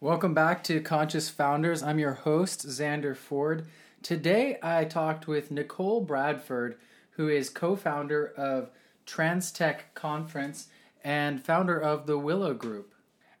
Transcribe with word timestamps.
Welcome 0.00 0.34
back 0.34 0.62
to 0.64 0.82
Conscious 0.82 1.30
Founders. 1.30 1.82
I'm 1.82 1.98
your 1.98 2.12
host, 2.12 2.66
Xander 2.66 3.16
Ford. 3.16 3.66
Today 4.02 4.58
I 4.62 4.84
talked 4.84 5.26
with 5.26 5.50
Nicole 5.50 6.02
Bradford, 6.02 6.76
who 7.12 7.30
is 7.30 7.48
co 7.48 7.76
founder 7.76 8.30
of 8.36 8.68
TransTech 9.06 9.94
Conference 9.94 10.68
and 11.02 11.42
founder 11.42 11.80
of 11.80 12.06
the 12.06 12.18
Willow 12.18 12.52
Group. 12.52 12.92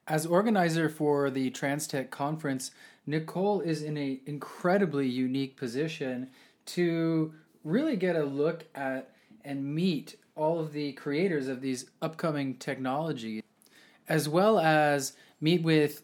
As 0.08 0.24
organizer 0.24 0.88
for 0.88 1.28
the 1.28 1.50
TransTech 1.50 2.08
Conference, 2.08 2.70
Nicole 3.06 3.60
is 3.60 3.82
in 3.82 3.98
an 3.98 4.20
incredibly 4.24 5.06
unique 5.06 5.58
position 5.58 6.30
to 6.64 7.34
really 7.64 7.96
get 7.96 8.16
a 8.16 8.24
look 8.24 8.64
at 8.74 9.10
and 9.44 9.74
meet 9.74 10.16
all 10.34 10.58
of 10.58 10.72
the 10.72 10.92
creators 10.92 11.48
of 11.48 11.60
these 11.60 11.90
upcoming 12.00 12.54
technologies, 12.56 13.42
as 14.08 14.26
well 14.26 14.58
as 14.58 15.12
meet 15.38 15.62
with 15.62 16.00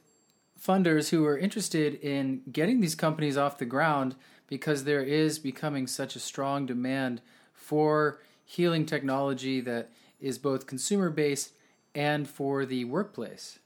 funders 0.64 1.10
who 1.10 1.24
are 1.26 1.36
interested 1.36 1.94
in 1.94 2.42
getting 2.50 2.80
these 2.80 2.94
companies 2.94 3.36
off 3.36 3.58
the 3.58 3.64
ground 3.64 4.14
because 4.46 4.84
there 4.84 5.02
is 5.02 5.38
becoming 5.38 5.86
such 5.86 6.14
a 6.14 6.20
strong 6.20 6.66
demand 6.66 7.20
for 7.52 8.20
healing 8.44 8.86
technology 8.86 9.60
that 9.60 9.90
is 10.20 10.38
both 10.38 10.66
consumer 10.66 11.10
based 11.10 11.52
and 11.94 12.28
for 12.28 12.64
the 12.64 12.84
workplace. 12.84 13.58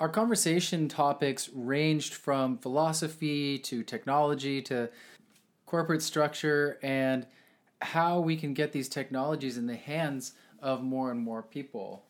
Our 0.00 0.08
conversation 0.08 0.88
topics 0.88 1.48
ranged 1.54 2.14
from 2.14 2.58
philosophy 2.58 3.58
to 3.60 3.82
technology 3.82 4.60
to 4.62 4.90
corporate 5.66 6.02
structure 6.02 6.78
and 6.82 7.26
how 7.80 8.20
we 8.20 8.36
can 8.36 8.54
get 8.54 8.72
these 8.72 8.88
technologies 8.88 9.56
in 9.56 9.66
the 9.66 9.76
hands 9.76 10.32
of 10.60 10.82
more 10.82 11.10
and 11.10 11.20
more 11.20 11.42
people. 11.42 12.04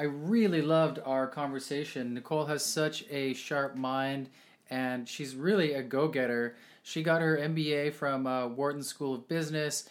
I 0.00 0.04
really 0.04 0.62
loved 0.62 0.98
our 1.04 1.26
conversation. 1.26 2.14
Nicole 2.14 2.46
has 2.46 2.64
such 2.64 3.04
a 3.10 3.34
sharp 3.34 3.76
mind 3.76 4.30
and 4.70 5.06
she's 5.06 5.36
really 5.36 5.74
a 5.74 5.82
go 5.82 6.08
getter. 6.08 6.56
She 6.82 7.02
got 7.02 7.20
her 7.20 7.36
MBA 7.36 7.92
from 7.92 8.26
uh, 8.26 8.46
Wharton 8.46 8.82
School 8.82 9.16
of 9.16 9.28
Business. 9.28 9.90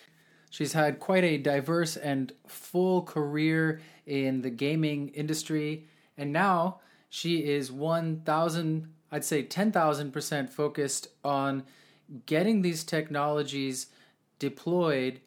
She's 0.49 0.73
had 0.73 0.99
quite 0.99 1.23
a 1.23 1.37
diverse 1.37 1.95
and 1.95 2.31
full 2.47 3.03
career 3.03 3.81
in 4.07 4.41
the 4.41 4.49
gaming 4.49 5.09
industry, 5.09 5.85
and 6.17 6.33
now 6.33 6.79
she 7.09 7.43
is 7.45 7.71
1,000, 7.71 8.91
I'd 9.11 9.23
say 9.23 9.43
10,000% 9.43 10.49
focused 10.49 11.09
on 11.23 11.65
getting 12.25 12.63
these 12.63 12.83
technologies 12.83 13.87
deployed 14.39 15.19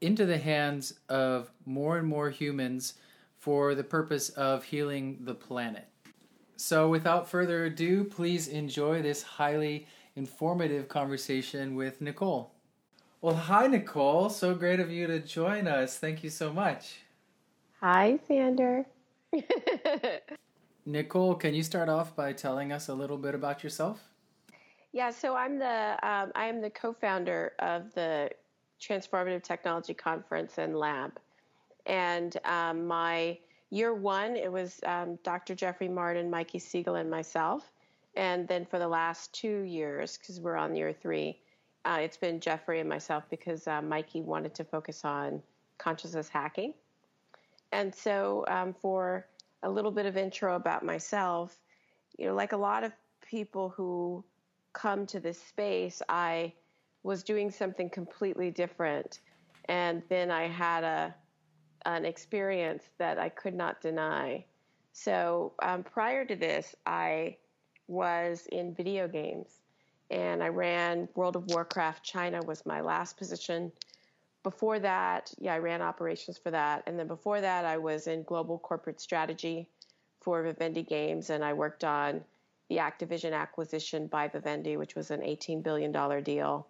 into 0.00 0.24
the 0.24 0.38
hands 0.38 0.94
of 1.08 1.50
more 1.66 1.98
and 1.98 2.06
more 2.06 2.30
humans 2.30 2.94
for 3.38 3.74
the 3.74 3.84
purpose 3.84 4.30
of 4.30 4.64
healing 4.64 5.18
the 5.20 5.34
planet. 5.34 5.86
So, 6.56 6.88
without 6.88 7.28
further 7.28 7.64
ado, 7.64 8.04
please 8.04 8.48
enjoy 8.48 9.00
this 9.00 9.22
highly 9.22 9.86
informative 10.16 10.88
conversation 10.88 11.76
with 11.76 12.00
Nicole. 12.00 12.52
Well, 13.20 13.34
hi, 13.34 13.66
Nicole. 13.66 14.30
So 14.30 14.54
great 14.54 14.78
of 14.78 14.90
you 14.90 15.06
to 15.08 15.18
join 15.18 15.66
us. 15.66 15.98
Thank 15.98 16.22
you 16.22 16.30
so 16.30 16.52
much. 16.52 17.00
Hi, 17.80 18.18
Xander. 18.28 18.84
Nicole, 20.86 21.34
can 21.34 21.52
you 21.52 21.62
start 21.62 21.88
off 21.88 22.14
by 22.14 22.32
telling 22.32 22.72
us 22.72 22.88
a 22.88 22.94
little 22.94 23.18
bit 23.18 23.34
about 23.34 23.64
yourself? 23.64 24.00
Yeah, 24.92 25.10
so 25.10 25.36
I'm 25.36 25.58
the 25.58 25.98
um, 26.02 26.32
I 26.34 26.46
am 26.46 26.60
the 26.60 26.70
co-founder 26.70 27.52
of 27.58 27.92
the 27.94 28.30
Transformative 28.80 29.42
Technology 29.42 29.94
Conference 29.94 30.58
and 30.58 30.76
Lab, 30.76 31.18
and 31.88 32.36
um, 32.44 32.86
my 32.86 33.38
year 33.70 33.92
one 33.94 34.36
it 34.36 34.50
was 34.50 34.80
um, 34.86 35.18
Dr. 35.24 35.54
Jeffrey 35.54 35.88
Martin, 35.88 36.30
Mikey 36.30 36.58
Siegel, 36.58 36.94
and 36.94 37.10
myself, 37.10 37.72
and 38.14 38.46
then 38.46 38.64
for 38.64 38.78
the 38.78 38.88
last 38.88 39.32
two 39.32 39.62
years 39.62 40.16
because 40.16 40.40
we're 40.40 40.56
on 40.56 40.74
year 40.76 40.92
three, 40.92 41.38
uh, 41.84 41.98
it's 42.00 42.16
been 42.16 42.38
Jeffrey 42.38 42.80
and 42.80 42.88
myself 42.88 43.24
because 43.30 43.66
uh, 43.66 43.82
Mikey 43.82 44.20
wanted 44.20 44.54
to 44.54 44.64
focus 44.64 45.04
on 45.04 45.42
consciousness 45.78 46.28
hacking, 46.28 46.74
and 47.72 47.94
so 47.94 48.44
um, 48.48 48.72
for 48.72 49.26
a 49.64 49.70
little 49.70 49.90
bit 49.90 50.06
of 50.06 50.16
intro 50.16 50.54
about 50.54 50.84
myself, 50.84 51.58
you 52.16 52.26
know, 52.26 52.34
like 52.34 52.52
a 52.52 52.56
lot 52.56 52.84
of 52.84 52.92
people 53.28 53.70
who 53.70 54.24
come 54.72 55.06
to 55.06 55.20
this 55.20 55.40
space, 55.42 56.00
I 56.08 56.52
was 57.02 57.22
doing 57.22 57.50
something 57.50 57.90
completely 57.90 58.50
different. 58.50 59.20
And 59.66 60.02
then 60.08 60.30
I 60.30 60.46
had 60.46 60.84
a 60.84 61.14
an 61.84 62.04
experience 62.04 62.84
that 62.98 63.18
I 63.18 63.28
could 63.28 63.54
not 63.54 63.80
deny. 63.80 64.44
So 64.92 65.52
um, 65.62 65.82
prior 65.82 66.24
to 66.24 66.36
this, 66.36 66.74
I 66.86 67.36
was 67.86 68.46
in 68.50 68.74
video 68.74 69.08
games, 69.08 69.60
and 70.10 70.42
I 70.42 70.48
ran 70.48 71.08
World 71.14 71.36
of 71.36 71.46
Warcraft. 71.46 72.04
China 72.04 72.42
was 72.42 72.66
my 72.66 72.80
last 72.80 73.16
position. 73.16 73.72
Before 74.42 74.78
that, 74.78 75.32
yeah, 75.38 75.54
I 75.54 75.58
ran 75.58 75.82
operations 75.82 76.38
for 76.38 76.50
that, 76.50 76.82
and 76.86 76.98
then 76.98 77.06
before 77.06 77.40
that, 77.40 77.64
I 77.64 77.78
was 77.78 78.06
in 78.06 78.22
global 78.22 78.58
corporate 78.58 79.00
strategy 79.00 79.68
for 80.20 80.42
Vivendi 80.42 80.82
Games, 80.82 81.30
and 81.30 81.44
I 81.44 81.52
worked 81.52 81.84
on 81.84 82.22
the 82.68 82.76
Activision 82.76 83.32
acquisition 83.32 84.06
by 84.06 84.28
Vivendi, 84.28 84.76
which 84.76 84.94
was 84.94 85.10
an 85.10 85.20
$18 85.20 85.62
billion 85.62 85.92
deal. 86.22 86.66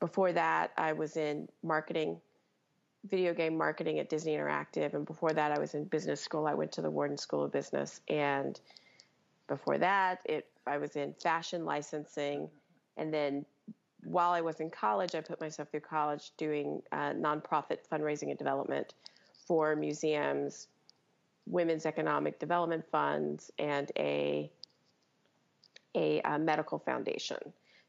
Before 0.00 0.32
that, 0.32 0.72
I 0.76 0.92
was 0.92 1.16
in 1.16 1.48
marketing, 1.62 2.20
video 3.08 3.34
game 3.34 3.56
marketing 3.56 3.98
at 3.98 4.08
Disney 4.08 4.36
Interactive. 4.36 4.94
And 4.94 5.06
before 5.06 5.32
that, 5.32 5.52
I 5.52 5.58
was 5.58 5.74
in 5.74 5.84
business 5.84 6.20
school. 6.20 6.46
I 6.46 6.54
went 6.54 6.72
to 6.72 6.82
the 6.82 6.90
Wharton 6.90 7.16
School 7.16 7.44
of 7.44 7.52
Business. 7.52 8.00
And 8.08 8.60
before 9.48 9.78
that, 9.78 10.20
it, 10.24 10.48
I 10.66 10.78
was 10.78 10.96
in 10.96 11.14
fashion 11.14 11.64
licensing. 11.64 12.48
And 12.96 13.12
then 13.12 13.44
while 14.04 14.30
I 14.30 14.40
was 14.40 14.60
in 14.60 14.70
college, 14.70 15.14
I 15.14 15.20
put 15.20 15.40
myself 15.40 15.70
through 15.70 15.80
college 15.80 16.32
doing 16.36 16.82
uh, 16.92 17.12
nonprofit 17.12 17.78
fundraising 17.90 18.30
and 18.30 18.38
development 18.38 18.94
for 19.46 19.76
museums, 19.76 20.68
women's 21.46 21.86
economic 21.86 22.38
development 22.38 22.84
funds, 22.90 23.50
and 23.58 23.90
a 23.98 24.50
a, 25.94 26.20
a 26.24 26.38
medical 26.38 26.78
foundation. 26.78 27.38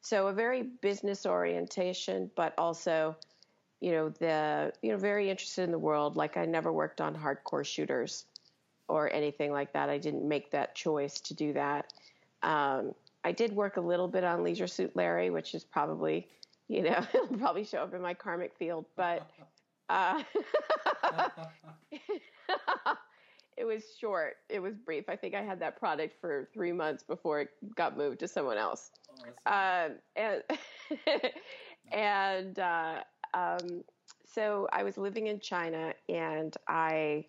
So 0.01 0.27
a 0.27 0.33
very 0.33 0.63
business 0.63 1.25
orientation, 1.25 2.31
but 2.35 2.53
also, 2.57 3.17
you 3.79 3.91
know, 3.91 4.09
the 4.09 4.73
you 4.81 4.91
know 4.91 4.97
very 4.97 5.29
interested 5.29 5.63
in 5.63 5.71
the 5.71 5.79
world. 5.79 6.15
Like 6.15 6.37
I 6.37 6.45
never 6.45 6.71
worked 6.71 7.01
on 7.01 7.15
hardcore 7.15 7.65
shooters 7.65 8.25
or 8.87 9.11
anything 9.13 9.51
like 9.51 9.73
that. 9.73 9.89
I 9.89 9.97
didn't 9.97 10.27
make 10.27 10.51
that 10.51 10.75
choice 10.75 11.19
to 11.21 11.33
do 11.33 11.53
that. 11.53 11.93
Um, 12.43 12.93
I 13.23 13.31
did 13.31 13.53
work 13.53 13.77
a 13.77 13.81
little 13.81 14.07
bit 14.07 14.23
on 14.23 14.43
Leisure 14.43 14.67
Suit 14.67 14.95
Larry, 14.95 15.29
which 15.29 15.53
is 15.53 15.63
probably, 15.63 16.27
you 16.67 16.83
know, 16.83 17.05
it'll 17.13 17.37
probably 17.37 17.65
show 17.65 17.79
up 17.79 17.93
in 17.93 18.01
my 18.01 18.13
karmic 18.13 18.53
field, 18.57 18.85
but 18.95 19.29
uh, 19.89 20.23
it 23.57 23.65
was 23.65 23.83
short. 23.99 24.37
It 24.49 24.61
was 24.61 24.75
brief. 24.75 25.09
I 25.09 25.15
think 25.15 25.35
I 25.35 25.41
had 25.41 25.59
that 25.59 25.79
product 25.79 26.15
for 26.21 26.47
three 26.53 26.71
months 26.71 27.03
before 27.03 27.41
it 27.41 27.49
got 27.75 27.97
moved 27.97 28.19
to 28.19 28.27
someone 28.27 28.57
else. 28.57 28.91
Oh, 29.45 29.85
um, 29.85 29.91
and 30.15 30.43
and 31.91 32.59
uh, 32.59 32.99
um, 33.33 33.83
so 34.25 34.67
I 34.71 34.83
was 34.83 34.97
living 34.97 35.27
in 35.27 35.39
China, 35.39 35.93
and 36.09 36.55
I 36.67 37.25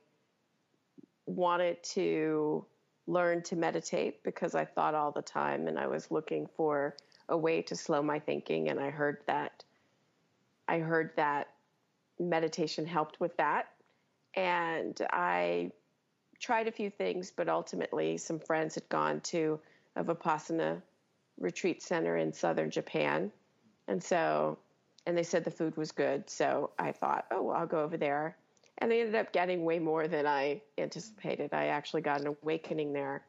wanted 1.27 1.83
to 1.83 2.65
learn 3.07 3.43
to 3.43 3.57
meditate 3.57 4.23
because 4.23 4.55
I 4.55 4.65
thought 4.65 4.95
all 4.95 5.13
the 5.13 5.23
time, 5.23 5.69
and 5.69 5.79
I 5.79 5.87
was 5.87 6.11
looking 6.11 6.47
for 6.57 6.97
a 7.29 7.37
way 7.37 7.63
to 7.63 7.77
slow 7.77 8.03
my 8.03 8.19
thinking, 8.19 8.69
and 8.69 8.81
I 8.81 8.91
heard 8.91 9.19
that 9.27 9.65
I 10.67 10.79
heard 10.81 11.13
that 11.17 11.49
meditation 12.19 12.85
helped 12.87 13.21
with 13.21 13.37
that, 13.39 13.69
and 14.35 15.01
I 15.11 15.73
tried 16.39 16.69
a 16.69 16.73
few 16.73 16.91
things, 16.91 17.33
but 17.35 17.49
ultimately, 17.49 18.17
some 18.17 18.39
friends 18.39 18.75
had 18.75 18.89
gone 18.89 19.21
to 19.21 19.61
a 19.97 20.05
Vipassana 20.05 20.81
retreat 21.39 21.83
center 21.83 22.17
in 22.17 22.33
southern 22.33 22.71
Japan. 22.71 23.33
And 23.87 24.03
so, 24.03 24.59
and 25.09 25.17
they 25.17 25.23
said 25.23 25.43
the 25.43 25.51
food 25.51 25.75
was 25.79 25.91
good. 25.91 26.29
So 26.29 26.71
I 26.79 26.93
thought, 26.93 27.25
oh, 27.31 27.45
well, 27.45 27.57
I'll 27.57 27.67
go 27.67 27.81
over 27.81 27.97
there. 27.97 28.37
And 28.77 28.93
I 28.93 28.99
ended 28.99 29.15
up 29.15 29.33
getting 29.33 29.65
way 29.65 29.79
more 29.79 30.07
than 30.07 30.27
I 30.27 30.61
anticipated. 30.77 31.55
I 31.55 31.69
actually 31.69 32.03
got 32.03 32.21
an 32.21 32.37
awakening 32.43 32.93
there 32.93 33.23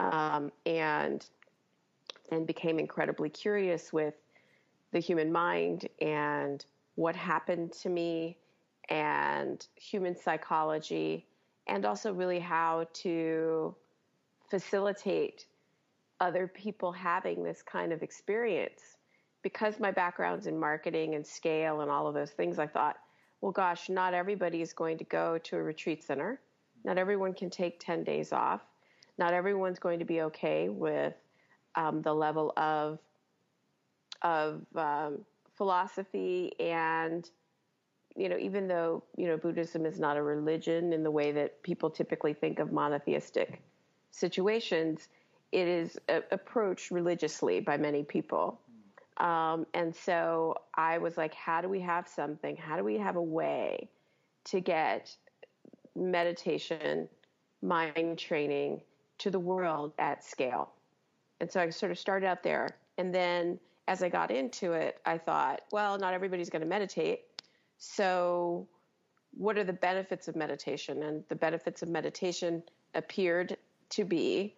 um, 0.00 0.50
and 0.66 1.24
then 2.30 2.44
became 2.44 2.80
incredibly 2.80 3.28
curious 3.30 3.92
with 3.92 4.14
the 4.90 4.98
human 4.98 5.30
mind 5.30 5.88
and 6.00 6.66
what 6.96 7.14
happened 7.14 7.72
to 7.74 7.88
me 7.88 8.36
and 8.88 9.64
human 9.76 10.16
psychology 10.16 11.26
and 11.68 11.86
also 11.86 12.12
really 12.12 12.40
how 12.40 12.88
to 12.92 13.72
facilitate 14.50 15.46
other 16.18 16.48
people 16.48 16.90
having 16.90 17.44
this 17.44 17.62
kind 17.62 17.92
of 17.92 18.02
experience. 18.02 18.96
Because 19.44 19.78
my 19.78 19.92
background's 19.92 20.48
in 20.48 20.58
marketing 20.58 21.14
and 21.14 21.24
scale 21.24 21.82
and 21.82 21.90
all 21.90 22.08
of 22.08 22.14
those 22.14 22.32
things, 22.32 22.58
I 22.58 22.66
thought, 22.66 22.96
well, 23.40 23.52
gosh, 23.52 23.88
not 23.88 24.14
everybody 24.14 24.62
is 24.62 24.72
going 24.72 24.98
to 24.98 25.04
go 25.04 25.38
to 25.38 25.56
a 25.56 25.62
retreat 25.62 26.02
center. 26.02 26.40
Not 26.82 26.98
everyone 26.98 27.34
can 27.34 27.50
take 27.50 27.78
10 27.78 28.02
days 28.04 28.32
off. 28.32 28.62
Not 29.18 29.34
everyone's 29.34 29.78
going 29.78 30.00
to 30.00 30.04
be 30.04 30.22
okay 30.22 30.68
with 30.68 31.14
um, 31.76 32.02
the 32.02 32.12
level 32.12 32.52
of 32.56 32.98
of 34.22 34.62
um, 34.74 35.18
philosophy 35.56 36.52
and 36.58 37.28
you 38.16 38.28
know 38.28 38.38
even 38.38 38.66
though 38.66 39.02
you 39.16 39.26
know 39.26 39.36
Buddhism 39.36 39.84
is 39.84 39.98
not 39.98 40.16
a 40.16 40.22
religion 40.22 40.92
in 40.92 41.02
the 41.02 41.10
way 41.10 41.32
that 41.32 41.62
people 41.62 41.90
typically 41.90 42.32
think 42.32 42.58
of 42.58 42.72
monotheistic 42.72 43.60
situations, 44.10 45.08
it 45.52 45.68
is 45.68 45.98
a- 46.08 46.22
approached 46.30 46.90
religiously 46.90 47.60
by 47.60 47.76
many 47.76 48.02
people. 48.02 48.60
Um, 49.18 49.66
and 49.74 49.94
so 49.94 50.56
I 50.74 50.98
was 50.98 51.16
like, 51.16 51.34
how 51.34 51.60
do 51.60 51.68
we 51.68 51.80
have 51.80 52.08
something? 52.08 52.56
How 52.56 52.76
do 52.76 52.84
we 52.84 52.98
have 52.98 53.16
a 53.16 53.22
way 53.22 53.88
to 54.46 54.60
get 54.60 55.14
meditation, 55.94 57.08
mind 57.62 58.18
training 58.18 58.80
to 59.18 59.30
the 59.30 59.38
world 59.38 59.92
at 59.98 60.24
scale? 60.24 60.72
And 61.40 61.50
so 61.50 61.60
I 61.60 61.70
sort 61.70 61.92
of 61.92 61.98
started 61.98 62.26
out 62.26 62.42
there. 62.42 62.76
And 62.98 63.14
then 63.14 63.58
as 63.86 64.02
I 64.02 64.08
got 64.08 64.30
into 64.30 64.72
it, 64.72 64.98
I 65.06 65.18
thought, 65.18 65.60
well, 65.70 65.98
not 65.98 66.14
everybody's 66.14 66.50
going 66.50 66.62
to 66.62 66.68
meditate. 66.68 67.20
So, 67.78 68.66
what 69.36 69.58
are 69.58 69.64
the 69.64 69.72
benefits 69.72 70.28
of 70.28 70.36
meditation? 70.36 71.02
And 71.02 71.24
the 71.28 71.34
benefits 71.34 71.82
of 71.82 71.88
meditation 71.88 72.62
appeared 72.94 73.56
to 73.90 74.04
be 74.04 74.54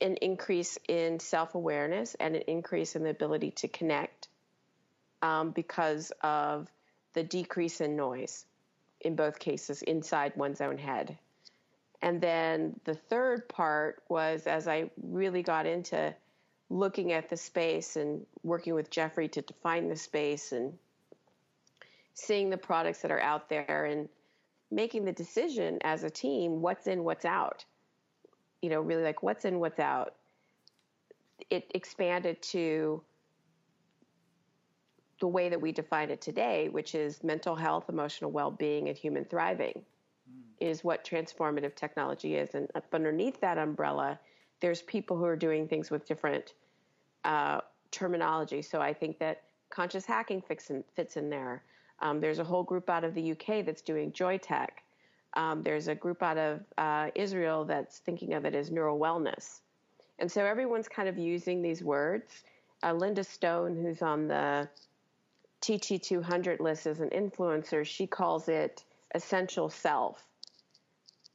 an 0.00 0.16
increase 0.16 0.78
in 0.88 1.18
self 1.20 1.54
awareness 1.54 2.14
and 2.20 2.36
an 2.36 2.42
increase 2.42 2.96
in 2.96 3.02
the 3.02 3.10
ability 3.10 3.50
to 3.52 3.68
connect 3.68 4.28
um, 5.22 5.50
because 5.50 6.12
of 6.22 6.68
the 7.14 7.22
decrease 7.22 7.80
in 7.80 7.96
noise 7.96 8.44
in 9.00 9.16
both 9.16 9.38
cases 9.38 9.82
inside 9.82 10.32
one's 10.36 10.60
own 10.60 10.78
head. 10.78 11.18
And 12.00 12.20
then 12.20 12.78
the 12.84 12.94
third 12.94 13.48
part 13.48 14.02
was 14.08 14.46
as 14.46 14.68
I 14.68 14.90
really 15.02 15.42
got 15.42 15.66
into 15.66 16.14
looking 16.70 17.12
at 17.12 17.28
the 17.28 17.36
space 17.36 17.96
and 17.96 18.24
working 18.42 18.74
with 18.74 18.90
Jeffrey 18.90 19.28
to 19.28 19.42
define 19.42 19.88
the 19.88 19.96
space 19.96 20.52
and 20.52 20.74
seeing 22.14 22.50
the 22.50 22.58
products 22.58 23.02
that 23.02 23.10
are 23.10 23.20
out 23.20 23.48
there 23.48 23.84
and 23.90 24.08
making 24.70 25.04
the 25.04 25.12
decision 25.12 25.78
as 25.82 26.04
a 26.04 26.10
team 26.10 26.60
what's 26.60 26.86
in, 26.86 27.04
what's 27.04 27.24
out. 27.24 27.64
You 28.62 28.70
know, 28.70 28.80
really 28.80 29.02
like 29.02 29.22
what's 29.22 29.44
in, 29.44 29.60
what's 29.60 29.78
out. 29.78 30.14
It 31.50 31.70
expanded 31.74 32.42
to 32.42 33.02
the 35.20 35.28
way 35.28 35.48
that 35.48 35.60
we 35.60 35.72
define 35.72 36.10
it 36.10 36.20
today, 36.20 36.68
which 36.68 36.94
is 36.94 37.22
mental 37.24 37.56
health, 37.56 37.88
emotional 37.88 38.30
well 38.30 38.50
being, 38.50 38.88
and 38.88 38.96
human 38.96 39.24
thriving, 39.24 39.74
mm. 39.74 40.42
is 40.60 40.84
what 40.84 41.04
transformative 41.04 41.74
technology 41.74 42.36
is. 42.36 42.54
And 42.54 42.68
up 42.74 42.84
underneath 42.92 43.40
that 43.40 43.58
umbrella, 43.58 44.18
there's 44.60 44.82
people 44.82 45.16
who 45.16 45.24
are 45.24 45.36
doing 45.36 45.68
things 45.68 45.90
with 45.90 46.06
different 46.06 46.54
uh, 47.24 47.60
terminology. 47.90 48.62
So 48.62 48.80
I 48.80 48.92
think 48.92 49.18
that 49.18 49.42
conscious 49.70 50.04
hacking 50.04 50.42
fits 50.42 50.70
in, 50.70 50.84
fits 50.94 51.16
in 51.16 51.30
there. 51.30 51.62
Um, 52.00 52.20
there's 52.20 52.38
a 52.38 52.44
whole 52.44 52.62
group 52.62 52.88
out 52.88 53.04
of 53.04 53.14
the 53.14 53.32
UK 53.32 53.64
that's 53.64 53.82
doing 53.82 54.12
joy 54.12 54.38
tech. 54.38 54.82
Um, 55.34 55.62
there's 55.62 55.88
a 55.88 55.94
group 55.94 56.22
out 56.22 56.38
of 56.38 56.60
uh, 56.76 57.10
Israel 57.14 57.64
that's 57.64 57.98
thinking 57.98 58.34
of 58.34 58.44
it 58.44 58.54
as 58.54 58.70
neural 58.70 58.98
wellness. 58.98 59.60
And 60.18 60.30
so 60.30 60.44
everyone's 60.44 60.88
kind 60.88 61.08
of 61.08 61.18
using 61.18 61.62
these 61.62 61.82
words. 61.82 62.42
Uh, 62.82 62.92
Linda 62.92 63.24
Stone, 63.24 63.76
who's 63.76 64.02
on 64.02 64.28
the 64.28 64.68
TT200 65.62 66.60
list 66.60 66.86
as 66.86 67.00
an 67.00 67.10
influencer, 67.10 67.84
she 67.84 68.06
calls 68.06 68.48
it 68.48 68.84
essential 69.14 69.68
self. 69.68 70.24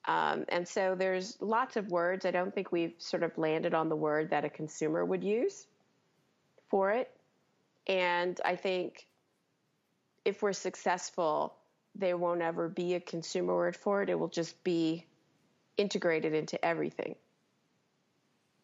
Um, 0.05 0.45
and 0.49 0.67
so 0.67 0.95
there's 0.95 1.37
lots 1.39 1.77
of 1.77 1.89
words. 1.89 2.25
I 2.25 2.31
don't 2.31 2.53
think 2.53 2.71
we've 2.71 2.95
sort 2.97 3.23
of 3.23 3.37
landed 3.37 3.73
on 3.73 3.89
the 3.89 3.95
word 3.95 4.31
that 4.31 4.43
a 4.43 4.49
consumer 4.49 5.03
would 5.05 5.23
use 5.23 5.65
for 6.69 6.91
it. 6.91 7.09
And 7.87 8.39
I 8.43 8.55
think 8.55 9.07
if 10.25 10.41
we're 10.41 10.53
successful, 10.53 11.55
there 11.95 12.17
won't 12.17 12.41
ever 12.41 12.69
be 12.69 12.95
a 12.95 12.99
consumer 12.99 13.55
word 13.55 13.75
for 13.75 14.01
it. 14.01 14.09
It 14.09 14.17
will 14.17 14.27
just 14.27 14.63
be 14.63 15.05
integrated 15.77 16.33
into 16.33 16.63
everything. 16.63 17.15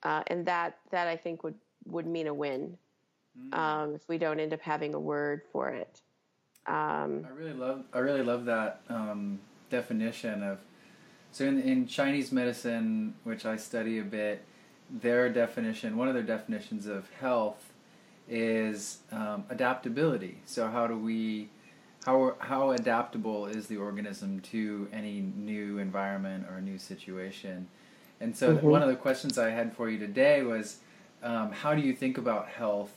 Uh, 0.04 0.24
and 0.28 0.46
that, 0.46 0.78
that 0.92 1.08
I 1.08 1.18
think 1.18 1.44
would, 1.44 1.56
would 1.86 2.08
mean 2.08 2.28
a 2.28 2.34
win 2.34 2.78
mm. 3.38 3.58
um, 3.58 3.96
if 3.96 4.08
we 4.08 4.18
don't 4.18 4.40
end 4.40 4.54
up 4.54 4.62
having 4.62 4.94
a 4.94 5.00
word 5.00 5.42
for 5.52 5.70
it. 5.70 6.02
Um, 6.68 7.26
I 7.26 7.34
really 7.36 7.54
love 7.54 7.84
I 7.94 8.00
really 8.00 8.22
love 8.22 8.46
that 8.46 8.81
um, 8.90 9.40
definition 9.72 10.44
of 10.44 10.60
so 11.32 11.46
in, 11.46 11.60
in 11.62 11.88
Chinese 11.88 12.32
medicine, 12.32 13.16
which 13.24 13.46
I 13.46 13.56
study 13.56 14.00
a 14.00 14.04
bit, 14.04 14.44
their 14.90 15.30
definition, 15.30 15.98
one 15.98 16.08
of 16.08 16.14
their 16.14 16.24
definitions 16.24 16.86
of 16.88 17.10
health 17.20 17.72
is 18.28 19.00
um, 19.12 19.46
adaptability. 19.50 20.40
So 20.46 20.68
how 20.68 20.88
do 20.88 20.98
we, 20.98 21.50
how 22.06 22.36
how 22.40 22.72
adaptable 22.72 23.46
is 23.46 23.68
the 23.68 23.78
organism 23.78 24.40
to 24.40 24.88
any 24.94 25.22
new 25.22 25.78
environment 25.78 26.46
or 26.50 26.57
a 26.57 26.62
new 26.62 26.78
situation? 26.78 27.68
And 28.22 28.36
so 28.36 28.56
mm-hmm. 28.56 28.68
one 28.68 28.81
of 28.81 28.90
the 28.90 28.96
questions 28.96 29.38
I 29.38 29.50
had 29.51 29.74
for 29.74 29.90
you 29.90 29.98
today 29.98 30.44
was, 30.44 30.78
um, 31.24 31.51
how 31.51 31.74
do 31.74 31.81
you 31.81 31.94
think 31.94 32.18
about 32.18 32.48
health 32.48 32.92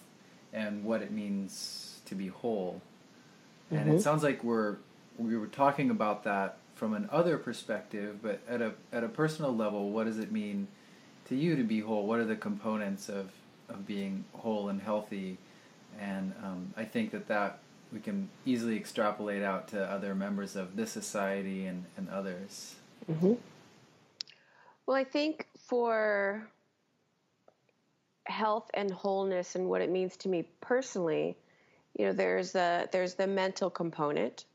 and 0.53 0.85
what 0.85 1.03
it 1.03 1.13
means 1.13 2.01
to 2.07 2.15
be 2.15 2.29
whole? 2.29 2.81
And 3.71 3.81
mm-hmm. 3.81 3.97
it 3.97 4.03
sounds 4.03 4.23
like 4.23 4.43
we're 4.45 4.77
we 5.19 5.37
were 5.37 5.47
talking 5.47 5.91
about 5.91 6.25
that 6.25 6.57
from 6.75 6.95
an 6.95 7.09
other 7.13 7.39
perspective, 7.39 8.19
but 8.23 8.41
at 8.49 8.63
a 8.63 8.73
at 8.93 9.05
a 9.05 9.09
personal 9.09 9.55
level, 9.55 9.91
what 9.91 10.07
does 10.07 10.19
it 10.19 10.33
mean 10.33 10.69
to 11.29 11.35
you 11.37 11.57
to 11.57 11.65
be 11.65 11.81
whole? 11.81 12.07
What 12.07 12.19
are 12.19 12.25
the 12.25 12.37
components 12.37 13.09
of 13.09 13.31
of 13.69 13.87
being 13.87 14.25
whole 14.33 14.69
and 14.69 14.81
healthy? 14.81 15.39
And 16.01 16.33
um, 16.43 16.75
I 16.77 16.85
think 16.85 17.11
that 17.13 17.29
that 17.29 17.59
we 17.93 18.01
can 18.01 18.29
easily 18.47 18.77
extrapolate 18.77 19.43
out 19.43 19.69
to 19.69 19.85
other 19.85 20.15
members 20.15 20.57
of 20.57 20.77
this 20.77 20.91
society 20.91 21.67
and, 21.67 21.85
and 21.97 22.09
others. 22.09 22.77
Mm-hmm. 23.11 23.35
Well, 24.87 24.97
I 24.97 25.05
think 25.05 25.47
for 25.67 26.49
health 28.25 28.71
and 28.75 28.91
wholeness 28.91 29.55
and 29.55 29.69
what 29.69 29.83
it 29.83 29.91
means 29.91 30.17
to 30.19 30.29
me 30.29 30.49
personally, 30.61 31.37
you 31.99 32.07
know, 32.07 32.13
there's 32.13 32.53
the 32.53 32.89
there's 32.91 33.15
the 33.15 33.27
mental 33.27 33.69
component, 33.69 34.47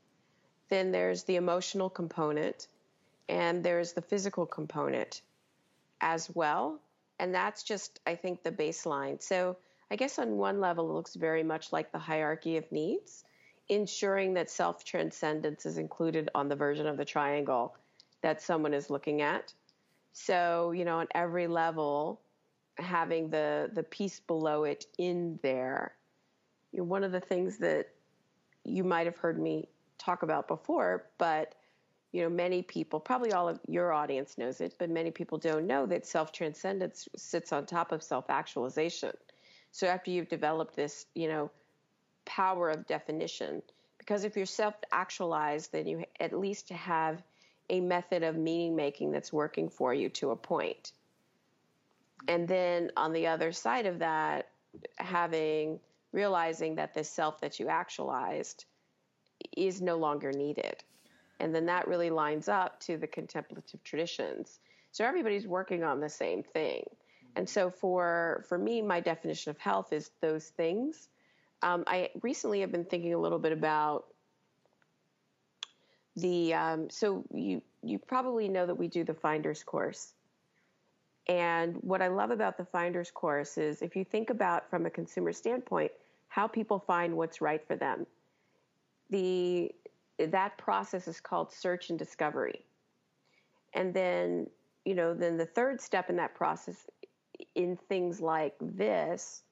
then 0.68 0.90
there's 0.90 1.24
the 1.24 1.36
emotional 1.36 1.88
component, 1.88 2.66
and 3.28 3.62
there's 3.62 3.92
the 3.92 4.02
physical 4.02 4.44
component 4.44 5.22
as 6.00 6.28
well. 6.34 6.80
And 7.20 7.34
that's 7.34 7.62
just, 7.62 8.00
I 8.06 8.14
think, 8.14 8.42
the 8.42 8.52
baseline. 8.52 9.22
So 9.22 9.56
I 9.90 9.96
guess 9.96 10.18
on 10.18 10.36
one 10.36 10.60
level, 10.60 10.90
it 10.90 10.94
looks 10.94 11.14
very 11.14 11.42
much 11.42 11.72
like 11.72 11.92
the 11.92 11.98
hierarchy 11.98 12.56
of 12.56 12.70
needs, 12.70 13.24
ensuring 13.68 14.34
that 14.34 14.50
self 14.50 14.84
transcendence 14.84 15.66
is 15.66 15.78
included 15.78 16.28
on 16.34 16.48
the 16.48 16.56
version 16.56 16.86
of 16.86 16.96
the 16.96 17.04
triangle 17.04 17.74
that 18.22 18.42
someone 18.42 18.74
is 18.74 18.90
looking 18.90 19.22
at. 19.22 19.52
So, 20.12 20.72
you 20.72 20.84
know, 20.84 20.98
on 20.98 21.06
every 21.14 21.46
level, 21.46 22.20
having 22.76 23.30
the, 23.30 23.70
the 23.72 23.82
piece 23.82 24.20
below 24.20 24.64
it 24.64 24.86
in 24.98 25.38
there. 25.42 25.94
You 26.72 26.80
know, 26.80 26.84
one 26.84 27.04
of 27.04 27.12
the 27.12 27.20
things 27.20 27.58
that 27.58 27.88
you 28.64 28.84
might 28.84 29.06
have 29.06 29.16
heard 29.16 29.38
me 29.40 29.68
talk 29.96 30.22
about 30.22 30.48
before, 30.48 31.06
but 31.18 31.54
you 32.12 32.22
know, 32.22 32.30
many 32.30 32.62
people, 32.62 33.00
probably 33.00 33.32
all 33.32 33.48
of 33.48 33.60
your 33.68 33.92
audience 33.92 34.38
knows 34.38 34.60
it, 34.60 34.74
but 34.78 34.88
many 34.88 35.10
people 35.10 35.36
don't 35.36 35.66
know 35.66 35.84
that 35.86 36.06
self 36.06 36.32
transcendence 36.32 37.06
sits 37.16 37.52
on 37.52 37.66
top 37.66 37.92
of 37.92 38.02
self 38.02 38.30
actualization. 38.30 39.12
So 39.78 39.86
after 39.86 40.10
you've 40.10 40.28
developed 40.28 40.74
this, 40.74 41.06
you 41.14 41.28
know, 41.28 41.52
power 42.24 42.68
of 42.68 42.84
definition, 42.88 43.62
because 43.96 44.24
if 44.24 44.36
you're 44.36 44.44
self 44.44 44.74
actualized, 44.90 45.70
then 45.70 45.86
you 45.86 46.04
at 46.18 46.32
least 46.32 46.70
have 46.70 47.22
a 47.70 47.78
method 47.78 48.24
of 48.24 48.34
meaning 48.34 48.74
making 48.74 49.12
that's 49.12 49.32
working 49.32 49.68
for 49.68 49.94
you 49.94 50.08
to 50.08 50.32
a 50.32 50.36
point. 50.36 50.90
And 52.26 52.48
then 52.48 52.90
on 52.96 53.12
the 53.12 53.28
other 53.28 53.52
side 53.52 53.86
of 53.86 54.00
that, 54.00 54.48
having 54.96 55.78
realizing 56.10 56.74
that 56.74 56.92
the 56.92 57.04
self 57.04 57.40
that 57.40 57.60
you 57.60 57.68
actualized 57.68 58.64
is 59.56 59.80
no 59.80 59.96
longer 59.96 60.32
needed. 60.32 60.82
And 61.38 61.54
then 61.54 61.66
that 61.66 61.86
really 61.86 62.10
lines 62.10 62.48
up 62.48 62.80
to 62.80 62.96
the 62.96 63.06
contemplative 63.06 63.84
traditions. 63.84 64.58
So 64.90 65.04
everybody's 65.04 65.46
working 65.46 65.84
on 65.84 66.00
the 66.00 66.08
same 66.08 66.42
thing. 66.42 66.82
And 67.36 67.48
so 67.48 67.70
for 67.70 68.44
for 68.48 68.58
me, 68.58 68.82
my 68.82 69.00
definition 69.00 69.50
of 69.50 69.58
health 69.58 69.92
is 69.92 70.10
those 70.20 70.46
things. 70.46 71.08
Um, 71.62 71.84
I 71.86 72.10
recently 72.22 72.60
have 72.60 72.72
been 72.72 72.84
thinking 72.84 73.14
a 73.14 73.18
little 73.18 73.38
bit 73.38 73.52
about 73.52 74.06
the. 76.16 76.54
Um, 76.54 76.90
so 76.90 77.24
you 77.32 77.62
you 77.82 77.98
probably 77.98 78.48
know 78.48 78.66
that 78.66 78.74
we 78.74 78.88
do 78.88 79.04
the 79.04 79.14
Finders 79.14 79.62
course. 79.62 80.14
And 81.28 81.76
what 81.82 82.00
I 82.00 82.08
love 82.08 82.30
about 82.30 82.56
the 82.56 82.64
Finders 82.64 83.10
course 83.10 83.58
is 83.58 83.82
if 83.82 83.94
you 83.94 84.04
think 84.04 84.30
about 84.30 84.70
from 84.70 84.86
a 84.86 84.90
consumer 84.90 85.32
standpoint, 85.32 85.92
how 86.28 86.46
people 86.46 86.78
find 86.78 87.14
what's 87.14 87.42
right 87.42 87.64
for 87.66 87.76
them 87.76 88.06
the 89.10 89.70
that 90.18 90.58
process 90.58 91.06
is 91.06 91.20
called 91.20 91.52
search 91.52 91.90
and 91.90 91.98
discovery. 91.98 92.64
And 93.74 93.94
then 93.94 94.46
you 94.84 94.94
know, 94.94 95.12
then 95.12 95.36
the 95.36 95.46
third 95.46 95.80
step 95.80 96.08
in 96.08 96.16
that 96.16 96.34
process 96.34 96.86
in 97.58 97.76
things 97.88 98.20
like 98.20 98.54
this, 98.60 99.42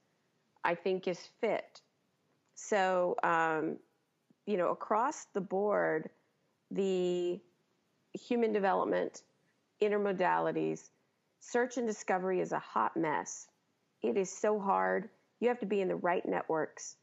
I 0.65 0.77
think 0.77 1.09
is 1.09 1.19
fit. 1.41 1.83
So, 2.55 3.17
um, 3.25 3.79
you 4.47 4.57
know, 4.57 4.71
across 4.71 5.27
the 5.35 5.41
board, 5.41 6.09
the 6.71 7.41
human 8.15 8.53
development, 8.53 9.23
intermodalities, 9.83 10.89
search 11.41 11.77
and 11.79 11.87
discovery 11.87 12.41
is 12.41 12.53
a 12.53 12.61
hot 12.61 12.97
mess. 12.97 13.49
It 14.03 14.17
is 14.17 14.31
so 14.31 14.61
hard. 14.61 15.09
You 15.41 15.49
have 15.49 15.59
to 15.61 15.67
be 15.67 15.81
in 15.81 15.89
the 15.89 15.97
right 15.97 16.25
networks 16.25 16.97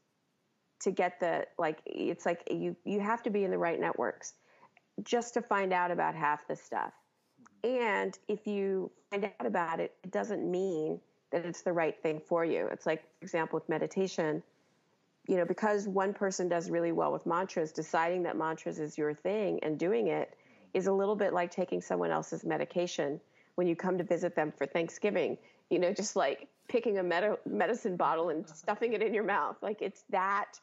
to 0.80 0.90
get 0.90 1.20
the 1.20 1.46
like 1.58 1.80
it's 1.84 2.24
like 2.24 2.48
you 2.50 2.76
you 2.84 3.00
have 3.00 3.22
to 3.24 3.30
be 3.30 3.44
in 3.44 3.50
the 3.50 3.58
right 3.58 3.78
networks 3.78 4.34
just 5.02 5.34
to 5.34 5.42
find 5.42 5.72
out 5.72 5.90
about 5.90 6.14
half 6.14 6.48
the 6.48 6.56
stuff. 6.56 6.92
And 7.64 8.16
if 8.28 8.46
you 8.46 8.90
find 9.10 9.24
out 9.24 9.46
about 9.46 9.80
it, 9.80 9.94
it 10.04 10.10
doesn't 10.10 10.48
mean 10.48 11.00
that 11.32 11.46
it's 11.46 11.62
the 11.62 11.72
right 11.72 12.00
thing 12.02 12.20
for 12.20 12.44
you. 12.44 12.68
It's 12.70 12.84
like, 12.84 13.02
for 13.18 13.24
example, 13.24 13.56
with 13.58 13.68
meditation, 13.70 14.42
you 15.26 15.38
know, 15.38 15.46
because 15.46 15.88
one 15.88 16.12
person 16.12 16.46
does 16.46 16.68
really 16.68 16.92
well 16.92 17.10
with 17.10 17.24
mantras, 17.24 17.72
deciding 17.72 18.24
that 18.24 18.36
mantras 18.36 18.78
is 18.78 18.98
your 18.98 19.14
thing 19.14 19.60
and 19.62 19.78
doing 19.78 20.08
it 20.08 20.36
is 20.74 20.86
a 20.88 20.92
little 20.92 21.16
bit 21.16 21.32
like 21.32 21.50
taking 21.50 21.80
someone 21.80 22.10
else's 22.10 22.44
medication 22.44 23.18
when 23.54 23.66
you 23.66 23.74
come 23.74 23.96
to 23.96 24.04
visit 24.04 24.36
them 24.36 24.52
for 24.52 24.66
Thanksgiving. 24.66 25.38
You 25.70 25.78
know, 25.78 25.92
just 25.94 26.16
like 26.16 26.48
picking 26.68 26.98
a 26.98 27.02
med- 27.02 27.38
medicine 27.46 27.96
bottle 27.96 28.28
and 28.28 28.46
stuffing 28.54 28.92
it 28.92 29.02
in 29.02 29.14
your 29.14 29.24
mouth. 29.24 29.56
Like 29.62 29.80
it's 29.80 30.04
that 30.10 30.60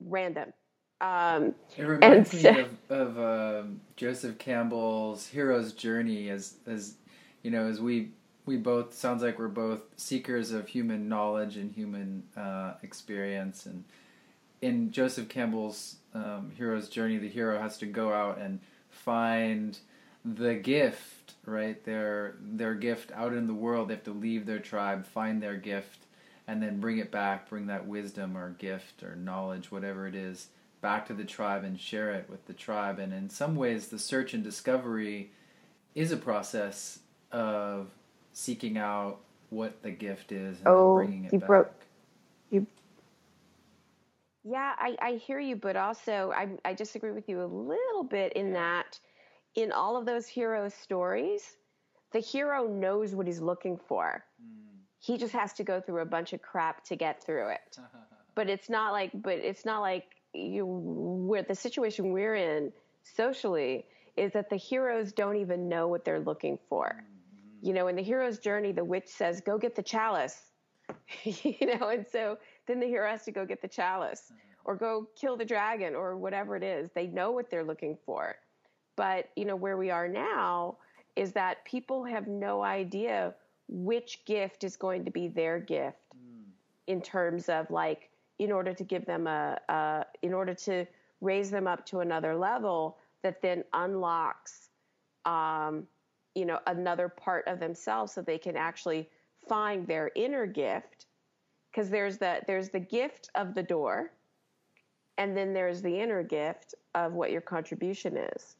random. 0.00 0.52
Um, 1.00 1.54
it 1.76 1.84
reminds 1.84 2.34
me 2.34 2.48
of, 2.48 2.68
of 2.90 3.18
uh, 3.18 3.62
Joseph 3.96 4.38
Campbell's 4.38 5.26
hero's 5.26 5.72
journey, 5.72 6.28
as 6.30 6.56
as 6.66 6.94
you 7.42 7.50
know, 7.50 7.66
as 7.66 7.80
we 7.80 8.10
we 8.46 8.56
both 8.56 8.94
sounds 8.94 9.22
like 9.22 9.38
we're 9.38 9.48
both 9.48 9.82
seekers 9.96 10.50
of 10.52 10.66
human 10.66 11.08
knowledge 11.08 11.56
and 11.56 11.72
human 11.72 12.24
uh, 12.36 12.74
experience, 12.82 13.66
and 13.66 13.84
in 14.60 14.90
Joseph 14.90 15.28
Campbell's 15.28 15.96
um, 16.14 16.50
hero's 16.56 16.88
journey, 16.88 17.18
the 17.18 17.28
hero 17.28 17.60
has 17.60 17.78
to 17.78 17.86
go 17.86 18.12
out 18.12 18.38
and 18.38 18.58
find 18.90 19.78
the 20.24 20.54
gift, 20.54 21.34
right? 21.46 21.82
Their 21.84 22.34
their 22.40 22.74
gift 22.74 23.12
out 23.12 23.34
in 23.34 23.46
the 23.46 23.54
world. 23.54 23.88
They 23.88 23.94
have 23.94 24.04
to 24.04 24.12
leave 24.12 24.46
their 24.46 24.58
tribe, 24.58 25.06
find 25.06 25.40
their 25.40 25.56
gift, 25.56 26.06
and 26.48 26.60
then 26.60 26.80
bring 26.80 26.98
it 26.98 27.12
back, 27.12 27.48
bring 27.48 27.66
that 27.68 27.86
wisdom 27.86 28.36
or 28.36 28.50
gift 28.50 29.04
or 29.04 29.14
knowledge, 29.14 29.70
whatever 29.70 30.08
it 30.08 30.16
is 30.16 30.48
back 30.80 31.06
to 31.06 31.14
the 31.14 31.24
tribe 31.24 31.64
and 31.64 31.78
share 31.78 32.12
it 32.12 32.28
with 32.28 32.46
the 32.46 32.52
tribe. 32.52 32.98
And 32.98 33.12
in 33.12 33.28
some 33.28 33.56
ways, 33.56 33.88
the 33.88 33.98
search 33.98 34.34
and 34.34 34.44
discovery 34.44 35.30
is 35.94 36.12
a 36.12 36.16
process 36.16 37.00
of 37.32 37.88
seeking 38.32 38.78
out 38.78 39.18
what 39.50 39.82
the 39.82 39.90
gift 39.90 40.32
is 40.32 40.58
and 40.58 40.68
oh, 40.68 40.96
bringing 40.96 41.24
it 41.24 41.32
you 41.32 41.38
back. 41.40 41.48
Broke, 41.48 41.74
you, 42.50 42.66
yeah, 44.44 44.74
I, 44.78 44.96
I 45.00 45.12
hear 45.12 45.40
you, 45.40 45.56
but 45.56 45.76
also 45.76 46.32
I, 46.34 46.48
I 46.64 46.74
disagree 46.74 47.12
with 47.12 47.28
you 47.28 47.42
a 47.42 47.46
little 47.46 48.04
bit 48.04 48.34
in 48.34 48.52
that 48.52 48.98
in 49.54 49.72
all 49.72 49.96
of 49.96 50.06
those 50.06 50.26
hero 50.26 50.68
stories, 50.68 51.56
the 52.12 52.20
hero 52.20 52.68
knows 52.68 53.14
what 53.14 53.26
he's 53.26 53.40
looking 53.40 53.78
for. 53.88 54.24
Mm. 54.42 54.78
He 55.00 55.18
just 55.18 55.32
has 55.32 55.52
to 55.54 55.64
go 55.64 55.80
through 55.80 56.00
a 56.00 56.06
bunch 56.06 56.32
of 56.32 56.42
crap 56.42 56.84
to 56.84 56.96
get 56.96 57.22
through 57.22 57.48
it. 57.48 57.78
but 58.34 58.48
it's 58.48 58.70
not 58.70 58.92
like, 58.92 59.10
but 59.14 59.38
it's 59.38 59.64
not 59.64 59.80
like 59.80 60.04
you 60.34 60.64
where 60.66 61.42
the 61.42 61.54
situation 61.54 62.12
we're 62.12 62.34
in 62.34 62.72
socially 63.02 63.86
is 64.16 64.32
that 64.32 64.50
the 64.50 64.56
heroes 64.56 65.12
don't 65.12 65.36
even 65.36 65.68
know 65.68 65.88
what 65.88 66.04
they're 66.04 66.20
looking 66.20 66.58
for. 66.68 66.86
Mm-hmm. 66.86 67.66
You 67.66 67.72
know, 67.74 67.88
in 67.88 67.96
the 67.96 68.02
hero's 68.02 68.38
journey, 68.38 68.72
the 68.72 68.84
witch 68.84 69.08
says, 69.08 69.40
"Go 69.40 69.58
get 69.58 69.74
the 69.74 69.82
chalice," 69.82 70.40
you 71.22 71.78
know, 71.78 71.88
and 71.88 72.06
so 72.06 72.38
then 72.66 72.80
the 72.80 72.86
hero 72.86 73.08
has 73.08 73.24
to 73.24 73.32
go 73.32 73.44
get 73.44 73.62
the 73.62 73.68
chalice 73.68 74.32
mm-hmm. 74.32 74.38
or 74.64 74.76
go 74.76 75.08
kill 75.18 75.36
the 75.36 75.44
dragon 75.44 75.94
or 75.94 76.16
whatever 76.16 76.56
it 76.56 76.62
is. 76.62 76.90
They 76.94 77.06
know 77.06 77.30
what 77.30 77.50
they're 77.50 77.64
looking 77.64 77.96
for, 78.04 78.36
but 78.96 79.30
you 79.36 79.44
know 79.44 79.56
where 79.56 79.76
we 79.76 79.90
are 79.90 80.08
now 80.08 80.78
is 81.16 81.32
that 81.32 81.64
people 81.64 82.04
have 82.04 82.28
no 82.28 82.62
idea 82.62 83.34
which 83.68 84.24
gift 84.24 84.64
is 84.64 84.76
going 84.76 85.04
to 85.04 85.10
be 85.10 85.28
their 85.28 85.58
gift 85.58 85.98
mm. 86.16 86.44
in 86.86 87.02
terms 87.02 87.48
of 87.48 87.70
like 87.70 88.08
in 88.38 88.52
order 88.52 88.72
to 88.72 88.84
give 88.84 89.04
them 89.04 89.26
a, 89.26 89.58
a 89.68 90.04
in 90.22 90.32
order 90.32 90.54
to 90.54 90.86
raise 91.20 91.50
them 91.50 91.66
up 91.66 91.84
to 91.86 92.00
another 92.00 92.36
level 92.36 92.98
that 93.22 93.42
then 93.42 93.64
unlocks 93.72 94.68
um, 95.24 95.86
you 96.34 96.46
know 96.46 96.60
another 96.66 97.08
part 97.08 97.46
of 97.48 97.58
themselves 97.58 98.12
so 98.12 98.22
they 98.22 98.38
can 98.38 98.56
actually 98.56 99.08
find 99.48 99.86
their 99.86 100.10
inner 100.14 100.46
gift. 100.46 101.06
Because 101.70 101.90
there's 101.90 102.18
the 102.18 102.40
there's 102.46 102.70
the 102.70 102.80
gift 102.80 103.30
of 103.34 103.54
the 103.54 103.62
door 103.62 104.10
and 105.18 105.36
then 105.36 105.52
there's 105.52 105.82
the 105.82 106.00
inner 106.00 106.22
gift 106.22 106.74
of 106.94 107.12
what 107.12 107.32
your 107.32 107.40
contribution 107.40 108.16
is. 108.16 108.56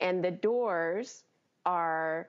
And 0.00 0.22
the 0.22 0.30
doors 0.30 1.24
are 1.64 2.28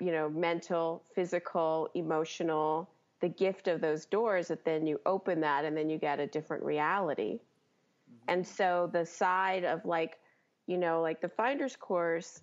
you 0.00 0.12
know 0.12 0.28
mental 0.28 1.02
physical 1.14 1.88
emotional 1.94 2.90
the 3.20 3.28
gift 3.28 3.68
of 3.68 3.80
those 3.80 4.04
doors 4.04 4.48
that 4.48 4.64
then 4.64 4.86
you 4.86 5.00
open 5.06 5.40
that 5.40 5.64
and 5.64 5.76
then 5.76 5.88
you 5.88 5.98
get 5.98 6.20
a 6.20 6.26
different 6.26 6.62
reality. 6.62 7.34
Mm-hmm. 7.34 8.28
And 8.28 8.46
so 8.46 8.90
the 8.92 9.06
side 9.06 9.64
of 9.64 9.84
like, 9.84 10.18
you 10.66 10.78
know, 10.78 11.00
like 11.00 11.20
the 11.20 11.28
finder's 11.28 11.76
course, 11.76 12.42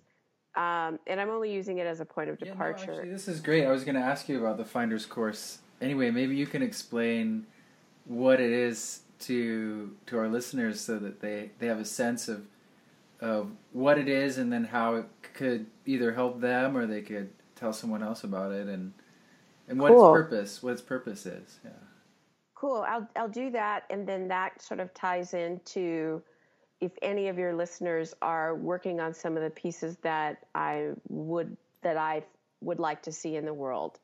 um, 0.56 0.98
and 1.06 1.20
I'm 1.20 1.30
only 1.30 1.52
using 1.52 1.78
it 1.78 1.86
as 1.86 2.00
a 2.00 2.04
point 2.04 2.30
of 2.30 2.38
departure. 2.38 2.84
Yeah, 2.84 2.86
no, 2.86 2.92
actually, 2.98 3.10
this 3.10 3.28
is 3.28 3.40
great. 3.40 3.66
I 3.66 3.70
was 3.70 3.84
going 3.84 3.96
to 3.96 4.00
ask 4.00 4.28
you 4.28 4.38
about 4.40 4.56
the 4.56 4.64
finder's 4.64 5.04
course. 5.04 5.58
Anyway, 5.80 6.10
maybe 6.10 6.36
you 6.36 6.46
can 6.46 6.62
explain 6.62 7.46
what 8.04 8.40
it 8.40 8.50
is 8.50 9.00
to 9.20 9.96
to 10.06 10.18
our 10.18 10.28
listeners 10.28 10.80
so 10.80 10.98
that 10.98 11.20
they, 11.20 11.50
they 11.58 11.66
have 11.66 11.80
a 11.80 11.84
sense 11.84 12.28
of 12.28 12.46
of 13.20 13.50
what 13.72 13.96
it 13.96 14.08
is 14.08 14.38
and 14.38 14.52
then 14.52 14.64
how 14.64 14.96
it 14.96 15.06
could 15.34 15.66
either 15.86 16.12
help 16.12 16.40
them 16.40 16.76
or 16.76 16.86
they 16.86 17.00
could 17.00 17.30
tell 17.56 17.72
someone 17.72 18.02
else 18.02 18.22
about 18.22 18.52
it 18.52 18.66
and 18.66 18.92
and 19.68 19.78
what 19.78 19.92
cool. 19.92 20.14
its 20.14 20.22
purpose, 20.22 20.62
what 20.62 20.72
its 20.72 20.82
purpose 20.82 21.26
is. 21.26 21.58
Yeah. 21.64 21.70
Cool. 22.54 22.84
I'll 22.88 23.08
I'll 23.16 23.28
do 23.28 23.50
that, 23.50 23.84
and 23.90 24.06
then 24.06 24.28
that 24.28 24.62
sort 24.62 24.80
of 24.80 24.92
ties 24.94 25.34
into 25.34 26.22
if 26.80 26.92
any 27.02 27.28
of 27.28 27.38
your 27.38 27.54
listeners 27.54 28.14
are 28.20 28.54
working 28.54 29.00
on 29.00 29.14
some 29.14 29.36
of 29.36 29.42
the 29.42 29.50
pieces 29.50 29.96
that 30.02 30.46
I 30.54 30.90
would 31.08 31.56
that 31.82 31.96
I 31.96 32.24
would 32.60 32.78
like 32.78 33.02
to 33.02 33.12
see 33.12 33.36
in 33.36 33.44
the 33.44 33.54
world. 33.54 34.00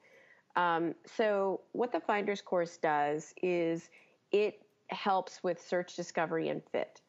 Um, 0.56 0.94
so 1.16 1.60
what 1.72 1.92
the 1.92 2.00
Finders 2.00 2.40
course 2.42 2.76
does 2.76 3.32
is 3.42 3.88
it 4.32 4.60
helps 4.88 5.42
with 5.42 5.60
search, 5.60 5.94
discovery, 5.94 6.48
and 6.48 6.62
fit. 6.72 7.00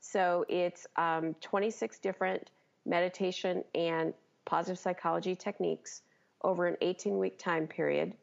So 0.00 0.44
it's 0.48 0.86
um, 0.96 1.34
26 1.40 1.98
different 1.98 2.50
meditation 2.86 3.64
and 3.74 4.12
positive 4.44 4.78
psychology 4.78 5.34
techniques 5.34 6.02
over 6.42 6.66
an 6.66 6.76
18 6.80 7.18
week 7.18 7.38
time 7.38 7.66
period. 7.66 8.14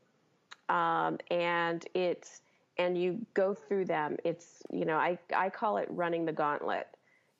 Um, 0.69 1.17
and 1.29 1.86
it's, 1.93 2.41
and 2.77 3.00
you 3.00 3.25
go 3.34 3.53
through 3.53 3.86
them. 3.86 4.17
It's, 4.24 4.63
you 4.72 4.86
know, 4.86 4.98
I, 4.98 5.17
I 5.36 5.50
call 5.50 5.77
it 5.77 5.88
running 5.89 6.25
the 6.25 6.34
gauntlet, 6.34 6.88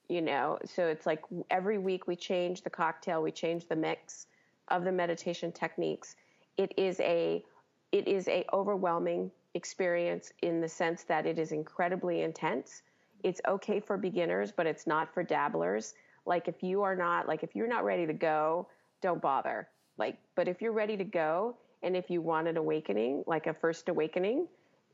you 0.08 0.22
know, 0.22 0.60
so 0.66 0.88
it's 0.88 1.06
like 1.06 1.22
every 1.50 1.78
week 1.78 2.08
we 2.08 2.16
change 2.16 2.62
the 2.62 2.70
cocktail, 2.70 3.22
we 3.22 3.32
change 3.32 3.68
the 3.68 3.76
mix 3.76 4.28
of 4.70 4.84
the 4.84 4.92
meditation 4.92 5.52
techniques. 5.52 6.16
It 6.58 6.74
is 6.78 7.00
a, 7.00 7.44
it 7.92 8.08
is 8.08 8.28
a 8.28 8.46
overwhelming 8.54 9.32
experience 9.56 10.32
in 10.42 10.62
the 10.62 10.70
sense 10.70 11.04
that 11.04 11.26
it 11.26 11.40
is 11.40 11.52
incredibly 11.52 12.22
intense. 12.22 12.84
It's 13.24 13.42
okay 13.48 13.80
for 13.80 13.98
beginners, 13.98 14.52
but 14.52 14.68
it's 14.68 14.86
not 14.86 15.14
for 15.14 15.24
dabblers. 15.24 15.96
Like 16.26 16.48
if 16.48 16.62
you 16.62 16.82
are 16.84 16.96
not, 16.96 17.28
like 17.28 17.44
if 17.44 17.56
you're 17.56 17.68
not 17.68 17.84
ready 17.84 18.06
to 18.06 18.14
go, 18.14 18.68
don't 19.02 19.22
bother 19.22 19.68
like, 19.98 20.18
but 20.36 20.48
if 20.48 20.62
you're 20.62 20.74
ready 20.74 20.98
to 20.98 21.04
go 21.04 21.56
and 21.84 21.96
if 21.96 22.10
you 22.10 22.22
want 22.22 22.48
an 22.48 22.58
awakening, 22.58 23.24
like 23.28 23.48
a 23.48 23.54
first 23.54 23.90
awakening, 23.90 24.48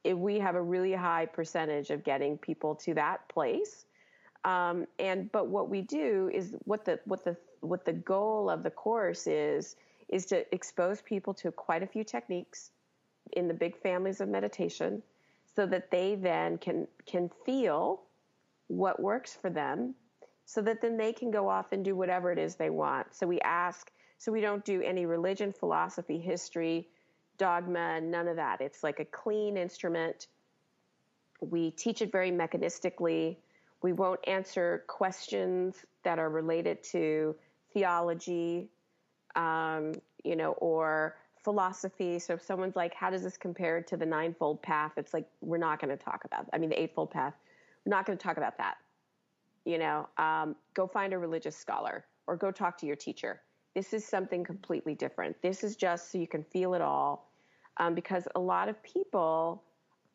if 0.03 0.17
we 0.17 0.39
have 0.39 0.55
a 0.55 0.61
really 0.61 0.93
high 0.93 1.25
percentage 1.25 1.89
of 1.89 2.03
getting 2.03 2.37
people 2.37 2.75
to 2.75 2.93
that 2.95 3.27
place. 3.29 3.85
Um, 4.43 4.87
and 4.97 5.31
but 5.31 5.47
what 5.47 5.69
we 5.69 5.81
do 5.81 6.29
is 6.33 6.55
what 6.65 6.85
the 6.85 6.99
what 7.05 7.23
the 7.23 7.37
what 7.59 7.85
the 7.85 7.93
goal 7.93 8.49
of 8.49 8.63
the 8.63 8.71
course 8.71 9.27
is 9.27 9.75
is 10.09 10.25
to 10.25 10.53
expose 10.53 11.01
people 11.01 11.33
to 11.35 11.51
quite 11.51 11.83
a 11.83 11.87
few 11.87 12.03
techniques 12.03 12.71
in 13.33 13.47
the 13.47 13.53
big 13.53 13.77
families 13.77 14.19
of 14.19 14.27
meditation 14.27 15.01
so 15.55 15.65
that 15.67 15.91
they 15.91 16.15
then 16.15 16.57
can 16.57 16.87
can 17.05 17.29
feel 17.45 18.01
what 18.67 18.99
works 18.99 19.37
for 19.39 19.49
them 19.49 19.93
so 20.45 20.61
that 20.61 20.81
then 20.81 20.97
they 20.97 21.13
can 21.13 21.29
go 21.29 21.47
off 21.47 21.71
and 21.71 21.85
do 21.85 21.95
whatever 21.95 22.31
it 22.31 22.39
is 22.39 22.55
they 22.55 22.69
want 22.71 23.13
so 23.13 23.27
we 23.27 23.39
ask 23.41 23.91
so 24.21 24.31
we 24.31 24.39
don't 24.39 24.63
do 24.63 24.83
any 24.83 25.07
religion, 25.07 25.51
philosophy, 25.51 26.19
history, 26.19 26.87
dogma, 27.39 27.99
none 27.99 28.27
of 28.27 28.35
that. 28.35 28.61
It's 28.61 28.83
like 28.83 28.99
a 28.99 29.05
clean 29.05 29.57
instrument. 29.57 30.27
We 31.39 31.71
teach 31.71 32.03
it 32.03 32.11
very 32.11 32.29
mechanistically. 32.29 33.37
We 33.81 33.93
won't 33.93 34.19
answer 34.27 34.83
questions 34.85 35.75
that 36.03 36.19
are 36.19 36.29
related 36.29 36.83
to 36.91 37.35
theology, 37.73 38.69
um, 39.35 39.93
you 40.23 40.35
know, 40.35 40.51
or 40.51 41.17
philosophy. 41.43 42.19
So 42.19 42.35
if 42.35 42.43
someone's 42.43 42.75
like, 42.75 42.93
how 42.93 43.09
does 43.09 43.23
this 43.23 43.37
compare 43.37 43.81
to 43.81 43.97
the 43.97 44.05
ninefold 44.05 44.61
path? 44.61 44.91
It's 44.97 45.15
like, 45.15 45.25
we're 45.41 45.57
not 45.57 45.81
going 45.81 45.97
to 45.97 46.03
talk 46.03 46.25
about, 46.25 46.45
I 46.53 46.59
mean, 46.59 46.69
the 46.69 46.79
eightfold 46.79 47.09
path. 47.09 47.33
We're 47.85 47.89
not 47.89 48.05
going 48.05 48.19
to 48.19 48.23
talk 48.23 48.37
about 48.37 48.59
that. 48.59 48.75
You 49.65 49.79
know, 49.79 50.09
um, 50.19 50.55
go 50.75 50.85
find 50.85 51.11
a 51.11 51.17
religious 51.17 51.57
scholar 51.57 52.05
or 52.27 52.35
go 52.35 52.51
talk 52.51 52.77
to 52.77 52.85
your 52.85 52.95
teacher. 52.95 53.41
This 53.73 53.93
is 53.93 54.05
something 54.05 54.43
completely 54.43 54.95
different. 54.95 55.41
This 55.41 55.63
is 55.63 55.75
just 55.75 56.11
so 56.11 56.17
you 56.17 56.27
can 56.27 56.43
feel 56.43 56.73
it 56.73 56.81
all. 56.81 57.31
Um, 57.77 57.95
because 57.95 58.27
a 58.35 58.39
lot 58.39 58.67
of 58.67 58.81
people 58.83 59.63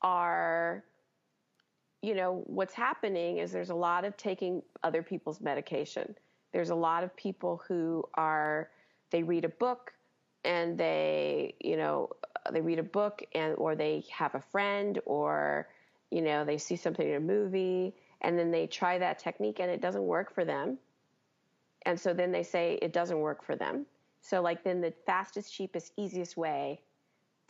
are, 0.03 0.85
you 2.03 2.15
know, 2.15 2.43
what's 2.47 2.75
happening 2.75 3.39
is 3.39 3.51
there's 3.51 3.71
a 3.71 3.75
lot 3.75 4.05
of 4.05 4.17
taking 4.17 4.63
other 4.83 5.03
people's 5.03 5.41
medication. 5.41 6.15
There's 6.53 6.71
a 6.71 6.75
lot 6.75 7.03
of 7.03 7.17
people 7.17 7.63
who 7.67 8.05
are, 8.15 8.71
they 9.11 9.23
read 9.23 9.45
a 9.45 9.49
book 9.49 9.93
and 10.45 10.77
they, 10.79 11.55
you 11.61 11.77
know, 11.77 12.11
they 12.53 12.61
read 12.61 12.79
a 12.79 12.85
book 12.85 13.23
and, 13.35 13.55
or 13.57 13.75
they 13.75 14.05
have 14.13 14.35
a 14.35 14.41
friend 14.41 15.01
or, 15.07 15.69
you 16.11 16.21
know, 16.21 16.45
they 16.45 16.59
see 16.59 16.77
something 16.77 17.09
in 17.09 17.17
a 17.17 17.21
movie 17.21 17.95
and 18.21 18.39
then 18.39 18.51
they 18.51 18.67
try 18.67 18.99
that 18.99 19.19
technique 19.19 19.61
and 19.61 19.71
it 19.71 19.81
doesn't 19.81 20.05
work 20.05 20.35
for 20.35 20.45
them. 20.45 20.79
And 21.87 21.99
so 21.99 22.13
then 22.13 22.33
they 22.33 22.43
say 22.43 22.79
it 22.83 22.93
doesn't 22.93 23.19
work 23.19 23.43
for 23.43 23.57
them. 23.57 23.87
So, 24.21 24.43
like, 24.43 24.65
then 24.65 24.81
the 24.81 24.93
fastest, 25.07 25.55
cheapest, 25.55 25.93
easiest 25.97 26.37
way 26.37 26.81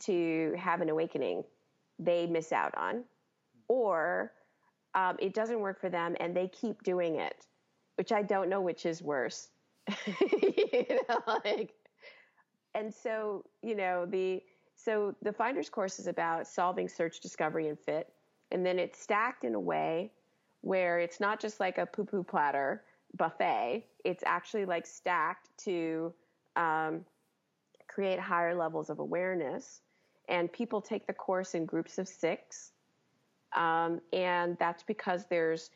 to 0.01 0.53
have 0.57 0.79
an 0.79 0.89
awakening, 0.89 1.43
they 1.97 2.27
miss 2.27 2.51
out 2.51 2.73
on. 2.77 3.03
Or 3.67 4.31
um, 4.93 5.17
it 5.19 5.33
doesn't 5.33 5.59
work 5.59 5.81
for 5.81 5.89
them 5.89 6.15
and 6.19 6.35
they 6.35 6.47
keep 6.47 6.83
doing 6.83 7.15
it, 7.15 7.47
which 7.95 8.11
I 8.11 8.21
don't 8.21 8.47
know 8.47 8.61
which 8.61 8.85
is 8.85 9.01
worse. 9.01 9.49
you 10.05 10.99
know, 11.09 11.19
like, 11.43 11.73
and 12.75 12.93
so, 12.93 13.43
you 13.63 13.75
know, 13.75 14.05
the, 14.05 14.43
so 14.75 15.15
the 15.23 15.33
finder's 15.33 15.69
course 15.69 15.97
is 15.97 16.05
about 16.05 16.45
solving 16.45 16.87
search, 16.87 17.19
discovery, 17.21 17.69
and 17.69 17.79
fit. 17.79 18.13
And 18.51 18.63
then 18.63 18.77
it's 18.77 18.99
stacked 18.99 19.43
in 19.43 19.55
a 19.55 19.59
way 19.59 20.11
where 20.61 20.99
it's 20.99 21.19
not 21.19 21.39
just 21.39 21.59
like 21.59 21.79
a 21.79 21.87
poo 21.87 22.05
poo 22.05 22.23
platter 22.23 22.83
buffet, 23.17 23.85
it's 24.03 24.23
actually 24.25 24.65
like 24.65 24.85
stacked 24.85 25.49
to 25.65 26.13
um, 26.55 27.05
create 27.87 28.19
higher 28.19 28.55
levels 28.55 28.89
of 28.89 28.99
awareness. 28.99 29.81
And 30.29 30.51
people 30.51 30.81
take 30.81 31.07
the 31.07 31.13
course 31.13 31.55
in 31.55 31.65
groups 31.65 31.97
of 31.97 32.07
six. 32.07 32.71
Um, 33.55 34.01
and 34.11 34.57
that's 34.59 34.83
because 34.83 35.25
there's, 35.29 35.69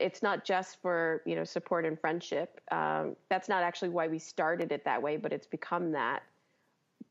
it's 0.00 0.22
not 0.22 0.44
just 0.44 0.80
for 0.80 1.22
you 1.26 1.34
know 1.36 1.44
support 1.44 1.84
and 1.84 2.00
friendship. 2.00 2.60
Um, 2.70 3.16
that's 3.28 3.48
not 3.48 3.62
actually 3.62 3.90
why 3.90 4.08
we 4.08 4.18
started 4.18 4.72
it 4.72 4.84
that 4.84 5.02
way, 5.02 5.18
but 5.18 5.32
it's 5.32 5.46
become 5.46 5.92
that. 5.92 6.22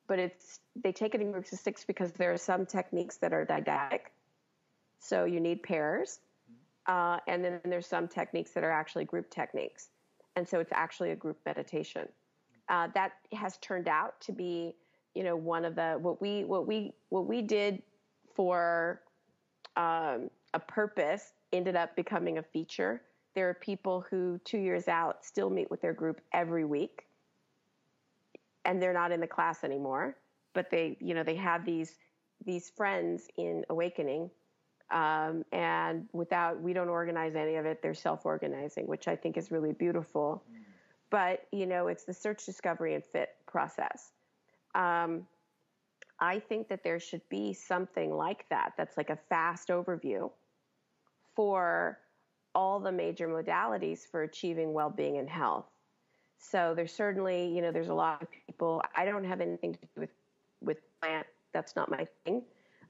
But 0.07 0.19
it's 0.19 0.59
they 0.75 0.91
take 0.91 1.13
it 1.13 1.21
in 1.21 1.31
groups 1.31 1.53
of 1.53 1.59
six 1.59 1.85
because 1.85 2.11
there 2.13 2.33
are 2.33 2.37
some 2.37 2.65
techniques 2.65 3.17
that 3.17 3.33
are 3.33 3.45
didactic, 3.45 4.11
so 4.99 5.25
you 5.25 5.39
need 5.39 5.61
pairs, 5.63 6.19
uh, 6.91 7.17
and 7.25 7.41
then 7.41 7.62
there's 7.63 7.88
some 7.88 8.05
techniques 8.05 8.51
that 8.51 8.65
are 8.65 8.71
actually 8.71 9.05
group 9.05 9.29
techniques. 9.29 9.91
And 10.36 10.45
so 10.45 10.60
it's 10.60 10.74
actually 10.74 11.12
a 11.12 11.15
group 11.15 11.38
meditation. 11.45 12.05
Uh, 12.67 12.89
that 12.93 13.13
has 13.31 13.55
turned 13.57 13.88
out 13.88 14.19
to 14.19 14.33
be, 14.33 14.75
you 15.15 15.24
know, 15.24 15.38
one 15.38 15.63
of 15.63 15.75
the 15.75 15.98
what 16.01 16.21
we 16.21 16.43
what 16.43 16.67
we 16.67 16.93
what 17.07 17.27
we 17.27 17.41
did 17.41 17.81
for 18.36 19.01
um, 19.77 20.29
a 20.53 20.60
purpose 20.60 21.31
ended 21.53 21.77
up 21.77 21.95
becoming 21.95 22.39
a 22.39 22.43
feature. 22.43 23.01
There 23.36 23.48
are 23.48 23.53
people 23.53 24.05
who 24.10 24.41
two 24.43 24.57
years 24.57 24.89
out 24.89 25.24
still 25.24 25.50
meet 25.50 25.71
with 25.71 25.81
their 25.81 25.93
group 25.93 26.19
every 26.33 26.65
week, 26.65 27.07
and 28.65 28.81
they're 28.81 28.93
not 28.93 29.13
in 29.13 29.21
the 29.21 29.27
class 29.27 29.63
anymore. 29.63 30.17
But 30.53 30.69
they, 30.69 30.98
you 31.00 31.13
know, 31.13 31.24
they 31.24 31.36
have 31.36 31.63
these 31.65 31.95
these 32.45 32.69
friends 32.69 33.29
in 33.38 33.63
awakening 33.69 34.29
um, 34.91 35.46
and 35.51 36.07
without, 36.13 36.61
we 36.61 36.74
don't 36.74 36.89
organize 36.89 37.35
any 37.35 37.55
of 37.55 37.65
it. 37.65 37.81
They're 37.81 37.94
self 37.94 38.25
organizing, 38.25 38.87
which 38.87 39.07
I 39.07 39.15
think 39.15 39.37
is 39.37 39.51
really 39.51 39.74
beautiful. 39.74 40.44
But, 41.09 41.48
you 41.51 41.65
know, 41.65 41.87
it's 41.87 42.05
the 42.05 42.13
search, 42.13 42.46
discovery, 42.46 42.96
and 42.96 43.03
fit 43.03 43.29
process. 43.46 44.11
Um, 44.75 45.27
I 46.20 46.39
think 46.39 46.70
that 46.70 46.83
there 46.83 47.00
should 47.00 47.27
be 47.29 47.53
something 47.53 48.15
like 48.15 48.46
that, 48.50 48.74
that's 48.77 48.96
like 48.96 49.09
a 49.09 49.18
fast 49.29 49.70
overview 49.70 50.29
for 51.35 51.98
all 52.53 52.79
the 52.79 52.92
major 52.92 53.27
modalities 53.27 54.00
for 54.09 54.24
achieving 54.24 54.74
well 54.74 54.89
being 54.89 55.18
and 55.18 55.29
health. 55.29 55.65
So 56.37 56.74
there's 56.75 56.94
certainly, 56.94 57.48
you 57.48 57.61
know, 57.61 57.72
there's 57.72 57.89
a 57.89 57.94
lot 57.94 58.22
of 58.22 58.27
people. 58.46 58.81
I 58.96 59.05
don't 59.05 59.24
have 59.24 59.42
anything 59.42 59.74
to 59.74 59.79
do 59.79 60.01
with 60.01 60.09
with 60.61 60.77
plant. 61.01 61.27
That's 61.53 61.75
not 61.75 61.89
my 61.89 62.07
thing. 62.24 62.44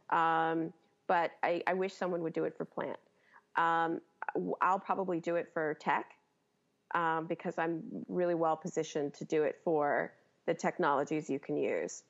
Um, 0.09 0.73
but 1.11 1.31
I, 1.43 1.61
I 1.67 1.73
wish 1.73 1.93
someone 1.93 2.23
would 2.23 2.31
do 2.31 2.45
it 2.45 2.55
for 2.55 2.63
plant. 2.63 2.97
Um, 3.57 3.99
I'll 4.61 4.79
probably 4.79 5.19
do 5.19 5.35
it 5.35 5.49
for 5.53 5.73
tech 5.73 6.05
um, 6.95 7.25
because 7.27 7.55
I'm 7.57 7.83
really 8.07 8.33
well 8.33 8.55
positioned 8.55 9.13
to 9.15 9.25
do 9.25 9.43
it 9.43 9.57
for 9.61 10.13
the 10.47 10.53
technologies 10.53 11.29
you 11.29 11.37
can 11.37 11.57
use. 11.57 12.03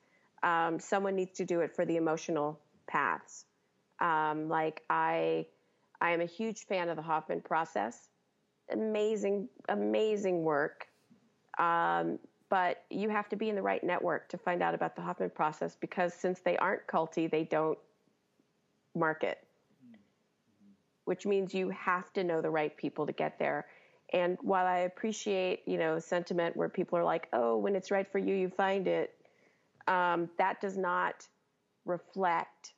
Um, 0.44 0.78
someone 0.78 1.16
needs 1.16 1.32
to 1.38 1.44
do 1.44 1.62
it 1.62 1.74
for 1.74 1.84
the 1.84 1.96
emotional 1.96 2.60
paths. 2.86 3.44
Um, 3.98 4.48
like 4.48 4.82
I, 4.88 5.46
I 6.00 6.12
am 6.12 6.20
a 6.20 6.26
huge 6.26 6.66
fan 6.66 6.88
of 6.88 6.94
the 6.94 7.02
Hoffman 7.02 7.40
process. 7.40 8.08
Amazing, 8.70 9.48
amazing 9.68 10.44
work. 10.44 10.86
Um, 11.58 12.20
but 12.48 12.84
you 12.88 13.08
have 13.08 13.28
to 13.30 13.36
be 13.36 13.48
in 13.48 13.56
the 13.56 13.62
right 13.62 13.82
network 13.82 14.28
to 14.28 14.38
find 14.38 14.62
out 14.62 14.76
about 14.76 14.94
the 14.94 15.02
Hoffman 15.02 15.30
process 15.30 15.76
because 15.80 16.14
since 16.14 16.38
they 16.38 16.56
aren't 16.56 16.86
culty, 16.86 17.28
they 17.28 17.42
don't 17.42 17.78
market, 18.94 19.38
which 21.04 21.26
means 21.26 21.54
you 21.54 21.70
have 21.70 22.12
to 22.12 22.24
know 22.24 22.40
the 22.40 22.50
right 22.50 22.76
people 22.76 23.06
to 23.06 23.12
get 23.12 23.38
there. 23.38 23.66
And 24.12 24.36
while 24.42 24.66
I 24.66 24.80
appreciate, 24.80 25.62
you 25.66 25.78
know, 25.78 25.98
sentiment 25.98 26.56
where 26.56 26.68
people 26.68 26.98
are 26.98 27.04
like, 27.04 27.28
"Oh, 27.32 27.56
when 27.56 27.74
it's 27.74 27.90
right 27.90 28.10
for 28.10 28.18
you, 28.18 28.34
you 28.34 28.50
find 28.50 28.86
it," 28.86 29.14
um, 29.86 30.28
that 30.36 30.60
does 30.60 30.76
not 30.76 31.26
reflect 31.84 32.74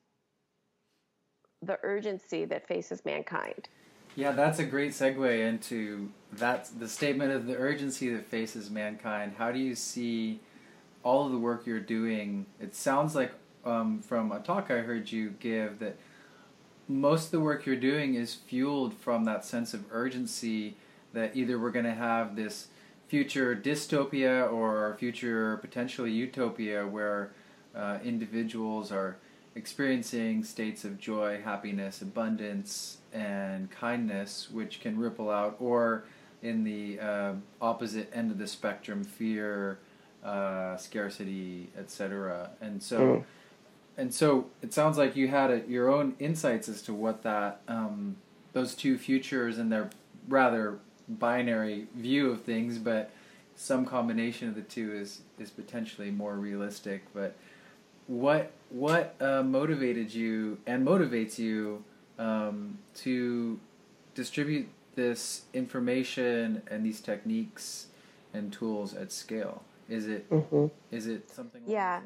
the 1.63 1.79
urgency 1.83 2.45
that 2.45 2.67
faces 2.67 3.05
mankind. 3.05 3.69
Yeah, 4.17 4.33
that's 4.33 4.61
a 4.61 4.65
great 4.65 4.93
segue 4.93 5.49
into 5.49 6.11
that's 6.33 6.71
the 6.71 6.89
statement 6.89 7.33
of 7.33 7.47
the 7.47 7.57
urgency 7.57 8.11
that 8.11 8.27
faces 8.27 8.71
mankind. 8.71 9.35
How 9.37 9.51
do 9.51 9.59
you 9.59 9.75
see 9.75 10.41
all 11.03 11.27
of 11.27 11.33
the 11.33 11.39
work 11.39 11.67
you're 11.67 11.81
doing? 11.81 12.47
It 12.61 12.77
sounds 12.77 13.17
like 13.17 13.33
um, 13.65 14.01
from 14.01 14.33
a 14.33 14.41
talk 14.41 14.71
I 14.71 14.79
heard 14.79 15.11
you 15.11 15.35
give 15.41 15.79
that 15.79 15.97
most 16.89 17.27
of 17.27 17.31
the 17.33 17.41
work 17.41 17.67
you're 17.67 17.77
doing 17.77 18.15
is 18.15 18.35
fueled 18.35 18.95
from 18.95 19.25
that 19.25 19.45
sense 19.45 19.75
of 19.75 19.85
urgency 19.91 20.77
that 21.13 21.37
either 21.37 21.59
we're 21.59 21.71
going 21.71 21.85
to 21.85 21.95
have 21.95 22.37
this 22.37 22.69
future 23.09 23.55
dystopia 23.55 24.51
or 24.51 24.97
future 24.99 25.57
potentially 25.59 26.11
utopia 26.11 26.87
where 26.87 27.31
uh, 27.75 27.99
individuals 28.05 28.93
are 28.93 29.17
experiencing 29.55 30.43
states 30.43 30.85
of 30.85 30.99
joy, 30.99 31.41
happiness, 31.43 32.03
abundance, 32.03 32.99
and 33.13 33.71
kindness, 33.71 34.49
which 34.51 34.81
can 34.81 34.99
ripple 34.99 35.31
out, 35.31 35.57
or 35.61 36.05
in 36.43 36.65
the 36.65 36.99
uh, 36.99 37.33
opposite 37.63 38.11
end 38.13 38.33
of 38.33 38.39
the 38.39 38.47
spectrum, 38.49 39.05
fear, 39.05 39.79
uh, 40.25 40.77
scarcity, 40.77 41.71
etc. 41.79 42.51
And 42.61 42.83
so. 42.83 43.01
Mm 43.01 43.25
and 43.97 44.13
so 44.13 44.47
it 44.63 44.73
sounds 44.73 44.99
like 44.99 45.17
you 45.17 45.29
had 45.29 45.51
a, 45.51 45.63
your 45.69 45.89
own 45.89 46.15
insights 46.19 46.69
as 46.69 46.83
to 46.83 46.95
what 46.95 47.23
that 47.23 47.61
um, 47.69 48.17
those 48.53 48.75
two 48.75 48.99
futures 48.99 49.59
and 49.59 49.71
their 49.71 49.91
rather 50.29 50.79
binary 51.09 51.87
view 51.95 52.31
of 52.31 52.43
things, 52.43 52.79
but 52.79 53.11
some 53.57 53.85
combination 53.85 54.49
of 54.49 54.55
the 54.55 54.63
two 54.63 54.93
is 54.95 55.21
is 55.39 55.51
potentially 55.51 56.11
more 56.11 56.35
realistic. 56.35 57.05
But 57.15 57.37
what 58.07 58.51
what 58.71 59.15
uh, 59.21 59.43
motivated 59.43 60.13
you 60.13 60.59
and 60.67 60.87
motivates 60.87 61.39
you 61.39 61.85
um, 62.19 62.79
to 62.97 63.61
distribute 64.15 64.69
this 64.95 65.43
information 65.53 66.63
and 66.69 66.85
these 66.85 67.01
techniques 67.01 67.87
and 68.33 68.53
tools 68.53 68.95
at 68.95 69.13
scale? 69.13 69.63
Is 69.89 70.07
it 70.09 70.29
mm-hmm. 70.31 70.67
is 70.91 71.07
it 71.07 71.31
something? 71.31 71.63
yeah. 71.67 72.01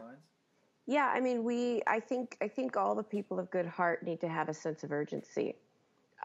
Yeah, 0.89 1.13
I 1.15 1.21
mean, 1.21 1.45
we. 1.45 1.83
I 1.87 2.01
think. 2.01 2.39
I 2.41 2.49
think 2.49 2.79
all 2.79 2.95
the 2.95 3.03
people 3.03 3.39
of 3.39 3.51
good 3.51 3.67
heart 3.67 4.03
need 4.03 4.23
to 4.23 4.29
have 4.29 4.49
a 4.49 4.55
sense 4.55 4.85
of 4.85 4.91
urgency, 4.91 5.55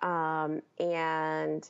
um, 0.01 0.61
and 0.79 1.69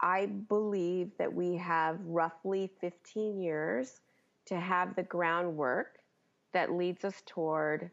I 0.00 0.26
believe 0.26 1.12
that 1.18 1.32
we 1.32 1.54
have 1.58 2.00
roughly 2.04 2.72
15 2.80 3.40
years 3.40 4.00
to 4.46 4.58
have 4.58 4.96
the 4.96 5.04
groundwork 5.04 6.00
that 6.52 6.72
leads 6.72 7.04
us 7.04 7.22
toward. 7.24 7.88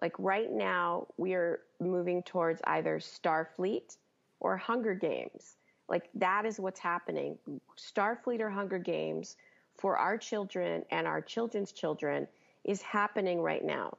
Like 0.00 0.14
right 0.20 0.52
now, 0.52 1.08
we 1.16 1.34
are 1.34 1.58
moving 1.80 2.22
towards 2.22 2.60
either 2.68 3.00
Starfleet 3.00 3.96
or 4.38 4.56
Hunger 4.56 4.94
Games. 4.94 5.56
Like 5.88 6.08
that 6.14 6.46
is 6.46 6.60
what's 6.60 6.78
happening. 6.78 7.36
Starfleet 7.76 8.38
or 8.38 8.48
Hunger 8.48 8.78
Games 8.78 9.36
for 9.76 9.96
our 9.96 10.16
children 10.16 10.84
and 10.92 11.08
our 11.08 11.20
children's 11.20 11.72
children 11.72 12.28
is 12.64 12.82
happening 12.82 13.40
right 13.40 13.64
now. 13.64 13.96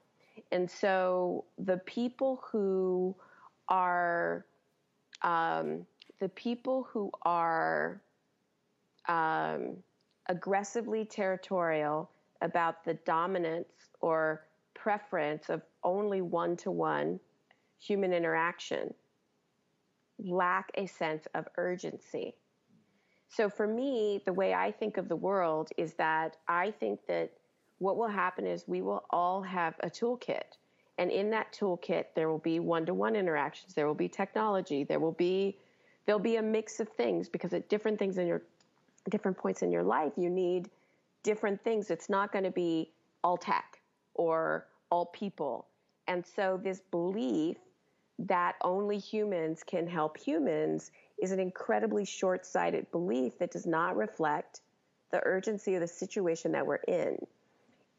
And 0.52 0.70
so 0.70 1.46
the 1.58 1.78
people 1.78 2.42
who 2.52 3.16
are 3.68 4.46
um, 5.22 5.86
the 6.20 6.30
people 6.30 6.88
who 6.92 7.12
are 7.24 8.02
um, 9.08 9.78
aggressively 10.28 11.06
territorial 11.06 12.10
about 12.42 12.84
the 12.86 12.94
dominance 13.06 13.90
or 14.02 14.46
preference 14.74 15.50
of 15.50 15.62
only 15.84 16.22
one 16.22 16.56
to 16.58 16.72
one 16.72 17.20
human 17.80 18.14
interaction 18.14 18.94
lack 20.26 20.70
a 20.76 20.86
sense 20.86 21.28
of 21.34 21.48
urgency. 21.58 22.36
So, 23.30 23.50
for 23.50 23.68
me, 23.68 24.22
the 24.26 24.34
way 24.34 24.54
I 24.54 24.72
think 24.72 24.98
of 24.98 25.08
the 25.08 25.16
world 25.16 25.70
is 25.78 25.94
that 25.94 26.38
I 26.48 26.72
think 26.72 27.00
that 27.08 27.32
what 27.80 27.98
will 27.98 28.08
happen 28.08 28.46
is 28.46 28.64
we 28.68 28.82
will 28.82 29.04
all 29.10 29.42
have 29.42 29.76
a 29.80 29.90
toolkit. 29.90 30.58
And 30.98 31.10
in 31.12 31.30
that 31.32 31.54
toolkit, 31.54 32.06
there 32.16 32.30
will 32.30 32.40
be 32.40 32.60
one 32.60 32.86
to 32.86 32.94
one 32.94 33.16
interactions, 33.16 33.74
there 33.74 33.88
will 33.88 33.94
be 33.96 34.10
technology, 34.10 34.84
there 34.84 35.00
will 35.00 35.14
be 35.14 35.58
there'll 36.06 36.20
be 36.20 36.38
a 36.38 36.42
mix 36.42 36.80
of 36.80 36.90
things 36.90 37.30
because 37.30 37.54
at 37.54 37.70
different 37.70 38.00
things 38.00 38.18
in 38.18 38.28
your 38.28 38.42
different 39.10 39.38
points 39.38 39.62
in 39.62 39.72
your 39.72 39.84
life, 39.84 40.14
you 40.18 40.30
need 40.30 40.70
different 41.24 41.64
things. 41.64 41.90
It's 41.90 42.10
not 42.10 42.32
going 42.32 42.44
to 42.44 42.52
be 42.52 42.92
all 43.24 43.38
tech 43.38 43.80
or 44.14 44.68
all 44.90 45.06
people. 45.06 45.68
And 46.08 46.26
so 46.26 46.60
this 46.62 46.82
belief 46.92 47.58
that 48.20 48.56
only 48.62 48.98
humans 48.98 49.64
can 49.66 49.88
help 49.88 50.18
humans 50.18 50.92
is 51.22 51.32
an 51.32 51.40
incredibly 51.40 52.06
short 52.06 52.46
sighted 52.46 52.90
belief 52.92 53.38
that 53.40 53.52
does 53.52 53.66
not 53.66 53.96
reflect 53.96 54.62
the 55.12 55.22
urgency 55.24 55.76
of 55.76 55.82
the 55.82 55.88
situation 55.88 56.52
that 56.52 56.66
we're 56.66 56.76
in. 56.88 57.18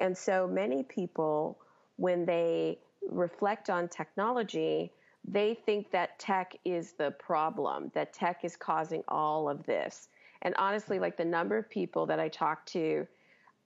And 0.01 0.17
so 0.17 0.47
many 0.47 0.83
people, 0.83 1.59
when 1.97 2.25
they 2.25 2.79
reflect 3.09 3.71
on 3.71 3.89
technology, 3.89 4.93
they 5.27 5.55
think 5.67 5.91
that 5.91 6.19
tech 6.19 6.57
is 6.65 6.93
the 6.93 7.11
problem, 7.13 7.93
that 7.95 8.13
tech 8.15 8.45
is 8.45 8.57
causing 8.57 9.03
all 9.09 9.49
of 9.49 9.65
this. 9.67 10.09
And 10.43 10.55
honestly, 10.57 10.99
like 10.99 11.19
the 11.19 11.25
number 11.25 11.59
of 11.59 11.69
people 11.69 12.07
that 12.07 12.19
I 12.19 12.29
talk 12.29 12.65
to 12.67 13.07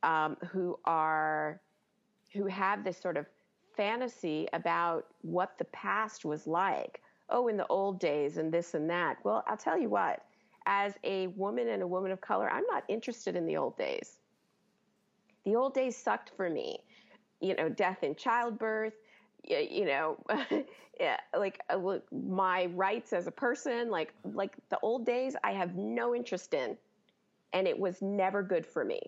um, 0.02 0.36
who 0.50 0.78
are 0.84 1.60
who 2.32 2.46
have 2.46 2.82
this 2.82 2.98
sort 2.98 3.16
of 3.16 3.26
fantasy 3.76 4.48
about 4.52 5.06
what 5.22 5.56
the 5.58 5.64
past 5.66 6.24
was 6.24 6.46
like. 6.48 7.00
Oh, 7.30 7.48
in 7.48 7.56
the 7.56 7.66
old 7.68 8.00
days 8.00 8.36
and 8.36 8.52
this 8.52 8.74
and 8.74 8.90
that. 8.90 9.16
Well, 9.24 9.44
I'll 9.46 9.56
tell 9.56 9.78
you 9.78 9.88
what, 9.88 10.22
as 10.66 10.94
a 11.04 11.28
woman 11.28 11.68
and 11.68 11.82
a 11.82 11.86
woman 11.86 12.10
of 12.10 12.20
color, 12.20 12.50
I'm 12.50 12.66
not 12.70 12.84
interested 12.88 13.36
in 13.36 13.46
the 13.46 13.56
old 13.56 13.78
days. 13.78 14.18
The 15.44 15.56
old 15.56 15.74
days 15.74 15.96
sucked 15.96 16.30
for 16.36 16.48
me. 16.48 16.78
You 17.40 17.54
know, 17.56 17.68
death 17.68 18.02
in 18.02 18.14
childbirth, 18.14 18.94
you 19.42 19.84
know, 19.84 20.16
yeah, 21.00 21.18
like 21.36 21.60
uh, 21.68 21.98
my 22.10 22.66
rights 22.66 23.12
as 23.12 23.26
a 23.26 23.30
person, 23.30 23.90
like 23.90 24.14
like 24.24 24.56
the 24.70 24.78
old 24.80 25.04
days, 25.04 25.36
I 25.44 25.52
have 25.52 25.74
no 25.74 26.14
interest 26.14 26.54
in, 26.54 26.76
and 27.52 27.66
it 27.66 27.78
was 27.78 28.00
never 28.00 28.42
good 28.42 28.64
for 28.64 28.84
me 28.84 29.00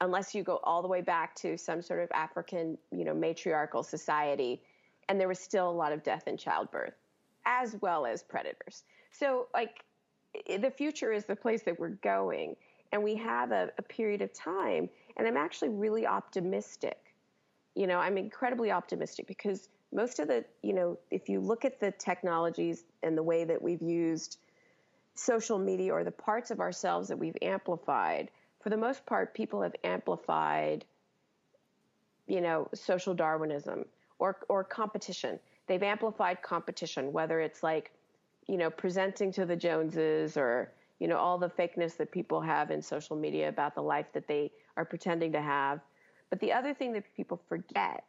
unless 0.00 0.34
you 0.34 0.42
go 0.42 0.60
all 0.64 0.82
the 0.82 0.88
way 0.88 1.02
back 1.02 1.34
to 1.36 1.56
some 1.56 1.82
sort 1.82 2.00
of 2.00 2.10
African, 2.12 2.78
you 2.90 3.04
know, 3.04 3.14
matriarchal 3.14 3.82
society, 3.82 4.62
and 5.08 5.20
there 5.20 5.28
was 5.28 5.38
still 5.38 5.68
a 5.68 5.72
lot 5.72 5.92
of 5.92 6.02
death 6.02 6.26
in 6.26 6.36
childbirth, 6.36 6.94
as 7.44 7.76
well 7.80 8.06
as 8.06 8.22
predators. 8.22 8.84
So, 9.12 9.48
like, 9.52 9.84
the 10.46 10.70
future 10.70 11.12
is 11.12 11.26
the 11.26 11.36
place 11.36 11.62
that 11.64 11.78
we're 11.78 11.90
going, 11.90 12.56
and 12.92 13.02
we 13.02 13.16
have 13.16 13.52
a, 13.52 13.70
a 13.78 13.82
period 13.82 14.22
of 14.22 14.32
time, 14.32 14.88
and 15.16 15.26
I'm 15.26 15.36
actually 15.36 15.70
really 15.70 16.06
optimistic. 16.06 17.14
You 17.74 17.86
know, 17.86 17.98
I'm 17.98 18.18
incredibly 18.18 18.70
optimistic 18.70 19.26
because 19.26 19.68
most 19.92 20.18
of 20.18 20.28
the, 20.28 20.44
you 20.62 20.72
know, 20.72 20.98
if 21.10 21.28
you 21.28 21.40
look 21.40 21.64
at 21.64 21.80
the 21.80 21.90
technologies 21.92 22.84
and 23.02 23.16
the 23.16 23.22
way 23.22 23.44
that 23.44 23.60
we've 23.60 23.82
used 23.82 24.38
social 25.14 25.58
media 25.58 25.92
or 25.92 26.04
the 26.04 26.10
parts 26.10 26.50
of 26.50 26.60
ourselves 26.60 27.08
that 27.08 27.18
we've 27.18 27.36
amplified, 27.42 28.30
for 28.60 28.70
the 28.70 28.76
most 28.76 29.04
part, 29.06 29.34
people 29.34 29.62
have 29.62 29.74
amplified, 29.82 30.84
you 32.26 32.40
know, 32.40 32.68
social 32.74 33.14
Darwinism 33.14 33.84
or 34.18 34.38
or 34.48 34.62
competition. 34.62 35.40
They've 35.66 35.82
amplified 35.82 36.42
competition, 36.42 37.12
whether 37.12 37.40
it's 37.40 37.62
like, 37.62 37.90
you 38.46 38.56
know, 38.56 38.70
presenting 38.70 39.32
to 39.32 39.46
the 39.46 39.56
Joneses 39.56 40.36
or 40.36 40.72
you 41.00 41.08
know 41.08 41.16
all 41.16 41.38
the 41.38 41.48
fakeness 41.48 41.96
that 41.96 42.12
people 42.12 42.40
have 42.40 42.70
in 42.70 42.80
social 42.80 43.16
media 43.16 43.48
about 43.48 43.74
the 43.74 43.82
life 43.82 44.06
that 44.12 44.28
they 44.28 44.52
are 44.76 44.84
pretending 44.84 45.32
to 45.32 45.40
have. 45.40 45.80
But 46.30 46.40
the 46.40 46.52
other 46.52 46.74
thing 46.74 46.92
that 46.92 47.04
people 47.16 47.40
forget 47.48 48.04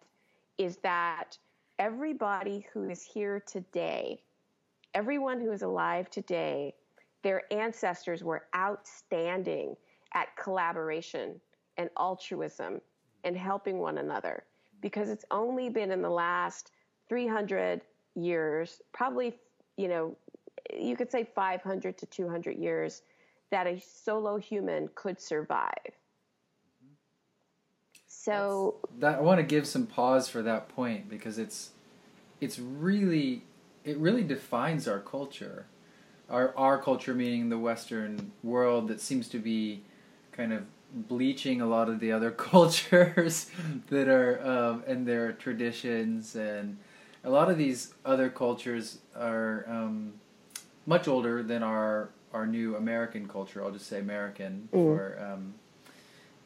is 0.57 0.77
that 0.77 1.37
everybody 1.79 2.65
who 2.73 2.89
is 2.89 3.03
here 3.03 3.41
today, 3.45 4.21
everyone 4.93 5.39
who 5.39 5.51
is 5.51 5.63
alive 5.63 6.09
today, 6.09 6.73
their 7.23 7.43
ancestors 7.51 8.23
were 8.23 8.45
outstanding 8.55 9.75
at 10.13 10.35
collaboration 10.35 11.39
and 11.77 11.89
altruism 11.97 12.81
and 13.23 13.37
helping 13.37 13.79
one 13.79 13.97
another 13.97 14.43
because 14.81 15.09
it's 15.09 15.25
only 15.31 15.69
been 15.69 15.91
in 15.91 16.01
the 16.01 16.09
last 16.09 16.71
300 17.07 17.81
years, 18.15 18.81
probably, 18.93 19.37
you 19.77 19.87
know, 19.87 20.17
you 20.77 20.95
could 20.95 21.11
say 21.11 21.27
500 21.35 21.97
to 21.97 22.05
200 22.05 22.57
years 22.57 23.03
that 23.51 23.67
a 23.67 23.79
solo 23.79 24.37
human 24.37 24.89
could 24.95 25.19
survive. 25.19 25.71
So 28.23 28.75
that 28.99 29.17
I 29.17 29.21
want 29.21 29.39
to 29.39 29.43
give 29.43 29.65
some 29.65 29.87
pause 29.87 30.29
for 30.29 30.43
that 30.43 30.69
point 30.69 31.09
because 31.09 31.39
it's 31.39 31.71
it's 32.39 32.59
really 32.59 33.41
it 33.83 33.97
really 33.97 34.21
defines 34.21 34.87
our 34.87 34.99
culture. 34.99 35.65
Our 36.29 36.55
our 36.55 36.79
culture 36.79 37.15
meaning 37.15 37.49
the 37.49 37.57
western 37.57 38.31
world 38.43 38.89
that 38.89 39.01
seems 39.01 39.27
to 39.29 39.39
be 39.39 39.81
kind 40.33 40.53
of 40.53 40.65
bleaching 40.93 41.61
a 41.61 41.65
lot 41.65 41.89
of 41.89 41.99
the 41.99 42.11
other 42.11 42.29
cultures 42.51 43.49
that 43.89 44.07
are 44.07 44.39
um, 44.47 44.83
and 44.85 45.07
their 45.07 45.31
traditions 45.31 46.35
and 46.35 46.77
a 47.23 47.29
lot 47.31 47.49
of 47.49 47.57
these 47.57 47.95
other 48.05 48.29
cultures 48.29 48.99
are 49.15 49.65
um, 49.67 50.13
much 50.85 51.07
older 51.07 51.41
than 51.41 51.63
our 51.63 52.11
our 52.33 52.45
new 52.45 52.75
American 52.75 53.27
culture. 53.27 53.63
I'll 53.63 53.71
just 53.71 53.87
say 53.87 53.99
American 53.99 54.69
mm. 54.71 54.73
for 54.73 55.19
um, 55.19 55.55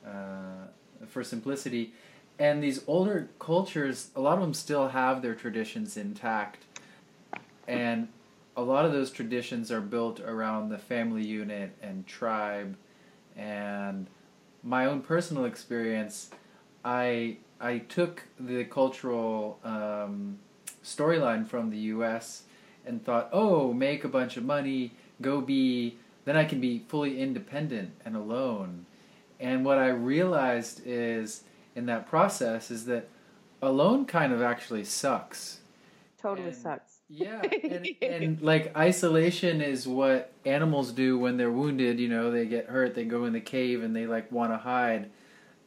uh, 0.08 0.68
for 1.08 1.24
simplicity. 1.24 1.94
And 2.38 2.62
these 2.62 2.82
older 2.88 3.30
cultures, 3.40 4.10
a 4.16 4.22
lot 4.22 4.36
of 4.36 4.42
them 4.42 4.54
still 4.54 4.90
have 4.90 5.22
their 5.22 5.36
traditions 5.36 5.96
intact, 5.96 6.66
and 7.68 8.10
a 8.58 8.62
lot 8.62 8.86
of 8.86 8.92
those 8.92 9.10
traditions 9.12 9.72
are 9.72 9.82
built 9.82 10.20
around 10.20 10.70
the 10.70 10.78
family 10.78 11.26
unit 11.26 11.76
and 11.82 12.06
tribe 12.06 12.76
and 13.36 14.08
my 14.64 14.86
own 14.86 15.02
personal 15.02 15.46
experience, 15.46 16.30
I 16.84 17.38
I 17.60 17.80
took 17.80 18.24
the 18.40 18.66
cultural 18.66 19.60
um, 19.64 20.40
storyline 20.84 21.48
from 21.48 21.70
the 21.70 21.78
U.S. 21.78 22.44
and 22.86 23.04
thought, 23.04 23.30
oh, 23.32 23.74
make 23.74 24.04
a 24.04 24.10
bunch 24.10 24.36
of 24.38 24.44
money, 24.44 24.92
go 25.22 25.40
be, 25.40 25.98
then 26.26 26.36
I 26.36 26.44
can 26.44 26.60
be 26.60 26.80
fully 26.80 27.22
independent 27.22 27.92
and 28.04 28.16
alone. 28.16 28.86
And 29.46 29.64
what 29.64 29.78
I 29.78 29.90
realized 29.90 30.82
is 30.86 31.44
in 31.76 31.86
that 31.86 32.08
process 32.08 32.72
is 32.72 32.86
that 32.86 33.08
alone 33.62 34.06
kind 34.06 34.34
of 34.34 34.42
actually 34.42 34.86
sucks. 34.86 35.60
Totally 36.20 36.48
and, 36.48 36.58
sucks 36.58 36.96
yeah, 37.08 37.44
and, 37.64 37.88
and, 38.02 38.42
like 38.42 38.76
isolation 38.76 39.62
is 39.62 39.88
what 39.88 40.34
animals 40.46 40.92
do 40.92 41.20
when 41.20 41.38
they're 41.38 41.52
wounded. 41.52 42.00
You 42.00 42.10
know, 42.10 42.32
they 42.32 42.48
get 42.48 42.66
hurt, 42.66 42.96
they 42.96 43.06
go 43.06 43.26
in 43.26 43.34
the 43.34 43.40
cave, 43.40 43.84
and 43.84 43.96
they 43.96 44.08
like 44.08 44.32
want 44.32 44.52
to 44.52 44.58
hide. 44.58 45.12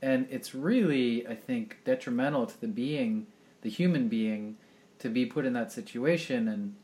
And 0.03 0.27
it's 0.29 0.57
really, 0.57 1.25
I 1.29 1.37
think, 1.37 1.79
detrimental 1.85 2.47
to 2.47 2.61
the 2.61 2.67
being, 2.67 3.29
the 3.63 3.71
human 3.71 4.09
being, 4.09 4.57
to 4.99 5.09
be 5.09 5.25
put 5.25 5.47
in 5.47 5.53
that 5.53 5.71
situation. 5.71 6.49
And 6.49 6.75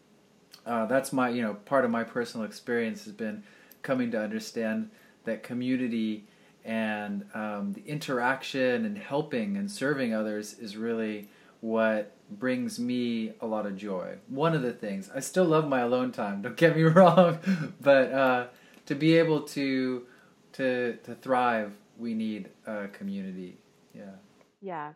uh, 0.64 0.86
that's 0.86 1.12
my, 1.12 1.28
you 1.28 1.42
know, 1.42 1.54
part 1.54 1.84
of 1.84 1.90
my 1.90 2.04
personal 2.04 2.46
experience 2.46 3.02
has 3.04 3.12
been 3.12 3.42
coming 3.82 4.12
to 4.12 4.20
understand 4.20 4.90
that 5.24 5.42
community 5.42 6.26
and 6.64 7.26
um, 7.34 7.72
the 7.74 7.84
interaction 7.86 8.86
and 8.86 8.96
helping 8.96 9.56
and 9.56 9.70
serving 9.70 10.14
others 10.14 10.54
is 10.54 10.76
really 10.76 11.28
what 11.60 12.12
brings 12.30 12.78
me 12.78 13.32
a 13.40 13.46
lot 13.46 13.66
of 13.66 13.76
joy. 13.76 14.16
One 14.28 14.54
of 14.54 14.62
the 14.62 14.72
things 14.72 15.10
I 15.14 15.20
still 15.20 15.44
love 15.44 15.68
my 15.68 15.80
alone 15.80 16.12
time. 16.12 16.42
Don't 16.42 16.56
get 16.56 16.76
me 16.76 16.82
wrong, 16.82 17.38
but 17.80 18.12
uh, 18.12 18.46
to 18.86 18.94
be 18.94 19.16
able 19.18 19.42
to 19.42 20.06
to 20.54 20.98
to 21.04 21.14
thrive, 21.16 21.72
we 21.98 22.14
need 22.14 22.48
a 22.66 22.88
community. 22.88 23.58
Yeah. 23.94 24.16
Yeah, 24.60 24.92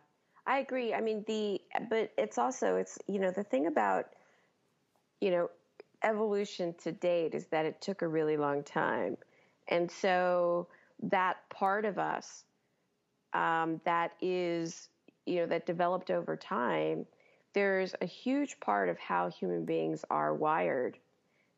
I 0.47 0.59
agree. 0.59 0.93
I 0.93 1.01
mean 1.01 1.23
the 1.27 1.61
but 1.89 2.11
it's 2.17 2.37
also 2.37 2.77
it's 2.77 2.97
you 3.07 3.19
know 3.19 3.31
the 3.31 3.43
thing 3.43 3.67
about 3.67 4.07
you 5.21 5.31
know 5.31 5.49
evolution 6.03 6.73
to 6.81 6.91
date 6.91 7.35
is 7.35 7.45
that 7.47 7.65
it 7.65 7.81
took 7.81 8.01
a 8.01 8.07
really 8.07 8.37
long 8.37 8.63
time, 8.63 9.17
and 9.67 9.91
so 9.91 10.67
that 11.03 11.37
part 11.49 11.85
of 11.85 11.97
us 11.97 12.45
um, 13.33 13.79
that 13.85 14.11
is, 14.21 14.89
you 15.25 15.37
know, 15.37 15.45
that 15.47 15.65
developed 15.65 16.11
over 16.11 16.35
time, 16.35 17.05
there's 17.53 17.95
a 18.01 18.05
huge 18.05 18.59
part 18.59 18.89
of 18.89 18.97
how 18.99 19.29
human 19.29 19.65
beings 19.65 20.03
are 20.09 20.33
wired 20.33 20.97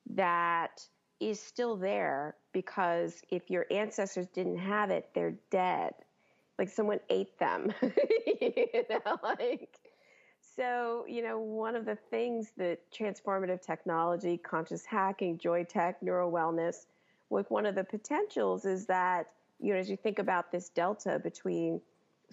that 0.10 0.86
is 1.20 1.40
still 1.40 1.76
there 1.76 2.36
because 2.52 3.22
if 3.30 3.50
your 3.50 3.66
ancestors 3.72 4.28
didn't 4.28 4.58
have 4.58 4.90
it, 4.90 5.10
they're 5.14 5.36
dead. 5.52 5.94
Like 6.58 6.70
someone 6.70 7.00
ate 7.10 7.38
them, 7.40 7.74
you 7.82 8.84
know, 8.90 9.18
like. 9.24 9.80
So, 10.56 11.06
you 11.08 11.22
know, 11.24 11.40
one 11.40 11.76
of 11.76 11.86
the 11.86 11.96
things 11.96 12.52
that 12.58 12.80
transformative 12.92 13.62
technology, 13.66 14.38
conscious 14.38 14.86
hacking, 14.86 15.38
joy 15.38 15.64
tech, 15.64 16.02
neuro 16.04 16.30
wellness, 16.30 16.88
like 17.32 17.50
one 17.50 17.66
of 17.66 17.76
the 17.76 17.84
potentials 17.84 18.66
is 18.66 18.86
that, 18.86 19.28
you 19.60 19.74
know, 19.74 19.80
as 19.80 19.90
you 19.90 19.98
think 19.98 20.20
about 20.20 20.52
this 20.52 20.70
delta 20.70 21.20
between 21.20 21.82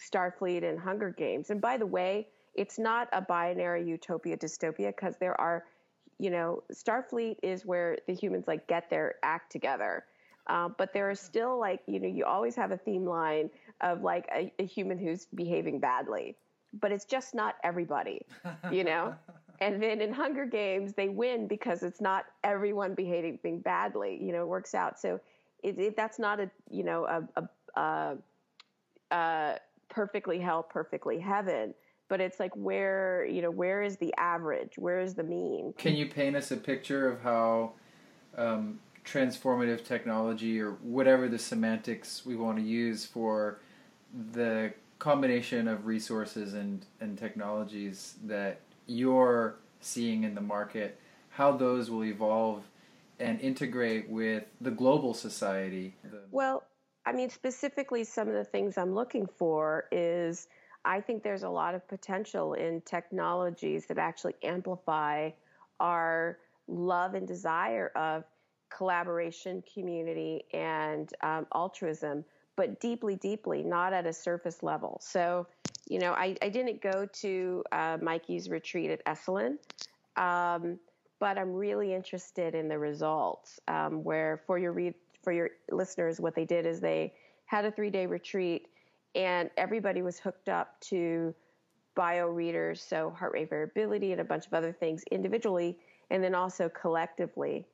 Starfleet 0.01 0.69
and 0.69 0.79
Hunger 0.79 1.11
Games, 1.11 1.51
and 1.51 1.61
by 1.61 1.77
the 1.77 1.87
way, 1.87 2.29
it's 2.55 2.79
not 2.79 3.09
a 3.13 3.21
binary 3.21 3.85
utopia 3.87 4.37
dystopia 4.37 4.89
because 4.89 5.17
there 5.17 5.41
are 5.41 5.65
you 6.19 6.31
know, 6.31 6.63
Starfleet 6.73 7.37
is 7.43 7.65
where 7.65 7.97
the 8.07 8.15
humans 8.15 8.47
like 8.49 8.67
get 8.67 8.91
their 8.91 9.15
act 9.23 9.53
together. 9.53 10.05
Uh, 10.49 10.69
but 10.77 10.93
there 10.93 11.09
are 11.09 11.15
still 11.15 11.59
like, 11.59 11.81
you 11.87 12.01
know, 12.01 12.09
you 12.09 12.25
always 12.25 12.57
have 12.57 12.73
a 12.73 12.77
theme 12.77 13.05
line 13.05 13.51
of 13.81 14.03
like 14.03 14.27
a, 14.35 14.53
a 14.59 14.65
human 14.65 14.99
who's 14.99 15.27
behaving 15.35 15.79
badly, 15.79 16.37
but 16.81 16.91
it's 16.91 17.05
just 17.05 17.35
not 17.35 17.57
everybody, 17.63 18.23
you 18.73 18.83
know? 18.83 19.15
and 19.61 19.83
then 19.83 20.01
in 20.01 20.13
Hunger 20.13 20.47
Games, 20.47 20.93
they 20.95 21.09
win 21.09 21.47
because 21.47 21.83
it's 21.83 22.01
not 22.01 22.27
everyone 22.45 22.95
behaving 22.95 23.39
being 23.43 23.61
badly, 23.61 24.19
you 24.21 24.33
know, 24.33 24.43
it 24.43 24.49
works 24.49 24.75
out. 24.75 24.99
So 24.99 25.21
it, 25.63 25.79
it, 25.79 25.97
that's 25.97 26.19
not 26.19 26.41
a, 26.41 26.51
you 26.71 26.85
know, 26.85 27.05
a, 27.05 27.29
a, 27.41 27.81
a, 27.81 28.17
a 29.11 29.59
perfectly 29.89 30.39
hell, 30.39 30.63
perfectly 30.63 31.19
heaven 31.19 31.75
but 32.09 32.23
it's 32.23 32.41
like 32.41 32.55
where 32.57 33.27
you 33.27 33.43
know 33.43 33.51
where 33.51 33.83
is 33.83 33.99
the 33.99 34.15
average 34.17 34.79
where 34.79 34.99
is 34.99 35.13
the 35.15 35.23
mean 35.23 35.75
can 35.77 35.95
you 35.95 36.07
paint 36.07 36.35
us 36.35 36.51
a 36.51 36.57
picture 36.57 37.07
of 37.07 37.21
how 37.21 37.73
um, 38.39 38.79
transformative 39.05 39.85
technology 39.85 40.61
or 40.61 40.73
whatever 40.83 41.29
the 41.29 41.39
semantics 41.39 42.25
we 42.25 42.37
want 42.37 42.57
to 42.59 42.65
use 42.65 43.05
for 43.05 43.59
the 44.33 44.73
combination 44.99 45.69
of 45.69 45.87
resources 45.87 46.55
and, 46.55 46.85
and 47.01 47.17
technologies 47.17 48.17
that 48.25 48.61
you're 48.89 49.55
seeing 49.81 50.25
in 50.25 50.35
the 50.35 50.41
market 50.41 50.99
how 51.29 51.53
those 51.53 51.89
will 51.89 52.05
evolve 52.05 52.65
and 53.21 53.41
integrate 53.41 54.09
with 54.11 54.45
the 54.61 54.71
global 54.71 55.15
society 55.15 55.95
well 56.33 56.65
i 57.07 57.13
mean 57.13 57.31
specifically 57.31 58.03
some 58.03 58.27
of 58.27 58.35
the 58.35 58.45
things 58.45 58.77
i'm 58.77 58.95
looking 58.95 59.27
for 59.39 59.87
is 59.93 60.49
I 60.85 61.01
think 61.01 61.23
there's 61.23 61.43
a 61.43 61.49
lot 61.49 61.75
of 61.75 61.87
potential 61.89 62.55
in 62.55 62.81
technologies 62.83 63.87
that 63.87 63.99
actually 63.99 64.35
amplify 64.43 65.31
our 65.81 66.39
love 66.67 67.15
and 67.15 67.27
desire 67.27 67.89
of 67.89 68.25
collaboration, 68.71 69.63
community, 69.73 70.45
and 70.53 71.13
um, 71.23 71.47
altruism, 71.55 72.25
but 72.57 72.81
deeply, 72.81 73.17
deeply, 73.17 73.63
not 73.63 73.93
at 73.93 74.07
a 74.07 74.13
surface 74.13 74.63
level. 74.63 74.99
So, 75.03 75.47
you 75.89 75.99
know, 75.99 76.13
I, 76.13 76.37
I 76.43 76.49
didn't 76.49 76.83
go 76.83 77.07
to 77.21 77.65
uh, 77.73 77.99
Mikey's 78.01 78.51
retreat 78.51 78.91
at 78.91 79.05
Esalen, 79.07 79.57
um, 80.17 80.79
but 81.19 81.39
I'm 81.39 81.53
really 81.53 81.95
interested 81.95 82.55
in 82.55 82.69
the 82.69 82.79
results. 82.79 83.59
Um, 83.69 84.05
where 84.05 84.43
for 84.47 84.59
your 84.59 84.73
re- 84.73 84.95
for 85.23 85.33
your 85.33 85.51
listeners, 85.71 86.21
what 86.21 86.35
they 86.35 86.45
did 86.45 86.67
is 86.67 86.81
they 86.81 87.15
had 87.47 87.65
a 87.65 87.71
three 87.71 87.91
day 87.91 88.07
retreat 88.07 88.69
and 89.15 89.51
everybody 89.57 90.03
was 90.03 90.19
hooked 90.19 90.49
up 90.49 90.79
to 90.81 91.35
bio 91.95 92.29
readers, 92.29 92.81
so 92.81 93.11
heart 93.11 93.33
rate 93.33 93.51
variability 93.51 94.13
and 94.13 94.21
a 94.21 94.25
bunch 94.25 94.47
of 94.47 94.55
other 94.55 94.73
things 94.73 95.03
individually, 95.11 95.77
and 96.11 96.23
then 96.23 96.35
also 96.35 96.69
collectively, 96.69 97.67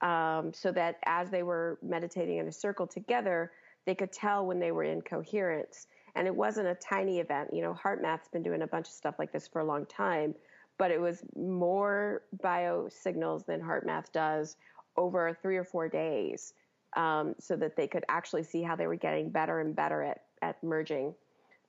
um, 0.00 0.52
so 0.54 0.72
that 0.72 0.96
as 1.04 1.28
they 1.30 1.42
were 1.42 1.78
meditating 1.82 2.38
in 2.38 2.48
a 2.48 2.52
circle 2.52 2.86
together, 2.86 3.52
they 3.84 3.94
could 3.94 4.12
tell 4.12 4.46
when 4.46 4.58
they 4.58 4.72
were 4.72 4.84
in 4.84 5.02
coherence. 5.02 5.86
And 6.18 6.26
it 6.26 6.34
wasn't 6.34 6.66
a 6.66 6.74
tiny 6.74 7.20
event. 7.20 7.50
You 7.52 7.62
know, 7.62 7.78
HeartMath's 7.80 8.26
been 8.26 8.42
doing 8.42 8.62
a 8.62 8.66
bunch 8.66 8.88
of 8.88 8.92
stuff 8.92 9.14
like 9.20 9.32
this 9.32 9.46
for 9.46 9.60
a 9.60 9.64
long 9.64 9.86
time, 9.86 10.34
but 10.76 10.90
it 10.90 11.00
was 11.00 11.22
more 11.36 12.22
bio 12.42 12.88
signals 12.88 13.44
than 13.44 13.60
HeartMath 13.60 14.10
does 14.12 14.56
over 14.96 15.38
three 15.40 15.56
or 15.56 15.62
four 15.62 15.88
days, 15.88 16.54
um, 16.96 17.36
so 17.38 17.54
that 17.54 17.76
they 17.76 17.86
could 17.86 18.04
actually 18.08 18.42
see 18.42 18.62
how 18.62 18.74
they 18.74 18.88
were 18.88 18.96
getting 18.96 19.30
better 19.30 19.60
and 19.60 19.76
better 19.76 20.02
at 20.02 20.22
at 20.42 20.60
merging. 20.62 21.14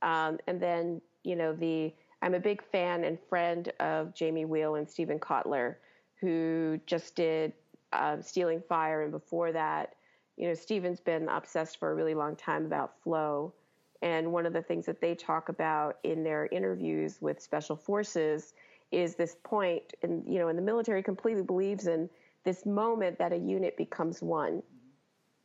Um, 0.01 0.39
and 0.47 0.59
then, 0.59 0.99
you 1.23 1.35
know, 1.35 1.53
the 1.53 1.93
I'm 2.23 2.33
a 2.33 2.39
big 2.39 2.63
fan 2.71 3.03
and 3.03 3.19
friend 3.29 3.71
of 3.79 4.15
Jamie 4.15 4.45
Wheal 4.45 4.79
and 4.79 4.89
Steven 4.89 5.19
Kotler, 5.19 5.75
who 6.21 6.79
just 6.87 7.15
did 7.15 7.53
uh, 7.93 8.19
Stealing 8.21 8.63
Fire, 8.67 9.03
and 9.03 9.11
before 9.11 9.51
that, 9.51 9.93
you 10.37 10.47
know, 10.47 10.55
Steven's 10.55 10.99
been 10.99 11.29
obsessed 11.29 11.79
for 11.79 11.91
a 11.91 11.93
really 11.93 12.15
long 12.15 12.35
time 12.35 12.65
about 12.65 12.95
flow. 13.03 13.53
And 14.01 14.31
one 14.31 14.45
of 14.45 14.53
the 14.53 14.61
things 14.61 14.85
that 14.85 15.01
they 15.01 15.13
talk 15.13 15.49
about 15.49 15.97
in 16.03 16.23
their 16.23 16.47
interviews 16.51 17.17
with 17.21 17.41
special 17.41 17.75
forces 17.75 18.53
is 18.91 19.15
this 19.15 19.35
point, 19.43 19.93
and 20.01 20.23
you 20.25 20.39
know, 20.39 20.47
and 20.47 20.57
the 20.57 20.63
military 20.63 21.03
completely 21.03 21.43
believes 21.43 21.85
in 21.85 22.09
this 22.43 22.65
moment 22.65 23.17
that 23.19 23.33
a 23.33 23.37
unit 23.37 23.77
becomes 23.77 24.21
one, 24.21 24.63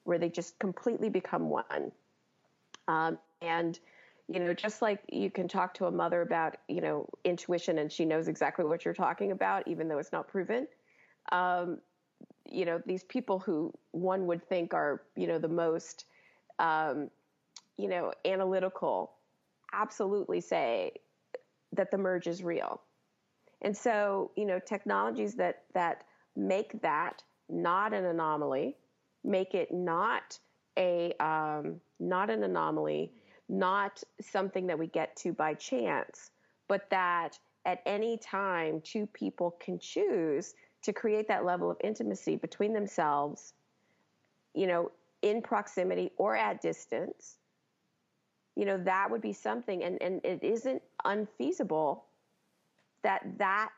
where 0.05 0.19
they 0.19 0.29
just 0.29 0.59
completely 0.59 1.11
become 1.11 1.51
one. 1.51 1.93
Um, 2.89 3.19
and 3.43 3.79
you 4.29 4.41
know, 4.41 4.55
just 4.55 4.81
like 4.81 5.01
you 5.13 5.31
can 5.31 5.49
talk 5.49 5.75
to 5.75 5.87
a 5.87 5.91
mother 5.91 6.23
about, 6.23 6.57
you 6.69 6.81
know, 6.81 7.07
intuition 7.25 7.79
and 7.79 7.93
she 7.93 8.05
knows 8.05 8.27
exactly 8.29 8.65
what 8.65 8.85
you're 8.85 8.95
talking 8.95 9.33
about, 9.33 9.67
even 9.69 9.87
though 9.87 9.99
it's 9.99 10.13
not 10.13 10.29
proven. 10.29 10.67
Um, 11.31 11.79
you 12.51 12.65
know, 12.65 12.81
these 12.87 13.05
people 13.05 13.39
who 13.39 13.73
one 13.91 14.27
would 14.27 14.47
think 14.49 14.73
are, 14.73 15.03
you 15.15 15.27
know, 15.27 15.39
the 15.39 15.49
most, 15.49 16.07
um, 16.59 17.11
you 17.77 17.89
know, 17.89 18.13
analytical 18.25 19.13
absolutely 19.73 20.41
say 20.41 20.93
that 21.73 21.91
the 21.91 21.99
merge 21.99 22.27
is 22.27 22.43
real. 22.43 22.81
And 23.63 23.77
so, 23.77 24.31
you 24.37 24.45
know, 24.45 24.59
technologies 24.59 25.35
that, 25.35 25.63
that 25.75 26.05
make 26.37 26.81
that 26.83 27.23
not 27.49 27.93
an 27.93 28.05
anomaly, 28.05 28.77
make 29.25 29.55
it 29.55 29.73
not 29.73 30.39
a, 30.79 31.15
um, 31.21 31.81
not 31.99 32.31
an 32.31 32.43
anomaly, 32.43 33.13
not 33.49 34.03
something 34.21 34.67
that 34.67 34.79
we 34.79 34.87
get 34.87 35.17
to 35.17 35.33
by 35.33 35.55
chance, 35.55 36.31
but 36.69 36.89
that 36.91 37.39
at 37.65 37.81
any 37.87 38.19
time 38.19 38.81
two 38.83 39.07
people 39.07 39.57
can 39.61 39.79
choose 39.79 40.55
to 40.83 40.93
create 40.93 41.29
that 41.29 41.45
level 41.45 41.71
of 41.71 41.79
intimacy 41.83 42.37
between 42.37 42.73
themselves, 42.73 43.55
you 44.55 44.67
know, 44.67 44.91
in 45.23 45.41
proximity 45.41 46.11
or 46.19 46.37
at 46.37 46.61
distance. 46.61 47.39
You 48.57 48.67
know, 48.67 48.79
that 48.79 49.11
would 49.11 49.21
be 49.21 49.33
something, 49.33 49.83
and, 49.83 50.01
and 50.01 50.25
it 50.25 50.43
isn't 50.43 50.83
unfeasible 51.05 52.05
that 53.03 53.23
that, 53.39 53.73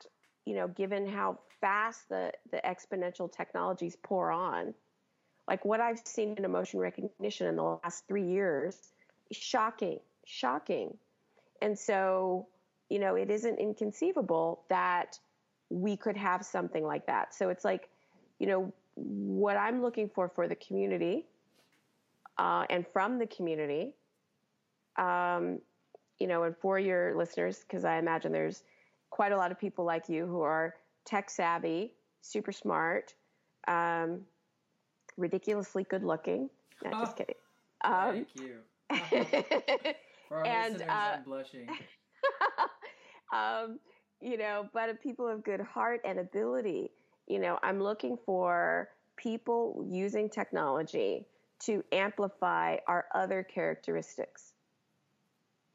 you 0.45 0.55
know, 0.55 0.69
given 0.69 1.07
how 1.07 1.39
fast 1.61 2.09
the, 2.09 2.33
the 2.51 2.61
exponential 2.65 3.33
technologies 3.33 3.97
pour 4.03 4.31
on, 4.31 4.75
like 5.49 5.65
what 5.65 5.81
I've 5.81 6.01
seen 6.05 6.35
in 6.37 6.45
emotion 6.45 6.79
recognition 6.81 7.47
in 7.47 7.57
the 7.57 7.79
last 7.83 8.07
three 8.07 8.27
years, 8.27 8.77
shocking, 9.33 9.99
shocking. 10.27 10.97
And 11.63 11.79
so, 11.79 12.47
you 12.91 12.99
know, 12.99 13.15
it 13.15 13.31
isn't 13.31 13.59
inconceivable 13.59 14.63
that 14.69 15.19
we 15.71 15.97
could 15.97 16.17
have 16.17 16.45
something 16.45 16.85
like 16.85 17.07
that. 17.07 17.35
So 17.35 17.49
it's 17.49 17.65
like, 17.65 17.89
you 18.39 18.47
know, 18.47 18.73
what 18.95 19.57
I'm 19.57 19.83
looking 19.83 20.09
for 20.09 20.29
for 20.29 20.47
the 20.49 20.55
community 20.55 21.27
uh, 22.39 22.65
and 22.69 22.87
from 22.93 23.19
the 23.19 23.27
community, 23.27 23.95
um, 24.99 25.61
you 26.19 26.27
know, 26.27 26.45
and 26.45 26.57
for 26.57 26.79
your 26.79 27.15
listeners, 27.15 27.61
because 27.61 27.85
I 27.85 27.99
imagine 27.99 28.33
there's 28.33 28.63
quite 29.11 29.33
a 29.33 29.37
lot 29.37 29.53
of 29.53 29.59
people 29.59 29.85
like 29.85 30.09
you 30.09 30.27
who 30.27 30.41
are 30.41 30.75
tech 31.05 31.31
savvy, 31.31 31.93
super 32.23 32.53
smart, 32.53 33.15
um, 33.69 34.21
ridiculously 35.17 35.85
good 35.85 36.03
looking. 36.03 36.51
No, 36.85 36.91
oh, 36.95 37.01
just 37.01 37.17
kidding. 37.19 37.35
Um, 37.85 38.13
thank 38.13 38.29
you. 38.35 38.59
For 40.29 40.39
our 40.39 40.47
and, 40.47 40.75
listeners, 40.75 40.91
uh, 40.91 41.17
I'm 41.17 41.23
blushing. 41.23 41.69
um, 43.33 43.79
you 44.21 44.37
know, 44.37 44.69
but 44.73 45.01
people 45.03 45.29
of 45.29 45.45
good 45.45 45.61
heart 45.61 46.01
and 46.05 46.19
ability. 46.19 46.91
You 47.29 47.39
know, 47.39 47.59
I'm 47.63 47.81
looking 47.81 48.17
for 48.25 48.89
people 49.17 49.87
using 49.89 50.29
technology 50.29 51.27
to 51.61 51.83
amplify 51.93 52.77
our 52.87 53.07
other 53.15 53.43
characteristics. 53.43 54.53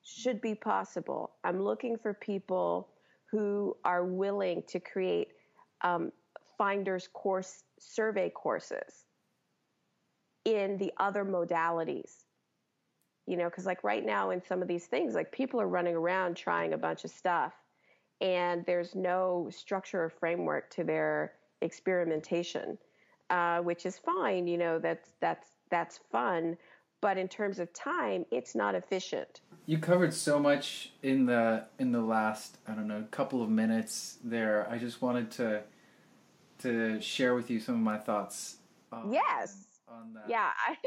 Should 0.04 0.42
be 0.42 0.56
possible. 0.56 1.32
I'm 1.44 1.62
looking 1.62 1.98
for 1.98 2.14
people 2.14 2.90
who 3.30 3.78
are 3.86 4.04
willing 4.04 4.64
to 4.68 4.80
create 4.80 5.30
um, 5.82 6.12
finders 6.58 7.08
course 7.14 7.64
survey 7.80 8.30
courses 8.30 9.06
in 10.46 10.78
the 10.78 10.92
other 10.98 11.24
modalities. 11.24 12.24
You 13.28 13.38
know, 13.38 13.46
because 13.46 13.66
like 13.66 13.84
right 13.84 14.06
now 14.06 14.32
in 14.32 14.42
some 14.44 14.62
of 14.62 14.68
these 14.68 14.88
things, 14.88 15.14
like 15.14 15.32
people 15.32 15.62
are 15.62 15.68
running 15.68 15.96
around 15.96 16.36
trying 16.36 16.74
a 16.74 16.78
bunch 16.78 17.06
of 17.06 17.12
stuff 17.12 17.54
and 18.22 18.64
there's 18.66 18.94
no 18.94 19.50
structure 19.52 20.04
or 20.04 20.10
framework 20.10 20.70
to 20.70 20.84
their 20.84 21.34
experimentation, 21.62 22.78
uh, 23.30 23.60
which 23.60 23.86
is 23.86 23.98
fine. 23.98 24.48
You 24.48 24.58
know, 24.58 24.80
that's 24.80 25.14
that's 25.20 25.48
that's 25.70 26.00
fun, 26.12 26.58
but 27.02 27.18
in 27.18 27.28
terms 27.28 27.60
of 27.60 27.74
time, 27.74 28.26
it's 28.32 28.56
not 28.56 28.76
efficient. 28.76 29.42
You 29.66 29.78
covered 29.78 30.14
so 30.14 30.40
much 30.40 30.92
in 31.04 31.26
the 31.26 31.66
in 31.80 31.92
the 31.92 32.02
last 32.02 32.58
I 32.68 32.74
don't 32.74 32.88
know 32.88 33.04
couple 33.12 33.44
of 33.44 33.50
minutes 33.50 34.18
there. 34.24 34.68
I 34.70 34.78
just 34.78 35.02
wanted 35.02 35.32
to 35.32 35.64
to 36.60 37.02
share 37.02 37.36
with 37.36 37.50
you 37.50 37.60
some 37.60 37.76
of 37.76 37.82
my 37.82 37.98
thoughts. 37.98 38.58
On, 38.92 39.12
yes. 39.12 39.66
On 39.90 40.14
that. 40.14 40.24
Yeah, 40.28 40.50
I, 40.68 40.78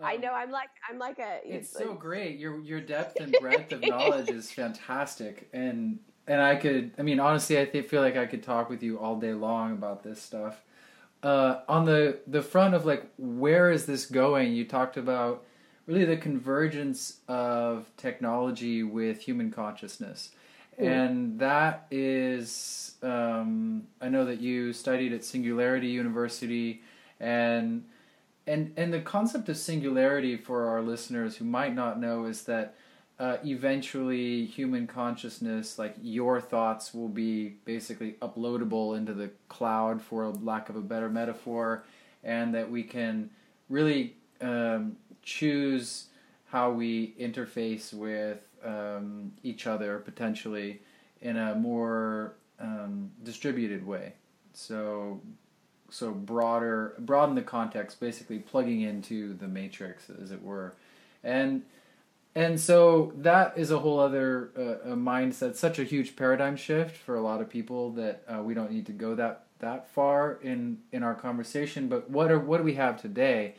I 0.14 0.16
know. 0.16 0.32
I'm 0.32 0.50
like 0.50 0.70
I'm 0.88 0.98
like 0.98 1.18
a. 1.18 1.40
It's, 1.44 1.70
it's 1.70 1.78
so 1.78 1.94
great. 1.94 2.38
Your 2.38 2.60
your 2.60 2.80
depth 2.80 3.20
and 3.20 3.32
breadth 3.40 3.72
of 3.72 3.82
knowledge 3.86 4.30
is 4.30 4.50
fantastic, 4.50 5.48
and 5.52 5.98
and 6.26 6.40
I 6.40 6.56
could. 6.56 6.92
I 6.98 7.02
mean, 7.02 7.20
honestly, 7.20 7.58
I 7.58 7.82
feel 7.82 8.02
like 8.02 8.16
I 8.16 8.26
could 8.26 8.42
talk 8.42 8.68
with 8.68 8.82
you 8.82 8.98
all 8.98 9.16
day 9.16 9.32
long 9.32 9.72
about 9.72 10.02
this 10.02 10.20
stuff. 10.20 10.62
Uh, 11.22 11.60
on 11.68 11.84
the 11.84 12.18
the 12.26 12.42
front 12.42 12.74
of 12.74 12.84
like 12.84 13.06
where 13.16 13.70
is 13.70 13.86
this 13.86 14.06
going? 14.06 14.52
You 14.52 14.64
talked 14.64 14.96
about 14.96 15.44
really 15.86 16.04
the 16.04 16.16
convergence 16.16 17.18
of 17.28 17.90
technology 17.96 18.82
with 18.82 19.20
human 19.20 19.50
consciousness. 19.50 20.30
Mm. 20.80 20.86
And 20.86 21.38
that 21.38 21.86
is, 21.90 22.94
um, 23.02 23.84
I 24.00 24.08
know 24.08 24.24
that 24.24 24.40
you 24.40 24.72
studied 24.72 25.12
at 25.12 25.24
Singularity 25.24 25.88
University, 25.88 26.82
and 27.20 27.84
and 28.46 28.72
and 28.76 28.92
the 28.92 29.00
concept 29.00 29.48
of 29.48 29.56
singularity 29.56 30.36
for 30.36 30.66
our 30.66 30.82
listeners 30.82 31.36
who 31.36 31.44
might 31.44 31.74
not 31.74 32.00
know 32.00 32.24
is 32.24 32.42
that 32.44 32.74
uh, 33.18 33.36
eventually 33.44 34.46
human 34.46 34.86
consciousness, 34.86 35.78
like 35.78 35.94
your 36.02 36.40
thoughts, 36.40 36.92
will 36.94 37.08
be 37.08 37.50
basically 37.64 38.16
uploadable 38.22 38.96
into 38.96 39.12
the 39.12 39.30
cloud, 39.48 40.02
for 40.02 40.30
lack 40.30 40.68
of 40.68 40.76
a 40.76 40.80
better 40.80 41.08
metaphor, 41.08 41.84
and 42.24 42.54
that 42.54 42.68
we 42.68 42.82
can 42.82 43.30
really 43.68 44.16
um, 44.40 44.96
choose 45.22 46.06
how 46.46 46.70
we 46.70 47.14
interface 47.18 47.92
with 47.92 48.38
um, 48.64 49.32
each 49.42 49.66
other 49.66 49.98
potentially 49.98 50.80
in 51.20 51.36
a 51.36 51.54
more 51.54 52.34
um, 52.60 53.10
distributed 53.22 53.86
way. 53.86 54.14
So, 54.52 55.20
so 55.90 56.10
broader, 56.10 56.94
broaden 56.98 57.34
the 57.34 57.42
context, 57.42 58.00
basically 58.00 58.38
plugging 58.38 58.82
into 58.82 59.34
the 59.34 59.48
matrix, 59.48 60.10
as 60.10 60.30
it 60.30 60.42
were, 60.42 60.74
and 61.24 61.62
and 62.34 62.58
so 62.58 63.12
that 63.16 63.56
is 63.56 63.70
a 63.70 63.78
whole 63.78 63.98
other 63.98 64.50
uh, 64.56 64.92
a 64.92 64.96
mindset. 64.96 65.56
Such 65.56 65.78
a 65.78 65.84
huge 65.84 66.16
paradigm 66.16 66.56
shift 66.56 66.96
for 66.96 67.14
a 67.14 67.20
lot 67.20 67.40
of 67.40 67.48
people 67.48 67.90
that 67.92 68.22
uh, 68.28 68.42
we 68.42 68.54
don't 68.54 68.70
need 68.70 68.86
to 68.86 68.92
go 68.92 69.14
that 69.14 69.44
that 69.58 69.88
far 69.90 70.38
in 70.42 70.78
in 70.92 71.02
our 71.02 71.14
conversation. 71.14 71.88
But 71.88 72.10
what 72.10 72.30
are 72.30 72.38
what 72.38 72.58
do 72.58 72.64
we 72.64 72.74
have 72.74 73.00
today? 73.00 73.54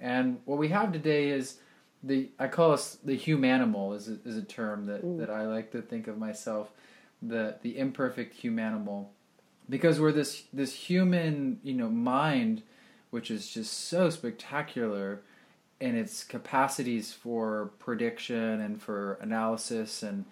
And 0.00 0.40
what 0.44 0.58
we 0.58 0.68
have 0.68 0.92
today 0.92 1.28
is 1.28 1.58
the 2.02 2.30
I 2.38 2.48
call 2.48 2.72
us 2.72 2.98
the 3.04 3.18
humanimal 3.18 3.94
is 3.94 4.08
a, 4.08 4.18
is 4.24 4.36
a 4.36 4.42
term 4.42 4.86
that, 4.86 5.04
mm. 5.04 5.18
that 5.18 5.30
I 5.30 5.46
like 5.46 5.70
to 5.72 5.82
think 5.82 6.08
of 6.08 6.18
myself 6.18 6.70
the 7.22 7.56
the 7.60 7.76
imperfect 7.78 8.42
humanimal 8.42 9.08
because 9.68 10.00
we're 10.00 10.12
this 10.12 10.44
this 10.52 10.72
human 10.72 11.60
you 11.62 11.74
know 11.74 11.90
mind 11.90 12.62
which 13.10 13.30
is 13.30 13.48
just 13.48 13.72
so 13.72 14.08
spectacular 14.08 15.20
in 15.80 15.96
its 15.96 16.24
capacities 16.24 17.12
for 17.12 17.72
prediction 17.78 18.60
and 18.60 18.80
for 18.80 19.14
analysis. 19.14 20.02
And 20.02 20.24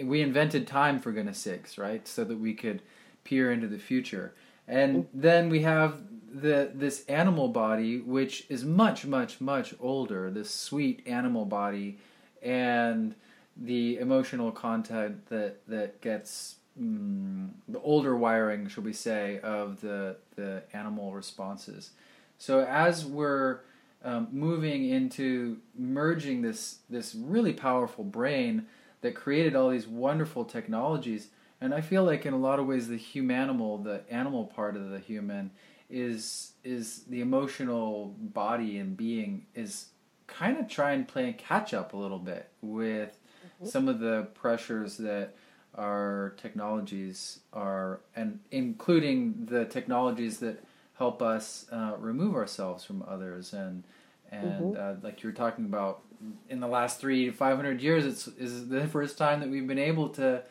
we 0.00 0.20
invented 0.20 0.66
time 0.66 1.00
for 1.00 1.12
goodness 1.12 1.38
sakes 1.38 1.78
right? 1.78 2.06
So 2.06 2.24
that 2.24 2.38
we 2.38 2.54
could 2.54 2.82
peer 3.24 3.50
into 3.50 3.66
the 3.66 3.78
future 3.78 4.34
and 4.66 5.06
then 5.12 5.48
we 5.48 5.62
have 5.62 6.00
the 6.32 6.70
this 6.74 7.04
animal 7.06 7.48
body, 7.48 8.00
which 8.00 8.46
is 8.48 8.64
much, 8.64 9.06
much, 9.06 9.40
much 9.40 9.74
older, 9.80 10.30
this 10.30 10.50
sweet 10.50 11.02
animal 11.06 11.44
body, 11.44 11.98
and 12.42 13.14
the 13.56 13.98
emotional 13.98 14.50
content 14.50 15.26
that 15.28 15.66
that 15.68 16.00
gets 16.00 16.56
mm, 16.80 17.50
the 17.68 17.80
older 17.80 18.16
wiring, 18.16 18.68
shall 18.68 18.84
we 18.84 18.92
say, 18.92 19.38
of 19.40 19.80
the 19.80 20.16
the 20.36 20.62
animal 20.72 21.12
responses. 21.12 21.90
So 22.38 22.64
as 22.64 23.06
we're 23.06 23.60
um, 24.02 24.28
moving 24.32 24.88
into 24.88 25.58
merging 25.78 26.42
this 26.42 26.78
this 26.90 27.14
really 27.14 27.52
powerful 27.52 28.04
brain 28.04 28.66
that 29.02 29.14
created 29.14 29.54
all 29.54 29.70
these 29.70 29.86
wonderful 29.86 30.44
technologies, 30.44 31.28
and 31.64 31.72
I 31.72 31.80
feel 31.80 32.04
like 32.04 32.26
in 32.26 32.34
a 32.34 32.38
lot 32.38 32.58
of 32.58 32.66
ways 32.66 32.88
the 32.88 32.98
humanimal, 32.98 33.82
the 33.82 34.02
animal 34.10 34.44
part 34.44 34.76
of 34.76 34.90
the 34.90 34.98
human, 34.98 35.50
is 35.88 36.52
is 36.62 37.04
the 37.04 37.22
emotional 37.22 38.14
body 38.18 38.76
and 38.76 38.94
being 38.94 39.46
is 39.54 39.86
kind 40.26 40.58
of 40.58 40.68
trying 40.68 41.06
playing 41.06 41.34
catch 41.34 41.72
up 41.72 41.94
a 41.94 41.96
little 41.96 42.18
bit 42.18 42.50
with 42.60 43.18
mm-hmm. 43.46 43.66
some 43.66 43.88
of 43.88 43.98
the 43.98 44.28
pressures 44.34 44.98
that 44.98 45.34
our 45.74 46.34
technologies 46.36 47.40
are, 47.54 48.00
and 48.14 48.40
including 48.50 49.46
the 49.46 49.64
technologies 49.64 50.40
that 50.40 50.62
help 50.98 51.22
us 51.22 51.64
uh, 51.72 51.94
remove 51.98 52.34
ourselves 52.34 52.84
from 52.84 53.02
others 53.08 53.54
and 53.54 53.84
and 54.30 54.60
mm-hmm. 54.60 54.78
uh, 54.78 54.94
like 55.02 55.22
you 55.22 55.30
were 55.30 55.34
talking 55.34 55.64
about 55.64 56.02
in 56.50 56.60
the 56.60 56.68
last 56.68 57.00
three 57.00 57.24
to 57.24 57.32
five 57.32 57.56
hundred 57.56 57.80
years, 57.80 58.04
it's 58.04 58.28
is 58.28 58.68
the 58.68 58.86
first 58.86 59.16
time 59.16 59.40
that 59.40 59.48
we've 59.48 59.66
been 59.66 59.78
able 59.78 60.10
to 60.10 60.42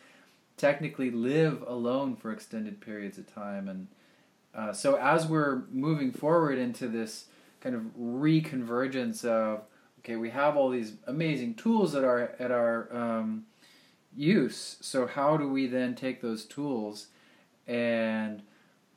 technically 0.58 1.12
live 1.12 1.64
alone 1.68 2.16
for 2.16 2.32
extended 2.32 2.80
periods 2.80 3.18
of 3.18 3.34
time 3.34 3.68
and 3.68 3.88
uh, 4.56 4.72
so 4.72 4.96
as 4.96 5.26
we're 5.26 5.64
moving 5.72 6.12
forward 6.12 6.60
into 6.60 6.88
this 6.88 7.26
kind 7.60 7.76
of 7.76 7.82
reconvergence 8.00 9.26
of 9.26 9.64
okay, 10.00 10.16
we 10.16 10.30
have 10.30 10.58
all 10.58 10.70
these 10.70 10.94
amazing 11.08 11.56
tools 11.56 11.96
at 11.96 12.04
our 12.04 12.34
at 12.40 12.52
our 12.52 12.94
um, 12.96 13.46
use. 14.16 14.78
So 14.82 15.08
how 15.08 15.38
do 15.38 15.48
we 15.48 15.68
then 15.68 15.96
take 15.96 16.22
those 16.22 16.46
tools 16.46 17.08
and 17.68 18.42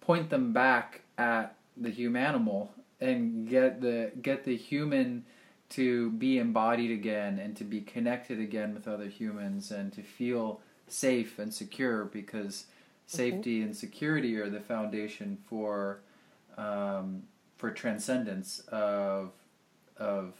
point 0.01 0.31
them 0.31 0.53
back 0.53 1.03
at 1.17 1.55
the 1.77 1.91
humanimal 1.91 2.69
and 3.01 3.49
get 3.49 3.81
the 3.81 4.11
get 4.21 4.45
the 4.45 4.57
human 4.57 5.25
to 5.69 6.11
be 6.13 6.39
embodied 6.39 6.91
again 6.91 7.39
and 7.39 7.57
to 7.57 7.65
be 7.65 7.81
connected 7.81 8.41
again 8.41 8.75
with 8.75 8.87
other 8.87 9.09
humans 9.09 9.71
and 9.71 9.93
to 9.93 10.03
feel 10.03 10.61
safe 10.89 11.39
and 11.39 11.53
secure 11.53 12.05
because 12.05 12.67
safety 13.07 13.63
and 13.63 13.77
security 13.77 14.37
are 14.37 14.51
the 14.51 14.61
foundation 14.61 15.39
for 15.49 16.01
um, 16.57 17.23
for 17.57 17.71
transcendence 17.71 18.61
of 18.69 19.33
of 19.97 20.35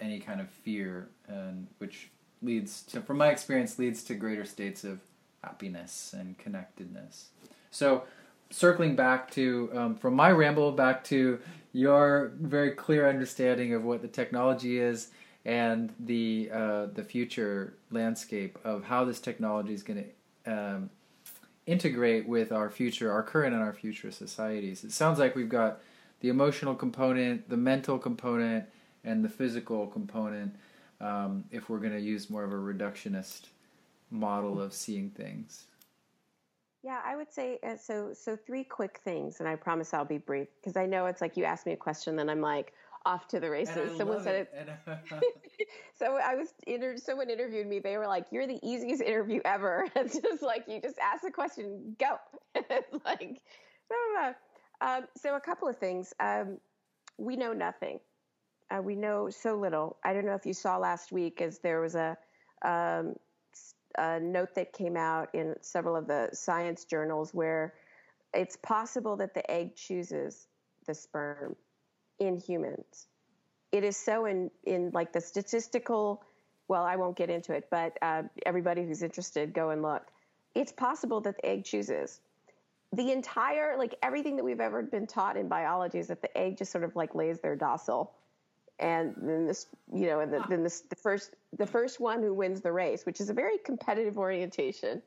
any 0.00 0.18
kind 0.18 0.40
of 0.40 0.48
fear 0.48 1.08
and 1.28 1.66
which 1.78 2.08
leads 2.42 2.82
to 2.82 3.00
from 3.00 3.18
my 3.18 3.30
experience 3.30 3.78
leads 3.78 4.02
to 4.04 4.14
greater 4.14 4.44
states 4.44 4.84
of 4.84 5.00
happiness 5.42 6.14
and 6.16 6.36
connectedness. 6.38 7.28
So 7.70 8.04
circling 8.50 8.96
back 8.96 9.30
to 9.32 9.70
um, 9.74 9.94
from 9.96 10.14
my 10.14 10.30
ramble 10.30 10.72
back 10.72 11.04
to 11.04 11.40
your 11.72 12.32
very 12.40 12.70
clear 12.70 13.08
understanding 13.08 13.74
of 13.74 13.84
what 13.84 14.02
the 14.02 14.08
technology 14.08 14.78
is 14.78 15.08
and 15.44 15.92
the 16.00 16.50
uh, 16.52 16.86
the 16.86 17.04
future 17.04 17.74
landscape 17.90 18.58
of 18.64 18.84
how 18.84 19.04
this 19.04 19.20
technology 19.20 19.74
is 19.74 19.82
going 19.82 20.04
to 20.04 20.52
um, 20.52 20.90
integrate 21.66 22.26
with 22.28 22.52
our 22.52 22.70
future, 22.70 23.12
our 23.12 23.22
current 23.22 23.54
and 23.54 23.62
our 23.62 23.72
future 23.72 24.10
societies. 24.10 24.84
It 24.84 24.92
sounds 24.92 25.18
like 25.18 25.34
we've 25.36 25.48
got 25.48 25.80
the 26.20 26.28
emotional 26.28 26.74
component, 26.74 27.48
the 27.48 27.56
mental 27.56 27.98
component, 27.98 28.64
and 29.04 29.24
the 29.24 29.28
physical 29.28 29.86
component. 29.86 30.56
Um, 31.00 31.44
if 31.50 31.68
we're 31.68 31.80
going 31.80 31.92
to 31.92 32.00
use 32.00 32.30
more 32.30 32.44
of 32.44 32.52
a 32.52 32.56
reductionist 32.56 33.48
model 34.10 34.60
of 34.60 34.72
seeing 34.72 35.10
things. 35.10 35.66
Yeah, 36.82 37.00
I 37.04 37.16
would 37.16 37.32
say 37.32 37.58
uh, 37.62 37.76
so. 37.76 38.12
So 38.12 38.36
three 38.36 38.64
quick 38.64 39.00
things, 39.04 39.40
and 39.40 39.48
I 39.48 39.56
promise 39.56 39.94
I'll 39.94 40.04
be 40.04 40.18
brief 40.18 40.48
because 40.60 40.76
I 40.76 40.84
know 40.84 41.06
it's 41.06 41.22
like 41.22 41.36
you 41.36 41.44
ask 41.44 41.64
me 41.66 41.72
a 41.72 41.76
question, 41.76 42.14
then 42.14 42.28
I'm 42.28 42.42
like, 42.42 42.74
off 43.06 43.28
to 43.28 43.40
the 43.40 43.50
races. 43.50 43.96
Someone 43.96 44.22
said 44.22 44.34
it. 44.34 44.68
it. 44.88 45.68
so 45.98 46.16
I 46.16 46.34
was 46.34 46.48
inter- 46.66 46.96
someone 46.96 47.30
interviewed 47.30 47.66
me. 47.66 47.78
They 47.78 47.96
were 47.96 48.06
like, 48.06 48.26
"You're 48.30 48.46
the 48.46 48.58
easiest 48.62 49.02
interview 49.02 49.40
ever." 49.44 49.86
it's 49.96 50.18
just 50.18 50.42
like 50.42 50.64
you 50.68 50.80
just 50.80 50.98
ask 50.98 51.24
a 51.24 51.30
question, 51.30 51.96
go. 51.98 52.16
like, 53.04 53.40
um, 54.80 55.04
so 55.16 55.36
a 55.36 55.40
couple 55.40 55.68
of 55.68 55.78
things. 55.78 56.12
Um, 56.20 56.58
we 57.18 57.36
know 57.36 57.52
nothing. 57.52 58.00
Uh, 58.70 58.80
we 58.80 58.96
know 58.96 59.28
so 59.30 59.56
little. 59.56 59.96
I 60.04 60.12
don't 60.14 60.24
know 60.24 60.34
if 60.34 60.46
you 60.46 60.54
saw 60.54 60.78
last 60.78 61.12
week, 61.12 61.40
as 61.40 61.58
there 61.58 61.80
was 61.80 61.94
a, 61.94 62.16
um, 62.64 63.14
a 63.96 64.18
note 64.18 64.54
that 64.54 64.72
came 64.72 64.96
out 64.96 65.34
in 65.34 65.54
several 65.60 65.96
of 65.96 66.06
the 66.06 66.30
science 66.32 66.84
journals 66.84 67.32
where 67.34 67.74
it's 68.32 68.56
possible 68.56 69.16
that 69.16 69.34
the 69.34 69.48
egg 69.48 69.76
chooses 69.76 70.48
the 70.86 70.94
sperm 70.94 71.54
in 72.18 72.36
humans. 72.38 73.06
it 73.72 73.84
is 73.84 73.96
so 73.96 74.26
in 74.26 74.50
in 74.64 74.90
like 74.94 75.12
the 75.12 75.20
statistical. 75.20 76.22
Well, 76.68 76.84
I 76.84 76.96
won't 76.96 77.16
get 77.16 77.28
into 77.28 77.52
it, 77.52 77.68
but 77.70 77.98
uh, 78.00 78.22
everybody 78.46 78.84
who's 78.86 79.02
interested, 79.02 79.52
go 79.52 79.70
and 79.70 79.82
look. 79.82 80.06
It's 80.54 80.72
possible 80.72 81.20
that 81.22 81.36
the 81.36 81.46
egg 81.46 81.64
chooses. 81.64 82.20
The 82.92 83.10
entire 83.12 83.76
like 83.76 83.96
everything 84.02 84.36
that 84.36 84.44
we've 84.44 84.60
ever 84.60 84.82
been 84.82 85.06
taught 85.06 85.36
in 85.36 85.48
biology 85.48 85.98
is 85.98 86.06
that 86.08 86.22
the 86.22 86.36
egg 86.38 86.56
just 86.58 86.70
sort 86.72 86.84
of 86.84 86.94
like 86.96 87.14
lays 87.14 87.40
there 87.40 87.56
docile, 87.56 88.14
and 88.78 89.14
then 89.20 89.46
this 89.46 89.66
you 89.92 90.06
know, 90.06 90.20
and 90.20 90.32
the, 90.32 90.44
then 90.48 90.62
this 90.62 90.82
the 90.82 90.96
first 90.96 91.34
the 91.58 91.66
first 91.66 92.00
one 92.00 92.22
who 92.22 92.32
wins 92.32 92.60
the 92.60 92.72
race, 92.72 93.04
which 93.04 93.20
is 93.20 93.28
a 93.30 93.34
very 93.34 93.58
competitive 93.58 94.16
orientation, 94.18 95.02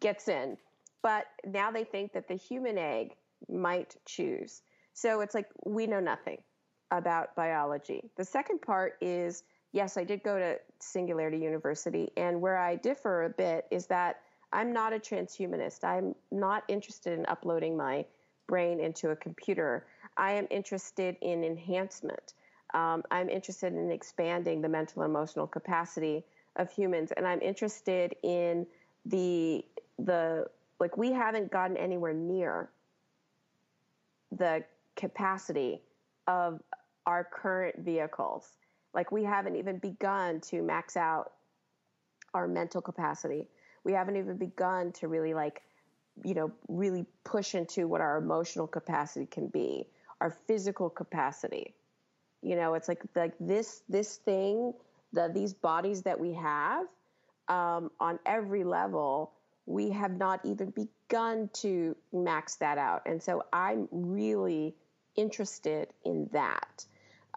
gets 0.00 0.28
in. 0.28 0.58
But 1.02 1.24
now 1.46 1.70
they 1.70 1.84
think 1.84 2.12
that 2.12 2.28
the 2.28 2.34
human 2.34 2.76
egg 2.76 3.14
might 3.48 3.96
choose. 4.04 4.60
So 5.00 5.20
it's 5.20 5.32
like 5.32 5.48
we 5.64 5.86
know 5.86 6.00
nothing 6.00 6.38
about 6.90 7.36
biology. 7.36 8.10
The 8.16 8.24
second 8.24 8.60
part 8.60 8.96
is 9.00 9.44
yes, 9.70 9.96
I 9.96 10.02
did 10.02 10.24
go 10.24 10.36
to 10.40 10.58
Singularity 10.80 11.38
University, 11.38 12.10
and 12.16 12.40
where 12.40 12.58
I 12.58 12.74
differ 12.74 13.24
a 13.24 13.30
bit 13.30 13.66
is 13.70 13.86
that 13.86 14.22
I'm 14.52 14.72
not 14.72 14.92
a 14.92 14.98
transhumanist. 14.98 15.84
I'm 15.84 16.16
not 16.32 16.64
interested 16.66 17.16
in 17.16 17.26
uploading 17.26 17.76
my 17.76 18.06
brain 18.48 18.80
into 18.80 19.10
a 19.10 19.16
computer. 19.16 19.86
I 20.16 20.32
am 20.32 20.48
interested 20.50 21.16
in 21.20 21.44
enhancement. 21.44 22.34
Um, 22.74 23.04
I'm 23.12 23.28
interested 23.28 23.74
in 23.74 23.92
expanding 23.92 24.60
the 24.62 24.68
mental 24.68 25.02
and 25.02 25.10
emotional 25.10 25.46
capacity 25.46 26.24
of 26.56 26.72
humans, 26.72 27.12
and 27.16 27.24
I'm 27.24 27.40
interested 27.40 28.16
in 28.24 28.66
the 29.06 29.64
the 30.00 30.48
like 30.80 30.96
we 30.96 31.12
haven't 31.12 31.52
gotten 31.52 31.76
anywhere 31.76 32.14
near 32.14 32.68
the 34.32 34.64
capacity 34.98 35.80
of 36.26 36.60
our 37.06 37.24
current 37.24 37.76
vehicles. 37.78 38.46
Like 38.92 39.10
we 39.10 39.24
haven't 39.24 39.56
even 39.56 39.78
begun 39.78 40.40
to 40.50 40.62
max 40.62 40.96
out 40.96 41.32
our 42.34 42.46
mental 42.46 42.82
capacity. 42.82 43.48
We 43.84 43.92
haven't 43.92 44.16
even 44.16 44.36
begun 44.36 44.92
to 44.94 45.08
really 45.08 45.32
like, 45.32 45.62
you 46.24 46.34
know, 46.34 46.52
really 46.68 47.06
push 47.24 47.54
into 47.54 47.88
what 47.88 48.00
our 48.00 48.18
emotional 48.18 48.66
capacity 48.66 49.26
can 49.26 49.48
be, 49.48 49.86
our 50.20 50.30
physical 50.30 50.90
capacity. 50.90 51.74
You 52.42 52.56
know, 52.56 52.74
it's 52.74 52.88
like 52.88 53.02
like 53.14 53.32
this 53.40 53.82
this 53.88 54.16
thing, 54.16 54.74
the 55.12 55.30
these 55.32 55.54
bodies 55.54 56.02
that 56.02 56.18
we 56.18 56.34
have 56.34 56.86
um, 57.48 57.90
on 58.00 58.18
every 58.26 58.64
level, 58.64 59.32
we 59.66 59.90
have 59.90 60.16
not 60.16 60.40
even 60.44 60.70
begun 60.70 61.50
to 61.54 61.96
max 62.12 62.56
that 62.56 62.78
out. 62.78 63.02
And 63.06 63.22
so 63.22 63.44
I'm 63.52 63.88
really 63.90 64.74
interested 65.18 65.88
in 66.04 66.30
that. 66.32 66.86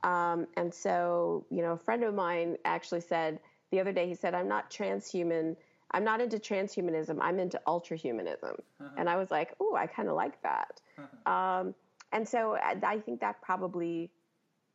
Um, 0.03 0.47
and 0.55 0.73
so, 0.73 1.45
you 1.49 1.61
know, 1.61 1.73
a 1.73 1.77
friend 1.77 2.03
of 2.03 2.13
mine 2.13 2.57
actually 2.63 3.01
said 3.01 3.39
the 3.71 3.79
other 3.79 3.91
day, 3.91 4.07
he 4.07 4.15
said, 4.15 4.33
I'm 4.33 4.47
not 4.47 4.69
transhuman. 4.69 5.55
I'm 5.91 6.03
not 6.03 6.21
into 6.21 6.37
transhumanism. 6.37 7.17
I'm 7.21 7.39
into 7.39 7.59
ultrahumanism. 7.67 8.53
Uh-huh. 8.53 8.89
And 8.97 9.09
I 9.09 9.17
was 9.17 9.31
like, 9.31 9.53
oh, 9.59 9.75
I 9.75 9.87
kind 9.87 10.07
of 10.07 10.15
like 10.15 10.41
that. 10.43 10.81
Uh-huh. 10.97 11.33
Um, 11.33 11.75
and 12.11 12.27
so 12.27 12.55
I, 12.55 12.75
I 12.83 12.99
think 12.99 13.19
that 13.21 13.41
probably 13.41 14.11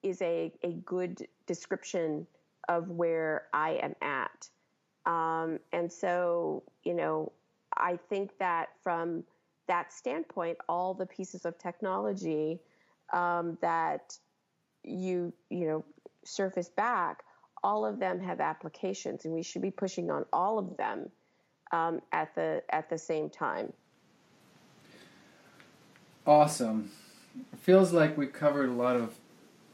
is 0.03 0.21
a, 0.23 0.53
a 0.63 0.73
good 0.85 1.27
description 1.47 2.27
of 2.69 2.91
where 2.91 3.45
I 3.53 3.79
am 3.83 3.95
at. 4.03 4.49
Um, 5.07 5.61
and 5.73 5.91
so, 5.91 6.63
you 6.85 6.95
know, 6.95 7.33
I 7.77 7.99
think 8.09 8.39
that 8.39 8.71
from 8.83 9.25
that 9.69 9.93
standpoint, 9.93 10.59
all 10.69 10.95
the 10.95 11.07
pieces 11.07 11.45
of 11.45 11.59
technology 11.59 12.61
um, 13.13 13.59
that 13.61 14.17
you 14.85 15.33
you 15.51 15.67
know 15.67 15.85
surface 16.25 16.69
back, 16.69 17.23
all 17.63 17.85
of 17.85 17.99
them 17.99 18.21
have 18.21 18.41
applications, 18.41 19.25
and 19.25 19.35
we 19.35 19.43
should 19.43 19.63
be 19.63 19.71
pushing 19.71 20.11
on 20.11 20.25
all 20.33 20.59
of 20.59 20.77
them 20.77 21.11
um, 21.73 22.01
at 22.13 22.35
the 22.35 22.63
at 22.71 22.89
the 22.91 22.99
same 22.99 23.31
time. 23.31 23.73
Awesome. 26.27 26.91
It 27.53 27.59
feels 27.59 27.93
like 27.93 28.17
we 28.17 28.27
covered 28.27 28.69
a 28.69 28.73
lot 28.73 28.97
of 28.97 29.15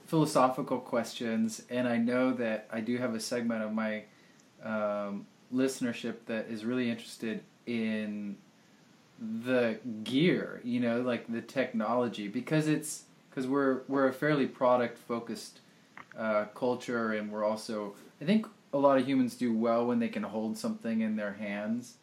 philosophical 0.06 0.78
questions, 0.78 1.62
and 1.70 1.88
I 1.88 1.96
know 1.96 2.32
that 2.32 2.68
I 2.70 2.80
do 2.80 2.98
have 2.98 3.14
a 3.14 3.20
segment 3.20 3.62
of 3.62 3.72
my 3.72 4.04
um, 4.62 5.26
listenership 5.54 6.16
that 6.26 6.48
is 6.50 6.64
really 6.64 6.90
interested 6.90 7.42
in 7.66 8.36
the 9.18 9.78
gear, 10.02 10.60
you 10.64 10.80
know, 10.80 11.00
like 11.00 11.32
the 11.32 11.40
technology, 11.40 12.28
because 12.28 12.68
it's 12.68 13.04
because 13.32 13.46
we're 13.46 13.82
we're 13.88 14.08
a 14.08 14.12
fairly 14.12 14.46
product 14.46 14.98
focused 14.98 15.60
uh, 16.18 16.44
culture, 16.54 17.12
and 17.12 17.30
we're 17.30 17.44
also 17.44 17.94
I 18.20 18.24
think 18.24 18.46
a 18.72 18.78
lot 18.78 18.98
of 18.98 19.06
humans 19.06 19.34
do 19.34 19.56
well 19.56 19.86
when 19.86 19.98
they 19.98 20.08
can 20.08 20.22
hold 20.22 20.56
something 20.56 21.00
in 21.00 21.16
their 21.16 21.32
hands 21.32 21.96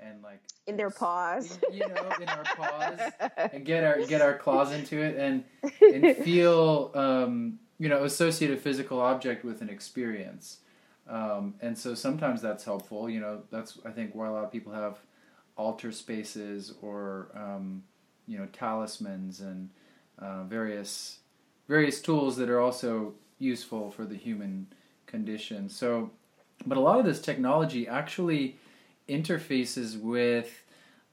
and 0.00 0.22
like 0.22 0.40
in 0.66 0.76
their 0.76 0.90
paws, 0.90 1.58
you 1.72 1.80
know, 1.80 2.10
in 2.20 2.28
our 2.28 2.44
paws, 2.56 2.98
and 3.52 3.64
get 3.64 3.84
our 3.84 4.04
get 4.06 4.20
our 4.20 4.36
claws 4.38 4.72
into 4.72 5.00
it 5.00 5.16
and 5.16 5.44
and 5.80 6.16
feel 6.24 6.90
um, 6.94 7.58
you 7.78 7.88
know 7.88 8.04
associate 8.04 8.50
a 8.50 8.56
physical 8.56 9.00
object 9.00 9.44
with 9.44 9.62
an 9.62 9.68
experience. 9.68 10.58
Um, 11.08 11.54
and 11.60 11.78
so 11.78 11.94
sometimes 11.94 12.42
that's 12.42 12.64
helpful. 12.64 13.08
You 13.08 13.20
know, 13.20 13.42
that's 13.50 13.78
I 13.84 13.90
think 13.90 14.14
why 14.14 14.28
a 14.28 14.32
lot 14.32 14.44
of 14.44 14.52
people 14.52 14.72
have 14.72 14.98
altar 15.56 15.92
spaces 15.92 16.74
or 16.82 17.28
um, 17.34 17.82
you 18.26 18.38
know 18.38 18.46
talismans 18.46 19.40
and 19.40 19.70
uh, 20.18 20.44
various 20.44 21.18
various 21.68 22.00
tools 22.00 22.36
that 22.36 22.48
are 22.48 22.60
also 22.60 23.14
useful 23.38 23.90
for 23.90 24.04
the 24.04 24.16
human 24.16 24.66
condition. 25.06 25.68
So, 25.68 26.10
but 26.64 26.78
a 26.78 26.80
lot 26.80 26.98
of 26.98 27.04
this 27.04 27.20
technology 27.20 27.88
actually 27.88 28.56
interfaces 29.08 30.00
with 30.00 30.62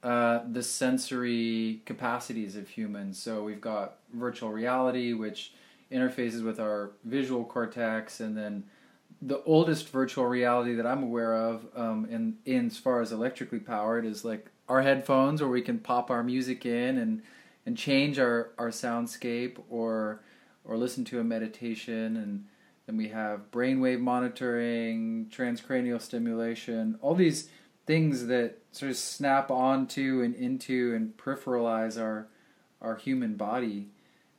uh, 0.02 0.40
the 0.50 0.62
sensory 0.62 1.82
capacities 1.86 2.56
of 2.56 2.68
humans. 2.68 3.18
So 3.18 3.42
we've 3.42 3.60
got 3.60 3.96
virtual 4.12 4.50
reality, 4.52 5.12
which 5.12 5.54
interfaces 5.90 6.44
with 6.44 6.60
our 6.60 6.90
visual 7.04 7.44
cortex, 7.44 8.20
and 8.20 8.36
then 8.36 8.64
the 9.22 9.42
oldest 9.44 9.88
virtual 9.88 10.26
reality 10.26 10.74
that 10.74 10.86
I'm 10.86 11.02
aware 11.02 11.34
of, 11.34 11.66
um, 11.74 12.06
in 12.10 12.36
in 12.44 12.66
as 12.66 12.76
far 12.76 13.00
as 13.00 13.12
electrically 13.12 13.60
powered, 13.60 14.04
is 14.04 14.24
like 14.24 14.50
our 14.68 14.82
headphones, 14.82 15.40
where 15.40 15.50
we 15.50 15.62
can 15.62 15.78
pop 15.78 16.10
our 16.10 16.22
music 16.22 16.66
in 16.66 16.98
and 16.98 17.22
and 17.66 17.76
change 17.76 18.18
our 18.18 18.52
our 18.58 18.70
soundscape, 18.70 19.58
or 19.68 20.22
or 20.64 20.76
listen 20.76 21.04
to 21.04 21.20
a 21.20 21.24
meditation, 21.24 22.16
and 22.16 22.46
then 22.86 22.96
we 22.96 23.08
have 23.08 23.50
brainwave 23.50 24.00
monitoring, 24.00 25.26
transcranial 25.30 26.00
stimulation, 26.00 26.98
all 27.00 27.14
these 27.14 27.48
things 27.86 28.26
that 28.26 28.58
sort 28.72 28.90
of 28.90 28.96
snap 28.96 29.50
onto 29.50 30.22
and 30.22 30.34
into 30.34 30.94
and 30.94 31.16
peripheralize 31.16 32.00
our 32.00 32.28
our 32.80 32.96
human 32.96 33.34
body 33.34 33.88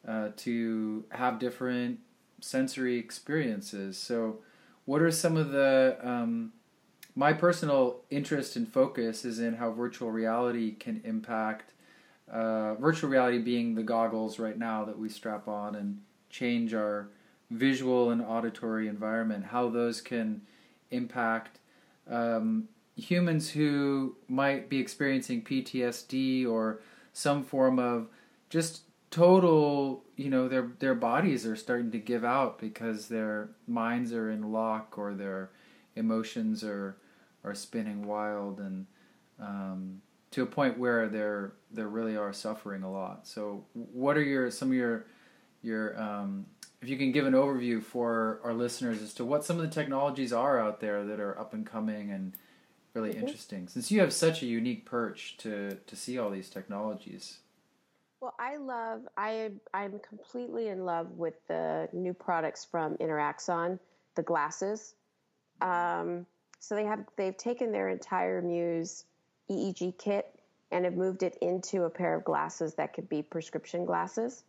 uh, 0.07 0.29
to 0.37 1.05
have 1.09 1.39
different 1.39 1.99
sensory 2.41 2.97
experiences. 2.97 3.97
So 3.97 4.39
what 4.85 5.01
are 5.01 5.11
some 5.11 5.35
of 5.35 5.51
the 5.51 5.97
um, 6.01 6.53
my 7.15 7.33
personal 7.33 8.01
interest 8.09 8.55
and 8.55 8.71
focus 8.71 9.25
is 9.25 9.39
in 9.39 9.55
how 9.55 9.71
virtual 9.71 10.11
reality 10.11 10.75
can 10.75 11.01
impact 11.03 11.71
uh, 12.35 12.75
virtual 12.75 13.09
reality 13.09 13.37
being 13.37 13.75
the 13.75 13.83
goggles 13.83 14.39
right 14.39 14.57
now 14.57 14.83
that 14.83 14.99
we 14.99 15.07
strap 15.07 15.47
on 15.47 15.75
and 15.75 16.01
change 16.29 16.73
our 16.73 17.07
visual 17.49 18.11
and 18.11 18.21
auditory 18.21 18.89
environment 18.89 19.45
how 19.45 19.69
those 19.69 20.01
can 20.01 20.41
impact 20.91 21.59
um, 22.09 22.67
humans 22.97 23.51
who 23.51 24.17
might 24.27 24.67
be 24.67 24.79
experiencing 24.79 25.43
PTSD 25.43 26.45
or 26.45 26.81
some 27.13 27.41
form 27.41 27.79
of 27.79 28.09
just 28.49 28.81
total 29.11 30.03
you 30.17 30.29
know 30.29 30.49
their 30.49 30.71
their 30.79 30.95
bodies 30.95 31.45
are 31.45 31.55
starting 31.55 31.89
to 31.91 31.99
give 31.99 32.25
out 32.25 32.59
because 32.59 33.07
their 33.07 33.49
minds 33.65 34.11
are 34.11 34.29
in 34.29 34.51
lock 34.51 34.97
or 34.97 35.13
their 35.13 35.51
emotions 35.95 36.65
are 36.65 36.97
are 37.45 37.55
spinning 37.55 38.05
wild 38.05 38.59
and 38.59 38.87
um, 39.39 40.01
to 40.35 40.43
a 40.43 40.45
point 40.45 40.77
where 40.77 41.07
they're 41.07 41.53
they 41.71 41.81
really 41.81 42.17
are 42.17 42.33
suffering 42.33 42.83
a 42.83 42.91
lot. 42.91 43.25
So, 43.25 43.63
what 43.73 44.17
are 44.17 44.21
your 44.21 44.51
some 44.51 44.67
of 44.67 44.73
your 44.73 45.05
your 45.61 45.97
um, 45.97 46.45
if 46.81 46.89
you 46.89 46.97
can 46.97 47.13
give 47.13 47.25
an 47.25 47.31
overview 47.31 47.81
for 47.81 48.41
our 48.43 48.53
listeners 48.53 49.01
as 49.01 49.13
to 49.13 49.23
what 49.23 49.45
some 49.45 49.55
of 49.55 49.61
the 49.61 49.73
technologies 49.73 50.33
are 50.33 50.59
out 50.59 50.81
there 50.81 51.05
that 51.05 51.21
are 51.21 51.39
up 51.39 51.53
and 51.53 51.65
coming 51.65 52.11
and 52.11 52.33
really 52.93 53.11
mm-hmm. 53.11 53.21
interesting, 53.21 53.69
since 53.69 53.89
you 53.89 54.01
have 54.01 54.11
such 54.11 54.43
a 54.43 54.45
unique 54.45 54.85
perch 54.85 55.37
to 55.37 55.77
to 55.87 55.95
see 55.95 56.19
all 56.19 56.29
these 56.29 56.49
technologies. 56.49 57.37
Well, 58.19 58.33
I 58.37 58.57
love 58.57 59.07
I 59.15 59.51
I'm 59.73 59.99
completely 59.99 60.67
in 60.67 60.83
love 60.83 61.11
with 61.11 61.35
the 61.47 61.87
new 61.93 62.13
products 62.13 62.65
from 62.65 62.97
Interaxon, 62.97 63.79
the 64.15 64.23
glasses. 64.23 64.95
Um, 65.61 66.25
so 66.59 66.75
they 66.75 66.83
have 66.83 67.05
they've 67.15 67.37
taken 67.37 67.71
their 67.71 67.87
entire 67.87 68.41
Muse 68.41 69.05
EEG 69.49 69.97
kit 69.97 70.27
and 70.71 70.85
have 70.85 70.95
moved 70.95 71.23
it 71.23 71.37
into 71.41 71.83
a 71.83 71.89
pair 71.89 72.15
of 72.15 72.23
glasses 72.23 72.75
that 72.75 72.93
could 72.93 73.07
be 73.07 73.21
prescription 73.21 73.85
glasses. 73.85 74.43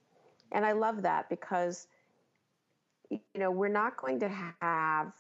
And 0.53 0.65
I 0.65 0.73
love 0.73 1.03
that 1.03 1.29
because 1.29 1.87
you 3.11 3.21
know, 3.37 3.51
we're 3.51 3.69
not 3.69 3.97
going 3.97 4.21
to 4.21 4.29
have, 4.61 5.13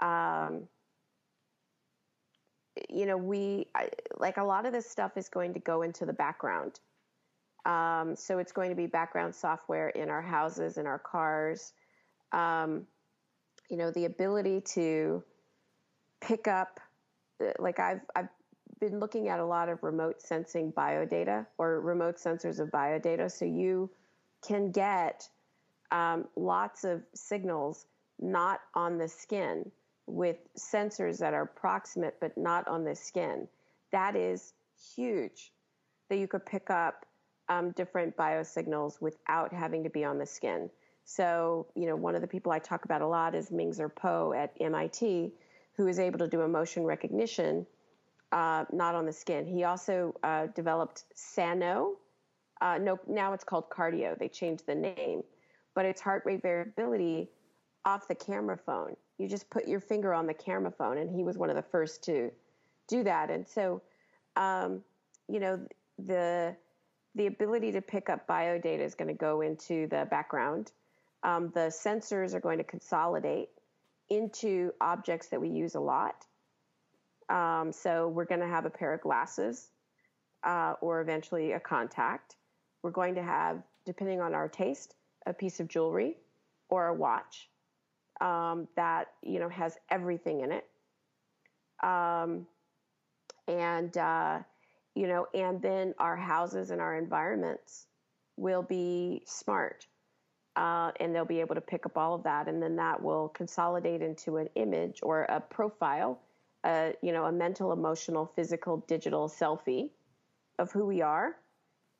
um, 0.00 0.62
you 2.88 3.06
know, 3.06 3.16
we 3.16 3.66
like 4.18 4.36
a 4.36 4.44
lot 4.44 4.66
of 4.66 4.72
this 4.72 4.88
stuff 4.88 5.16
is 5.16 5.28
going 5.28 5.54
to 5.54 5.60
go 5.60 5.82
into 5.82 6.06
the 6.06 6.12
background. 6.12 6.80
Um, 7.64 8.16
so 8.16 8.38
it's 8.38 8.52
going 8.52 8.70
to 8.70 8.76
be 8.76 8.86
background 8.86 9.34
software 9.34 9.90
in 9.90 10.08
our 10.08 10.22
houses, 10.22 10.78
in 10.78 10.86
our 10.86 10.98
cars. 10.98 11.72
Um, 12.32 12.86
you 13.68 13.76
know, 13.76 13.90
the 13.90 14.04
ability 14.04 14.62
to 14.74 15.22
pick 16.20 16.48
up, 16.48 16.80
like 17.58 17.78
I've 17.78 18.00
I've 18.16 18.28
been 18.82 18.98
looking 18.98 19.28
at 19.28 19.38
a 19.38 19.44
lot 19.44 19.68
of 19.68 19.80
remote 19.84 20.20
sensing 20.20 20.72
biodata 20.72 21.46
or 21.56 21.80
remote 21.80 22.16
sensors 22.16 22.58
of 22.58 22.68
biodata. 22.70 23.30
So 23.30 23.44
you 23.44 23.88
can 24.44 24.72
get 24.72 25.28
um, 25.92 26.26
lots 26.34 26.82
of 26.82 27.00
signals 27.14 27.86
not 28.18 28.58
on 28.74 28.98
the 28.98 29.06
skin 29.06 29.70
with 30.08 30.38
sensors 30.58 31.18
that 31.18 31.32
are 31.32 31.46
proximate 31.46 32.16
but 32.20 32.36
not 32.36 32.66
on 32.66 32.82
the 32.82 32.96
skin. 32.96 33.46
That 33.92 34.16
is 34.16 34.52
huge 34.96 35.52
that 36.08 36.16
you 36.16 36.26
could 36.26 36.44
pick 36.44 36.68
up 36.68 37.06
um, 37.48 37.70
different 37.70 38.16
biosignals 38.16 39.00
without 39.00 39.52
having 39.52 39.84
to 39.84 39.90
be 39.90 40.02
on 40.02 40.18
the 40.18 40.26
skin. 40.26 40.68
So, 41.04 41.68
you 41.76 41.86
know, 41.86 41.94
one 41.94 42.16
of 42.16 42.20
the 42.20 42.26
people 42.26 42.50
I 42.50 42.58
talk 42.58 42.84
about 42.84 43.00
a 43.00 43.06
lot 43.06 43.36
is 43.36 43.52
Ming-Zher 43.52 43.90
Poh 43.90 44.32
at 44.32 44.56
MIT, 44.60 45.32
who 45.76 45.86
is 45.86 46.00
able 46.00 46.18
to 46.18 46.26
do 46.26 46.40
emotion 46.40 46.82
recognition 46.82 47.64
uh, 48.32 48.64
not 48.72 48.94
on 48.94 49.06
the 49.06 49.12
skin. 49.12 49.46
He 49.46 49.64
also 49.64 50.14
uh, 50.22 50.46
developed 50.54 51.04
Sano. 51.14 51.96
Uh, 52.60 52.78
no, 52.78 52.98
now 53.06 53.32
it's 53.32 53.44
called 53.44 53.68
Cardiio. 53.70 54.18
They 54.18 54.28
changed 54.28 54.66
the 54.66 54.74
name, 54.74 55.22
but 55.74 55.84
it's 55.84 56.00
heart 56.00 56.22
rate 56.24 56.42
variability 56.42 57.28
off 57.84 58.08
the 58.08 58.14
camera 58.14 58.56
phone. 58.56 58.96
You 59.18 59.28
just 59.28 59.50
put 59.50 59.68
your 59.68 59.80
finger 59.80 60.14
on 60.14 60.26
the 60.26 60.34
camera 60.34 60.70
phone, 60.70 60.98
and 60.98 61.10
he 61.10 61.22
was 61.22 61.36
one 61.36 61.50
of 61.50 61.56
the 61.56 61.62
first 61.62 62.02
to 62.04 62.30
do 62.88 63.04
that. 63.04 63.30
And 63.30 63.46
so, 63.46 63.82
um, 64.36 64.82
you 65.28 65.40
know, 65.40 65.60
the 65.98 66.56
the 67.14 67.26
ability 67.26 67.72
to 67.72 67.82
pick 67.82 68.08
up 68.08 68.26
bio 68.26 68.58
data 68.58 68.82
is 68.82 68.94
going 68.94 69.08
to 69.08 69.14
go 69.14 69.42
into 69.42 69.86
the 69.88 70.06
background. 70.10 70.72
Um, 71.22 71.50
the 71.54 71.70
sensors 71.70 72.32
are 72.32 72.40
going 72.40 72.56
to 72.58 72.64
consolidate 72.64 73.50
into 74.08 74.72
objects 74.80 75.28
that 75.28 75.40
we 75.40 75.50
use 75.50 75.74
a 75.74 75.80
lot. 75.80 76.26
Um, 77.32 77.72
so 77.72 78.08
we're 78.08 78.26
going 78.26 78.42
to 78.42 78.46
have 78.46 78.66
a 78.66 78.70
pair 78.70 78.92
of 78.92 79.00
glasses 79.00 79.70
uh, 80.44 80.74
or 80.82 81.00
eventually 81.00 81.52
a 81.52 81.60
contact. 81.60 82.36
We're 82.82 82.90
going 82.90 83.14
to 83.14 83.22
have, 83.22 83.62
depending 83.86 84.20
on 84.20 84.34
our 84.34 84.48
taste, 84.48 84.94
a 85.24 85.32
piece 85.32 85.58
of 85.58 85.66
jewelry 85.66 86.16
or 86.68 86.88
a 86.88 86.94
watch 86.94 87.48
um, 88.20 88.68
that 88.76 89.08
you 89.22 89.38
know 89.38 89.48
has 89.48 89.78
everything 89.90 90.40
in 90.40 90.52
it. 90.52 90.66
Um, 91.82 92.46
and 93.48 93.96
uh, 93.96 94.40
you 94.94 95.06
know, 95.06 95.26
and 95.32 95.62
then 95.62 95.94
our 95.98 96.16
houses 96.16 96.70
and 96.70 96.82
our 96.82 96.96
environments 96.96 97.86
will 98.36 98.62
be 98.62 99.22
smart. 99.26 99.86
Uh, 100.54 100.90
and 101.00 101.14
they'll 101.14 101.24
be 101.24 101.40
able 101.40 101.54
to 101.54 101.62
pick 101.62 101.86
up 101.86 101.96
all 101.96 102.14
of 102.14 102.24
that, 102.24 102.46
and 102.46 102.62
then 102.62 102.76
that 102.76 103.02
will 103.02 103.28
consolidate 103.30 104.02
into 104.02 104.36
an 104.36 104.50
image 104.54 105.00
or 105.02 105.22
a 105.22 105.40
profile 105.40 106.20
a 106.64 106.94
you 107.02 107.12
know 107.12 107.24
a 107.24 107.32
mental, 107.32 107.72
emotional, 107.72 108.26
physical, 108.26 108.78
digital 108.88 109.28
selfie 109.28 109.90
of 110.58 110.70
who 110.72 110.86
we 110.86 111.02
are, 111.02 111.36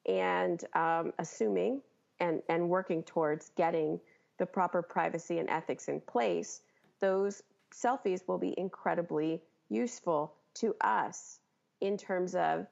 and 0.06 0.64
um, 0.74 1.12
assuming 1.18 1.82
and 2.20 2.42
and 2.48 2.68
working 2.68 3.02
towards 3.02 3.50
getting 3.56 4.00
the 4.38 4.46
proper 4.46 4.82
privacy 4.82 5.38
and 5.38 5.48
ethics 5.50 5.88
in 5.88 6.00
place, 6.00 6.62
those 7.00 7.42
selfies 7.72 8.26
will 8.26 8.38
be 8.38 8.54
incredibly 8.58 9.40
useful 9.68 10.34
to 10.54 10.74
us 10.80 11.38
in 11.80 11.96
terms 11.96 12.34
of 12.34 12.66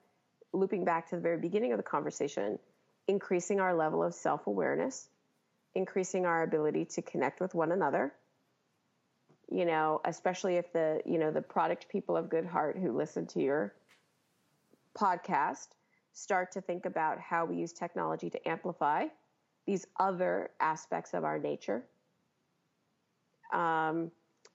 looping 0.52 0.84
back 0.84 1.08
to 1.08 1.16
the 1.16 1.22
very 1.22 1.38
beginning 1.38 1.72
of 1.72 1.78
the 1.78 1.82
conversation, 1.82 2.58
increasing 3.08 3.60
our 3.60 3.74
level 3.74 4.02
of 4.02 4.14
self 4.14 4.46
awareness, 4.46 5.08
increasing 5.74 6.26
our 6.26 6.42
ability 6.42 6.84
to 6.84 7.02
connect 7.02 7.40
with 7.40 7.54
one 7.54 7.72
another, 7.72 8.12
you 9.50 9.64
know, 9.64 10.00
especially 10.04 10.56
if 10.56 10.72
the, 10.72 11.00
you 11.04 11.18
know, 11.18 11.30
the 11.30 11.42
product 11.42 11.88
people 11.88 12.16
of 12.16 12.28
good 12.28 12.46
heart 12.46 12.78
who 12.78 12.96
listen 12.96 13.26
to 13.28 13.40
your 13.40 13.74
podcast 14.98 15.68
start 16.12 16.52
to 16.52 16.60
think 16.60 16.86
about 16.86 17.20
how 17.20 17.44
we 17.44 17.56
use 17.56 17.72
technology 17.72 18.30
to 18.30 18.48
amplify 18.48 19.06
these 19.66 19.86
other 19.98 20.50
aspects 20.60 21.14
of 21.14 21.24
our 21.24 21.38
nature. 21.38 21.84
Um, 23.52 24.10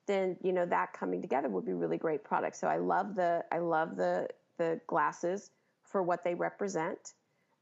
then 0.08 0.38
you 0.42 0.54
know 0.54 0.66
that 0.66 0.94
coming 0.94 1.22
together 1.22 1.50
would 1.50 1.66
be 1.66 1.74
really 1.74 1.98
great 1.98 2.24
products. 2.24 2.60
So 2.60 2.68
I 2.68 2.78
love 2.78 3.16
the 3.16 3.44
I 3.52 3.60
love 3.60 3.96
the 3.96 4.28
the 4.58 4.80
glasses 4.88 5.52
for 5.84 6.04
what 6.04 6.24
they 6.24 6.36
represent. 6.36 7.14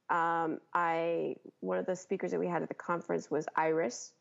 Um, 0.09 0.59
I 0.73 1.36
one 1.61 1.77
of 1.77 1.86
the 1.86 1.95
speakers 1.95 2.31
that 2.31 2.39
we 2.39 2.47
had 2.47 2.61
at 2.61 2.67
the 2.67 2.75
conference 2.75 3.31
was 3.31 3.45
Eyeris, 3.57 4.11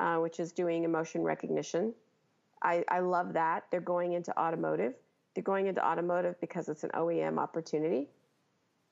uh, 0.00 0.16
which 0.18 0.38
is 0.38 0.52
doing 0.52 0.84
emotion 0.84 1.22
recognition. 1.22 1.94
I, 2.66 2.84
I 2.88 2.98
love 2.98 3.34
that. 3.34 3.64
They're 3.70 3.80
going 3.80 4.12
into 4.12 4.36
automotive. 4.38 4.94
They're 5.34 5.44
going 5.44 5.68
into 5.68 5.86
automotive 5.86 6.40
because 6.40 6.68
it's 6.68 6.82
an 6.82 6.90
OEM 6.94 7.38
opportunity. 7.38 8.08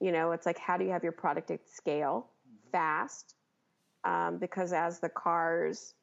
You 0.01 0.13
know, 0.13 0.31
it's 0.31 0.47
like 0.47 0.59
how 0.59 0.77
do 0.77 0.85
you 0.85 0.91
have 0.93 1.03
your 1.03 1.13
product 1.13 1.51
at 1.51 1.69
scale 1.69 2.29
fast? 2.71 3.35
Um, 4.05 4.39
because 4.39 4.73
as 4.73 5.01
the 5.01 5.09
cars, 5.09 5.95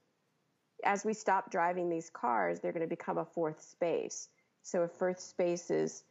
as 0.83 1.05
we 1.05 1.13
stop 1.13 1.49
driving 1.49 1.89
these 1.89 2.09
cars, 2.09 2.59
they're 2.59 2.73
going 2.73 2.81
to 2.81 2.89
become 2.89 3.17
a 3.17 3.25
fourth 3.25 3.61
space. 3.61 4.27
So 4.63 4.83
if 4.83 4.91
first 4.91 5.29
space 5.29 5.71
is 5.71 6.03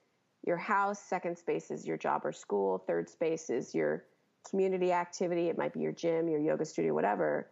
your 0.47 0.57
house, 0.57 0.99
second 0.99 1.37
space 1.37 1.71
is 1.71 1.87
your 1.87 1.99
job 1.99 2.23
or 2.25 2.33
school, 2.33 2.79
third 2.79 3.11
space 3.11 3.51
is 3.51 3.75
your 3.75 4.05
community 4.49 4.93
activity. 4.93 5.49
It 5.49 5.59
might 5.59 5.75
be 5.75 5.81
your 5.81 5.93
gym, 5.93 6.27
your 6.29 6.41
yoga 6.41 6.65
studio, 6.65 6.95
whatever. 6.95 7.51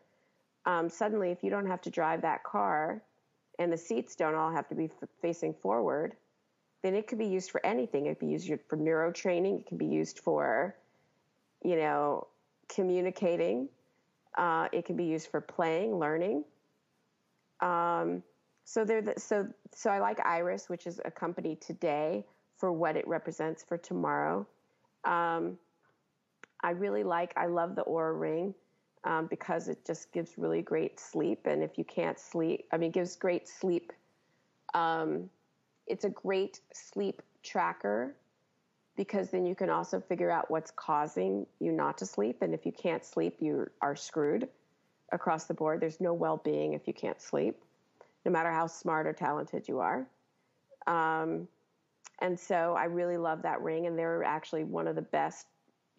Um, 0.65 0.89
suddenly, 0.89 1.31
if 1.31 1.43
you 1.43 1.51
don't 1.51 1.67
have 1.67 1.83
to 1.83 1.91
drive 1.91 2.23
that 2.23 2.43
car, 2.45 3.03
and 3.59 3.73
the 3.73 3.77
seats 3.77 4.15
don't 4.15 4.35
all 4.35 4.51
have 4.51 4.69
to 4.69 4.75
be 4.75 4.85
f- 4.85 5.09
facing 5.21 5.55
forward, 5.55 6.15
then 6.83 6.95
it 6.95 7.07
could 7.07 7.19
be 7.19 7.27
used 7.27 7.51
for 7.51 7.65
anything. 7.67 8.07
It 8.07 8.19
could 8.19 8.27
be 8.27 8.33
used 8.33 8.51
for 8.69 8.77
neuro 8.77 9.13
training. 9.13 9.61
It 9.61 9.67
can 9.67 9.79
be 9.79 9.87
used 9.87 10.21
for, 10.21 10.77
you 11.65 11.77
know, 11.77 12.29
communicating. 12.69 13.69
Uh, 14.37 14.69
it 14.73 14.85
can 14.85 14.97
be 14.97 15.05
used 15.05 15.29
for 15.29 15.41
playing, 15.41 15.99
learning. 15.99 16.45
Um, 17.61 18.23
so 18.65 18.85
there, 18.85 19.03
the, 19.03 19.15
so 19.19 19.49
so 19.75 19.91
I 19.91 19.99
like 19.99 20.19
Eyeris, 20.19 20.69
which 20.69 20.87
is 20.87 21.01
a 21.05 21.11
company 21.11 21.57
today 21.57 22.25
for 22.57 22.71
what 22.73 22.97
it 22.97 23.09
represents 23.09 23.65
for 23.65 23.79
tomorrow. 23.79 24.47
Um, 25.05 25.59
I 26.63 26.71
really 26.71 27.03
like. 27.03 27.33
I 27.37 27.47
love 27.47 27.75
the 27.75 27.83
Oura 27.83 28.19
Ring 28.19 28.55
um, 29.05 29.27
because 29.27 29.69
it 29.69 29.85
just 29.87 30.13
gives 30.13 30.37
really 30.37 30.63
great 30.63 30.99
sleep. 30.99 31.47
And 31.47 31.63
if 31.63 31.79
you 31.79 31.85
can't 31.85 32.19
sleep, 32.19 32.67
I 32.73 32.77
mean, 32.77 32.91
gives 32.91 33.17
great 33.17 33.49
sleep. 33.49 33.93
Um, 34.75 35.31
it's 35.87 36.05
a 36.05 36.11
great 36.11 36.61
sleep 36.73 37.23
tracker 37.43 38.15
because 38.97 39.31
then 39.31 39.47
you 39.47 39.55
can 39.55 39.71
also 39.71 40.01
figure 40.01 40.31
out 40.31 40.51
what's 40.51 40.73
causing 40.73 41.47
you 41.61 41.73
not 41.73 41.99
to 41.99 42.07
sleep. 42.07 42.39
And 42.43 42.53
if 42.53 42.67
you 42.67 42.73
can't 42.73 43.05
sleep, 43.05 43.37
you 43.41 43.69
are 43.81 43.95
screwed 43.95 44.49
across 45.13 45.45
the 45.45 45.55
board. 45.55 45.81
There's 45.81 46.01
no 46.01 46.13
well 46.13 46.41
being 46.45 46.73
if 46.73 46.87
you 46.87 46.93
can't 46.93 47.21
sleep, 47.23 47.57
no 48.27 48.33
matter 48.33 48.51
how 48.51 48.67
smart 48.67 49.07
or 49.07 49.13
talented 49.13 49.69
you 49.69 49.79
are. 49.79 50.07
Um, 50.87 51.47
and 52.21 52.39
so 52.39 52.75
I 52.77 52.85
really 52.85 53.17
love 53.17 53.43
that 53.43 53.63
ring, 53.63 53.87
and 53.87 53.97
they're 53.97 54.25
actually 54.25 54.65
one 54.65 54.89
of 54.89 54.97
the 54.97 55.03
best, 55.03 55.47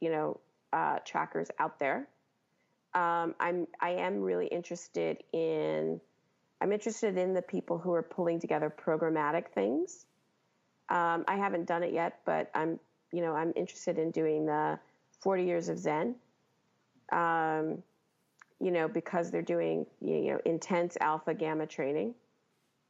you 0.02 0.12
know, 0.12 0.40
uh, 0.74 1.00
trackers 1.06 1.48
out 1.58 1.80
there 1.80 2.08
um, 2.94 3.36
I'm 3.40 3.68
I 3.80 3.92
am 3.92 4.22
really 4.22 4.48
interested 4.48 5.24
in 5.32 6.00
I'm 6.62 6.72
interested 6.72 7.18
in 7.18 7.34
the 7.34 7.42
people 7.42 7.78
who 7.78 7.94
are 7.94 8.04
pulling 8.04 8.40
together 8.40 8.74
programmatic 8.76 9.50
things. 9.50 10.06
Um, 10.90 11.24
I 11.28 11.38
haven't 11.38 11.68
done 11.68 11.84
it 11.84 11.94
yet, 11.94 12.20
but 12.26 12.50
I'm 12.56 12.80
you 13.12 13.22
know 13.22 13.34
I'm 13.34 13.54
interested 13.56 14.00
in 14.00 14.12
doing 14.12 14.46
the 14.46 14.80
40 15.22 15.44
years 15.44 15.70
of 15.70 15.78
Zen. 15.78 16.16
Um, 17.12 17.84
you 18.60 18.72
know 18.72 18.88
because 18.88 19.32
they're 19.32 19.42
doing 19.42 19.86
you 20.02 20.32
know 20.32 20.40
intense 20.46 20.98
alpha 21.00 21.34
gamma 21.34 21.68
training. 21.68 22.16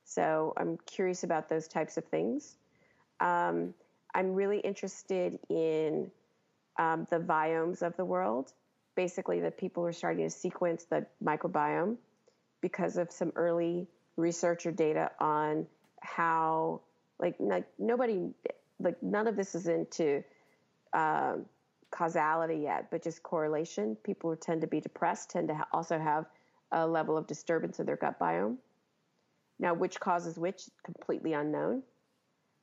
So 0.06 0.54
I'm 0.58 0.78
curious 0.86 1.24
about 1.24 1.50
those 1.50 1.68
types 1.68 1.98
of 1.98 2.06
things. 2.06 2.56
Um, 3.20 3.74
I'm 4.16 4.34
really 4.34 4.60
interested 4.60 5.38
in 5.50 6.10
um, 6.80 7.06
the 7.12 7.20
biomes 7.20 7.84
of 7.84 7.96
the 7.96 8.06
world 8.06 8.54
basically 9.00 9.40
that 9.40 9.58
people 9.58 9.86
are 9.86 9.94
starting 9.94 10.26
to 10.26 10.30
sequence 10.30 10.84
the 10.86 11.06
microbiome 11.24 11.96
because 12.62 12.98
of 12.98 13.12
some 13.12 13.32
early 13.36 13.88
research 14.18 14.66
or 14.66 14.72
data 14.72 15.10
on 15.20 15.66
how 16.02 16.82
like, 17.20 17.36
like 17.40 17.66
nobody 17.78 18.18
like 18.80 19.02
none 19.02 19.28
of 19.28 19.36
this 19.36 19.56
is 19.56 19.68
into 19.68 20.24
um, 20.94 21.46
causality 21.92 22.60
yet 22.64 22.88
but 22.92 23.04
just 23.04 23.24
correlation 23.24 23.96
people 24.04 24.36
tend 24.36 24.62
to 24.62 24.68
be 24.68 24.80
depressed 24.82 25.30
tend 25.30 25.48
to 25.48 25.56
ha- 25.56 25.68
also 25.72 25.98
have 25.98 26.26
a 26.72 26.88
level 26.88 27.18
of 27.18 27.28
disturbance 27.28 27.80
in 27.80 27.86
their 27.86 27.96
gut 27.96 28.20
biome. 28.20 28.58
Now, 29.60 29.74
which 29.74 30.00
causes 30.00 30.38
which, 30.38 30.64
completely 30.84 31.34
unknown. 31.34 31.84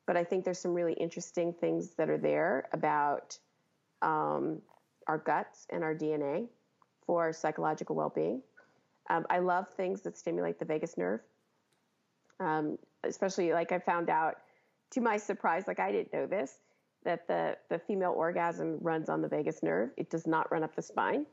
But 0.07 0.16
I 0.16 0.24
think 0.24 0.45
there's 0.45 0.61
some 0.61 0.72
really 0.72 0.93
interesting 0.93 1.53
things 1.53 1.91
that 1.99 2.09
are 2.09 2.18
there 2.18 2.68
about 2.72 3.39
um, 4.03 4.62
our 5.07 5.18
guts 5.18 5.66
and 5.70 5.82
our 5.84 5.94
DNA 5.94 6.48
for 7.07 7.32
psychological 7.32 7.96
well 7.96 8.12
being. 8.14 8.42
Um, 9.09 9.26
I 9.30 9.38
love 9.38 9.68
things 9.76 10.02
that 10.02 10.18
stimulate 10.18 10.59
the 10.59 10.64
vagus 10.64 10.98
nerve, 10.98 11.20
um, 12.40 12.78
especially 13.04 13.52
like 13.52 13.70
I 13.70 13.78
found 13.78 14.11
out 14.11 14.36
to 14.90 15.00
my 15.00 15.16
surprise, 15.16 15.64
like 15.68 15.78
I 15.78 15.92
didn't 15.92 16.12
know 16.12 16.26
this, 16.26 16.59
that 17.04 17.28
the, 17.28 17.57
the 17.68 17.78
female 17.78 18.12
orgasm 18.12 18.78
runs 18.80 19.09
on 19.09 19.22
the 19.22 19.28
vagus 19.28 19.62
nerve. 19.62 19.90
It 19.96 20.11
does 20.11 20.26
not 20.26 20.50
run 20.50 20.64
up 20.64 20.74
the 20.74 20.82
spine. 20.82 21.26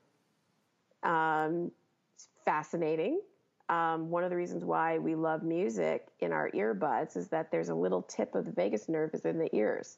Um, 1.01 1.71
it's 2.15 2.27
fascinating. 2.45 3.21
Um, 3.69 4.09
one 4.09 4.23
of 4.23 4.29
the 4.29 4.35
reasons 4.35 4.63
why 4.63 4.99
we 4.99 5.15
love 5.15 5.41
music 5.41 6.07
in 6.19 6.31
our 6.31 6.51
earbuds 6.51 7.17
is 7.17 7.29
that 7.29 7.49
there's 7.49 7.69
a 7.69 7.75
little 7.75 8.01
tip 8.03 8.35
of 8.35 8.45
the 8.45 8.51
vagus 8.51 8.87
nerve 8.87 9.11
is 9.13 9.25
in 9.25 9.39
the 9.39 9.53
ears. 9.55 9.97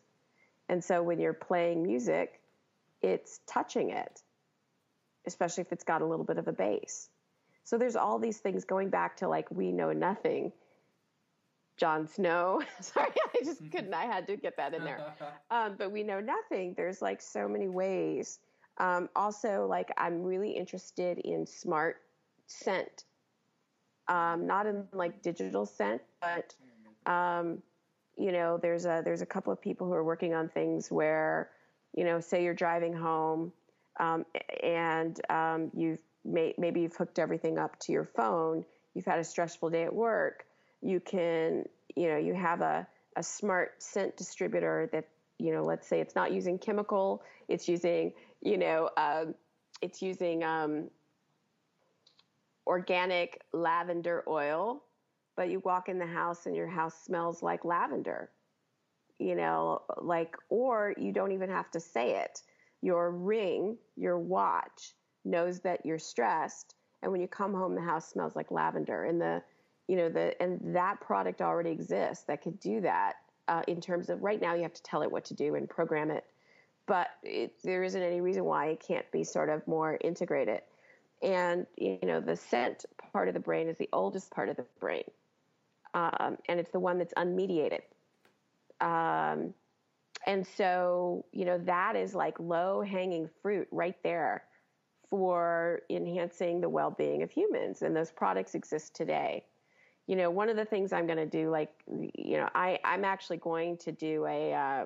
And 0.69 0.83
so 0.83 1.03
when 1.03 1.19
you're 1.19 1.33
playing 1.33 1.83
music, 1.83 2.39
it's 3.01 3.39
touching 3.47 3.91
it, 3.91 4.21
especially 5.25 5.61
if 5.61 5.71
it's 5.71 5.83
got 5.83 6.01
a 6.01 6.05
little 6.05 6.25
bit 6.25 6.37
of 6.37 6.47
a 6.47 6.53
bass. 6.53 7.09
So 7.63 7.77
there's 7.77 7.95
all 7.95 8.19
these 8.19 8.37
things 8.37 8.65
going 8.65 8.89
back 8.89 9.17
to 9.17 9.27
like 9.27 9.49
we 9.51 9.71
know 9.71 9.91
nothing. 9.91 10.51
Jon 11.77 12.07
Snow. 12.07 12.61
Sorry, 12.79 13.11
I 13.33 13.43
just 13.43 13.61
mm-hmm. 13.61 13.71
couldn't. 13.71 13.93
I 13.93 14.05
had 14.05 14.27
to 14.27 14.37
get 14.37 14.57
that 14.57 14.73
in 14.73 14.83
there. 14.83 14.99
Um, 15.51 15.75
but 15.77 15.91
we 15.91 16.03
know 16.03 16.19
nothing. 16.19 16.73
There's 16.75 17.01
like 17.01 17.21
so 17.21 17.47
many 17.47 17.67
ways. 17.67 18.39
Um, 18.77 19.09
also, 19.15 19.67
like 19.69 19.91
I'm 19.97 20.23
really 20.23 20.51
interested 20.51 21.19
in 21.19 21.45
smart 21.45 21.97
scent, 22.47 23.05
um, 24.07 24.47
not 24.47 24.65
in 24.65 24.85
like 24.91 25.21
digital 25.21 25.65
scent, 25.65 26.01
but 26.19 26.55
um, 27.09 27.61
you 28.17 28.31
know, 28.31 28.57
there's 28.57 28.85
a 28.85 29.01
there's 29.03 29.21
a 29.21 29.25
couple 29.25 29.53
of 29.53 29.61
people 29.61 29.87
who 29.87 29.93
are 29.93 30.03
working 30.03 30.33
on 30.33 30.49
things 30.49 30.91
where, 30.91 31.49
you 31.95 32.03
know, 32.03 32.19
say 32.19 32.43
you're 32.43 32.53
driving 32.53 32.93
home, 32.93 33.51
um, 33.99 34.25
and 34.61 35.19
um, 35.29 35.71
you've 35.73 35.99
may, 36.25 36.53
maybe 36.57 36.81
you've 36.81 36.95
hooked 36.95 37.19
everything 37.19 37.57
up 37.57 37.79
to 37.81 37.91
your 37.91 38.03
phone. 38.03 38.65
You've 38.93 39.05
had 39.05 39.19
a 39.19 39.23
stressful 39.23 39.69
day 39.69 39.83
at 39.83 39.93
work. 39.93 40.45
You 40.81 40.99
can, 40.99 41.65
you 41.95 42.09
know, 42.09 42.17
you 42.17 42.33
have 42.33 42.61
a, 42.61 42.87
a 43.15 43.23
smart 43.23 43.81
scent 43.81 44.17
distributor 44.17 44.89
that, 44.91 45.07
you 45.37 45.53
know, 45.53 45.63
let's 45.63 45.87
say 45.87 45.99
it's 45.99 46.15
not 46.15 46.31
using 46.31 46.57
chemical, 46.57 47.23
it's 47.47 47.67
using, 47.67 48.13
you 48.41 48.57
know, 48.57 48.89
uh, 48.97 49.25
it's 49.81 50.01
using 50.01 50.43
um, 50.43 50.89
organic 52.65 53.41
lavender 53.53 54.23
oil, 54.27 54.83
but 55.35 55.49
you 55.49 55.59
walk 55.59 55.89
in 55.89 55.99
the 55.99 56.05
house 56.05 56.45
and 56.45 56.55
your 56.55 56.67
house 56.67 56.95
smells 57.03 57.43
like 57.43 57.65
lavender, 57.65 58.29
you 59.19 59.35
know, 59.35 59.81
like, 59.97 60.35
or 60.49 60.93
you 60.97 61.11
don't 61.11 61.31
even 61.31 61.49
have 61.49 61.71
to 61.71 61.79
say 61.79 62.17
it. 62.17 62.41
Your 62.81 63.11
ring, 63.11 63.77
your 63.95 64.19
watch, 64.19 64.93
knows 65.25 65.59
that 65.61 65.85
you're 65.85 65.99
stressed 65.99 66.75
and 67.01 67.11
when 67.11 67.21
you 67.21 67.27
come 67.27 67.53
home 67.53 67.75
the 67.75 67.81
house 67.81 68.09
smells 68.09 68.35
like 68.35 68.51
lavender 68.51 69.05
and 69.05 69.19
the 69.19 69.41
you 69.87 69.95
know 69.95 70.09
the 70.09 70.39
and 70.41 70.59
that 70.75 70.99
product 71.01 71.41
already 71.41 71.71
exists 71.71 72.23
that 72.25 72.41
could 72.41 72.59
do 72.59 72.81
that 72.81 73.13
uh, 73.47 73.61
in 73.67 73.81
terms 73.81 74.09
of 74.09 74.21
right 74.23 74.41
now 74.41 74.53
you 74.53 74.63
have 74.63 74.73
to 74.73 74.83
tell 74.83 75.01
it 75.03 75.11
what 75.11 75.25
to 75.25 75.33
do 75.33 75.55
and 75.55 75.69
program 75.69 76.11
it 76.11 76.25
but 76.87 77.07
it, 77.23 77.53
there 77.63 77.83
isn't 77.83 78.01
any 78.01 78.21
reason 78.21 78.45
why 78.45 78.67
it 78.67 78.79
can't 78.79 79.09
be 79.11 79.23
sort 79.23 79.49
of 79.49 79.67
more 79.67 79.97
integrated 80.01 80.61
and 81.21 81.65
you 81.77 81.99
know 82.03 82.19
the 82.19 82.35
scent 82.35 82.85
part 83.11 83.27
of 83.27 83.33
the 83.33 83.39
brain 83.39 83.67
is 83.67 83.77
the 83.77 83.89
oldest 83.93 84.31
part 84.31 84.49
of 84.49 84.55
the 84.55 84.65
brain 84.79 85.03
um, 85.93 86.37
and 86.49 86.59
it's 86.59 86.71
the 86.71 86.79
one 86.79 86.97
that's 86.97 87.13
unmediated 87.13 87.81
um, 88.81 89.53
and 90.25 90.45
so 90.45 91.25
you 91.31 91.45
know 91.45 91.57
that 91.59 91.95
is 91.95 92.15
like 92.15 92.39
low 92.39 92.81
hanging 92.81 93.29
fruit 93.41 93.67
right 93.71 93.95
there 94.03 94.43
for 95.09 95.81
enhancing 95.89 96.61
the 96.61 96.69
well-being 96.69 97.21
of 97.21 97.31
humans 97.31 97.81
and 97.81 97.95
those 97.95 98.11
products 98.11 98.55
exist 98.55 98.95
today. 98.95 99.43
You 100.07 100.15
know 100.15 100.29
one 100.29 100.49
of 100.49 100.55
the 100.55 100.65
things 100.65 100.93
i'm 100.93 101.07
going 101.07 101.17
to 101.17 101.25
do 101.25 101.49
like 101.49 101.71
you 101.87 102.37
know 102.37 102.47
i 102.53 102.77
i'm 102.83 103.03
actually 103.03 103.37
going 103.37 103.77
to 103.77 103.91
do 103.91 104.25
a 104.27 104.53
uh, 104.53 104.85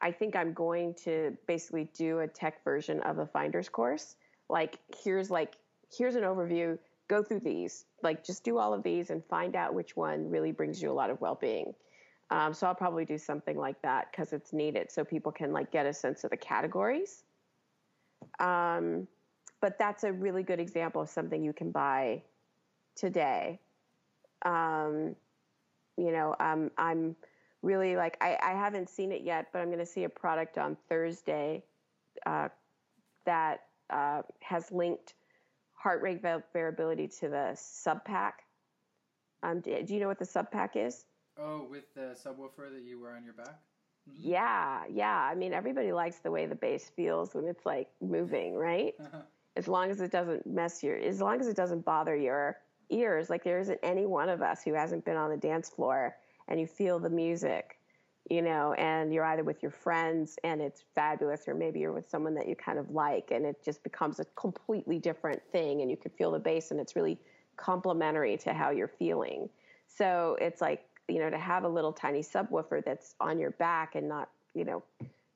I 0.00 0.12
think 0.12 0.36
i'm 0.36 0.52
going 0.52 0.94
to 1.04 1.36
basically 1.48 1.88
do 1.94 2.20
a 2.20 2.28
tech 2.28 2.62
version 2.62 3.00
of 3.00 3.18
a 3.18 3.26
finders 3.26 3.68
course. 3.68 4.14
Like 4.48 4.78
here's 5.02 5.30
like 5.30 5.56
here's 5.96 6.14
an 6.14 6.22
overview. 6.22 6.78
Go 7.08 7.22
through 7.22 7.40
these. 7.40 7.86
Like 8.02 8.24
just 8.24 8.44
do 8.44 8.58
all 8.58 8.72
of 8.72 8.82
these 8.82 9.10
and 9.10 9.24
find 9.24 9.56
out 9.56 9.74
which 9.74 9.96
one 9.96 10.30
really 10.30 10.52
brings 10.52 10.80
you 10.80 10.92
a 10.92 10.94
lot 10.94 11.10
of 11.10 11.20
well-being 11.20 11.74
um, 12.30 12.52
so 12.52 12.66
i'll 12.66 12.74
probably 12.74 13.04
do 13.04 13.18
something 13.18 13.56
like 13.56 13.80
that 13.82 14.10
because 14.10 14.32
it's 14.32 14.52
needed 14.52 14.90
so 14.90 15.04
people 15.04 15.32
can 15.32 15.52
like 15.52 15.70
get 15.70 15.86
a 15.86 15.92
sense 15.92 16.24
of 16.24 16.30
the 16.30 16.36
categories 16.36 17.24
um, 18.38 19.06
but 19.60 19.78
that's 19.78 20.04
a 20.04 20.12
really 20.12 20.42
good 20.42 20.60
example 20.60 21.02
of 21.02 21.08
something 21.08 21.42
you 21.42 21.52
can 21.52 21.70
buy 21.70 22.22
today. 22.94 23.60
Um, 24.44 25.16
you 25.96 26.12
know, 26.12 26.36
um, 26.38 26.70
I'm 26.78 27.16
really 27.62 27.96
like, 27.96 28.16
I, 28.20 28.38
I, 28.40 28.52
haven't 28.52 28.88
seen 28.88 29.10
it 29.10 29.22
yet, 29.22 29.48
but 29.52 29.58
I'm 29.58 29.66
going 29.66 29.80
to 29.80 29.86
see 29.86 30.04
a 30.04 30.08
product 30.08 30.58
on 30.58 30.76
Thursday 30.88 31.64
uh, 32.24 32.48
that 33.26 33.64
uh, 33.90 34.22
has 34.40 34.70
linked 34.70 35.14
heart 35.74 36.02
rate 36.02 36.22
variability 36.52 37.08
to 37.08 37.28
the 37.28 37.56
SubPac. 37.56 38.32
Um, 39.42 39.60
do, 39.60 39.82
do 39.82 39.94
you 39.94 40.00
know 40.00 40.06
what 40.06 40.20
the 40.20 40.24
SubPac 40.24 40.76
is? 40.76 41.04
Oh, 41.40 41.66
with 41.70 41.94
the 41.94 42.16
subwoofer 42.16 42.72
that 42.72 42.82
you 42.82 43.00
wear 43.00 43.12
on 43.12 43.24
your 43.24 43.34
back? 43.34 43.60
Mm-hmm. 44.08 44.30
Yeah, 44.30 44.82
yeah. 44.90 45.28
I 45.30 45.34
mean, 45.34 45.52
everybody 45.52 45.92
likes 45.92 46.18
the 46.18 46.30
way 46.30 46.46
the 46.46 46.54
bass 46.54 46.90
feels 46.96 47.34
when 47.34 47.46
it's 47.46 47.64
like 47.64 47.88
moving, 48.00 48.54
right? 48.54 48.94
Uh-huh. 49.00 49.22
As 49.56 49.68
long 49.68 49.90
as 49.90 50.00
it 50.00 50.10
doesn't 50.10 50.46
mess 50.46 50.82
your, 50.82 50.96
as 50.96 51.20
long 51.20 51.40
as 51.40 51.46
it 51.46 51.56
doesn't 51.56 51.84
bother 51.84 52.16
your 52.16 52.58
ears. 52.90 53.30
Like 53.30 53.44
there 53.44 53.58
isn't 53.58 53.78
any 53.82 54.06
one 54.06 54.28
of 54.28 54.42
us 54.42 54.62
who 54.64 54.74
hasn't 54.74 55.04
been 55.04 55.16
on 55.16 55.30
the 55.30 55.36
dance 55.36 55.68
floor 55.68 56.16
and 56.48 56.58
you 56.58 56.66
feel 56.66 56.98
the 56.98 57.10
music, 57.10 57.78
you 58.30 58.42
know, 58.42 58.72
and 58.74 59.12
you're 59.12 59.24
either 59.24 59.44
with 59.44 59.62
your 59.62 59.72
friends 59.72 60.38
and 60.44 60.60
it's 60.60 60.84
fabulous, 60.94 61.46
or 61.46 61.54
maybe 61.54 61.80
you're 61.80 61.92
with 61.92 62.08
someone 62.08 62.34
that 62.34 62.48
you 62.48 62.56
kind 62.56 62.78
of 62.78 62.90
like 62.90 63.30
and 63.30 63.44
it 63.44 63.62
just 63.64 63.82
becomes 63.82 64.20
a 64.20 64.24
completely 64.36 64.98
different 64.98 65.42
thing 65.52 65.82
and 65.82 65.90
you 65.90 65.96
can 65.96 66.10
feel 66.12 66.30
the 66.30 66.38
bass 66.38 66.70
and 66.70 66.80
it's 66.80 66.96
really 66.96 67.18
complementary 67.56 68.36
to 68.36 68.52
how 68.52 68.70
you're 68.70 68.88
feeling. 68.88 69.48
So 69.86 70.36
it's 70.40 70.60
like 70.60 70.87
you 71.08 71.18
know, 71.18 71.30
to 71.30 71.38
have 71.38 71.64
a 71.64 71.68
little 71.68 71.92
tiny 71.92 72.20
subwoofer 72.20 72.84
that's 72.84 73.14
on 73.20 73.38
your 73.38 73.52
back 73.52 73.94
and 73.94 74.08
not, 74.08 74.28
you 74.54 74.64
know, 74.64 74.82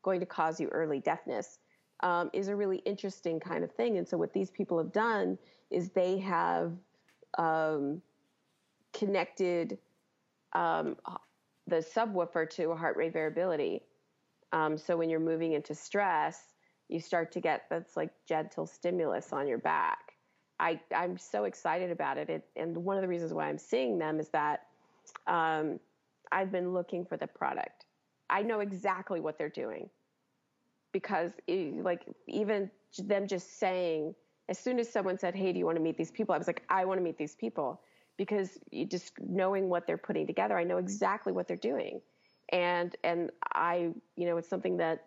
going 0.02 0.20
to 0.20 0.26
cause 0.26 0.60
you 0.60 0.68
early 0.68 1.00
deafness 1.00 1.58
um, 2.00 2.30
is 2.32 2.48
a 2.48 2.56
really 2.56 2.78
interesting 2.78 3.40
kind 3.40 3.64
of 3.64 3.72
thing. 3.72 3.98
And 3.98 4.06
so 4.06 4.16
what 4.16 4.32
these 4.32 4.50
people 4.50 4.78
have 4.78 4.92
done 4.92 5.38
is 5.70 5.90
they 5.90 6.18
have 6.18 6.72
um, 7.38 8.02
connected 8.92 9.78
um, 10.52 10.96
the 11.66 11.76
subwoofer 11.76 12.50
to 12.50 12.70
a 12.70 12.76
heart 12.76 12.96
rate 12.96 13.12
variability. 13.12 13.82
Um, 14.52 14.76
so 14.76 14.96
when 14.96 15.08
you're 15.08 15.20
moving 15.20 15.52
into 15.52 15.74
stress, 15.74 16.38
you 16.88 17.00
start 17.00 17.32
to 17.32 17.40
get 17.40 17.64
that's 17.70 17.96
like 17.96 18.10
gentle 18.28 18.66
stimulus 18.66 19.32
on 19.32 19.48
your 19.48 19.58
back. 19.58 20.12
I, 20.60 20.78
I'm 20.94 21.16
so 21.16 21.44
excited 21.44 21.90
about 21.90 22.18
it. 22.18 22.28
it. 22.28 22.44
And 22.56 22.76
one 22.76 22.96
of 22.96 23.02
the 23.02 23.08
reasons 23.08 23.32
why 23.32 23.48
I'm 23.48 23.58
seeing 23.58 23.98
them 23.98 24.20
is 24.20 24.28
that 24.28 24.66
um, 25.26 25.80
I've 26.30 26.50
been 26.50 26.72
looking 26.72 27.04
for 27.04 27.16
the 27.16 27.26
product. 27.26 27.86
I 28.30 28.42
know 28.42 28.60
exactly 28.60 29.20
what 29.20 29.38
they're 29.38 29.48
doing 29.48 29.90
because, 30.92 31.32
it, 31.46 31.82
like, 31.82 32.04
even 32.28 32.70
them 32.98 33.26
just 33.26 33.58
saying, 33.58 34.14
as 34.48 34.58
soon 34.58 34.78
as 34.78 34.88
someone 34.90 35.18
said, 35.18 35.34
"Hey, 35.34 35.52
do 35.52 35.58
you 35.58 35.64
want 35.66 35.76
to 35.76 35.82
meet 35.82 35.96
these 35.96 36.10
people?" 36.10 36.34
I 36.34 36.38
was 36.38 36.46
like, 36.46 36.62
"I 36.68 36.84
want 36.84 36.98
to 36.98 37.04
meet 37.04 37.16
these 37.16 37.34
people," 37.34 37.80
because 38.16 38.58
just 38.88 39.12
knowing 39.20 39.68
what 39.68 39.86
they're 39.86 39.96
putting 39.98 40.26
together, 40.26 40.58
I 40.58 40.64
know 40.64 40.78
exactly 40.78 41.32
what 41.32 41.48
they're 41.48 41.56
doing, 41.56 42.00
and 42.50 42.94
and 43.04 43.30
I, 43.54 43.92
you 44.16 44.26
know, 44.26 44.36
it's 44.36 44.48
something 44.48 44.76
that 44.78 45.06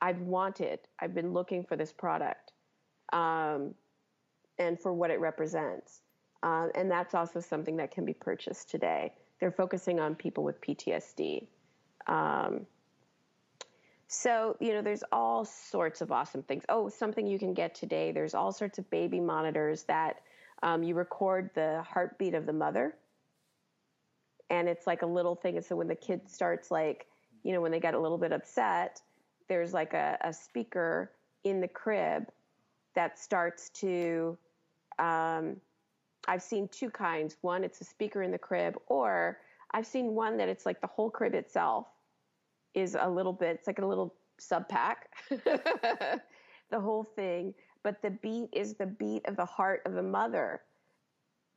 I've 0.00 0.20
wanted. 0.20 0.80
I've 1.00 1.14
been 1.14 1.32
looking 1.32 1.64
for 1.64 1.76
this 1.76 1.92
product, 1.92 2.52
um, 3.12 3.74
and 4.58 4.80
for 4.80 4.92
what 4.92 5.10
it 5.10 5.20
represents. 5.20 6.02
Um, 6.42 6.70
and 6.74 6.90
that's 6.90 7.14
also 7.14 7.40
something 7.40 7.76
that 7.76 7.90
can 7.90 8.04
be 8.04 8.14
purchased 8.14 8.70
today. 8.70 9.12
They're 9.40 9.52
focusing 9.52 10.00
on 10.00 10.14
people 10.14 10.44
with 10.44 10.60
PTSD. 10.60 11.46
Um, 12.06 12.66
so, 14.06 14.56
you 14.58 14.72
know, 14.72 14.80
there's 14.82 15.04
all 15.12 15.44
sorts 15.44 16.00
of 16.00 16.10
awesome 16.10 16.42
things. 16.42 16.64
Oh, 16.68 16.88
something 16.88 17.26
you 17.26 17.38
can 17.38 17.52
get 17.52 17.74
today 17.74 18.10
there's 18.10 18.34
all 18.34 18.52
sorts 18.52 18.78
of 18.78 18.88
baby 18.90 19.20
monitors 19.20 19.82
that 19.84 20.20
um, 20.62 20.82
you 20.82 20.94
record 20.94 21.50
the 21.54 21.84
heartbeat 21.86 22.34
of 22.34 22.46
the 22.46 22.52
mother. 22.52 22.94
And 24.50 24.66
it's 24.68 24.86
like 24.86 25.02
a 25.02 25.06
little 25.06 25.34
thing. 25.34 25.56
And 25.56 25.64
so 25.64 25.76
when 25.76 25.88
the 25.88 25.94
kid 25.94 26.28
starts, 26.28 26.70
like, 26.70 27.06
you 27.42 27.52
know, 27.52 27.60
when 27.60 27.70
they 27.70 27.80
get 27.80 27.94
a 27.94 27.98
little 27.98 28.16
bit 28.16 28.32
upset, 28.32 29.00
there's 29.46 29.74
like 29.74 29.92
a, 29.92 30.16
a 30.22 30.32
speaker 30.32 31.12
in 31.44 31.60
the 31.60 31.68
crib 31.68 32.28
that 32.94 33.18
starts 33.18 33.68
to 33.70 34.38
um, 34.98 35.56
I've 36.28 36.42
seen 36.42 36.68
two 36.68 36.90
kinds. 36.90 37.38
One, 37.40 37.64
it's 37.64 37.80
a 37.80 37.84
speaker 37.84 38.22
in 38.22 38.30
the 38.30 38.38
crib, 38.38 38.76
or 38.86 39.38
I've 39.72 39.86
seen 39.86 40.14
one 40.14 40.36
that 40.36 40.48
it's 40.48 40.66
like 40.66 40.80
the 40.82 40.86
whole 40.86 41.10
crib 41.10 41.34
itself 41.34 41.86
is 42.74 42.96
a 43.00 43.08
little 43.08 43.32
bit, 43.32 43.56
it's 43.56 43.66
like 43.66 43.78
a 43.78 43.86
little 43.86 44.14
SubPac, 44.38 44.96
the 45.30 46.80
whole 46.80 47.02
thing. 47.02 47.54
But 47.82 48.02
the 48.02 48.10
beat 48.10 48.50
is 48.52 48.74
the 48.74 48.86
beat 48.86 49.26
of 49.26 49.36
the 49.36 49.44
heart 49.46 49.82
of 49.86 49.94
the 49.94 50.02
mother. 50.02 50.60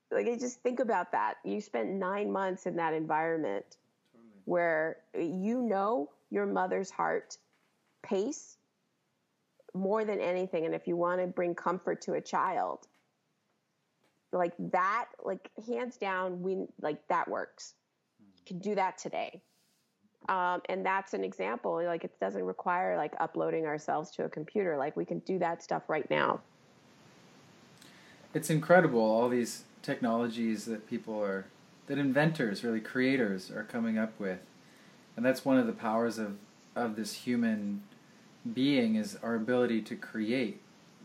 Like, 0.09 0.27
I 0.27 0.37
just 0.37 0.61
think 0.61 0.79
about 0.79 1.11
that. 1.11 1.35
You 1.43 1.59
spent 1.59 1.89
nine 1.89 2.31
months 2.31 2.65
in 2.65 2.75
that 2.77 2.93
environment 2.93 3.77
totally. 4.13 4.41
where 4.45 4.97
you 5.17 5.61
know 5.61 6.09
your 6.29 6.45
mother's 6.45 6.89
heart 6.89 7.37
pace 8.03 8.57
more 9.73 10.05
than 10.05 10.21
anything. 10.21 10.65
And 10.65 10.73
if 10.73 10.87
you 10.87 10.95
want 10.95 11.19
to 11.19 11.27
bring 11.27 11.55
comfort 11.55 12.01
to 12.03 12.13
a 12.13 12.21
child, 12.21 12.87
like 14.31 14.53
that, 14.71 15.07
like 15.23 15.49
hands 15.67 15.97
down, 15.97 16.41
we 16.41 16.65
like 16.81 17.05
that 17.09 17.27
works. 17.27 17.75
You 18.19 18.43
can 18.45 18.59
do 18.59 18.75
that 18.75 18.97
today. 18.97 19.41
Um, 20.29 20.61
and 20.69 20.85
that's 20.85 21.13
an 21.13 21.23
example. 21.23 21.83
Like 21.83 22.03
it 22.03 22.19
doesn't 22.19 22.43
require 22.43 22.95
like 22.95 23.13
uploading 23.19 23.65
ourselves 23.65 24.11
to 24.11 24.25
a 24.25 24.29
computer. 24.29 24.77
Like 24.77 24.95
we 24.95 25.05
can 25.05 25.19
do 25.19 25.39
that 25.39 25.63
stuff 25.63 25.83
right 25.87 26.09
now. 26.09 26.41
It's 28.33 28.49
incredible 28.49 29.01
all 29.01 29.27
these 29.27 29.63
technologies 29.81 30.65
that 30.65 30.87
people 30.87 31.21
are, 31.21 31.45
that 31.87 31.97
inventors, 31.97 32.63
really 32.63 32.79
creators, 32.79 33.51
are 33.51 33.63
coming 33.63 33.97
up 33.97 34.17
with, 34.19 34.39
and 35.17 35.25
that's 35.25 35.43
one 35.43 35.57
of 35.57 35.67
the 35.67 35.73
powers 35.73 36.17
of 36.17 36.37
of 36.73 36.95
this 36.95 37.13
human 37.13 37.83
being 38.53 38.95
is 38.95 39.17
our 39.21 39.35
ability 39.35 39.81
to 39.81 39.95
create, 39.95 40.61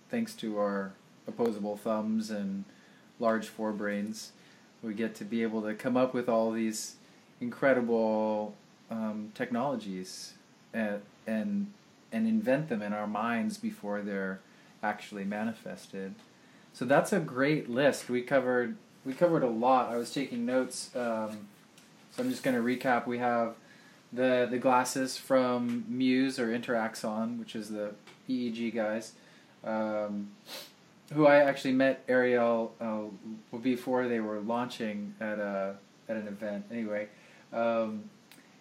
thanks 0.09 0.35
to 0.35 0.59
our 0.59 0.93
opposable 1.27 1.77
thumbs 1.77 2.31
and 2.31 2.65
large 3.19 3.49
forebrains. 3.49 4.29
We 4.83 4.95
get 4.95 5.15
to 5.17 5.25
be 5.25 5.43
able 5.43 5.63
to 5.63 5.75
come 5.75 5.97
up 5.97 6.15
with 6.15 6.29
all 6.29 6.53
these 6.53 6.97
incredible 7.41 8.55
um, 8.91 9.33
technologies 9.35 10.35
and, 10.73 11.01
and 11.27 11.73
and 12.13 12.29
invent 12.29 12.69
them 12.69 12.83
in 12.83 12.93
our 12.93 13.07
minds 13.07 13.59
before 13.59 14.01
they're 14.01 14.41
actually 14.83 15.25
manifested. 15.25 16.15
So 16.73 16.85
that's 16.85 17.13
a 17.13 17.19
great 17.19 17.69
list. 17.69 18.09
We 18.09 18.23
covered 18.23 18.77
we 19.05 19.13
covered 19.13 19.43
a 19.43 19.49
lot. 19.49 19.91
I 19.91 19.97
was 19.97 20.13
taking 20.13 20.45
notes, 20.45 20.91
um, 20.95 21.49
so 22.11 22.23
I'm 22.23 22.31
just 22.31 22.43
going 22.43 22.57
to 22.57 22.63
recap. 22.63 23.07
We 23.07 23.19
have 23.19 23.55
the 24.13 24.47
the 24.51 24.59
glasses 24.59 25.17
from 25.17 25.85
Muse 25.89 26.39
or 26.39 26.49
Interaxon, 26.49 27.39
which 27.39 27.57
is 27.57 27.71
the 27.71 27.93
EEG 28.29 28.75
guys. 28.75 29.13
Um, 29.65 30.31
who 31.13 31.27
I 31.27 31.37
actually 31.37 31.73
met 31.73 32.03
Ariel 32.09 32.75
uh, 32.81 33.57
before 33.59 34.09
they 34.09 34.21
were 34.21 34.41
launching 34.41 35.15
at 35.21 35.39
a 35.39 35.77
at 36.09 36.17
an 36.17 36.29
event. 36.29 36.67
Anyway, 36.71 37.09
um, 37.53 38.05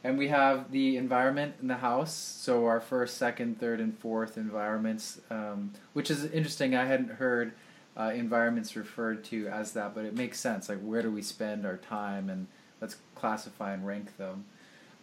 and 0.04 0.18
we 0.18 0.28
have 0.28 0.72
the 0.72 0.98
environment 0.98 1.56
in 1.62 1.68
the 1.68 1.78
house. 1.78 2.14
So 2.14 2.66
our 2.66 2.80
first, 2.80 3.18
second, 3.18 3.60
third, 3.60 3.80
and 3.80 3.98
fourth 3.98 4.38
environments, 4.38 5.20
um, 5.30 5.74
which 5.94 6.12
is 6.12 6.26
interesting. 6.26 6.76
I 6.76 6.86
hadn't 6.86 7.14
heard 7.14 7.54
uh, 7.98 8.12
environments 8.14 8.76
referred 8.76 9.24
to 9.26 9.48
as 9.48 9.74
that, 9.74 9.96
but 9.96 10.06
it 10.06 10.16
makes 10.16 10.40
sense. 10.40 10.70
Like 10.70 10.80
where 10.80 11.02
do 11.02 11.12
we 11.12 11.22
spend 11.22 11.66
our 11.66 11.78
time, 11.78 12.30
and 12.30 12.48
let's 12.82 12.98
classify 13.16 13.74
and 13.74 13.86
rank 13.86 14.18
them. 14.18 14.46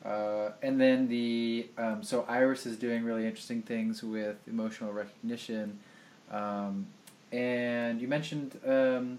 Uh, 0.04 0.50
and 0.62 0.80
then 0.80 1.08
the 1.08 1.68
um, 1.78 2.02
so 2.02 2.22
Eyeris 2.22 2.66
is 2.66 2.76
doing 2.76 3.04
really 3.04 3.26
interesting 3.26 3.62
things 3.62 4.02
with 4.02 4.36
emotional 4.46 4.92
recognition. 4.92 5.78
Um, 6.30 6.86
and 7.32 8.00
you 8.00 8.08
mentioned 8.08 8.58
um, 8.66 9.18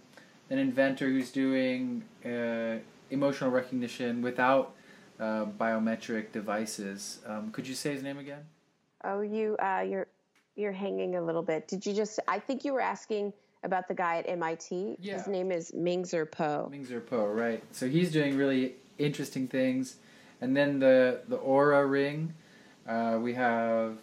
an 0.50 0.60
inventor 0.60 1.08
who's 1.10 1.32
doing 1.32 2.04
uh, 2.26 2.76
emotional 3.10 3.50
recognition 3.50 4.22
without 4.22 4.76
uh, 5.20 5.46
biometric 5.46 6.32
devices. 6.32 7.20
Um, 7.26 7.52
could 7.52 7.68
you 7.68 7.76
say 7.76 7.94
his 7.94 8.04
name 8.04 8.18
again? 8.18 8.46
Oh, 9.04 9.22
you 9.22 9.58
uh, 9.58 9.84
you're 9.88 10.08
you're 10.56 10.72
hanging 10.72 11.16
a 11.16 11.22
little 11.22 11.42
bit. 11.42 11.68
Did 11.68 11.86
you 11.86 11.94
just? 11.94 12.20
I 12.28 12.40
think 12.40 12.64
you 12.64 12.74
were 12.74 12.82
asking 12.82 13.34
about 13.64 13.88
the 13.88 13.94
guy 13.94 14.18
at 14.18 14.30
MIT. 14.30 14.98
Yeah. 15.00 15.18
His 15.18 15.28
name 15.28 15.52
is 15.52 15.74
Ming-Zher 15.74 16.26
Poh. 16.26 16.68
Ming-Zher 16.70 17.00
Poh, 17.00 17.26
right? 17.28 17.64
So 17.72 17.88
he's 17.88 18.12
doing 18.12 18.36
really 18.36 18.76
interesting 18.98 19.48
things. 19.48 19.98
And 20.42 20.56
then 20.56 20.80
the 20.80 21.22
the 21.28 21.38
Oura 21.38 21.90
ring, 21.90 22.34
uh, 22.88 23.18
we 23.22 23.34
have 23.34 23.98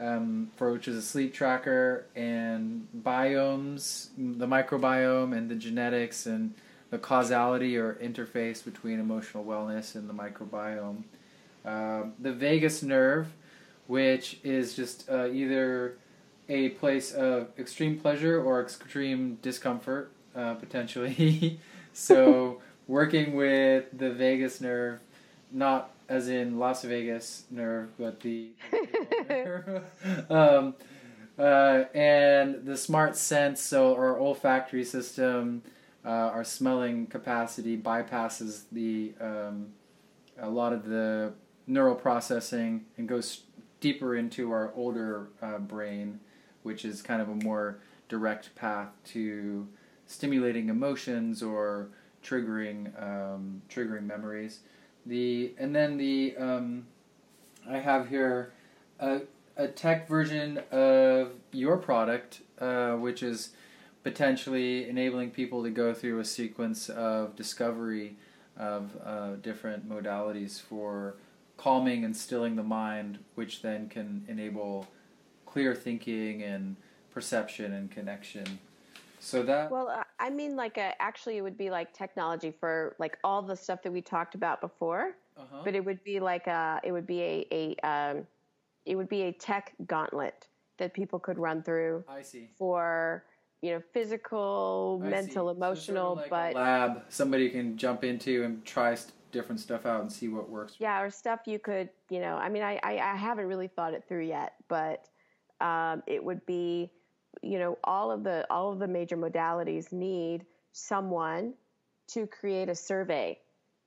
um, 0.00 0.50
for 0.56 0.72
which 0.72 0.88
is 0.88 0.96
a 0.96 1.02
sleep 1.02 1.34
tracker 1.34 2.06
and 2.14 2.86
biomes, 3.02 4.08
the 4.16 4.46
microbiome 4.46 5.36
and 5.36 5.50
the 5.50 5.54
genetics 5.54 6.26
and 6.26 6.54
the 6.90 6.98
causality 6.98 7.76
or 7.76 7.94
interface 7.94 8.64
between 8.64 9.00
emotional 9.00 9.44
wellness 9.44 9.94
and 9.94 10.08
the 10.08 10.14
microbiome. 10.14 11.02
Um, 11.64 12.14
the 12.18 12.32
vagus 12.32 12.82
nerve, 12.82 13.28
which 13.86 14.38
is 14.42 14.74
just 14.74 15.08
uh, 15.10 15.26
either 15.26 15.96
a 16.48 16.70
place 16.70 17.12
of 17.12 17.48
extreme 17.58 17.98
pleasure 17.98 18.42
or 18.42 18.62
extreme 18.62 19.38
discomfort, 19.42 20.10
uh, 20.34 20.54
potentially. 20.54 21.60
so, 21.92 22.62
working 22.86 23.34
with 23.34 23.86
the 23.92 24.10
vagus 24.10 24.60
nerve, 24.60 25.00
not 25.52 25.90
as 26.08 26.28
in 26.28 26.58
Las 26.58 26.82
Vegas 26.84 27.44
nerve, 27.50 27.90
but 27.98 28.20
the, 28.20 28.50
um, 30.30 30.74
uh, 31.38 31.84
and 31.94 32.64
the 32.64 32.76
smart 32.76 33.16
sense, 33.16 33.60
so 33.60 33.94
our 33.94 34.18
olfactory 34.18 34.84
system, 34.84 35.62
uh, 36.04 36.08
our 36.08 36.44
smelling 36.44 37.06
capacity 37.06 37.76
bypasses 37.76 38.62
the 38.72 39.12
um, 39.20 39.68
a 40.40 40.48
lot 40.48 40.72
of 40.72 40.86
the 40.86 41.32
neural 41.66 41.94
processing 41.94 42.84
and 42.96 43.08
goes 43.08 43.42
deeper 43.80 44.16
into 44.16 44.50
our 44.50 44.72
older 44.74 45.28
uh, 45.42 45.58
brain, 45.58 46.18
which 46.62 46.84
is 46.84 47.02
kind 47.02 47.20
of 47.20 47.28
a 47.28 47.34
more 47.34 47.78
direct 48.08 48.54
path 48.54 48.88
to 49.04 49.68
stimulating 50.06 50.68
emotions 50.68 51.42
or 51.42 51.88
triggering 52.24 52.90
um, 53.00 53.62
triggering 53.68 54.04
memories. 54.04 54.60
The 55.08 55.54
and 55.58 55.74
then 55.74 55.96
the 55.96 56.36
um, 56.36 56.86
I 57.68 57.78
have 57.78 58.08
here 58.08 58.52
a, 59.00 59.22
a 59.56 59.66
tech 59.66 60.06
version 60.06 60.58
of 60.70 61.32
your 61.50 61.78
product, 61.78 62.42
uh, 62.60 62.92
which 62.92 63.22
is 63.22 63.50
potentially 64.04 64.88
enabling 64.88 65.30
people 65.30 65.62
to 65.62 65.70
go 65.70 65.94
through 65.94 66.20
a 66.20 66.24
sequence 66.24 66.90
of 66.90 67.34
discovery 67.36 68.16
of 68.56 68.90
uh, 69.04 69.36
different 69.36 69.88
modalities 69.88 70.60
for 70.60 71.14
calming 71.56 72.04
and 72.04 72.14
stilling 72.14 72.56
the 72.56 72.62
mind, 72.62 73.18
which 73.34 73.62
then 73.62 73.88
can 73.88 74.24
enable 74.28 74.88
clear 75.46 75.74
thinking 75.74 76.42
and 76.42 76.76
perception 77.12 77.72
and 77.72 77.90
connection. 77.90 78.58
So 79.20 79.42
that 79.44 79.70
well, 79.70 80.04
I 80.20 80.30
mean, 80.30 80.56
like 80.56 80.78
a, 80.78 81.00
actually, 81.00 81.36
it 81.36 81.42
would 81.42 81.56
be 81.56 81.70
like 81.70 81.92
technology 81.92 82.50
for 82.50 82.96
like 82.98 83.18
all 83.22 83.42
the 83.42 83.56
stuff 83.56 83.82
that 83.82 83.92
we 83.92 84.02
talked 84.02 84.34
about 84.34 84.60
before. 84.60 85.16
Uh-huh. 85.36 85.62
But 85.64 85.74
it 85.74 85.84
would 85.84 86.02
be 86.02 86.20
like 86.20 86.46
a, 86.46 86.80
it 86.82 86.92
would 86.92 87.06
be 87.06 87.22
a, 87.22 87.46
a 87.52 87.88
um, 87.88 88.26
it 88.84 88.96
would 88.96 89.08
be 89.08 89.22
a 89.22 89.32
tech 89.32 89.74
gauntlet 89.86 90.48
that 90.78 90.94
people 90.94 91.18
could 91.18 91.38
run 91.38 91.62
through. 91.62 92.04
I 92.08 92.22
see. 92.22 92.48
For 92.58 93.24
you 93.60 93.72
know, 93.72 93.82
physical, 93.92 95.00
I 95.04 95.08
mental, 95.08 95.48
see. 95.48 95.56
emotional, 95.56 96.16
so 96.16 96.22
sort 96.22 96.26
of 96.26 96.30
like 96.32 96.54
but 96.54 96.60
lab 96.60 97.02
somebody 97.08 97.50
can 97.50 97.76
jump 97.76 98.04
into 98.04 98.44
and 98.44 98.64
try 98.64 98.94
st- 98.94 99.12
different 99.32 99.60
stuff 99.60 99.84
out 99.84 100.00
and 100.00 100.10
see 100.10 100.28
what 100.28 100.48
works. 100.48 100.74
Yeah, 100.78 101.00
or 101.00 101.10
stuff 101.10 101.40
you 101.46 101.58
could, 101.58 101.90
you 102.08 102.20
know, 102.20 102.36
I 102.36 102.48
mean, 102.48 102.62
I, 102.62 102.80
I, 102.82 102.98
I 102.98 103.16
haven't 103.16 103.46
really 103.46 103.68
thought 103.68 103.94
it 103.94 104.04
through 104.08 104.26
yet, 104.26 104.54
but 104.68 105.08
um, 105.60 106.02
it 106.06 106.22
would 106.22 106.44
be 106.46 106.90
you 107.42 107.58
know 107.58 107.78
all 107.84 108.10
of 108.10 108.24
the 108.24 108.46
all 108.50 108.72
of 108.72 108.78
the 108.78 108.86
major 108.86 109.16
modalities 109.16 109.92
need 109.92 110.44
someone 110.72 111.54
to 112.06 112.26
create 112.26 112.68
a 112.68 112.74
survey 112.74 113.38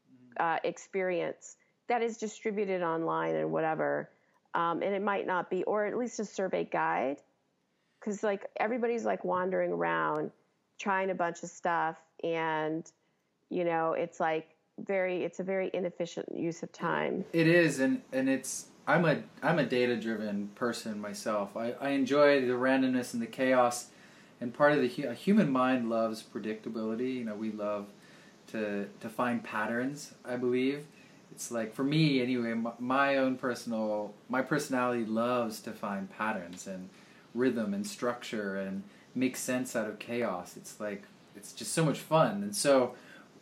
mm-hmm. 0.08 0.44
uh, 0.44 0.58
experience 0.64 1.58
that 1.88 2.02
is 2.02 2.18
distributed 2.18 2.82
online 2.82 3.36
and 3.36 3.52
whatever 3.52 4.10
um, 4.54 4.82
and 4.82 4.94
it 4.94 5.02
might 5.02 5.26
not 5.26 5.50
be 5.50 5.64
or 5.64 5.86
at 5.86 5.98
least 5.98 6.20
a 6.20 6.26
survey 6.26 6.64
guide 6.64 7.18
because 8.00 8.24
like 8.24 8.46
everybody's 8.60 9.06
like 9.06 9.24
wandering 9.24 9.72
around 9.72 10.32
trying 10.78 11.10
a 11.10 11.16
bunch 11.16 11.44
of 11.44 11.50
stuff 11.50 11.98
and 12.24 12.92
you 13.50 13.64
know 13.64 13.94
it's 13.94 14.20
like 14.20 14.56
very 14.80 15.24
it's 15.24 15.40
a 15.40 15.44
very 15.44 15.70
inefficient 15.74 16.26
use 16.36 16.64
of 16.64 16.72
time 16.72 17.24
it 17.34 17.48
is 17.48 17.80
and 17.80 18.02
and 18.14 18.30
it's 18.30 18.71
I'm 18.92 19.06
a 19.06 19.24
I'm 19.42 19.58
a 19.58 19.66
data 19.66 19.96
driven 19.96 20.50
person 20.56 21.00
myself. 21.00 21.56
I, 21.56 21.72
I 21.80 21.90
enjoy 21.92 22.42
the 22.42 22.54
randomness 22.54 23.14
and 23.14 23.22
the 23.22 23.28
chaos, 23.28 23.88
and 24.42 24.54
part 24.54 24.74
of 24.74 24.82
the 24.82 24.90
hu- 24.90 25.10
human 25.12 25.50
mind 25.50 25.90
loves 25.90 26.22
predictability. 26.22 27.16
You 27.16 27.26
know, 27.26 27.36
we 27.36 27.52
love 27.52 27.88
to 28.52 28.88
to 29.00 29.10
find 29.10 29.42
patterns. 29.42 30.14
I 30.26 30.36
believe 30.36 30.86
it's 31.32 31.52
like 31.52 31.74
for 31.74 31.86
me 31.86 32.22
anyway. 32.22 32.54
My, 32.54 32.72
my 32.80 33.18
own 33.18 33.38
personal 33.38 34.14
my 34.28 34.42
personality 34.42 35.06
loves 35.06 35.62
to 35.62 35.72
find 35.72 36.10
patterns 36.10 36.68
and 36.68 36.90
rhythm 37.34 37.74
and 37.74 37.88
structure 37.88 38.58
and 38.58 38.84
make 39.16 39.38
sense 39.38 39.74
out 39.74 39.88
of 39.88 40.00
chaos. 40.00 40.58
It's 40.58 40.82
like 40.82 41.04
it's 41.38 41.54
just 41.54 41.72
so 41.72 41.86
much 41.86 42.00
fun. 42.00 42.44
And 42.44 42.54
so 42.54 42.96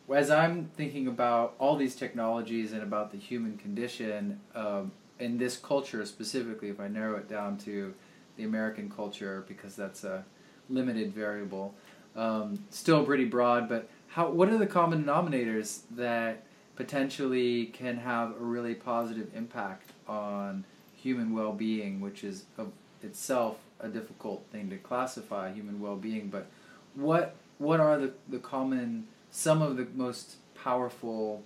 as 0.08 0.30
I'm 0.30 0.70
thinking 0.76 1.08
about 1.08 1.54
all 1.58 1.74
these 1.74 1.96
technologies 1.96 2.72
and 2.72 2.84
about 2.84 3.10
the 3.10 3.18
human 3.18 3.56
condition, 3.58 4.38
um, 4.54 4.92
in 5.20 5.38
this 5.38 5.56
culture 5.56 6.04
specifically, 6.06 6.68
if 6.68 6.80
I 6.80 6.88
narrow 6.88 7.16
it 7.16 7.28
down 7.28 7.58
to 7.58 7.94
the 8.36 8.44
American 8.44 8.90
culture, 8.90 9.44
because 9.46 9.76
that's 9.76 10.04
a 10.04 10.24
limited 10.68 11.12
variable, 11.12 11.74
um, 12.16 12.64
still 12.70 13.04
pretty 13.04 13.26
broad. 13.26 13.68
But 13.68 13.88
how? 14.08 14.30
What 14.30 14.48
are 14.48 14.58
the 14.58 14.66
common 14.66 15.04
denominators 15.04 15.82
that 15.92 16.44
potentially 16.76 17.66
can 17.66 17.98
have 17.98 18.30
a 18.30 18.44
really 18.44 18.74
positive 18.74 19.28
impact 19.34 19.90
on 20.08 20.64
human 20.96 21.34
well-being, 21.34 22.00
which 22.00 22.24
is 22.24 22.44
of 22.56 22.72
itself 23.02 23.58
a 23.80 23.88
difficult 23.88 24.44
thing 24.52 24.70
to 24.70 24.76
classify 24.76 25.52
human 25.52 25.80
well-being. 25.80 26.28
But 26.28 26.46
what 26.94 27.34
what 27.58 27.80
are 27.80 27.98
the, 27.98 28.12
the 28.28 28.38
common 28.38 29.06
some 29.30 29.60
of 29.60 29.76
the 29.76 29.86
most 29.94 30.36
powerful 30.54 31.42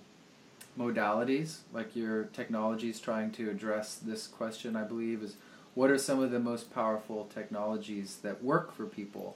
modalities 0.77 1.59
like 1.73 1.95
your 1.95 2.25
technology 2.25 2.89
is 2.89 2.99
trying 2.99 3.31
to 3.31 3.49
address 3.49 3.95
this 3.95 4.27
question 4.27 4.75
i 4.75 4.83
believe 4.83 5.23
is 5.23 5.35
what 5.73 5.89
are 5.89 5.97
some 5.97 6.21
of 6.21 6.31
the 6.31 6.39
most 6.39 6.73
powerful 6.73 7.29
technologies 7.33 8.17
that 8.23 8.43
work 8.43 8.73
for 8.73 8.85
people 8.85 9.35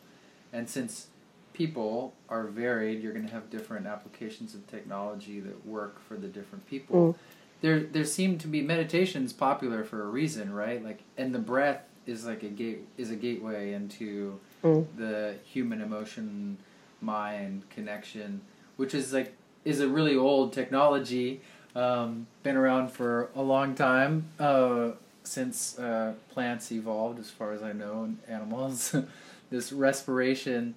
and 0.51 0.69
since 0.69 1.07
people 1.53 2.13
are 2.29 2.45
varied 2.45 3.01
you're 3.01 3.13
going 3.13 3.25
to 3.25 3.33
have 3.33 3.49
different 3.49 3.87
applications 3.87 4.53
of 4.53 4.65
technology 4.67 5.39
that 5.39 5.65
work 5.65 6.01
for 6.01 6.15
the 6.15 6.27
different 6.27 6.65
people 6.67 7.13
mm. 7.13 7.15
there 7.61 7.79
there 7.79 8.05
seem 8.05 8.37
to 8.37 8.47
be 8.47 8.61
meditations 8.61 9.31
popular 9.31 9.83
for 9.83 10.03
a 10.03 10.07
reason 10.07 10.53
right 10.53 10.83
like 10.83 10.99
and 11.17 11.33
the 11.33 11.39
breath 11.39 11.83
is 12.05 12.25
like 12.25 12.43
a 12.43 12.49
gate 12.49 12.85
is 12.97 13.11
a 13.11 13.15
gateway 13.15 13.73
into 13.73 14.39
mm. 14.63 14.85
the 14.97 15.35
human 15.43 15.81
emotion 15.81 16.57
mind 17.01 17.63
connection 17.69 18.41
which 18.75 18.93
is 18.93 19.13
like 19.13 19.33
is 19.69 19.79
a 19.79 19.87
really 19.87 20.15
old 20.15 20.51
technology, 20.51 21.41
um, 21.75 22.27
been 22.43 22.57
around 22.57 22.91
for 22.91 23.29
a 23.35 23.41
long 23.41 23.75
time 23.75 24.25
uh, 24.39 24.91
since 25.23 25.77
uh, 25.77 26.13
plants 26.31 26.71
evolved, 26.71 27.19
as 27.19 27.29
far 27.29 27.53
as 27.53 27.61
I 27.61 27.71
know, 27.71 28.03
and 28.03 28.17
animals. 28.27 28.95
this 29.49 29.71
respiration. 29.71 30.75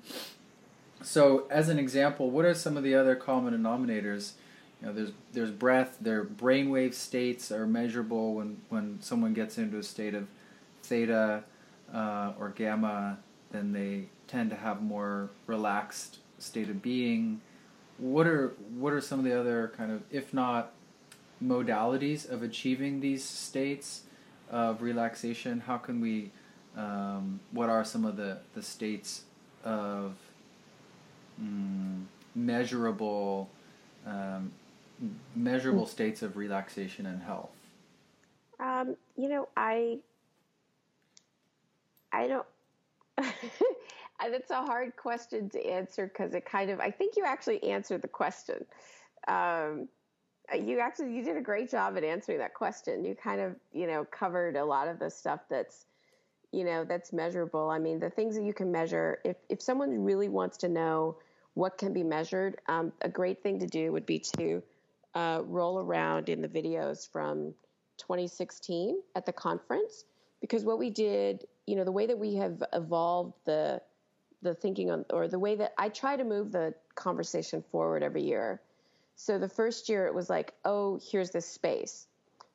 So, 1.02 1.46
as 1.50 1.68
an 1.68 1.78
example, 1.78 2.30
what 2.30 2.44
are 2.44 2.54
some 2.54 2.76
of 2.76 2.82
the 2.84 2.94
other 2.94 3.16
common 3.16 3.54
denominators? 3.54 4.32
You 4.80 4.88
know, 4.88 4.92
there's 4.92 5.12
there's 5.32 5.50
breath. 5.50 5.96
Their 6.00 6.24
brainwave 6.24 6.94
states 6.94 7.50
are 7.50 7.66
measurable 7.66 8.34
when 8.34 8.58
when 8.68 8.98
someone 9.00 9.32
gets 9.32 9.58
into 9.58 9.78
a 9.78 9.82
state 9.82 10.14
of 10.14 10.28
theta 10.82 11.44
uh, 11.92 12.32
or 12.38 12.50
gamma. 12.50 13.18
Then 13.50 13.72
they 13.72 14.04
tend 14.28 14.50
to 14.50 14.56
have 14.56 14.82
more 14.82 15.30
relaxed 15.46 16.18
state 16.38 16.68
of 16.68 16.82
being 16.82 17.40
what 18.02 18.26
are 18.26 18.54
what 18.76 18.92
are 18.92 19.00
some 19.00 19.20
of 19.20 19.24
the 19.24 19.38
other 19.38 19.72
kind 19.76 19.92
of 19.92 20.02
if 20.10 20.34
not 20.34 20.72
modalities 21.42 22.28
of 22.28 22.42
achieving 22.42 23.00
these 23.00 23.24
states 23.24 24.02
of 24.50 24.82
relaxation? 24.82 25.60
How 25.60 25.78
can 25.78 26.00
we 26.00 26.30
um, 26.76 27.38
what 27.52 27.68
are 27.68 27.84
some 27.84 28.04
of 28.04 28.16
the, 28.16 28.38
the 28.54 28.62
states 28.62 29.22
of 29.62 30.16
mm, 31.40 32.02
measurable 32.34 33.48
um, 34.04 34.50
measurable 35.36 35.86
states 35.86 36.22
of 36.22 36.36
relaxation 36.36 37.06
and 37.06 37.22
health? 37.22 37.50
Um, 38.58 38.96
you 39.16 39.28
know 39.28 39.48
i 39.56 39.98
i 42.12 42.26
don't 42.26 42.46
that's 44.30 44.50
a 44.50 44.62
hard 44.62 44.96
question 44.96 45.48
to 45.50 45.64
answer 45.64 46.06
because 46.06 46.34
it 46.34 46.44
kind 46.44 46.70
of 46.70 46.80
I 46.80 46.90
think 46.90 47.16
you 47.16 47.24
actually 47.24 47.62
answered 47.64 48.02
the 48.02 48.08
question. 48.08 48.64
Um, 49.28 49.88
you 50.54 50.80
actually 50.80 51.14
you 51.14 51.24
did 51.24 51.36
a 51.36 51.40
great 51.40 51.70
job 51.70 51.96
at 51.96 52.04
answering 52.04 52.38
that 52.38 52.54
question. 52.54 53.04
You 53.04 53.14
kind 53.14 53.40
of 53.40 53.56
you 53.72 53.86
know 53.86 54.04
covered 54.04 54.56
a 54.56 54.64
lot 54.64 54.88
of 54.88 54.98
the 54.98 55.10
stuff 55.10 55.40
that's 55.48 55.86
you 56.52 56.64
know 56.64 56.84
that's 56.84 57.12
measurable. 57.12 57.70
I 57.70 57.78
mean 57.78 57.98
the 57.98 58.10
things 58.10 58.36
that 58.36 58.44
you 58.44 58.52
can 58.52 58.70
measure. 58.70 59.18
If 59.24 59.36
if 59.48 59.62
someone 59.62 60.04
really 60.04 60.28
wants 60.28 60.56
to 60.58 60.68
know 60.68 61.16
what 61.54 61.78
can 61.78 61.92
be 61.92 62.02
measured, 62.02 62.58
um, 62.68 62.92
a 63.02 63.08
great 63.08 63.42
thing 63.42 63.58
to 63.60 63.66
do 63.66 63.92
would 63.92 64.06
be 64.06 64.18
to 64.38 64.62
uh, 65.14 65.42
roll 65.44 65.78
around 65.78 66.28
in 66.28 66.40
the 66.40 66.48
videos 66.48 67.10
from 67.10 67.52
2016 67.98 69.00
at 69.14 69.26
the 69.26 69.32
conference 69.32 70.04
because 70.40 70.64
what 70.64 70.78
we 70.78 70.90
did, 70.90 71.46
you 71.66 71.76
know, 71.76 71.84
the 71.84 71.92
way 71.92 72.06
that 72.06 72.18
we 72.18 72.34
have 72.34 72.62
evolved 72.72 73.34
the 73.44 73.80
the 74.42 74.54
thinking 74.54 74.90
on 74.90 75.04
or 75.10 75.28
the 75.28 75.38
way 75.38 75.54
that 75.56 75.72
I 75.78 75.88
try 75.88 76.16
to 76.16 76.24
move 76.24 76.52
the 76.52 76.74
conversation 76.94 77.62
forward 77.70 78.02
every 78.02 78.22
year. 78.22 78.60
So 79.14 79.38
the 79.38 79.48
first 79.48 79.88
year 79.88 80.06
it 80.06 80.14
was 80.14 80.28
like, 80.28 80.52
oh, 80.64 81.00
here's 81.10 81.30
this 81.30 81.46
space. 81.46 82.06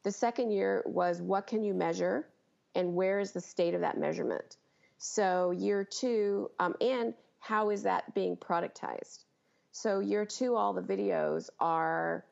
The 0.04 0.12
second 0.12 0.52
year 0.52 0.84
was 0.86 1.22
what 1.22 1.48
can 1.48 1.64
you 1.64 1.74
measure 1.74 2.28
and 2.76 2.94
where 2.94 3.20
is 3.20 3.32
the 3.32 3.42
state 3.42 3.74
of 3.74 3.82
that 3.82 3.98
measurement? 3.98 4.58
So 4.98 5.52
year 5.52 5.84
two, 5.84 6.52
um, 6.60 6.76
and 6.82 7.14
how 7.40 7.70
is 7.70 7.84
that 7.84 8.14
being 8.14 8.36
productized? 8.36 9.24
So 9.72 10.00
year 10.00 10.26
two, 10.26 10.56
all 10.56 10.74
the 10.74 10.82
videos 10.82 11.50
are 11.60 12.26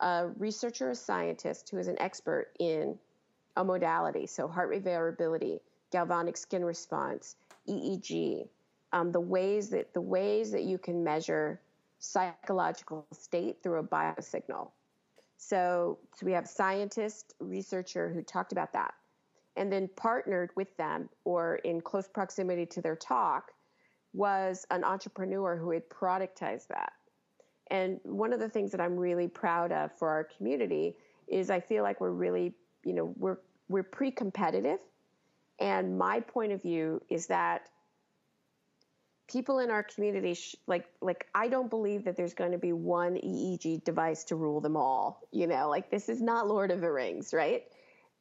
a 0.00 0.28
researcher, 0.38 0.90
a 0.90 0.94
scientist 0.94 1.68
who 1.70 1.78
is 1.78 1.88
an 1.88 2.00
expert 2.00 2.48
in 2.58 2.98
a 3.56 3.64
modality. 3.64 4.26
So 4.26 4.48
heart 4.48 4.68
rate 4.68 4.82
variability, 4.82 5.60
galvanic 5.92 6.36
skin 6.36 6.64
response, 6.64 7.36
EEG, 7.68 8.48
um, 8.92 9.12
the 9.12 9.20
ways 9.20 9.70
that 9.70 9.92
the 9.92 10.00
ways 10.00 10.50
that 10.52 10.64
you 10.64 10.78
can 10.78 11.02
measure 11.02 11.60
psychological 11.98 13.06
state 13.12 13.62
through 13.62 13.78
a 13.78 13.82
biosignal. 13.82 14.70
So, 15.38 15.98
so 16.14 16.26
we 16.26 16.32
have 16.32 16.46
scientist, 16.46 17.34
researcher 17.40 18.12
who 18.12 18.22
talked 18.22 18.52
about 18.52 18.72
that, 18.72 18.94
and 19.56 19.70
then 19.70 19.88
partnered 19.96 20.50
with 20.56 20.74
them 20.76 21.08
or 21.24 21.56
in 21.56 21.80
close 21.80 22.08
proximity 22.08 22.66
to 22.66 22.80
their 22.80 22.96
talk 22.96 23.52
was 24.12 24.66
an 24.70 24.82
entrepreneur 24.82 25.56
who 25.56 25.70
had 25.72 25.88
productized 25.88 26.68
that. 26.68 26.92
And 27.70 28.00
one 28.04 28.32
of 28.32 28.40
the 28.40 28.48
things 28.48 28.70
that 28.72 28.80
I'm 28.80 28.96
really 28.96 29.28
proud 29.28 29.72
of 29.72 29.92
for 29.98 30.08
our 30.08 30.24
community 30.24 30.96
is 31.28 31.50
I 31.50 31.60
feel 31.60 31.82
like 31.82 32.00
we're 32.00 32.10
really, 32.10 32.54
you 32.84 32.94
know, 32.94 33.12
we're 33.16 33.38
we're 33.68 33.82
pre-competitive. 33.82 34.78
And 35.58 35.98
my 35.98 36.20
point 36.20 36.52
of 36.52 36.62
view 36.62 37.02
is 37.08 37.26
that 37.26 37.68
people 39.28 39.58
in 39.58 39.70
our 39.70 39.82
community 39.82 40.34
sh- 40.34 40.56
like 40.66 40.86
like 41.00 41.26
I 41.34 41.48
don't 41.48 41.70
believe 41.70 42.04
that 42.04 42.16
there's 42.16 42.34
going 42.34 42.52
to 42.52 42.58
be 42.58 42.72
one 42.72 43.14
EEG 43.14 43.84
device 43.84 44.24
to 44.24 44.36
rule 44.36 44.60
them 44.60 44.76
all. 44.76 45.20
You 45.32 45.46
know, 45.46 45.68
like 45.68 45.90
this 45.90 46.08
is 46.08 46.20
not 46.20 46.48
Lord 46.48 46.70
of 46.70 46.80
the 46.80 46.90
Rings, 46.90 47.32
right? 47.32 47.64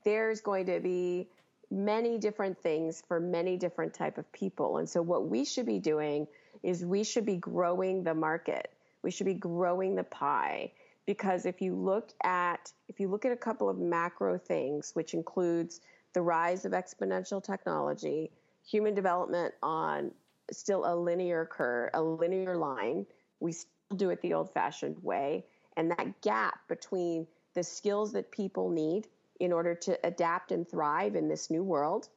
There's 0.04 0.42
going 0.42 0.66
to 0.68 0.80
be 0.80 1.28
many 1.72 2.18
different 2.18 2.58
things 2.62 3.04
for 3.08 3.20
many 3.20 3.58
different 3.58 3.94
type 3.94 4.18
of 4.18 4.32
people. 4.32 4.78
And 4.78 4.88
so 4.88 5.02
what 5.02 5.28
we 5.28 5.46
should 5.46 5.66
be 5.66 5.80
doing 5.80 6.28
is 6.64 6.86
we 6.86 7.04
should 7.04 7.26
be 7.26 7.38
growing 7.38 8.04
the 8.04 8.14
market. 8.14 8.72
We 9.02 9.12
should 9.12 9.26
be 9.26 9.34
growing 9.34 9.96
the 9.96 10.04
pie 10.04 10.72
because 11.06 11.46
if 11.46 11.62
you 11.62 11.76
look 11.76 12.12
at 12.24 12.72
if 12.88 13.00
you 13.00 13.08
look 13.08 13.26
at 13.26 13.32
a 13.32 13.38
couple 13.38 13.70
of 13.70 13.78
macro 13.78 14.38
things 14.38 14.92
which 14.94 15.14
includes 15.14 15.82
the 16.14 16.22
rise 16.22 16.66
of 16.66 16.72
exponential 16.72 17.44
technology, 17.44 18.32
human 18.66 18.96
development 18.96 19.54
on 19.62 20.12
still 20.52 20.86
a 20.86 20.96
linear 20.96 21.46
curve, 21.46 21.92
a 21.94 22.02
linear 22.02 22.56
line. 22.56 23.06
We 23.40 23.52
still 23.52 23.70
do 23.96 24.10
it 24.10 24.22
the 24.22 24.34
old 24.34 24.52
fashioned 24.54 24.98
way. 25.04 25.46
And 25.78 25.92
that 25.92 26.22
gap 26.22 26.60
between 26.68 27.28
the 27.54 27.64
skills 27.64 28.14
that 28.14 28.32
people 28.32 28.70
need 28.70 29.08
in 29.40 29.52
order 29.52 29.76
to 29.76 30.00
adapt 30.06 30.52
and 30.52 30.68
thrive 30.68 31.16
in 31.16 31.28
this 31.28 31.50
new 31.50 31.64
world 31.64 32.10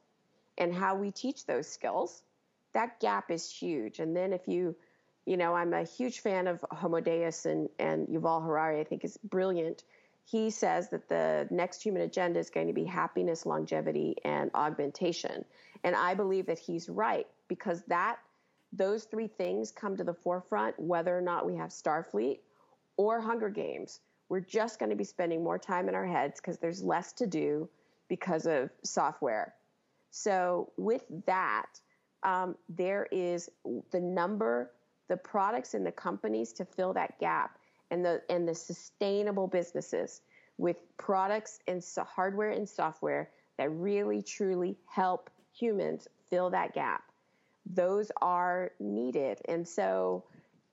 and 0.57 0.73
how 0.73 0.95
we 0.95 1.11
teach 1.11 1.45
those 1.45 1.67
skills, 1.67 2.21
that 2.73 2.99
gap 2.99 3.31
is 3.31 3.49
huge. 3.49 3.99
And 3.99 4.15
then 4.15 4.33
if 4.33 4.47
you, 4.47 4.75
you 5.25 5.37
know, 5.37 5.55
I'm 5.55 5.73
a 5.73 5.83
huge 5.83 6.19
fan 6.19 6.47
of 6.47 6.63
Homo 6.71 6.99
Deus 6.99 7.45
and, 7.45 7.69
and 7.79 8.07
Yuval 8.07 8.43
Harari, 8.43 8.79
I 8.79 8.83
think 8.83 9.03
is 9.03 9.17
brilliant. 9.17 9.83
He 10.29 10.51
says 10.51 10.89
that 10.89 11.09
the 11.09 11.47
next 11.49 11.81
human 11.81 12.03
agenda 12.03 12.39
is 12.39 12.51
going 12.51 12.67
to 12.67 12.73
be 12.73 12.83
happiness, 12.83 13.45
longevity, 13.47 14.15
and 14.23 14.51
augmentation. 14.53 15.43
And 15.83 15.95
I 15.95 16.13
believe 16.13 16.45
that 16.47 16.59
he's 16.59 16.87
right 16.87 17.25
because 17.47 17.81
that 17.87 18.19
those 18.71 19.05
three 19.05 19.27
things 19.27 19.71
come 19.71 19.97
to 19.97 20.03
the 20.03 20.13
forefront 20.13 20.77
whether 20.79 21.17
or 21.17 21.21
not 21.21 21.47
we 21.47 21.55
have 21.55 21.69
Starfleet 21.69 22.39
or 22.97 23.19
Hunger 23.19 23.49
Games. 23.49 24.01
We're 24.27 24.41
just 24.41 24.77
going 24.77 24.91
to 24.91 24.95
be 24.95 25.03
spending 25.03 25.43
more 25.43 25.57
time 25.57 25.89
in 25.89 25.95
our 25.95 26.05
heads 26.05 26.39
because 26.39 26.59
there's 26.59 26.83
less 26.83 27.13
to 27.13 27.25
do 27.25 27.67
because 28.07 28.45
of 28.45 28.69
software. 28.83 29.55
So, 30.11 30.71
with 30.77 31.05
that, 31.25 31.79
um, 32.21 32.55
there 32.67 33.07
is 33.11 33.49
the 33.91 33.99
number, 33.99 34.71
the 35.07 35.17
products 35.17 35.73
and 35.73 35.85
the 35.85 35.91
companies 35.91 36.53
to 36.53 36.65
fill 36.65 36.93
that 36.93 37.19
gap, 37.19 37.58
and 37.91 38.03
the 38.03 38.21
and 38.29 38.47
the 38.47 38.55
sustainable 38.55 39.47
businesses 39.47 40.21
with 40.57 40.77
products 40.97 41.59
and 41.67 41.83
so 41.83 42.03
hardware 42.03 42.51
and 42.51 42.67
software 42.67 43.29
that 43.57 43.69
really 43.69 44.21
truly 44.21 44.77
help 44.85 45.29
humans 45.53 46.07
fill 46.29 46.49
that 46.49 46.73
gap 46.73 47.03
those 47.69 48.11
are 48.21 48.71
needed. 48.79 49.39
And 49.47 49.67
so, 49.67 50.25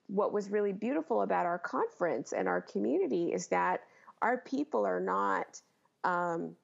what 0.07 0.33
was 0.33 0.49
really 0.49 0.73
beautiful 0.73 1.21
about 1.21 1.45
our 1.45 1.59
conference 1.59 2.31
and 2.31 2.47
our 2.47 2.61
community 2.61 3.33
is 3.33 3.47
that 3.47 3.81
our 4.21 4.37
people 4.37 4.85
are 4.85 4.99
not 4.99 5.61
um, 6.03 6.55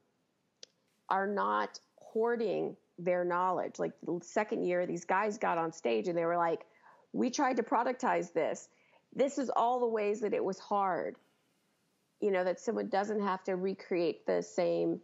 are 1.09 1.27
not 1.27 1.79
hoarding 1.97 2.75
their 2.97 3.25
knowledge. 3.25 3.79
Like 3.79 3.91
the 4.03 4.19
second 4.23 4.63
year, 4.65 4.85
these 4.85 5.03
guys 5.05 5.37
got 5.37 5.57
on 5.57 5.71
stage 5.71 6.07
and 6.07 6.17
they 6.17 6.25
were 6.25 6.37
like, 6.37 6.65
"We 7.11 7.29
tried 7.29 7.57
to 7.57 7.63
productize 7.63 8.33
this. 8.33 8.69
This 9.15 9.37
is 9.37 9.49
all 9.55 9.79
the 9.79 9.87
ways 9.87 10.21
that 10.21 10.33
it 10.33 10.43
was 10.43 10.59
hard. 10.59 11.17
You 12.19 12.31
know, 12.31 12.43
that 12.43 12.59
someone 12.59 12.89
doesn't 12.89 13.21
have 13.21 13.43
to 13.45 13.55
recreate 13.55 14.25
the 14.25 14.41
same. 14.41 15.01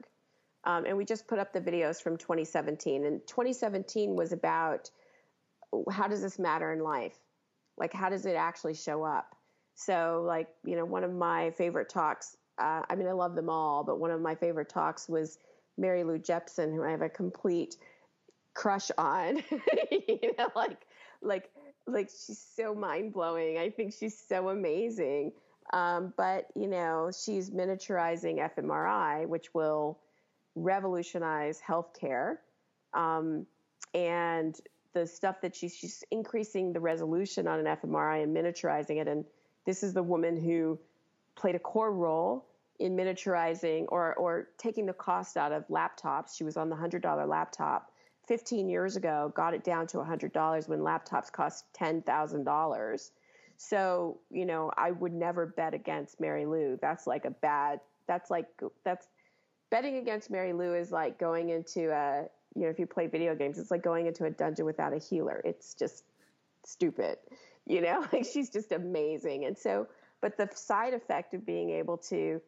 Um, 0.65 0.85
and 0.85 0.97
we 0.97 1.05
just 1.05 1.29
put 1.29 1.39
up 1.39 1.53
the 1.53 1.61
videos 1.61 2.03
from 2.03 2.17
2017. 2.17 3.05
And 3.05 3.21
2017 3.27 4.17
was 4.17 4.33
about 4.33 4.91
how 5.91 6.09
does 6.09 6.23
this 6.23 6.39
matter 6.39 6.73
in 6.73 6.81
life? 6.81 7.17
Like, 7.77 7.93
how 7.93 8.09
does 8.09 8.27
it 8.27 8.37
actually 8.37 8.75
show 8.75 9.05
up? 9.05 9.37
So, 9.75 10.25
like, 10.27 10.49
you 10.65 10.77
know, 10.77 10.85
one 10.85 11.05
of 11.05 11.13
my 11.13 11.51
favorite 11.53 11.91
talks, 11.91 12.37
uh, 12.59 12.83
I 12.89 12.97
mean, 12.97 13.07
I 13.07 13.13
love 13.13 13.35
them 13.35 13.51
all, 13.51 13.85
but 13.85 14.01
one 14.01 14.11
of 14.11 14.21
my 14.21 14.35
favorite 14.35 14.71
talks 14.71 15.09
was 15.09 15.39
Mary 15.79 16.05
Lou 16.05 16.19
Jepsen, 16.19 16.75
who 16.75 16.83
I 16.83 16.91
have 16.91 17.03
a 17.03 17.09
complete 17.09 17.77
crush 18.55 18.91
on. 18.99 19.37
you 19.91 20.33
know, 20.39 20.49
like, 20.55 20.87
like, 21.23 21.51
like 21.87 22.09
she's 22.09 22.45
so 22.57 22.75
mind 22.75 23.13
blowing. 23.13 23.59
I 23.59 23.71
think 23.71 23.95
she's 23.99 24.19
so 24.19 24.49
amazing. 24.49 25.33
Um, 25.73 26.13
but 26.17 26.47
you 26.55 26.69
know, 26.69 27.11
she's 27.11 27.51
miniaturizing 27.51 28.39
fMRI, 28.55 29.27
which 29.27 29.53
will 29.55 29.99
revolutionize 30.55 31.61
healthcare. 31.61 32.37
Um, 32.95 33.47
and 33.95 34.59
the 34.95 35.07
stuff 35.07 35.41
that 35.43 35.55
she's, 35.55 35.77
she's 35.77 36.03
increasing 36.11 36.73
the 36.73 36.81
resolution 36.81 37.47
on 37.47 37.65
an 37.65 37.77
fMRI 37.77 38.23
and 38.23 38.35
miniaturizing 38.35 39.01
it. 39.01 39.09
And 39.09 39.25
this 39.67 39.83
is 39.83 39.93
the 39.93 40.03
woman 40.03 40.41
who 40.41 40.79
played 41.35 41.55
a 41.55 41.59
core 41.59 41.93
role 41.93 42.46
in 42.79 42.97
miniaturizing 42.97 43.87
or, 43.89 44.15
or 44.15 44.49
taking 44.59 44.87
the 44.87 44.93
cost 44.93 45.37
out 45.37 45.53
of 45.53 45.67
laptops. 45.69 46.37
She 46.37 46.45
was 46.45 46.57
on 46.57 46.69
the 46.69 46.77
$100 46.77 47.29
laptop 47.29 47.91
15 48.27 48.69
years 48.69 48.97
ago, 48.97 49.33
got 49.35 49.55
it 49.55 49.65
down 49.65 49.87
to 49.89 49.99
$100 49.99 50.69
when 50.69 50.81
laptops 50.81 51.31
cost 51.31 51.65
$10,000. 51.79 53.11
So, 53.57 54.19
you 54.31 54.45
know, 54.45 54.71
I 54.77 54.91
would 54.91 55.13
never 55.13 55.47
bet 55.47 55.75
against 55.75 56.21
Mary 56.21 56.45
Lou. 56.45 56.79
That's 56.81 57.07
like 57.07 57.25
a 57.25 57.31
bad, 57.31 57.81
that's 58.07 58.31
like, 58.31 58.47
that's 58.85 59.07
betting 59.71 59.97
against 59.97 60.31
Mary 60.31 60.53
Lou 60.53 60.75
is 60.75 60.93
like 60.93 61.19
going 61.19 61.51
into 61.51 61.91
a, 61.91 62.25
you 62.55 62.63
know, 62.63 62.69
if 62.69 62.79
you 62.79 62.87
play 62.87 63.07
video 63.07 63.35
games, 63.35 63.59
it's 63.59 63.71
like 63.71 63.83
going 63.83 64.07
into 64.07 64.25
a 64.25 64.31
dungeon 64.31 64.67
without 64.67 64.93
a 64.93 64.99
healer. 64.99 65.41
It's 65.45 65.75
just 65.75 66.05
stupid, 66.65 67.19
you 67.67 67.81
know, 67.81 68.05
like 68.13 68.27
she's 68.27 68.51
just 68.51 68.73
amazing. 68.73 69.45
And 69.45 69.57
so, 69.57 69.87
but 70.21 70.37
the 70.37 70.49
side 70.55 70.95
effect 70.95 71.35
of 71.35 71.47
being 71.47 71.71
able 71.71 71.99
to 71.99 72.41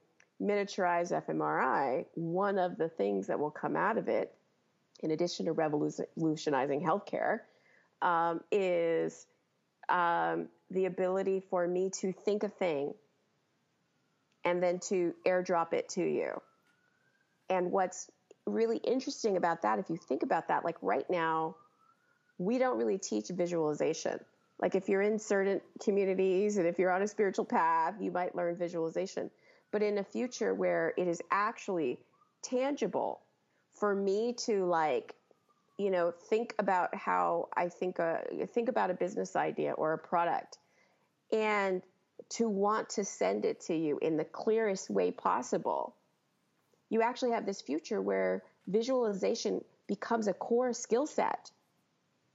miniaturize 0.42 1.12
fMRI, 1.26 2.06
one 2.14 2.58
of 2.58 2.76
the 2.76 2.88
things 2.88 3.26
that 3.26 3.38
will 3.38 3.50
come 3.50 3.76
out 3.76 3.98
of 3.98 4.08
it, 4.08 4.34
in 5.00 5.10
addition 5.10 5.46
to 5.46 5.52
revolutionizing 5.52 6.80
healthcare, 6.80 7.40
um, 8.02 8.40
is 8.50 9.26
um, 9.88 10.48
the 10.70 10.86
ability 10.86 11.42
for 11.50 11.66
me 11.66 11.90
to 12.00 12.12
think 12.12 12.42
a 12.42 12.48
thing 12.48 12.94
and 14.44 14.62
then 14.62 14.78
to 14.78 15.14
airdrop 15.26 15.72
it 15.72 15.88
to 15.90 16.02
you. 16.02 16.40
And 17.50 17.72
what's 17.72 18.10
really 18.46 18.78
interesting 18.78 19.36
about 19.36 19.62
that, 19.62 19.78
if 19.78 19.90
you 19.90 19.96
think 19.96 20.22
about 20.22 20.48
that, 20.48 20.64
like 20.64 20.76
right 20.82 21.08
now, 21.10 21.56
we 22.38 22.58
don't 22.58 22.78
really 22.78 22.98
teach 22.98 23.28
visualization. 23.28 24.20
Like 24.60 24.74
if 24.74 24.88
you're 24.88 25.02
in 25.02 25.18
certain 25.18 25.60
communities 25.82 26.56
and 26.56 26.66
if 26.66 26.78
you're 26.78 26.90
on 26.90 27.02
a 27.02 27.08
spiritual 27.08 27.44
path, 27.44 27.94
you 28.00 28.10
might 28.10 28.34
learn 28.34 28.56
visualization. 28.56 29.30
But 29.70 29.82
in 29.82 29.98
a 29.98 30.04
future 30.04 30.54
where 30.54 30.94
it 30.96 31.08
is 31.08 31.20
actually 31.30 31.98
tangible 32.42 33.20
for 33.74 33.94
me 33.94 34.34
to 34.44 34.64
like, 34.64 35.14
you 35.76 35.90
know, 35.90 36.12
think 36.28 36.54
about 36.58 36.94
how 36.94 37.48
I 37.56 37.68
think 37.68 37.98
a 37.98 38.22
think 38.52 38.68
about 38.68 38.90
a 38.90 38.94
business 38.94 39.36
idea 39.36 39.72
or 39.72 39.92
a 39.92 39.98
product 39.98 40.58
and 41.32 41.82
to 42.30 42.48
want 42.48 42.90
to 42.90 43.04
send 43.04 43.44
it 43.44 43.60
to 43.60 43.74
you 43.74 43.98
in 44.02 44.16
the 44.16 44.24
clearest 44.24 44.90
way 44.90 45.10
possible 45.10 45.94
you 46.90 47.02
actually 47.02 47.32
have 47.32 47.46
this 47.46 47.60
future 47.60 48.00
where 48.00 48.42
visualization 48.66 49.62
becomes 49.86 50.28
a 50.28 50.34
core 50.34 50.72
skill 50.72 51.06
set 51.06 51.50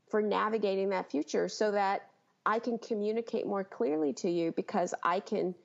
for 0.09 0.21
navigating 0.21 0.89
that 0.89 1.09
future 1.09 1.49
so 1.49 1.71
that 1.71 2.07
I 2.45 2.59
can 2.59 2.77
communicate 2.77 3.47
more 3.47 3.63
clearly 3.63 4.13
to 4.13 4.29
you 4.29 4.51
because 4.51 4.93
I 5.03 5.19
can, 5.21 5.55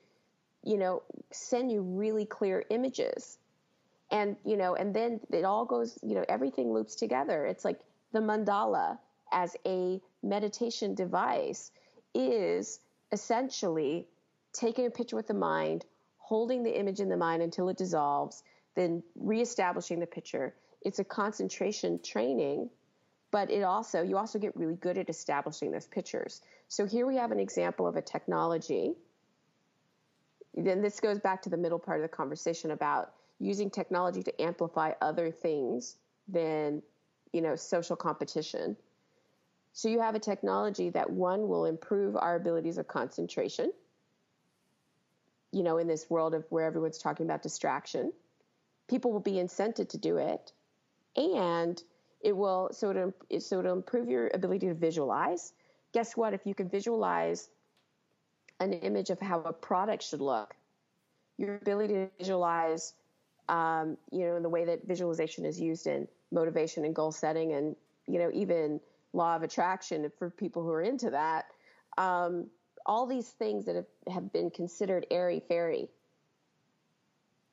you 0.65 0.77
know, 0.77 1.03
send 1.31 1.71
you 1.71 1.83
really 1.83 2.25
clear 2.25 2.65
images. 2.71 3.39
And, 4.11 4.37
you 4.45 4.57
know, 4.57 4.75
and 4.75 4.95
then 4.95 5.21
it 5.31 5.45
all 5.45 5.65
goes, 5.65 5.99
you 6.03 6.15
know, 6.15 6.25
everything 6.29 6.73
loops 6.73 6.95
together. 6.95 7.45
It's 7.45 7.65
like 7.65 7.81
the 8.13 8.21
mandala 8.21 8.99
as 9.33 9.55
a 9.67 10.01
meditation 10.23 10.95
device 10.95 11.71
is 12.15 12.81
essentially 13.13 14.07
taking 14.53 14.87
a 14.87 14.91
picture 14.91 15.17
with 15.17 15.27
the 15.27 15.35
mind, 15.35 15.85
holding 16.17 16.63
the 16.63 16.79
image 16.79 17.01
in 17.01 17.09
the 17.09 17.17
mind 17.17 17.43
until 17.43 17.69
it 17.69 17.77
dissolves, 17.77 18.43
then 18.75 19.03
reestablishing 19.17 20.01
the 20.01 20.07
picture. 20.07 20.55
It's 20.83 20.99
a 20.99 21.05
concentration 21.05 22.01
training, 22.03 22.71
but 23.31 23.51
it 23.51 23.63
also 23.63 24.03
you 24.03 24.17
also 24.17 24.39
get 24.39 24.57
really 24.57 24.77
good 24.77 24.97
at 24.99 25.11
establishing 25.11 25.71
those 25.71 25.87
pictures. 25.87 26.41
So 26.69 26.87
here 26.87 27.07
we 27.07 27.17
have 27.17 27.33
an 27.33 27.41
example 27.41 27.87
of 27.87 27.97
a 27.97 28.03
technology. 28.03 28.95
Then 30.55 30.83
this 30.83 31.01
goes 31.01 31.19
back 31.19 31.43
to 31.43 31.51
the 31.51 31.57
middle 31.57 31.79
part 31.79 31.99
of 31.99 32.03
the 32.03 32.17
conversation 32.17 32.71
about 32.71 33.13
using 33.39 33.71
technology 33.71 34.23
to 34.23 34.43
amplify 34.43 34.93
other 35.01 35.31
things 35.31 35.97
than 36.27 36.83
you 37.33 37.41
know 37.41 37.57
social 37.57 37.97
competition. 37.97 38.77
So 39.73 39.89
you 39.89 40.01
have 40.01 40.15
a 40.15 40.21
technology 40.21 40.91
that 40.91 41.09
one 41.09 41.47
will 41.47 41.67
improve 41.67 42.17
our 42.17 42.37
abilities 42.37 42.79
of 42.79 42.89
concentration. 42.89 43.73
You 45.53 45.63
know, 45.63 45.79
in 45.79 45.87
this 45.87 46.11
world 46.11 46.35
of 46.35 46.45
where 46.51 46.65
everyone's 46.65 46.99
talking 46.99 47.27
about 47.27 47.43
distraction 47.43 48.13
people 48.89 49.13
will 49.13 49.21
be 49.21 49.35
incented 49.35 49.89
to 49.91 49.99
do 49.99 50.17
it 50.17 50.53
and 51.17 51.83
it 52.21 52.37
will 52.37 52.71
so 52.73 52.91
it'll, 52.91 53.41
so 53.41 53.61
it'll 53.61 53.75
improve 53.75 54.09
your 54.09 54.31
ability 54.35 54.67
to 54.67 54.75
visualize 54.75 55.53
guess 55.93 56.17
what 56.17 56.35
if 56.35 56.45
you 56.45 56.55
can 56.55 56.69
visualize 56.69 57.49
an 58.61 58.73
image 58.73 59.11
of 59.11 59.21
how 59.21 59.41
a 59.43 59.53
product 59.53 60.03
should 60.03 60.21
look 60.21 60.55
your 61.37 61.57
ability 61.57 61.95
to 61.95 62.09
visualize 62.19 62.95
um, 63.49 63.97
you 64.11 64.27
know 64.27 64.37
in 64.37 64.43
the 64.43 64.49
way 64.49 64.65
that 64.65 64.87
visualization 64.87 65.45
is 65.45 65.61
used 65.61 65.87
in 65.87 66.07
motivation 66.33 66.85
and 66.85 66.95
goal 66.95 67.13
setting 67.13 67.53
and 67.53 67.77
you 68.07 68.19
know 68.19 68.31
even 68.33 68.81
law 69.13 69.37
of 69.37 69.43
attraction 69.43 70.11
for 70.19 70.31
people 70.31 70.63
who 70.63 70.71
are 70.71 70.83
into 70.83 71.11
that 71.11 71.47
um, 71.97 72.47
all 72.87 73.07
these 73.07 73.29
things 73.29 73.65
that 73.65 73.77
have, 73.77 73.87
have 74.13 74.33
been 74.33 74.51
considered 74.51 75.07
airy 75.11 75.41
fairy 75.49 75.89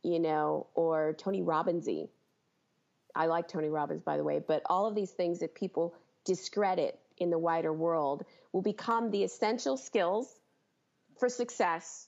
you 0.05 0.19
know, 0.19 0.67
or 0.75 1.15
Tony 1.17 1.41
Robbinsy. 1.41 2.09
I 3.15 3.25
like 3.25 3.47
Tony 3.47 3.69
Robbins, 3.69 4.03
by 4.03 4.17
the 4.17 4.23
way, 4.23 4.39
but 4.45 4.61
all 4.67 4.85
of 4.85 4.93
these 4.93 5.09
things 5.09 5.39
that 5.39 5.55
people 5.55 5.95
discredit 6.25 6.99
in 7.17 7.31
the 7.31 7.39
wider 7.39 7.73
world 7.73 8.23
will 8.51 8.61
become 8.61 9.09
the 9.09 9.23
essential 9.23 9.77
skills 9.77 10.39
for 11.17 11.29
success. 11.29 12.07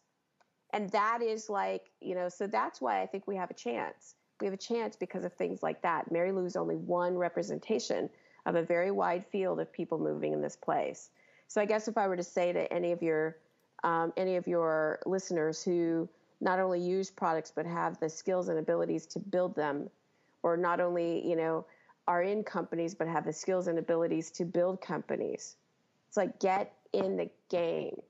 And 0.73 0.89
that 0.91 1.21
is 1.21 1.49
like, 1.49 1.89
you 2.01 2.15
know, 2.15 2.29
so 2.29 2.47
that's 2.47 2.81
why 2.81 3.01
I 3.01 3.05
think 3.05 3.25
we 3.27 3.35
have 3.37 3.49
a 3.49 3.53
chance. 3.53 4.15
We 4.41 4.45
have 4.47 4.53
a 4.53 4.57
chance 4.57 4.95
because 4.95 5.23
of 5.23 5.33
things 5.33 5.63
like 5.63 5.81
that. 5.81 6.11
Mary 6.11 6.31
Lou 6.31 6.45
is 6.45 6.55
only 6.55 6.75
one 6.75 7.17
representation 7.17 8.09
of 8.45 8.55
a 8.55 8.63
very 8.63 8.91
wide 8.91 9.25
field 9.27 9.59
of 9.59 9.71
people 9.71 9.97
moving 9.97 10.33
in 10.33 10.41
this 10.41 10.55
place. 10.55 11.09
So 11.47 11.61
I 11.61 11.65
guess 11.65 11.87
if 11.87 11.97
I 11.97 12.07
were 12.07 12.17
to 12.17 12.23
say 12.23 12.51
to 12.53 12.71
any 12.71 12.91
of 12.91 13.01
your 13.01 13.37
um, 13.83 14.11
any 14.17 14.37
of 14.37 14.47
your 14.47 14.99
listeners 15.05 15.63
who 15.63 16.09
not 16.41 16.59
only 16.59 16.79
use 16.79 17.11
products 17.11 17.51
but 17.55 17.65
have 17.65 17.99
the 17.99 18.09
skills 18.09 18.47
and 18.49 18.57
abilities 18.57 19.05
to 19.05 19.19
build 19.19 19.55
them 19.55 19.89
or 20.41 20.57
not 20.57 20.79
only 20.79 21.27
you 21.27 21.35
know 21.35 21.65
are 22.07 22.23
in 22.23 22.43
companies 22.43 22.95
but 22.95 23.07
have 23.07 23.23
the 23.25 23.33
skills 23.33 23.67
and 23.67 23.77
abilities 23.77 24.31
to 24.31 24.45
build 24.45 24.81
companies. 24.81 25.55
It's 26.07 26.17
like 26.17 26.39
get 26.39 26.73
in 26.93 27.17
the 27.17 27.29
game 27.49 28.01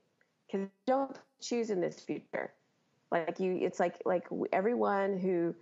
because 0.50 0.68
don't 0.86 1.16
choose 1.40 1.70
in 1.70 1.80
this 1.80 2.00
future. 2.00 2.52
Like 3.10 3.38
you, 3.40 3.58
it's 3.60 3.80
like 3.80 3.96
like 4.04 4.26
everyone 4.52 5.18
who, 5.18 5.54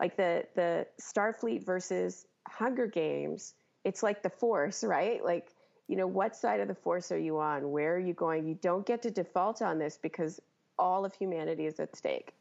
like 0.00 0.16
the 0.16 0.44
the 0.54 0.86
Starfleet 1.00 1.64
versus 1.64 2.26
Hunger 2.48 2.86
Games. 2.86 3.54
It's 3.84 4.02
like 4.02 4.22
the 4.22 4.30
Force, 4.30 4.82
right? 4.82 5.24
Like 5.24 5.48
you 5.86 5.96
know, 5.96 6.06
what 6.06 6.36
side 6.36 6.60
of 6.60 6.68
the 6.68 6.74
Force 6.74 7.12
are 7.12 7.18
you 7.18 7.38
on? 7.38 7.70
Where 7.70 7.94
are 7.94 8.00
you 8.00 8.14
going? 8.14 8.46
You 8.46 8.58
don't 8.60 8.84
get 8.84 9.02
to 9.02 9.10
default 9.10 9.62
on 9.62 9.78
this 9.78 9.98
because 10.00 10.40
all 10.78 11.04
of 11.04 11.14
humanity 11.14 11.66
is 11.66 11.80
at 11.80 11.96
stake. 11.96 12.34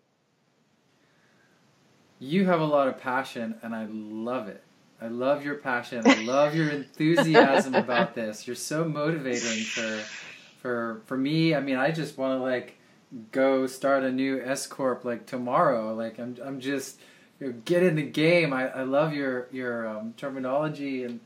You 2.20 2.46
have 2.46 2.62
a 2.62 2.66
lot 2.66 2.88
of 2.88 3.00
passion, 3.00 3.56
and 3.62 3.76
I 3.76 3.88
love 3.90 4.48
it. 4.48 4.64
I 5.00 5.08
love 5.08 5.46
your 5.46 5.56
passion. 5.56 6.02
I 6.08 6.24
love 6.24 6.56
your 6.56 6.70
enthusiasm 6.70 7.76
about 7.76 8.16
this. 8.16 8.48
You're 8.48 8.56
so 8.56 8.84
motivating 8.84 9.64
for 9.64 10.04
for 10.62 11.02
for 11.06 11.18
me. 11.18 11.56
I 11.56 11.60
mean, 11.60 11.78
I 11.78 11.92
just 11.92 12.18
want 12.18 12.40
to 12.40 12.44
like 12.44 12.78
go 13.32 13.68
start 13.68 14.04
a 14.04 14.12
new 14.12 14.42
S 14.42 14.68
corp 14.68 15.06
like 15.06 15.26
tomorrow. 15.26 15.94
Like 15.94 16.20
I'm 16.20 16.38
I'm 16.44 16.60
just 16.60 17.00
you 17.40 17.48
know, 17.48 17.54
get 17.66 17.84
in 17.84 17.96
the 17.96 18.04
game. 18.04 18.54
I, 18.54 18.70
I 18.70 18.84
love 18.84 19.14
your 19.14 19.48
your 19.52 19.88
um, 19.88 20.14
terminology 20.18 21.04
and 21.04 21.20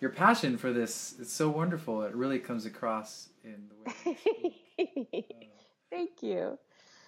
your 0.00 0.10
passion 0.10 0.58
for 0.58 0.72
this. 0.72 1.14
It's 1.20 1.32
so 1.32 1.48
wonderful. 1.48 2.02
It 2.02 2.14
really 2.14 2.38
comes 2.38 2.66
across 2.66 3.28
in 3.42 3.68
the 3.68 4.10
way. 4.10 5.26
Thank 5.90 6.22
you. 6.22 6.58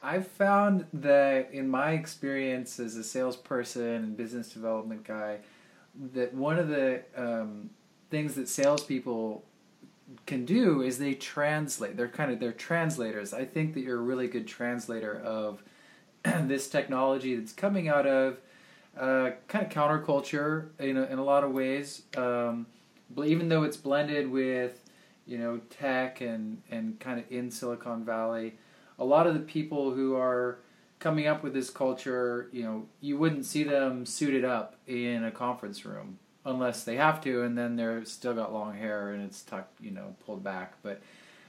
I've 0.03 0.29
found 0.29 0.87
that 0.93 1.51
in 1.53 1.69
my 1.69 1.93
experience 1.93 2.79
as 2.79 2.97
a 2.97 3.03
salesperson 3.03 3.83
and 3.83 4.17
business 4.17 4.51
development 4.51 5.05
guy, 5.05 5.39
that 6.13 6.33
one 6.33 6.59
of 6.59 6.69
the 6.69 7.03
um, 7.17 7.71
things 8.11 8.35
that 8.37 8.49
salespeople 8.49 9.45
can 10.27 10.45
do 10.45 10.83
is 10.83 10.99
they 10.99 11.15
translate. 11.15 11.97
They're 11.97 12.09
kind 12.09 12.31
of 12.31 12.41
they're 12.41 12.53
translators. 12.53 13.35
I 13.35 13.45
think 13.45 13.75
that 13.75 13.81
you're 13.81 13.99
a 13.99 14.03
really 14.03 14.29
good 14.29 14.47
translator 14.47 15.19
of 15.19 15.63
this 16.25 16.69
technology 16.69 17.35
that's 17.37 17.53
coming 17.53 17.89
out 17.89 18.07
of 18.07 18.39
uh, 18.99 19.31
kind 19.49 19.67
of 19.67 19.71
counterculture 19.71 20.69
in 20.79 20.97
a, 20.97 21.05
in 21.05 21.19
a 21.19 21.25
lot 21.25 21.45
of 21.45 21.53
ways. 21.53 22.03
Um, 22.17 22.67
even 23.25 23.49
though 23.49 23.63
it's 23.63 23.77
blended 23.77 24.31
with 24.31 24.83
you 25.27 25.39
know 25.39 25.61
tech 25.71 26.21
and 26.21 26.63
and 26.71 26.99
kind 27.01 27.19
of 27.19 27.31
in 27.31 27.51
Silicon 27.51 28.05
Valley, 28.05 28.55
a 28.99 29.05
lot 29.05 29.27
of 29.27 29.35
the 29.35 29.41
people 29.41 29.93
who 29.93 30.15
are 30.17 30.59
coming 30.99 31.27
up 31.27 31.43
with 31.43 31.53
this 31.53 31.69
culture, 31.69 32.49
you 32.53 32.63
know, 32.63 32.87
you 33.01 33.19
wouldn't 33.19 33.45
see 33.45 33.63
them 33.63 34.07
suited 34.07 34.45
up 34.45 34.77
in 34.87 35.25
a 35.25 35.31
conference 35.31 35.85
room 35.85 36.19
unless 36.47 36.85
they 36.85 36.97
have 36.97 37.21
to, 37.23 37.43
and 37.43 37.59
then 37.59 37.77
they're 37.77 38.05
still 38.05 38.33
got 38.33 38.53
long 38.53 38.75
hair 38.75 39.11
and 39.11 39.23
it's 39.23 39.43
tucked, 39.43 39.81
you 39.81 39.91
know, 39.91 40.15
pulled 40.25 40.43
back. 40.43 40.75
But 40.83 41.03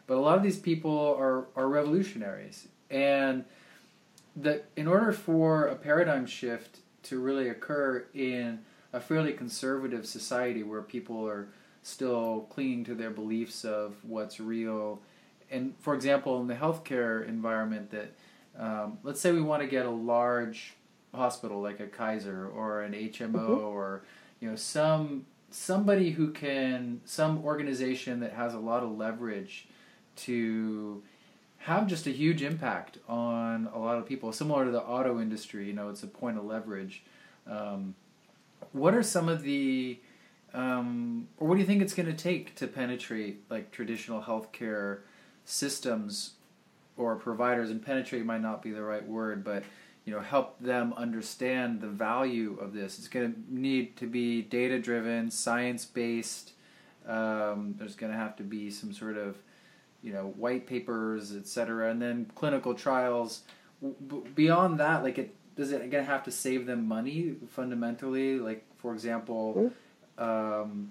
but 0.07 0.17
a 0.17 0.19
lot 0.19 0.37
of 0.37 0.43
these 0.43 0.57
people 0.57 1.15
are 1.17 1.45
are 1.55 1.69
revolutionaries, 1.69 2.67
and 2.89 3.45
that 4.35 4.65
in 4.75 4.87
order 4.87 5.11
for 5.13 5.67
a 5.67 5.75
paradigm 5.75 6.25
shift 6.25 6.79
to 7.03 7.19
really 7.19 7.47
occur 7.47 8.05
in 8.13 8.59
a 8.91 8.99
fairly 8.99 9.33
conservative 9.33 10.05
society 10.05 10.63
where 10.63 10.81
people 10.81 11.27
are 11.27 11.47
still 11.83 12.47
clinging 12.49 12.83
to 12.83 12.95
their 12.95 13.11
beliefs 13.11 13.63
of 13.63 13.95
what's 14.03 14.39
real, 14.39 14.99
and 15.51 15.75
for 15.79 15.93
example, 15.93 16.41
in 16.41 16.47
the 16.47 16.55
healthcare 16.55 17.25
environment 17.27 17.91
that 17.91 18.13
um, 18.57 18.97
let's 19.03 19.21
say 19.21 19.31
we 19.31 19.41
want 19.41 19.61
to 19.61 19.67
get 19.67 19.85
a 19.85 19.91
large 19.91 20.73
hospital 21.13 21.61
like 21.61 21.79
a 21.79 21.87
Kaiser 21.87 22.47
or 22.47 22.81
an 22.81 22.93
HMO 22.93 23.31
mm-hmm. 23.31 23.65
or 23.65 24.03
you 24.39 24.49
know 24.49 24.55
some 24.55 25.25
somebody 25.49 26.11
who 26.11 26.31
can 26.31 27.01
some 27.05 27.43
organization 27.43 28.19
that 28.19 28.33
has 28.33 28.53
a 28.53 28.59
lot 28.59 28.83
of 28.83 28.91
leverage 28.97 29.67
to 30.15 31.01
have 31.57 31.87
just 31.87 32.07
a 32.07 32.11
huge 32.11 32.41
impact 32.43 32.97
on 33.07 33.69
a 33.73 33.79
lot 33.79 33.97
of 33.97 34.05
people 34.05 34.31
similar 34.31 34.65
to 34.65 34.71
the 34.71 34.81
auto 34.81 35.19
industry 35.19 35.67
you 35.67 35.73
know 35.73 35.89
it's 35.89 36.03
a 36.03 36.07
point 36.07 36.37
of 36.37 36.45
leverage. 36.45 37.03
Um, 37.49 37.95
what 38.71 38.93
are 38.93 39.03
some 39.03 39.29
of 39.29 39.43
the 39.43 39.99
um, 40.53 41.27
or 41.37 41.47
what 41.47 41.55
do 41.55 41.61
you 41.61 41.67
think 41.67 41.81
it's 41.81 41.93
going 41.93 42.07
to 42.07 42.13
take 42.13 42.55
to 42.55 42.67
penetrate 42.67 43.43
like 43.49 43.71
traditional 43.71 44.21
healthcare 44.21 44.99
systems 45.45 46.33
or 46.95 47.15
providers? 47.15 47.69
And 47.69 47.83
penetrate 47.83 48.25
might 48.25 48.41
not 48.41 48.61
be 48.61 48.71
the 48.71 48.81
right 48.81 49.05
word 49.05 49.43
but 49.43 49.63
you 50.07 50.13
know 50.13 50.21
help 50.21 50.59
them 50.59 50.93
understand 50.97 51.81
the 51.81 51.87
value 51.87 52.57
of 52.59 52.73
this 52.73 52.97
it's 52.97 53.07
going 53.07 53.33
to 53.33 53.39
need 53.49 53.95
to 53.97 54.07
be 54.07 54.41
data 54.41 54.79
driven 54.79 55.29
science 55.29 55.85
based 55.85 56.53
um, 57.07 57.75
there's 57.77 57.95
going 57.95 58.11
to 58.11 58.17
have 58.17 58.35
to 58.37 58.43
be 58.43 58.71
some 58.71 58.91
sort 58.91 59.17
of 59.17 59.37
you 60.01 60.11
know 60.11 60.33
white 60.37 60.65
papers 60.65 61.35
etc 61.35 61.91
and 61.91 62.01
then 62.01 62.25
clinical 62.33 62.73
trials 62.73 63.41
beyond 64.33 64.79
that 64.79 65.03
like 65.03 65.19
it 65.19 65.35
does 65.55 65.71
it 65.71 65.79
going 65.91 66.03
to 66.03 66.11
have 66.11 66.23
to 66.23 66.31
save 66.31 66.65
them 66.65 66.87
money 66.87 67.35
fundamentally 67.49 68.39
like 68.39 68.65
for 68.77 68.93
example 68.93 69.71
mm-hmm. 70.17 70.23
um, 70.23 70.89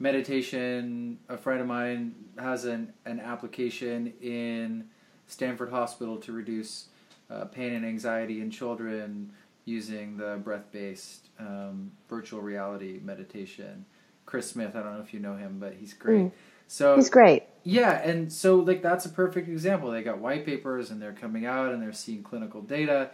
meditation. 0.00 1.18
A 1.28 1.36
friend 1.36 1.60
of 1.60 1.68
mine 1.68 2.14
has 2.38 2.64
an, 2.64 2.92
an 3.04 3.20
application 3.20 4.12
in 4.20 4.88
Stanford 5.28 5.70
Hospital 5.70 6.16
to 6.16 6.32
reduce 6.32 6.86
uh, 7.30 7.44
pain 7.46 7.72
and 7.72 7.84
anxiety 7.84 8.40
in 8.40 8.50
children 8.50 9.32
using 9.64 10.16
the 10.16 10.40
breath 10.42 10.70
based 10.72 11.28
um, 11.38 11.92
virtual 12.08 12.40
reality 12.40 13.00
meditation. 13.02 13.84
Chris 14.26 14.50
Smith, 14.50 14.74
I 14.76 14.82
don't 14.82 14.94
know 14.94 15.00
if 15.00 15.12
you 15.14 15.20
know 15.20 15.36
him, 15.36 15.58
but 15.58 15.74
he's 15.74 15.92
great. 15.92 16.26
Mm. 16.26 16.32
So 16.66 16.96
he's 16.96 17.10
great. 17.10 17.44
Yeah, 17.64 18.00
and 18.02 18.32
so 18.32 18.56
like 18.56 18.82
that's 18.82 19.04
a 19.04 19.10
perfect 19.10 19.48
example. 19.48 19.90
They 19.90 20.02
got 20.02 20.18
white 20.18 20.46
papers 20.46 20.90
and 20.90 21.02
they're 21.02 21.12
coming 21.12 21.46
out 21.46 21.72
and 21.72 21.82
they're 21.82 21.92
seeing 21.92 22.22
clinical 22.22 22.62
data, 22.62 23.10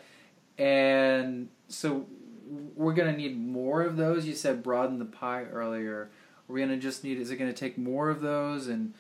and 0.59 1.49
so 1.69 2.07
we're 2.75 2.93
going 2.93 3.11
to 3.11 3.17
need 3.17 3.39
more 3.39 3.83
of 3.83 3.97
those. 3.97 4.27
You 4.27 4.35
said 4.35 4.63
broaden 4.63 4.99
the 4.99 5.05
pie 5.05 5.45
earlier. 5.45 6.11
We're 6.49 6.59
going 6.59 6.69
to 6.69 6.77
just 6.77 7.03
need. 7.03 7.19
Is 7.19 7.31
it 7.31 7.37
going 7.37 7.53
to 7.53 7.57
take 7.59 7.77
more 7.77 8.11
of 8.11 8.21
those? 8.21 8.69
And 8.69 8.95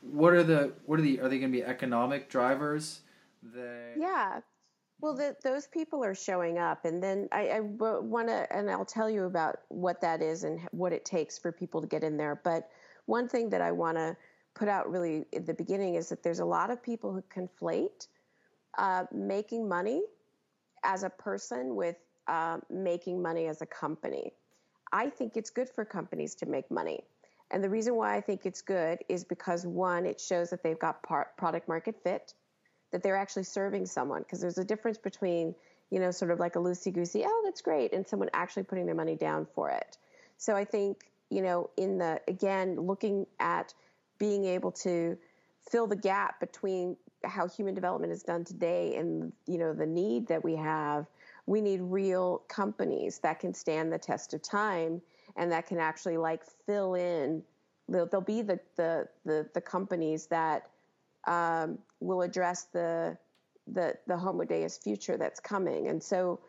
what 0.00 0.32
are 0.32 0.42
the 0.42 0.72
what 0.86 0.98
are 0.98 1.02
the 1.02 1.20
are 1.20 1.28
they 1.28 1.38
going 1.38 1.52
to 1.52 1.58
be 1.58 1.62
economic 1.62 2.28
drivers? 2.28 3.00
That... 3.52 3.94
Yeah. 3.96 4.40
Well, 5.00 5.14
the, 5.14 5.36
those 5.42 5.66
people 5.66 6.04
are 6.04 6.14
showing 6.14 6.58
up, 6.58 6.84
and 6.84 7.02
then 7.02 7.28
I, 7.32 7.48
I 7.48 7.60
want 7.60 8.28
to, 8.28 8.46
and 8.56 8.70
I'll 8.70 8.84
tell 8.84 9.10
you 9.10 9.24
about 9.24 9.56
what 9.68 10.00
that 10.00 10.22
is 10.22 10.44
and 10.44 10.60
what 10.70 10.92
it 10.92 11.04
takes 11.04 11.38
for 11.38 11.52
people 11.52 11.80
to 11.80 11.86
get 11.86 12.04
in 12.04 12.16
there. 12.16 12.40
But 12.42 12.68
one 13.06 13.28
thing 13.28 13.50
that 13.50 13.60
I 13.60 13.72
want 13.72 13.98
to 13.98 14.16
put 14.54 14.68
out 14.68 14.90
really 14.90 15.26
at 15.34 15.46
the 15.46 15.54
beginning 15.54 15.96
is 15.96 16.08
that 16.08 16.22
there's 16.22 16.38
a 16.38 16.44
lot 16.44 16.70
of 16.70 16.82
people 16.82 17.12
who 17.12 17.22
conflate 17.22 18.06
uh, 18.78 19.04
making 19.12 19.68
money 19.68 20.02
as 20.84 21.02
a 21.02 21.10
person 21.10 21.74
with 21.74 21.96
uh, 22.28 22.58
making 22.70 23.20
money 23.20 23.46
as 23.46 23.62
a 23.62 23.66
company. 23.66 24.32
I 24.92 25.10
think 25.10 25.36
it's 25.36 25.50
good 25.50 25.68
for 25.68 25.84
companies 25.84 26.34
to 26.36 26.46
make 26.46 26.70
money. 26.70 27.00
And 27.50 27.62
the 27.62 27.68
reason 27.68 27.94
why 27.96 28.16
I 28.16 28.20
think 28.20 28.46
it's 28.46 28.62
good 28.62 29.00
is 29.08 29.24
because 29.24 29.66
one, 29.66 30.06
it 30.06 30.20
shows 30.20 30.50
that 30.50 30.62
they've 30.62 30.78
got 30.78 31.02
par- 31.02 31.30
product 31.36 31.68
market 31.68 31.96
fit, 32.02 32.34
that 32.94 33.02
they're 33.02 33.16
actually 33.16 33.42
serving 33.42 33.86
someone. 33.86 34.22
Because 34.22 34.40
there's 34.40 34.56
a 34.58 34.64
difference 34.64 34.98
between, 34.98 35.54
you 35.90 35.98
know, 35.98 36.12
sort 36.12 36.30
of 36.30 36.38
like 36.38 36.54
a 36.54 36.60
loosey 36.60 36.92
goosey, 36.92 37.24
oh, 37.26 37.42
that's 37.44 37.60
great, 37.60 37.92
and 37.92 38.06
someone 38.06 38.30
actually 38.32 38.62
putting 38.62 38.86
their 38.86 38.94
money 38.94 39.16
down 39.16 39.46
for 39.52 39.68
it. 39.70 39.98
So 40.38 40.54
I 40.54 40.64
think, 40.64 41.10
you 41.28 41.42
know, 41.42 41.70
in 41.76 41.98
the, 41.98 42.20
again, 42.28 42.76
looking 42.76 43.26
at 43.40 43.74
being 44.18 44.44
able 44.44 44.70
to 44.70 45.18
fill 45.70 45.88
the 45.88 45.96
gap 45.96 46.38
between 46.38 46.96
how 47.24 47.48
human 47.48 47.74
development 47.74 48.12
is 48.12 48.22
done 48.22 48.44
today 48.44 48.94
and, 48.94 49.32
you 49.46 49.58
know, 49.58 49.72
the 49.72 49.86
need 49.86 50.28
that 50.28 50.44
we 50.44 50.54
have 50.54 51.06
we 51.46 51.60
need 51.60 51.80
real 51.82 52.42
companies 52.48 53.18
that 53.18 53.38
can 53.40 53.52
stand 53.52 53.92
the 53.92 53.98
test 53.98 54.32
of 54.32 54.42
time 54.42 55.02
and 55.36 55.52
that 55.52 55.66
can 55.66 55.78
actually 55.78 56.16
like 56.16 56.42
fill 56.66 56.94
in 56.94 57.42
they'll, 57.86 58.20
be 58.22 58.40
the, 58.40 58.58
the, 58.76 59.06
the, 59.26 59.46
the 59.52 59.60
companies 59.60 60.26
that 60.26 60.70
um, 61.26 61.78
will 62.04 62.22
address 62.22 62.64
the, 62.72 63.16
the, 63.66 63.94
the 64.06 64.16
homo 64.16 64.44
deus 64.44 64.78
future 64.78 65.16
that's 65.16 65.40
coming. 65.40 65.88
And 65.88 66.02
so 66.02 66.40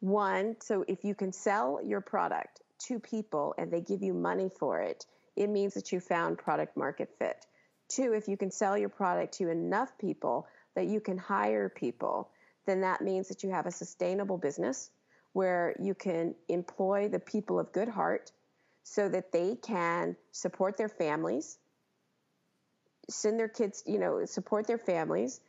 one 0.00 0.56
so 0.60 0.84
if 0.86 1.04
you 1.04 1.14
can 1.14 1.32
sell 1.32 1.80
your 1.84 2.00
product 2.00 2.60
to 2.86 3.00
people 3.00 3.54
and 3.58 3.72
they 3.72 3.80
give 3.80 4.02
you 4.02 4.14
money 4.14 4.48
for 4.58 4.80
it 4.80 5.04
it 5.36 5.48
means 5.48 5.74
that 5.74 5.92
you 5.92 6.00
found 6.00 6.38
product 6.38 6.76
market 6.76 7.08
fit. 7.18 7.46
Two 7.88 8.12
if 8.12 8.28
you 8.28 8.36
can 8.36 8.50
sell 8.50 8.78
your 8.78 8.88
product 8.88 9.34
to 9.34 9.48
enough 9.50 9.96
people 9.98 10.46
that 10.76 10.86
you 10.86 11.00
can 11.00 11.18
hire 11.18 11.68
people 11.68 12.30
then 12.66 12.82
that 12.82 13.00
means 13.00 13.28
that 13.28 13.42
you 13.42 13.50
have 13.50 13.66
a 13.66 13.72
sustainable 13.72 14.38
business 14.38 14.90
where 15.32 15.74
you 15.80 15.94
can 15.94 16.34
employ 16.48 17.08
the 17.08 17.18
people 17.18 17.58
of 17.58 17.72
good 17.72 17.88
heart 17.88 18.30
so 18.82 19.08
that 19.08 19.32
they 19.32 19.54
can 19.56 20.16
support 20.32 20.76
their 20.76 20.88
families, 20.88 21.58
send 23.08 23.38
their 23.38 23.48
kids, 23.48 23.82
you 23.86 23.98
know, 23.98 24.24
support 24.26 24.66
their 24.66 24.78
families, 24.78 25.40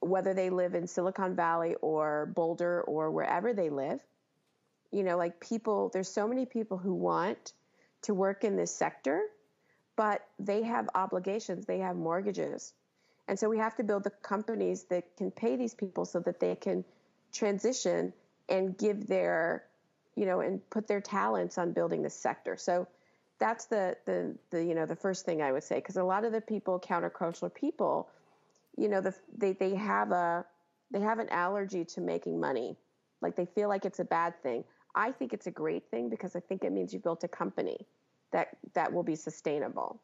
whether 0.00 0.34
they 0.34 0.50
live 0.50 0.74
in 0.74 0.86
Silicon 0.86 1.36
Valley 1.36 1.76
or 1.82 2.26
Boulder 2.34 2.82
or 2.82 3.10
wherever 3.10 3.52
they 3.54 3.70
live. 3.70 4.00
you 4.92 5.02
know, 5.04 5.16
like 5.16 5.40
people, 5.40 5.90
there's 5.92 6.08
so 6.08 6.26
many 6.26 6.46
people 6.46 6.78
who 6.78 6.94
want 6.94 7.52
to 8.02 8.14
work 8.14 8.44
in 8.44 8.56
this 8.56 8.74
sector, 8.74 9.22
but 9.96 10.22
they 10.38 10.62
have 10.62 10.88
obligations, 10.94 11.66
they 11.66 11.78
have 11.78 11.96
mortgages. 11.96 12.72
And 13.28 13.38
so 13.38 13.48
we 13.48 13.58
have 13.58 13.76
to 13.76 13.84
build 13.84 14.04
the 14.04 14.10
companies 14.10 14.84
that 14.84 15.16
can 15.16 15.30
pay 15.30 15.56
these 15.56 15.74
people 15.74 16.04
so 16.04 16.20
that 16.20 16.40
they 16.40 16.56
can 16.56 16.84
transition 17.32 18.12
and 18.48 18.76
give 18.76 19.06
their, 19.06 19.64
you 20.16 20.26
know, 20.26 20.40
and 20.40 20.68
put 20.70 20.88
their 20.88 21.00
talents 21.00 21.58
on 21.58 21.72
building 21.72 22.02
this 22.02 22.14
sector. 22.14 22.56
So 22.56 22.88
that's 23.40 23.64
the 23.64 23.96
the 24.04 24.36
the 24.50 24.62
you 24.62 24.74
know 24.74 24.86
the 24.86 24.94
first 24.94 25.24
thing 25.24 25.42
I 25.42 25.50
would 25.50 25.64
say 25.64 25.76
because 25.76 25.96
a 25.96 26.04
lot 26.04 26.24
of 26.24 26.32
the 26.32 26.40
people 26.40 26.78
countercultural 26.78 27.52
people, 27.52 28.08
you 28.76 28.88
know, 28.88 29.00
the, 29.00 29.14
they 29.36 29.54
they 29.54 29.74
have 29.74 30.12
a 30.12 30.44
they 30.92 31.00
have 31.00 31.18
an 31.18 31.28
allergy 31.30 31.84
to 31.86 32.00
making 32.00 32.38
money, 32.38 32.76
like 33.20 33.34
they 33.34 33.46
feel 33.46 33.68
like 33.68 33.84
it's 33.84 33.98
a 33.98 34.04
bad 34.04 34.40
thing. 34.42 34.62
I 34.94 35.10
think 35.10 35.32
it's 35.32 35.46
a 35.46 35.50
great 35.50 35.90
thing 35.90 36.10
because 36.10 36.36
I 36.36 36.40
think 36.40 36.64
it 36.64 36.72
means 36.72 36.92
you 36.92 36.98
built 36.98 37.24
a 37.24 37.28
company 37.28 37.86
that 38.32 38.48
that 38.74 38.92
will 38.92 39.02
be 39.02 39.16
sustainable. 39.16 40.00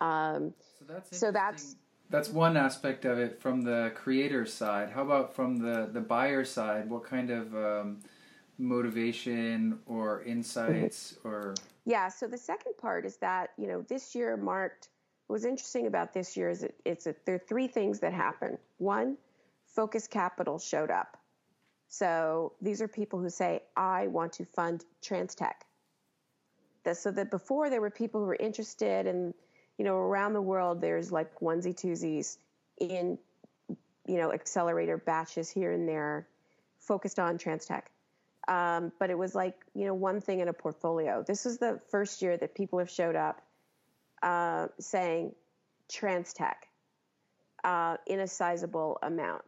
Um, 0.00 0.52
so 0.78 0.84
that's 0.86 1.18
so 1.18 1.30
that's 1.30 1.76
that's 2.10 2.28
one 2.28 2.56
aspect 2.56 3.04
of 3.04 3.18
it 3.18 3.40
from 3.40 3.62
the 3.62 3.92
creator 3.94 4.46
side. 4.46 4.90
How 4.90 5.02
about 5.02 5.34
from 5.34 5.58
the 5.58 5.88
the 5.92 6.00
buyer 6.00 6.44
side? 6.44 6.90
What 6.90 7.04
kind 7.04 7.30
of 7.30 7.54
um, 7.54 7.98
motivation 8.58 9.78
or 9.86 10.22
insights 10.22 11.14
or 11.24 11.54
yeah 11.84 12.08
so 12.08 12.26
the 12.26 12.38
second 12.38 12.72
part 12.78 13.04
is 13.04 13.16
that 13.18 13.50
you 13.58 13.66
know 13.66 13.82
this 13.82 14.14
year 14.14 14.36
marked 14.36 14.88
what 15.26 15.34
was 15.34 15.44
interesting 15.44 15.86
about 15.86 16.12
this 16.12 16.36
year 16.36 16.50
is 16.50 16.62
it, 16.62 16.74
it's 16.84 17.06
a, 17.06 17.14
there 17.24 17.36
are 17.36 17.38
three 17.48 17.68
things 17.68 18.00
that 18.00 18.12
happen 18.12 18.58
one 18.78 19.16
focus 19.74 20.06
capital 20.06 20.58
showed 20.58 20.90
up. 20.90 21.16
So 21.88 22.52
these 22.60 22.80
are 22.80 22.88
people 22.88 23.18
who 23.20 23.28
say 23.28 23.62
i 23.76 24.06
want 24.06 24.32
to 24.34 24.44
fund 24.44 24.84
transtech 25.02 25.52
so 26.94 27.10
that 27.10 27.30
before 27.30 27.70
there 27.70 27.80
were 27.80 27.90
people 27.90 28.20
who 28.20 28.26
were 28.26 28.36
interested 28.36 29.06
and 29.06 29.34
you 29.78 29.84
know 29.84 29.96
around 29.96 30.32
the 30.32 30.40
world 30.40 30.80
there's 30.80 31.12
like 31.12 31.38
onesie 31.40 31.74
twosies 31.74 32.38
in 32.78 33.18
you 34.06 34.16
know 34.16 34.32
accelerator 34.32 34.96
batches 34.96 35.50
here 35.50 35.72
and 35.72 35.86
there 35.86 36.26
focused 36.78 37.18
on 37.18 37.36
transtech 37.38 37.82
um, 38.48 38.92
but 38.98 39.10
it 39.10 39.18
was 39.18 39.34
like 39.34 39.54
you 39.74 39.86
know 39.86 39.94
one 39.94 40.20
thing 40.20 40.40
in 40.40 40.48
a 40.48 40.52
portfolio. 40.52 41.22
This 41.26 41.46
is 41.46 41.58
the 41.58 41.80
first 41.90 42.22
year 42.22 42.36
that 42.36 42.54
people 42.54 42.78
have 42.78 42.90
showed 42.90 43.16
up 43.16 43.42
uh, 44.22 44.68
saying 44.78 45.34
TransTech 45.88 46.54
uh, 47.64 47.96
in 48.06 48.20
a 48.20 48.26
sizable 48.26 48.98
amount. 49.02 49.44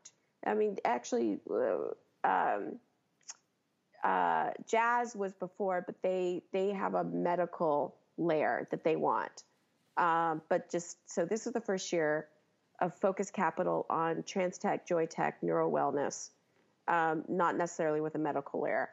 I 0.46 0.54
mean, 0.54 0.76
actually, 0.84 1.38
uh, 1.50 2.28
um, 2.28 2.78
uh, 4.02 4.50
Jazz 4.68 5.16
was 5.16 5.32
before, 5.34 5.82
but 5.84 5.96
they 6.02 6.42
they 6.52 6.70
have 6.70 6.94
a 6.94 7.04
medical 7.04 7.96
layer 8.16 8.68
that 8.70 8.84
they 8.84 8.96
want. 8.96 9.42
Um, 9.96 10.42
but 10.48 10.70
just 10.70 10.98
so 11.06 11.24
this 11.24 11.46
is 11.46 11.52
the 11.52 11.60
first 11.60 11.92
year 11.92 12.28
of 12.80 12.94
focus 12.94 13.30
capital 13.30 13.86
on 13.88 14.22
TransTech, 14.22 14.80
JoyTech, 14.88 15.34
Neuro 15.42 15.70
Wellness 15.70 16.30
um, 16.88 17.24
not 17.28 17.56
necessarily 17.56 18.00
with 18.00 18.14
a 18.14 18.18
medical 18.18 18.62
layer. 18.62 18.90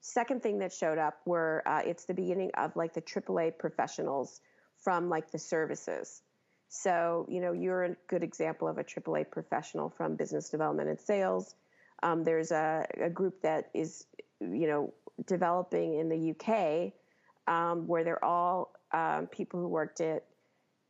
Second 0.00 0.42
thing 0.42 0.58
that 0.58 0.72
showed 0.72 0.98
up 0.98 1.20
were 1.24 1.62
uh, 1.66 1.82
it's 1.84 2.04
the 2.04 2.14
beginning 2.14 2.50
of 2.54 2.76
like 2.76 2.94
the 2.94 3.02
AAA 3.02 3.58
professionals 3.58 4.40
from 4.78 5.08
like 5.08 5.30
the 5.30 5.38
services. 5.38 6.22
So, 6.68 7.26
you 7.28 7.40
know, 7.40 7.52
you're 7.52 7.84
a 7.84 7.96
good 8.08 8.22
example 8.22 8.68
of 8.68 8.78
a 8.78 8.84
AAA 8.84 9.30
professional 9.30 9.90
from 9.90 10.16
business 10.16 10.48
development 10.48 10.88
and 10.88 11.00
sales. 11.00 11.54
Um, 12.02 12.24
there's 12.24 12.50
a, 12.50 12.86
a, 13.00 13.08
group 13.08 13.40
that 13.42 13.70
is, 13.72 14.06
you 14.40 14.66
know, 14.66 14.92
developing 15.26 15.94
in 15.94 16.08
the 16.08 16.30
UK 16.32 16.92
um, 17.52 17.86
where 17.86 18.04
they're 18.04 18.24
all 18.24 18.72
um, 18.92 19.28
people 19.28 19.60
who 19.60 19.68
worked 19.68 20.00
at, 20.00 20.24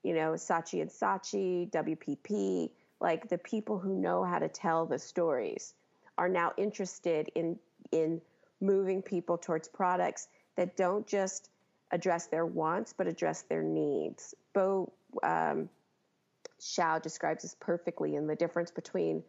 you 0.03 0.15
know, 0.15 0.33
Saatchi 0.33 0.81
and 0.81 0.91
Saatchi, 0.91 1.71
WPP, 1.71 2.71
like 3.01 3.29
the 3.29 3.39
people 3.39 3.79
who 3.79 3.95
know 3.95 4.25
how 4.25 4.39
to 4.39 4.49
tell 4.49 4.87
the 4.87 4.99
stories 4.99 5.75
are 6.19 6.29
now 6.29 6.53
interested 6.57 7.31
in 7.35 7.59
in 7.93 8.21
moving 8.61 9.03
people 9.03 9.37
towards 9.39 9.69
products 9.69 10.29
that 10.57 10.77
don't 10.77 11.07
just 11.07 11.51
address 11.93 12.27
their 12.27 12.47
wants 12.47 12.93
but 12.93 13.07
address 13.07 13.43
their 13.43 13.63
needs. 13.63 14.35
Bo 14.53 14.93
um, 15.23 15.69
Shao 16.61 16.99
describes 16.99 17.43
this 17.43 17.57
perfectly 17.61 18.17
in 18.17 18.27
the 18.27 18.35
difference 18.35 18.71
between 18.71 19.23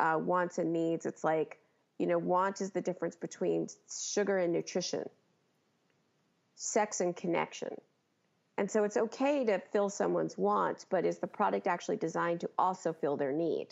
uh, 0.00 0.18
wants 0.18 0.58
and 0.58 0.72
needs. 0.72 1.06
It's 1.06 1.22
like 1.22 1.58
you 1.98 2.08
know, 2.08 2.18
want 2.18 2.60
is 2.60 2.72
the 2.72 2.80
difference 2.80 3.14
between 3.14 3.68
sugar 3.88 4.38
and 4.38 4.52
nutrition, 4.52 5.08
sex 6.56 7.00
and 7.00 7.14
connection. 7.14 7.76
And 8.58 8.68
so 8.68 8.82
it's 8.82 8.96
okay 8.96 9.44
to 9.44 9.60
fill 9.72 9.88
someone's 9.88 10.36
wants, 10.36 10.84
but 10.88 11.06
is 11.06 11.18
the 11.18 11.28
product 11.28 11.68
actually 11.68 11.98
designed 11.98 12.40
to 12.40 12.50
also 12.58 12.92
fill 12.92 13.16
their 13.16 13.30
need? 13.30 13.68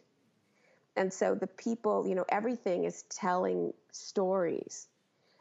And 1.00 1.10
so 1.10 1.34
the 1.34 1.46
people, 1.46 2.06
you 2.06 2.14
know, 2.14 2.26
everything 2.28 2.84
is 2.84 3.04
telling 3.04 3.72
stories. 3.90 4.86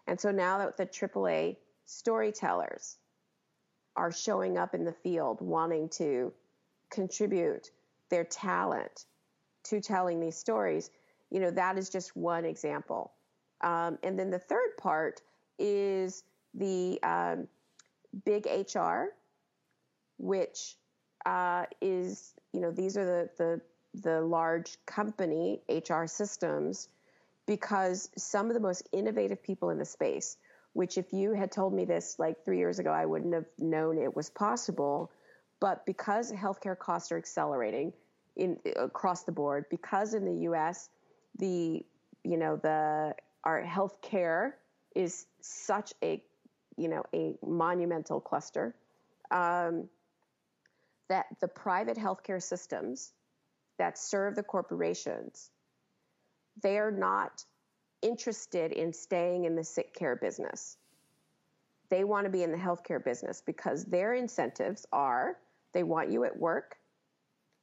And 0.07 0.17
so 0.17 0.31
now 0.31 0.59
that 0.59 0.77
the 0.77 0.85
AAA 0.85 1.57
storytellers 1.83 2.95
are 3.97 4.09
showing 4.09 4.57
up 4.57 4.73
in 4.73 4.85
the 4.85 4.93
field 4.93 5.41
wanting 5.41 5.89
to 5.89 6.31
contribute 6.89 7.71
their 8.09 8.23
talent 8.23 9.03
to 9.63 9.81
telling 9.81 10.21
these 10.21 10.37
stories, 10.37 10.91
you 11.29 11.41
know, 11.41 11.51
that 11.51 11.77
is 11.77 11.89
just 11.89 12.15
one 12.15 12.45
example. 12.45 13.11
Um, 13.59 13.99
and 14.01 14.17
then 14.17 14.29
the 14.29 14.39
third 14.39 14.77
part 14.77 15.21
is 15.57 16.23
the 16.53 17.03
um, 17.03 17.49
big 18.23 18.45
HR, 18.45 19.07
which 20.19 20.77
uh, 21.25 21.65
is, 21.81 22.33
you 22.53 22.61
know, 22.61 22.71
these 22.71 22.95
are 22.95 23.03
the, 23.03 23.29
the 23.37 23.61
the 23.93 24.21
large 24.21 24.77
company 24.85 25.61
HR 25.69 26.05
systems 26.05 26.89
because 27.45 28.09
some 28.15 28.47
of 28.47 28.53
the 28.53 28.59
most 28.59 28.87
innovative 28.91 29.41
people 29.41 29.71
in 29.71 29.79
the 29.79 29.85
space, 29.85 30.37
which 30.73 30.99
if 30.99 31.11
you 31.11 31.33
had 31.33 31.51
told 31.51 31.73
me 31.73 31.83
this 31.83 32.19
like 32.19 32.45
three 32.45 32.59
years 32.59 32.77
ago, 32.77 32.91
I 32.91 33.05
wouldn't 33.05 33.33
have 33.33 33.47
known 33.57 33.97
it 33.97 34.15
was 34.15 34.29
possible. 34.29 35.11
But 35.59 35.85
because 35.85 36.31
healthcare 36.31 36.77
costs 36.77 37.11
are 37.11 37.17
accelerating 37.17 37.91
in 38.35 38.59
across 38.75 39.23
the 39.23 39.31
board, 39.31 39.65
because 39.71 40.13
in 40.13 40.25
the 40.25 40.43
U.S. 40.43 40.89
the 41.39 41.83
you 42.23 42.37
know 42.37 42.55
the 42.57 43.15
our 43.43 43.63
healthcare 43.63 44.53
is 44.95 45.25
such 45.41 45.93
a 46.03 46.21
you 46.77 46.87
know 46.87 47.03
a 47.13 47.35
monumental 47.43 48.19
cluster 48.19 48.75
um, 49.31 49.89
that 51.07 51.25
the 51.41 51.47
private 51.47 51.97
healthcare 51.97 52.41
systems 52.41 53.13
that 53.79 53.97
serve 53.97 54.35
the 54.35 54.43
corporations, 54.43 55.49
they 56.61 56.77
are 56.77 56.91
not 56.91 57.43
interested 58.01 58.71
in 58.71 58.93
staying 58.93 59.45
in 59.45 59.55
the 59.55 59.63
sick 59.63 59.93
care 59.93 60.15
business. 60.15 60.77
They 61.89 62.03
want 62.03 62.25
to 62.25 62.29
be 62.29 62.43
in 62.43 62.51
the 62.51 62.57
healthcare 62.57 63.03
business 63.03 63.41
because 63.43 63.85
their 63.85 64.13
incentives 64.13 64.85
are 64.91 65.37
they 65.73 65.83
want 65.83 66.11
you 66.11 66.23
at 66.23 66.37
work, 66.37 66.77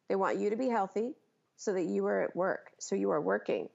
they 0.09 0.16
want 0.16 0.38
you 0.38 0.51
to 0.51 0.56
be 0.56 0.68
healthy 0.68 1.14
so 1.56 1.72
that 1.72 1.84
you 1.84 2.06
are 2.06 2.22
at 2.22 2.36
work, 2.36 2.70
so 2.78 2.94
you 2.94 3.10
are 3.10 3.20
working. 3.20 3.68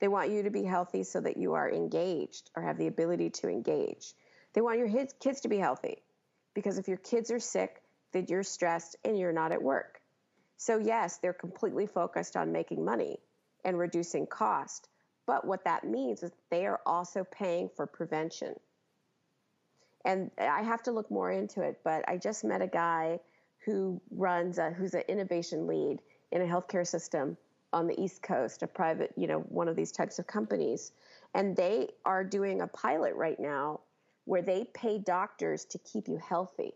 They 0.00 0.08
want 0.08 0.30
you 0.30 0.42
to 0.42 0.50
be 0.50 0.64
healthy 0.64 1.04
so 1.04 1.20
that 1.20 1.36
you 1.36 1.54
are 1.54 1.70
engaged 1.70 2.50
or 2.54 2.62
have 2.62 2.76
the 2.76 2.86
ability 2.86 3.30
to 3.30 3.48
engage. 3.48 4.12
They 4.52 4.60
want 4.60 4.78
your 4.78 4.90
kids 5.20 5.40
to 5.42 5.48
be 5.48 5.58
healthy 5.58 6.02
because 6.54 6.78
if 6.78 6.88
your 6.88 6.98
kids 6.98 7.30
are 7.30 7.40
sick, 7.40 7.82
then 8.12 8.26
you're 8.28 8.42
stressed 8.42 8.96
and 9.04 9.18
you're 9.18 9.32
not 9.32 9.52
at 9.52 9.62
work. 9.62 10.00
So, 10.56 10.78
yes, 10.78 11.18
they're 11.18 11.32
completely 11.32 11.86
focused 11.86 12.36
on 12.36 12.52
making 12.52 12.84
money 12.84 13.18
and 13.64 13.78
reducing 13.78 14.26
cost. 14.26 14.88
But 15.26 15.44
what 15.44 15.64
that 15.64 15.84
means 15.84 16.22
is 16.22 16.30
they 16.50 16.66
are 16.66 16.80
also 16.86 17.24
paying 17.24 17.68
for 17.76 17.86
prevention. 17.86 18.54
And 20.04 20.30
I 20.38 20.62
have 20.62 20.84
to 20.84 20.92
look 20.92 21.10
more 21.10 21.32
into 21.32 21.62
it, 21.62 21.80
but 21.82 22.08
I 22.08 22.16
just 22.16 22.44
met 22.44 22.62
a 22.62 22.68
guy 22.68 23.18
who 23.64 24.00
runs, 24.10 24.58
a, 24.58 24.70
who's 24.70 24.94
an 24.94 25.02
innovation 25.08 25.66
lead 25.66 25.98
in 26.30 26.42
a 26.42 26.44
healthcare 26.44 26.86
system 26.86 27.36
on 27.72 27.88
the 27.88 28.00
East 28.00 28.22
Coast, 28.22 28.62
a 28.62 28.68
private, 28.68 29.12
you 29.16 29.26
know, 29.26 29.40
one 29.40 29.68
of 29.68 29.74
these 29.74 29.90
types 29.90 30.20
of 30.20 30.26
companies. 30.26 30.92
And 31.34 31.56
they 31.56 31.88
are 32.04 32.22
doing 32.22 32.60
a 32.60 32.68
pilot 32.68 33.14
right 33.16 33.38
now 33.40 33.80
where 34.24 34.42
they 34.42 34.64
pay 34.74 34.98
doctors 34.98 35.64
to 35.66 35.78
keep 35.78 36.06
you 36.06 36.18
healthy. 36.18 36.72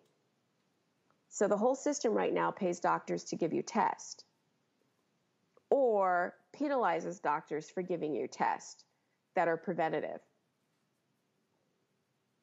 So 1.30 1.46
the 1.46 1.56
whole 1.56 1.76
system 1.76 2.12
right 2.12 2.34
now 2.34 2.50
pays 2.50 2.80
doctors 2.80 3.22
to 3.24 3.36
give 3.36 3.52
you 3.52 3.62
tests 3.62 4.24
or 5.70 6.34
penalizes 6.52 7.22
doctors 7.22 7.70
for 7.70 7.82
giving 7.82 8.14
you 8.14 8.26
tests 8.26 8.84
that 9.36 9.46
are 9.46 9.56
preventative. 9.56 10.20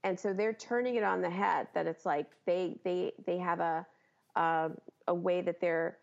And 0.06 0.18
so 0.18 0.32
they're 0.32 0.54
turning 0.54 0.96
it 0.96 1.04
on 1.04 1.22
the 1.22 1.30
head 1.30 1.68
that 1.76 1.86
it's 1.86 2.06
like 2.06 2.28
they 2.46 2.80
they 2.86 3.12
they 3.26 3.38
have 3.38 3.60
a 3.60 3.86
um, 4.38 4.78
a 5.08 5.14
way 5.14 5.42
that 5.42 5.60
they're 5.60 5.98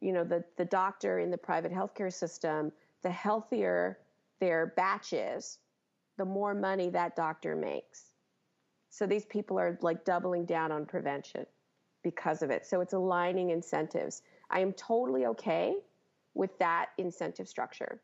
you 0.00 0.12
know 0.12 0.22
the 0.22 0.44
the 0.56 0.64
doctor 0.64 1.18
in 1.18 1.28
the 1.28 1.36
private 1.36 1.72
healthcare 1.72 2.12
system 2.12 2.70
the 3.02 3.10
healthier 3.10 3.98
their 4.38 4.72
batch 4.76 5.12
is 5.12 5.58
the 6.18 6.24
more 6.24 6.54
money 6.54 6.88
that 6.90 7.16
doctor 7.16 7.56
makes. 7.56 8.12
So 8.90 9.06
these 9.06 9.24
people 9.24 9.58
are 9.58 9.76
like 9.82 10.04
doubling 10.04 10.44
down 10.44 10.70
on 10.70 10.86
prevention 10.86 11.46
because 12.02 12.42
of 12.42 12.50
it. 12.50 12.66
So 12.66 12.80
it's 12.80 12.92
aligning 12.92 13.50
incentives. 13.50 14.22
I 14.50 14.60
am 14.60 14.72
totally 14.72 15.26
okay 15.26 15.74
with 16.34 16.56
that 16.58 16.90
incentive 16.98 17.48
structure 17.48 18.00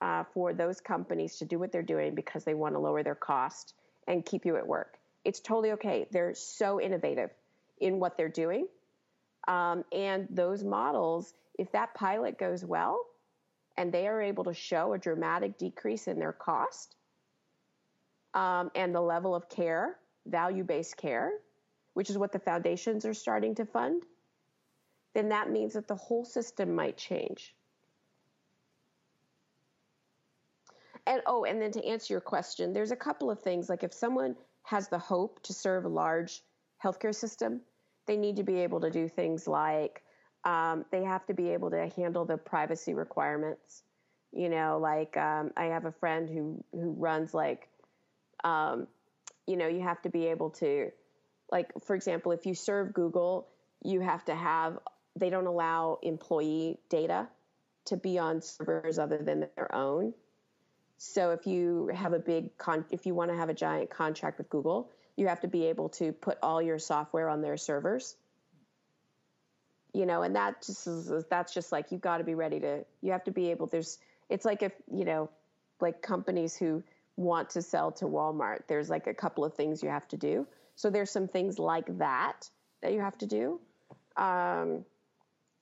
uh, 0.00 0.24
for 0.34 0.52
those 0.52 0.80
companies 0.80 1.36
to 1.36 1.44
do 1.44 1.58
what 1.58 1.72
they're 1.72 1.82
doing 1.82 2.14
because 2.14 2.44
they 2.44 2.54
want 2.54 2.74
to 2.74 2.78
lower 2.78 3.02
their 3.02 3.14
cost 3.14 3.74
and 4.06 4.24
keep 4.24 4.44
you 4.44 4.56
at 4.56 4.66
work. 4.66 4.98
It's 5.24 5.40
totally 5.40 5.72
okay. 5.72 6.06
They're 6.10 6.34
so 6.34 6.80
innovative 6.80 7.30
in 7.80 7.98
what 7.98 8.16
they're 8.16 8.28
doing. 8.28 8.66
Um, 9.46 9.84
and 9.92 10.28
those 10.30 10.62
models, 10.62 11.34
if 11.58 11.72
that 11.72 11.94
pilot 11.94 12.38
goes 12.38 12.64
well 12.64 13.00
and 13.76 13.92
they 13.92 14.06
are 14.06 14.20
able 14.20 14.44
to 14.44 14.54
show 14.54 14.92
a 14.92 14.98
dramatic 14.98 15.58
decrease 15.58 16.06
in 16.06 16.18
their 16.18 16.32
cost 16.32 16.96
um, 18.34 18.70
and 18.74 18.94
the 18.94 19.00
level 19.00 19.34
of 19.34 19.48
care, 19.48 19.96
value 20.26 20.64
based 20.64 20.96
care, 20.96 21.32
which 21.98 22.10
is 22.10 22.16
what 22.16 22.30
the 22.30 22.38
foundations 22.38 23.04
are 23.04 23.12
starting 23.12 23.56
to 23.56 23.66
fund, 23.66 24.04
then 25.14 25.30
that 25.30 25.50
means 25.50 25.72
that 25.72 25.88
the 25.88 25.96
whole 25.96 26.24
system 26.24 26.72
might 26.72 26.96
change. 26.96 27.56
And 31.08 31.20
oh, 31.26 31.42
and 31.44 31.60
then 31.60 31.72
to 31.72 31.84
answer 31.84 32.14
your 32.14 32.20
question, 32.20 32.72
there's 32.72 32.92
a 32.92 32.96
couple 32.96 33.32
of 33.32 33.40
things. 33.40 33.68
Like 33.68 33.82
if 33.82 33.92
someone 33.92 34.36
has 34.62 34.86
the 34.86 34.98
hope 35.00 35.42
to 35.42 35.52
serve 35.52 35.86
a 35.86 35.88
large 35.88 36.44
healthcare 36.80 37.12
system, 37.12 37.62
they 38.06 38.16
need 38.16 38.36
to 38.36 38.44
be 38.44 38.60
able 38.60 38.80
to 38.82 38.90
do 38.90 39.08
things 39.08 39.48
like 39.48 40.04
um, 40.44 40.84
they 40.92 41.02
have 41.02 41.26
to 41.26 41.34
be 41.34 41.48
able 41.48 41.70
to 41.70 41.88
handle 41.96 42.24
the 42.24 42.36
privacy 42.36 42.94
requirements. 42.94 43.82
You 44.30 44.50
know, 44.50 44.78
like 44.80 45.16
um, 45.16 45.50
I 45.56 45.64
have 45.64 45.84
a 45.84 45.90
friend 45.90 46.28
who 46.28 46.62
who 46.70 46.92
runs 46.92 47.34
like, 47.34 47.68
um, 48.44 48.86
you 49.48 49.56
know, 49.56 49.66
you 49.66 49.80
have 49.80 50.00
to 50.02 50.10
be 50.10 50.26
able 50.26 50.50
to, 50.50 50.92
like 51.50 51.72
for 51.84 51.94
example, 51.94 52.32
if 52.32 52.46
you 52.46 52.54
serve 52.54 52.92
Google, 52.92 53.48
you 53.82 54.00
have 54.00 54.24
to 54.26 54.34
have. 54.34 54.78
They 55.16 55.30
don't 55.30 55.46
allow 55.46 55.98
employee 56.02 56.78
data 56.88 57.28
to 57.86 57.96
be 57.96 58.18
on 58.18 58.42
servers 58.42 58.98
other 58.98 59.18
than 59.18 59.48
their 59.56 59.74
own. 59.74 60.14
So 60.98 61.30
if 61.30 61.46
you 61.46 61.90
have 61.94 62.12
a 62.12 62.18
big 62.18 62.56
con, 62.58 62.84
if 62.90 63.06
you 63.06 63.14
want 63.14 63.30
to 63.30 63.36
have 63.36 63.48
a 63.48 63.54
giant 63.54 63.90
contract 63.90 64.38
with 64.38 64.50
Google, 64.50 64.90
you 65.16 65.28
have 65.28 65.40
to 65.40 65.48
be 65.48 65.66
able 65.66 65.88
to 65.90 66.12
put 66.12 66.38
all 66.42 66.60
your 66.60 66.78
software 66.78 67.28
on 67.28 67.40
their 67.40 67.56
servers. 67.56 68.16
You 69.94 70.06
know, 70.06 70.22
and 70.22 70.36
that 70.36 70.62
just 70.62 70.86
is, 70.86 71.24
that's 71.30 71.54
just 71.54 71.72
like 71.72 71.90
you've 71.90 72.00
got 72.00 72.18
to 72.18 72.24
be 72.24 72.34
ready 72.34 72.60
to. 72.60 72.84
You 73.00 73.12
have 73.12 73.24
to 73.24 73.32
be 73.32 73.50
able. 73.50 73.66
There's. 73.66 73.98
It's 74.28 74.44
like 74.44 74.62
if 74.62 74.72
you 74.92 75.04
know, 75.04 75.30
like 75.80 76.02
companies 76.02 76.56
who 76.56 76.82
want 77.16 77.50
to 77.50 77.62
sell 77.62 77.92
to 77.92 78.04
Walmart. 78.04 78.60
There's 78.68 78.88
like 78.88 79.06
a 79.06 79.14
couple 79.14 79.44
of 79.44 79.54
things 79.54 79.82
you 79.82 79.88
have 79.88 80.06
to 80.08 80.16
do. 80.16 80.46
So 80.78 80.90
there's 80.90 81.10
some 81.10 81.26
things 81.26 81.58
like 81.58 81.98
that 81.98 82.48
that 82.82 82.92
you 82.92 83.00
have 83.00 83.18
to 83.18 83.26
do. 83.26 83.60
Um, 84.16 84.84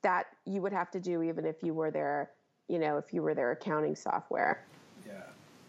that 0.02 0.26
you 0.44 0.60
would 0.60 0.74
have 0.74 0.90
to 0.90 1.01
do 1.01 1.22
even 1.22 1.47
if 1.47 1.62
you 1.62 1.72
were 1.72 1.90
their, 1.90 2.30
you 2.68 2.78
know, 2.78 2.98
if 2.98 3.14
you 3.14 3.22
were 3.22 3.34
their 3.34 3.51
accounting 3.51 3.97
software 3.97 4.62
Yeah. 5.06 5.14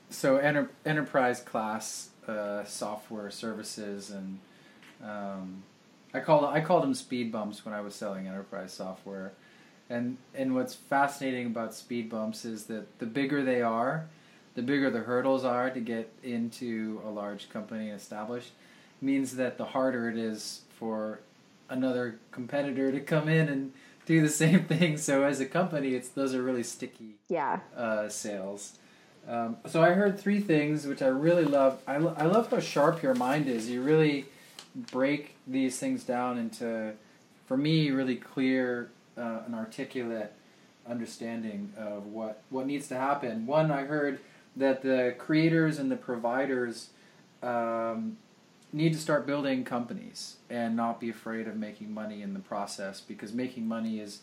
so 0.09 0.35
enter, 0.37 0.69
enterprise 0.85 1.39
class 1.39 2.09
uh, 2.27 2.65
software 2.65 3.31
services 3.31 4.11
and 4.11 4.39
um, 5.03 5.63
I 6.13 6.19
call 6.19 6.45
I 6.45 6.61
called 6.61 6.83
them 6.83 6.93
speed 6.93 7.31
bumps 7.31 7.63
when 7.65 7.73
I 7.73 7.81
was 7.81 7.95
selling 7.95 8.27
enterprise 8.27 8.73
software, 8.73 9.33
and 9.89 10.17
and 10.33 10.55
what's 10.55 10.73
fascinating 10.73 11.47
about 11.47 11.73
speed 11.73 12.09
bumps 12.09 12.45
is 12.45 12.65
that 12.65 12.99
the 12.99 13.05
bigger 13.05 13.43
they 13.43 13.61
are, 13.61 14.07
the 14.55 14.61
bigger 14.61 14.89
the 14.89 14.99
hurdles 14.99 15.43
are 15.43 15.69
to 15.69 15.79
get 15.79 16.11
into 16.23 17.01
a 17.05 17.09
large 17.09 17.49
company 17.49 17.89
and 17.89 17.99
established, 17.99 18.51
means 19.01 19.35
that 19.35 19.57
the 19.57 19.65
harder 19.65 20.09
it 20.09 20.17
is 20.17 20.61
for 20.69 21.19
another 21.69 22.19
competitor 22.31 22.91
to 22.91 22.99
come 22.99 23.27
in 23.27 23.49
and 23.49 23.73
do 24.05 24.21
the 24.21 24.29
same 24.29 24.63
thing. 24.65 24.97
So 24.97 25.23
as 25.23 25.39
a 25.39 25.45
company, 25.45 25.93
it's 25.93 26.09
those 26.09 26.33
are 26.33 26.41
really 26.41 26.63
sticky 26.63 27.15
yeah 27.29 27.59
uh, 27.75 28.09
sales. 28.09 28.73
Um, 29.27 29.57
so 29.65 29.83
I 29.83 29.89
heard 29.89 30.17
three 30.17 30.39
things 30.39 30.85
which 30.87 31.01
I 31.01 31.07
really 31.07 31.43
love. 31.43 31.81
I, 31.85 31.97
lo- 31.97 32.15
I 32.17 32.25
love 32.25 32.49
how 32.49 32.59
sharp 32.59 33.03
your 33.03 33.13
mind 33.13 33.47
is. 33.47 33.69
You 33.69 33.81
really 33.81 34.25
break 34.73 35.35
these 35.45 35.77
things 35.77 36.03
down 36.03 36.37
into, 36.37 36.93
for 37.45 37.57
me, 37.57 37.91
really 37.91 38.15
clear 38.15 38.89
uh, 39.17 39.41
and 39.45 39.53
articulate 39.53 40.31
understanding 40.87 41.73
of 41.77 42.05
what, 42.07 42.41
what 42.49 42.65
needs 42.65 42.87
to 42.87 42.95
happen. 42.95 43.45
One, 43.45 43.69
I 43.69 43.83
heard 43.83 44.19
that 44.55 44.81
the 44.81 45.15
creators 45.17 45.77
and 45.77 45.91
the 45.91 45.97
providers 45.97 46.89
um, 47.43 48.17
need 48.73 48.93
to 48.93 48.99
start 48.99 49.25
building 49.25 49.63
companies 49.63 50.37
and 50.49 50.75
not 50.75 50.99
be 50.99 51.09
afraid 51.09 51.47
of 51.47 51.55
making 51.55 51.93
money 51.93 52.21
in 52.21 52.33
the 52.33 52.39
process 52.39 52.99
because 52.99 53.33
making 53.33 53.67
money 53.67 53.99
is 53.99 54.21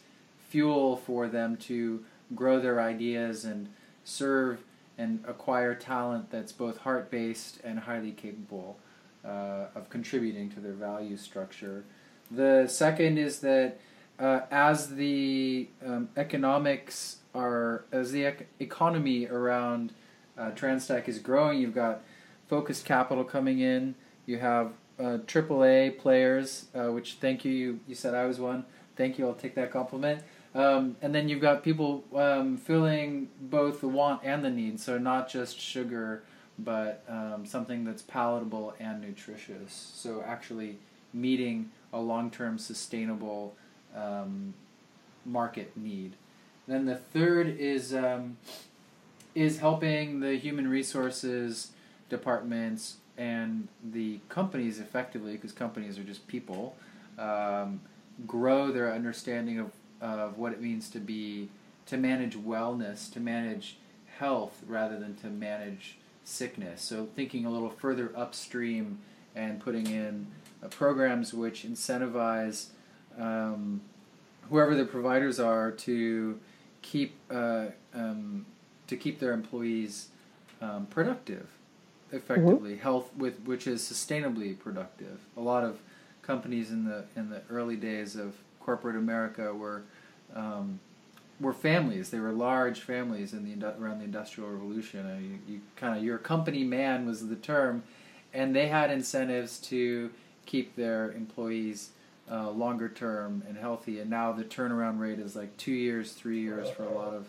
fuel 0.49 0.97
for 0.97 1.27
them 1.29 1.57
to 1.57 2.05
grow 2.35 2.61
their 2.61 2.81
ideas 2.81 3.45
and 3.45 3.69
serve 4.05 4.63
and 4.97 5.25
acquire 5.27 5.75
talent 5.75 6.31
that's 6.31 6.53
both 6.53 6.79
heart 6.79 7.11
based 7.11 7.59
and 7.65 7.81
highly 7.81 8.13
capable 8.13 8.79
uh, 9.25 9.67
of 9.75 9.89
contributing 9.91 10.51
to 10.51 10.61
their 10.61 10.73
value 10.73 11.17
structure. 11.17 11.85
The 12.31 12.67
second 12.69 13.19
is 13.19 13.41
that 13.41 13.79
uh, 14.19 14.41
as 14.51 14.95
the 14.95 15.69
um, 15.85 16.09
economics 16.17 17.19
are, 17.35 17.85
as 17.91 18.13
the 18.13 18.25
ec- 18.25 18.49
economy 18.61 19.27
around 19.27 19.93
uh, 20.39 20.51
TransTech 20.51 21.09
is 21.09 21.19
growing, 21.19 21.61
you've 21.61 21.75
got 21.75 22.03
focused 22.47 22.85
capital 22.85 23.25
coming 23.25 23.59
in, 23.59 23.95
you 24.27 24.39
have 24.39 24.73
uh, 24.99 25.19
AAA 25.27 25.99
players, 25.99 26.67
uh, 26.75 26.91
which 26.93 27.15
thank 27.15 27.45
you, 27.45 27.53
you, 27.53 27.81
you 27.87 27.95
said 27.95 28.15
I 28.15 28.27
was 28.27 28.39
one. 28.39 28.65
Thank 28.97 29.19
you, 29.19 29.27
I'll 29.27 29.35
take 29.35 29.55
that 29.57 29.73
compliment. 29.73 30.23
Um, 30.55 30.97
and 31.03 31.13
then 31.15 31.29
you've 31.29 31.41
got 31.41 31.65
people 31.65 32.05
um, 32.15 32.57
filling 32.57 33.29
both 33.41 33.81
the 33.81 33.89
want 33.89 34.23
and 34.25 34.45
the 34.45 34.51
need, 34.51 34.79
so 34.79 34.99
not 34.99 35.29
just 35.29 35.59
sugar, 35.59 36.23
but 36.59 37.03
um, 37.09 37.45
something 37.45 37.85
that's 37.85 38.03
palatable 38.03 38.75
and 38.79 39.01
nutritious. 39.01 39.93
So 39.95 40.23
actually 40.25 40.79
meeting 41.13 41.71
a 41.93 42.01
long-term 42.01 42.59
sustainable 42.59 43.57
um, 43.97 44.55
market 45.25 45.77
need. 45.77 46.15
Then 46.69 46.87
the 46.87 46.97
third 46.97 47.49
is 47.59 47.95
um, 47.95 48.37
is 49.35 49.59
helping 49.59 50.21
the 50.21 50.37
human 50.37 50.69
resources 50.69 51.73
departments 52.09 52.99
and 53.17 53.69
the 53.93 54.21
companies 54.29 54.81
effectively, 54.81 55.33
because 55.33 55.53
companies 55.53 55.99
are 55.99 56.03
just 56.03 56.27
people, 56.27 56.77
um, 57.19 57.81
grow 58.27 58.71
their 58.71 58.93
understanding 58.93 59.59
of 59.59 59.71
of 60.01 60.37
what 60.37 60.53
it 60.53 60.61
means 60.61 60.91
to 60.91 60.99
be 60.99 61.49
to 61.87 61.97
manage 61.97 62.37
wellness, 62.37 63.13
to 63.13 63.21
manage 63.21 63.77
health 64.19 64.63
rather 64.67 64.99
than 64.99 65.15
to 65.17 65.29
manage 65.29 65.97
sickness. 66.25 66.83
So 66.83 67.09
thinking 67.15 67.45
a 67.45 67.51
little 67.51 67.71
further 67.71 68.13
upstream 68.17 68.99
and 69.35 69.61
putting 69.61 69.87
in 69.87 70.27
uh, 70.63 70.69
programs 70.69 71.35
which 71.35 71.65
incentivize 71.65 72.69
um, 73.19 73.81
whoever 74.51 74.75
the 74.75 74.85
providers 74.85 75.41
are 75.41 75.71
to 75.71 76.39
keep 76.83 77.17
uh, 77.31 77.67
um, 77.95 78.47
to 78.87 78.97
keep 78.97 79.19
their 79.19 79.33
employees 79.33 80.09
um, 80.61 80.87
productive, 80.87 81.49
effectively 82.15 82.73
mm-hmm. 82.73 82.83
health 82.83 83.11
with 83.17 83.41
which 83.41 83.67
is 83.67 83.83
sustainably 83.83 84.59
productive. 84.59 85.19
A 85.37 85.41
lot 85.41 85.65
of 85.65 85.81
companies 86.23 86.71
in 86.71 86.85
the 86.85 87.05
in 87.17 87.31
the 87.31 87.43
early 87.51 87.77
days 87.77 88.17
of 88.17 88.35
corporate 88.61 88.97
America 88.97 89.53
were 89.55 89.83
um, 90.35 90.81
were 91.41 91.53
families. 91.53 92.11
They 92.11 92.21
were 92.21 92.33
large 92.33 92.81
families 92.81 93.33
in 93.33 93.45
the 93.45 93.75
around 93.79 93.99
the 93.99 94.05
Industrial 94.05 94.49
Revolution. 94.51 95.41
You, 95.47 95.55
you 95.55 95.61
kind 95.77 95.97
of 95.97 96.05
your 96.05 96.19
company 96.19 96.65
man 96.65 97.07
was 97.07 97.29
the 97.29 97.37
term, 97.37 97.83
and 98.33 98.55
they 98.55 98.69
had 98.69 98.91
incentives 98.91 99.59
to 99.69 100.11
keep 100.47 100.77
their 100.77 101.13
employees 101.13 101.91
uh, 102.31 102.51
longer 102.51 102.89
term 102.89 103.43
and 103.49 103.57
healthy. 103.57 104.01
And 104.01 104.11
now 104.11 104.33
the 104.33 104.45
turnaround 104.45 104.99
rate 104.99 105.19
is 105.19 105.37
like 105.37 105.57
two 105.57 105.73
years, 105.73 106.13
three 106.13 106.41
years 106.41 106.71
for 106.71 106.85
a 106.85 106.93
lot 106.93 107.15
of 107.15 107.29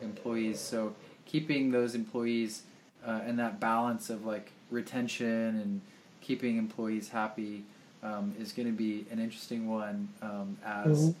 employees. 0.00 0.60
So 0.60 0.94
keeping 1.26 1.70
those 1.70 1.94
employees 1.94 2.62
uh, 3.06 3.20
and 3.24 3.38
that 3.38 3.60
balance 3.60 4.10
of 4.10 4.24
like 4.24 4.52
retention 4.70 5.28
and 5.28 5.80
keeping 6.20 6.56
employees 6.56 7.08
happy 7.08 7.64
um, 8.02 8.34
is 8.38 8.52
going 8.52 8.66
to 8.66 8.72
be 8.72 9.04
an 9.10 9.18
interesting 9.18 9.68
one 9.68 10.08
um, 10.22 10.56
as. 10.64 10.98
Mm-hmm 10.98 11.18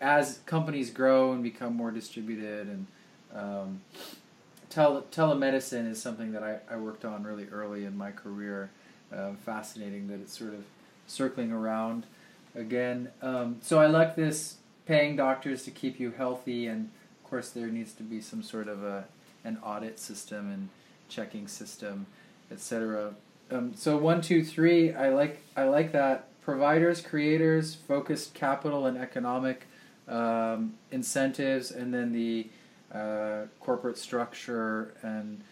as 0.00 0.38
companies 0.46 0.90
grow 0.90 1.32
and 1.32 1.42
become 1.42 1.74
more 1.74 1.90
distributed 1.90 2.68
and 2.68 2.86
um, 3.34 3.80
tele- 4.70 5.04
telemedicine 5.10 5.90
is 5.90 6.00
something 6.00 6.32
that 6.32 6.42
I, 6.42 6.58
I 6.70 6.76
worked 6.76 7.04
on 7.04 7.24
really 7.24 7.48
early 7.48 7.84
in 7.84 7.96
my 7.96 8.10
career. 8.10 8.70
Uh, 9.12 9.32
fascinating 9.46 10.06
that 10.08 10.20
it's 10.20 10.38
sort 10.38 10.52
of 10.52 10.64
circling 11.06 11.50
around 11.50 12.04
again. 12.54 13.08
Um, 13.22 13.56
so 13.62 13.80
I 13.80 13.86
like 13.86 14.16
this 14.16 14.56
paying 14.84 15.16
doctors 15.16 15.62
to 15.62 15.70
keep 15.70 15.98
you 15.98 16.10
healthy, 16.10 16.66
and 16.66 16.90
of 17.24 17.30
course 17.30 17.48
there 17.48 17.68
needs 17.68 17.94
to 17.94 18.02
be 18.02 18.20
some 18.20 18.42
sort 18.42 18.68
of 18.68 18.84
a 18.84 19.06
an 19.44 19.56
audit 19.64 19.98
system 19.98 20.50
and 20.52 20.68
checking 21.08 21.48
system. 21.48 22.06
etc. 22.50 23.14
Um, 23.50 23.74
so 23.74 23.96
one, 23.96 24.20
two, 24.20 24.44
three. 24.44 24.92
I 24.92 25.10
like 25.10 25.40
I 25.56 25.64
like 25.64 25.92
that 25.92 26.28
providers, 26.42 27.00
creators, 27.00 27.74
focused 27.74 28.34
capital 28.34 28.86
and 28.86 28.96
economic 28.96 29.66
um, 30.06 30.74
incentives, 30.90 31.70
and 31.70 31.92
then 31.92 32.12
the 32.12 32.46
uh, 32.92 33.42
corporate 33.60 33.98
structure 33.98 34.94
and 35.02 35.42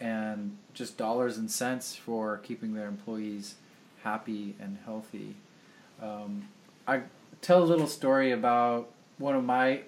and 0.00 0.56
just 0.74 0.96
dollars 0.96 1.38
and 1.38 1.50
cents 1.50 1.94
for 1.94 2.38
keeping 2.38 2.74
their 2.74 2.88
employees 2.88 3.54
happy 4.02 4.54
and 4.60 4.78
healthy. 4.84 5.36
Um, 6.02 6.48
I 6.86 7.02
tell 7.40 7.62
a 7.62 7.64
little 7.64 7.86
story 7.86 8.32
about 8.32 8.90
one 9.18 9.36
of 9.36 9.44
my 9.44 9.82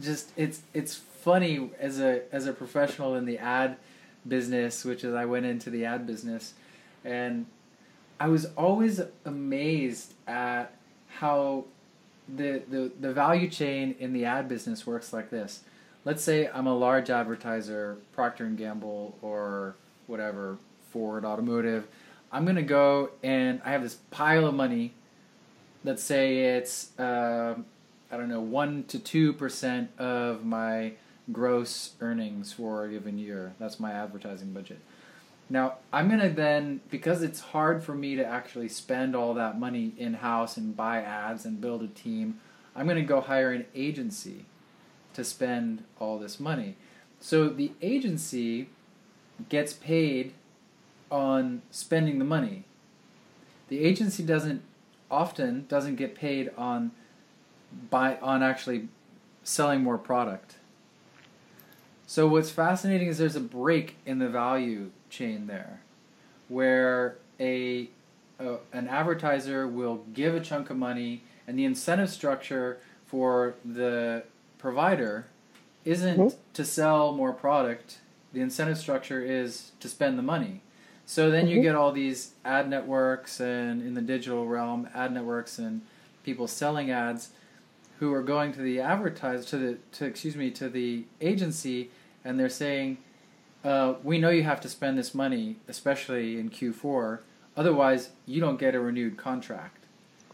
just 0.00 0.30
it's 0.36 0.62
it's 0.74 0.94
funny 0.94 1.70
as 1.78 2.00
a 2.00 2.22
as 2.32 2.46
a 2.46 2.52
professional 2.52 3.14
in 3.14 3.24
the 3.24 3.38
ad 3.38 3.76
business, 4.26 4.84
which 4.84 5.04
is 5.04 5.14
I 5.14 5.24
went 5.24 5.46
into 5.46 5.70
the 5.70 5.84
ad 5.84 6.06
business, 6.06 6.54
and 7.04 7.46
I 8.18 8.28
was 8.28 8.46
always 8.56 9.00
amazed 9.24 10.14
at 10.26 10.74
how 11.08 11.64
the, 12.28 12.62
the 12.68 12.92
the 13.00 13.12
value 13.12 13.48
chain 13.48 13.94
in 13.98 14.12
the 14.12 14.24
ad 14.24 14.48
business 14.48 14.86
works 14.86 15.12
like 15.12 15.30
this. 15.30 15.60
Let's 16.04 16.22
say 16.22 16.48
I'm 16.48 16.66
a 16.66 16.74
large 16.74 17.10
advertiser, 17.10 17.98
Procter 18.12 18.44
and 18.44 18.56
Gamble 18.56 19.16
or 19.22 19.74
whatever, 20.06 20.58
Ford 20.90 21.24
Automotive. 21.24 21.86
I'm 22.32 22.46
gonna 22.46 22.62
go 22.62 23.10
and 23.22 23.60
I 23.64 23.72
have 23.72 23.82
this 23.82 23.96
pile 24.10 24.46
of 24.46 24.54
money. 24.54 24.92
Let's 25.82 26.02
say 26.02 26.56
it's 26.56 26.98
uh, 26.98 27.54
I 28.10 28.16
don't 28.16 28.28
know 28.28 28.40
one 28.40 28.84
to 28.88 28.98
two 28.98 29.32
percent 29.32 29.90
of 29.98 30.44
my 30.44 30.92
gross 31.32 31.92
earnings 32.00 32.52
for 32.52 32.84
a 32.84 32.90
given 32.90 33.18
year. 33.18 33.54
That's 33.58 33.80
my 33.80 33.92
advertising 33.92 34.52
budget. 34.52 34.78
Now, 35.48 35.74
I'm 35.92 36.08
going 36.08 36.20
to 36.20 36.28
then, 36.28 36.80
because 36.90 37.22
it's 37.22 37.40
hard 37.40 37.82
for 37.82 37.94
me 37.94 38.14
to 38.14 38.24
actually 38.24 38.68
spend 38.68 39.16
all 39.16 39.34
that 39.34 39.58
money 39.58 39.92
in 39.98 40.14
house 40.14 40.56
and 40.56 40.76
buy 40.76 41.02
ads 41.02 41.44
and 41.44 41.60
build 41.60 41.82
a 41.82 41.88
team, 41.88 42.38
I'm 42.76 42.86
going 42.86 42.96
to 42.96 43.02
go 43.02 43.20
hire 43.20 43.52
an 43.52 43.66
agency 43.74 44.44
to 45.14 45.24
spend 45.24 45.82
all 45.98 46.18
this 46.18 46.38
money. 46.38 46.76
So 47.20 47.48
the 47.48 47.72
agency 47.82 48.68
gets 49.48 49.72
paid 49.72 50.34
on 51.10 51.62
spending 51.70 52.18
the 52.18 52.24
money. 52.24 52.64
The 53.68 53.80
agency 53.80 54.22
doesn't 54.22 54.62
often 55.10 55.66
doesn't 55.68 55.96
get 55.96 56.14
paid 56.14 56.50
on 56.56 56.92
buy 57.90 58.16
on 58.22 58.42
actually 58.42 58.88
selling 59.42 59.82
more 59.82 59.98
product. 59.98 60.56
So 62.10 62.26
what's 62.26 62.50
fascinating 62.50 63.06
is 63.06 63.18
there's 63.18 63.36
a 63.36 63.40
break 63.40 63.94
in 64.04 64.18
the 64.18 64.28
value 64.28 64.90
chain 65.10 65.46
there, 65.46 65.80
where 66.48 67.18
a, 67.38 67.88
a 68.40 68.56
an 68.72 68.88
advertiser 68.88 69.68
will 69.68 70.02
give 70.12 70.34
a 70.34 70.40
chunk 70.40 70.70
of 70.70 70.76
money, 70.76 71.22
and 71.46 71.56
the 71.56 71.64
incentive 71.64 72.10
structure 72.10 72.80
for 73.06 73.54
the 73.64 74.24
provider 74.58 75.28
isn't 75.84 76.18
mm-hmm. 76.18 76.36
to 76.52 76.64
sell 76.64 77.12
more 77.12 77.32
product. 77.32 78.00
The 78.32 78.40
incentive 78.40 78.78
structure 78.78 79.22
is 79.22 79.70
to 79.78 79.88
spend 79.88 80.18
the 80.18 80.24
money. 80.24 80.62
So 81.06 81.30
then 81.30 81.44
mm-hmm. 81.44 81.58
you 81.58 81.62
get 81.62 81.76
all 81.76 81.92
these 81.92 82.32
ad 82.44 82.68
networks 82.68 83.38
and 83.38 83.80
in 83.82 83.94
the 83.94 84.02
digital 84.02 84.48
realm, 84.48 84.88
ad 84.96 85.14
networks 85.14 85.60
and 85.60 85.82
people 86.24 86.48
selling 86.48 86.90
ads 86.90 87.28
who 88.00 88.12
are 88.12 88.22
going 88.22 88.50
to 88.54 88.62
the 88.62 88.80
advertiser 88.80 89.44
to 89.44 89.58
the 89.58 89.78
to 89.92 90.06
excuse 90.06 90.34
me 90.34 90.50
to 90.50 90.68
the 90.68 91.04
agency 91.20 91.90
and 92.24 92.38
they're 92.38 92.48
saying, 92.48 92.98
uh, 93.64 93.94
"We 94.02 94.18
know 94.18 94.30
you 94.30 94.42
have 94.44 94.60
to 94.62 94.68
spend 94.68 94.98
this 94.98 95.14
money, 95.14 95.56
especially 95.68 96.38
in 96.38 96.50
Q4. 96.50 97.20
Otherwise, 97.56 98.10
you 98.26 98.40
don't 98.40 98.58
get 98.58 98.74
a 98.74 98.80
renewed 98.80 99.16
contract." 99.16 99.84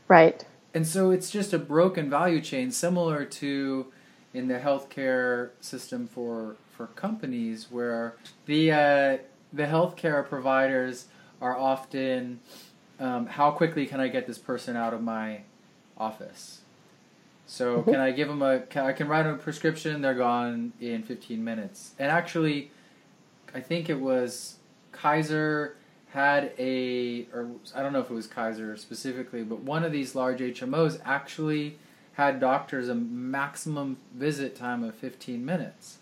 Right. 0.09 0.45
And 0.75 0.87
so 0.87 1.11
it's 1.11 1.31
just 1.31 1.53
a 1.53 1.59
broken 1.59 2.11
value 2.11 2.41
chain, 2.41 2.71
similar 2.71 3.25
to 3.25 3.87
in 4.35 4.49
the 4.49 4.59
healthcare 4.59 5.51
system 5.61 6.07
for 6.07 6.57
for 6.77 6.89
companies, 6.89 7.69
where 7.71 8.15
the 8.45 8.71
uh, 8.71 9.19
the 9.53 9.65
healthcare 9.65 10.27
providers 10.29 11.07
are 11.41 11.57
often, 11.57 12.41
um, 12.99 13.27
how 13.27 13.51
quickly 13.51 13.87
can 13.87 14.01
I 14.01 14.09
get 14.09 14.27
this 14.27 14.39
person 14.39 14.77
out 14.77 14.95
of 14.95 15.03
my 15.03 15.41
office? 15.97 16.61
So 17.47 17.79
mm-hmm. 17.79 17.91
can 17.93 18.01
I 18.01 18.11
give 18.11 18.29
them 18.29 18.43
a? 18.43 18.61
Can, 18.61 18.85
I 18.85 18.93
can 18.93 19.09
write 19.09 19.23
them 19.23 19.35
a 19.35 19.39
prescription. 19.39 20.03
They're 20.03 20.15
gone 20.15 20.73
in 20.81 21.03
15 21.03 21.43
minutes. 21.43 21.93
And 21.99 22.11
actually, 22.11 22.71
I 23.55 23.61
think 23.61 23.89
it 23.89 24.01
was 24.01 24.57
Kaiser 24.93 25.77
had 26.09 26.53
a, 26.59 27.27
or 27.33 27.49
I 27.75 27.83
don't 27.83 27.93
know 27.93 28.01
if 28.01 28.11
it 28.11 28.15
was 28.15 28.27
Kaiser 28.27 28.77
specifically, 28.77 29.43
but 29.43 29.61
one 29.61 29.85
of 29.85 29.93
these 29.93 30.15
large 30.15 30.41
HMOs 30.41 31.01
actually 31.05 31.79
had 32.15 32.41
doctors 32.41 32.89
a 32.89 32.95
maximum 32.95 33.99
visit 34.15 34.57
time 34.57 34.83
of 34.83 34.95
15 34.95 35.45
minutes. 35.45 35.99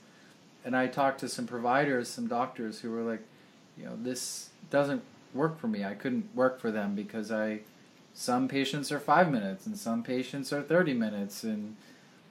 And 0.65 0.77
I 0.77 0.87
talked 0.87 1.21
to 1.21 1.29
some 1.29 1.47
providers, 1.47 2.09
some 2.09 2.29
doctors 2.29 2.81
who 2.81 2.91
were 2.93 3.03
like, 3.03 3.23
you 3.77 3.85
know, 3.85 3.99
this 4.01 4.51
doesn't 4.71 5.03
work 5.35 5.59
for 5.59 5.67
me. 5.67 5.85
I 5.85 5.95
couldn't 5.95 6.33
work 6.35 6.61
for 6.61 6.71
them 6.71 6.95
because 6.95 7.33
I 7.33 7.61
some 8.15 8.49
patients 8.49 8.93
are 8.93 9.01
five 9.01 9.31
minutes 9.31 9.67
and 9.67 9.77
some 9.77 10.03
patients 10.03 10.53
are 10.53 10.63
30 10.63 10.95
minutes 10.95 11.43
and 11.43 11.77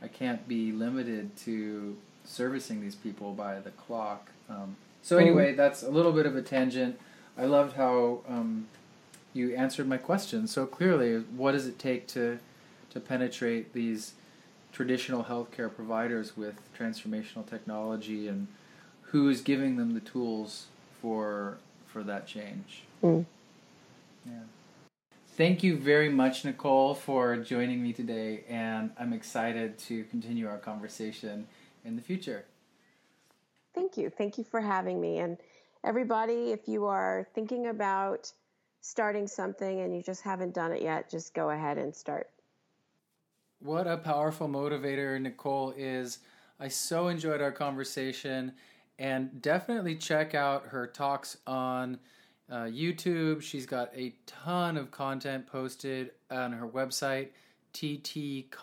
i 0.02 0.08
can't 0.08 0.48
be 0.48 0.72
limited 0.72 1.36
to 1.38 1.98
servicing 2.26 2.82
these 2.82 2.96
people 2.96 3.34
by 3.34 3.60
the 3.60 3.72
clock. 3.72 4.30
Um, 4.50 4.76
so 5.02 5.18
anyway 5.18 5.54
that's 5.54 5.84
a 5.84 5.90
little 5.90 6.12
bit 6.12 6.26
of 6.26 6.36
a 6.36 6.42
tangent. 6.42 7.00
I 7.38 7.46
loved 7.46 7.76
how 7.76 8.22
um, 8.28 8.68
you 9.34 9.56
answered 9.56 9.88
my 9.88 9.98
question 9.98 10.48
so 10.48 10.66
clearly. 10.66 11.18
What 11.18 11.54
does 11.54 11.68
it 11.68 11.80
take 11.80 12.08
to 12.10 12.40
to 12.92 13.00
penetrate 13.00 13.74
these 13.74 14.14
traditional 14.72 15.24
healthcare 15.24 15.74
providers 15.74 16.38
with 16.38 16.56
transformational 16.78 17.48
technology 17.48 18.28
and 18.28 18.48
who's 19.02 19.42
giving 19.42 19.78
them 19.78 19.94
the 19.94 20.00
tools 20.00 20.68
for 21.02 21.58
for 21.88 22.04
that 22.04 22.28
change? 22.28 22.84
Mm. 23.04 23.26
yeah 24.26 24.32
Thank 25.36 25.64
you 25.64 25.78
very 25.78 26.10
much, 26.10 26.46
Nicole, 26.46 26.94
for 26.94 27.38
joining 27.38 27.82
me 27.82 27.92
today, 27.92 28.44
and 28.48 28.92
I'm 29.00 29.14
excited 29.14 29.80
to 29.80 30.04
continue 30.04 30.48
our 30.48 30.60
conversation 30.60 31.48
in 31.84 31.96
the 31.96 32.04
future. 32.04 32.46
Thank 33.74 33.98
you. 33.98 34.12
Thank 34.12 34.38
you 34.38 34.44
for 34.44 34.62
having 34.62 35.02
me. 35.02 35.18
And 35.18 35.40
everybody, 35.84 36.52
if 36.52 36.68
you 36.68 36.86
are 36.86 37.26
thinking 37.34 37.66
about 37.66 38.32
starting 38.82 39.26
something 39.26 39.80
and 39.80 39.96
you 39.96 40.04
just 40.04 40.22
haven't 40.22 40.54
done 40.54 40.72
it 40.72 40.84
yet, 40.84 41.10
just 41.10 41.34
go 41.34 41.50
ahead 41.50 41.80
and 41.80 41.96
start. 41.96 42.30
What 43.60 43.88
a 43.88 43.98
powerful 43.98 44.48
motivator 44.48 45.20
Nicole 45.20 45.74
is. 45.76 46.20
I 46.60 46.68
so 46.68 47.08
enjoyed 47.08 47.42
our 47.42 47.52
conversation, 47.52 48.52
and 49.00 49.42
definitely 49.42 49.96
check 49.96 50.36
out 50.36 50.68
her 50.68 50.86
talks 50.86 51.38
on 51.48 51.98
uh, 52.54 52.66
YouTube. 52.66 53.42
She's 53.42 53.66
got 53.66 53.90
a 53.96 54.14
ton 54.28 54.78
of 54.78 54.92
content 54.92 55.48
posted 55.48 56.12
on 56.30 56.52
her 56.52 56.68
website, 56.68 57.30
ttconf.org. 57.74 58.54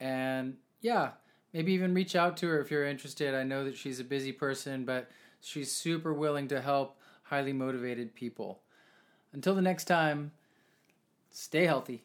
And 0.00 0.56
yeah, 0.80 1.10
maybe 1.52 1.72
even 1.72 1.94
reach 1.94 2.16
out 2.16 2.36
to 2.38 2.48
her 2.48 2.60
if 2.60 2.72
you're 2.72 2.86
interested. 2.86 3.36
I 3.36 3.44
know 3.44 3.62
that 3.64 3.76
she's 3.76 4.00
a 4.00 4.04
busy 4.04 4.32
person, 4.32 4.84
but 4.84 5.08
she's 5.40 5.70
super 5.70 6.12
willing 6.12 6.48
to 6.48 6.60
help 6.60 6.98
highly 7.22 7.52
motivated 7.52 8.16
people. 8.16 8.62
Until 9.32 9.54
the 9.54 9.62
next 9.62 9.84
time, 9.84 10.32
stay 11.30 11.66
healthy. 11.66 12.02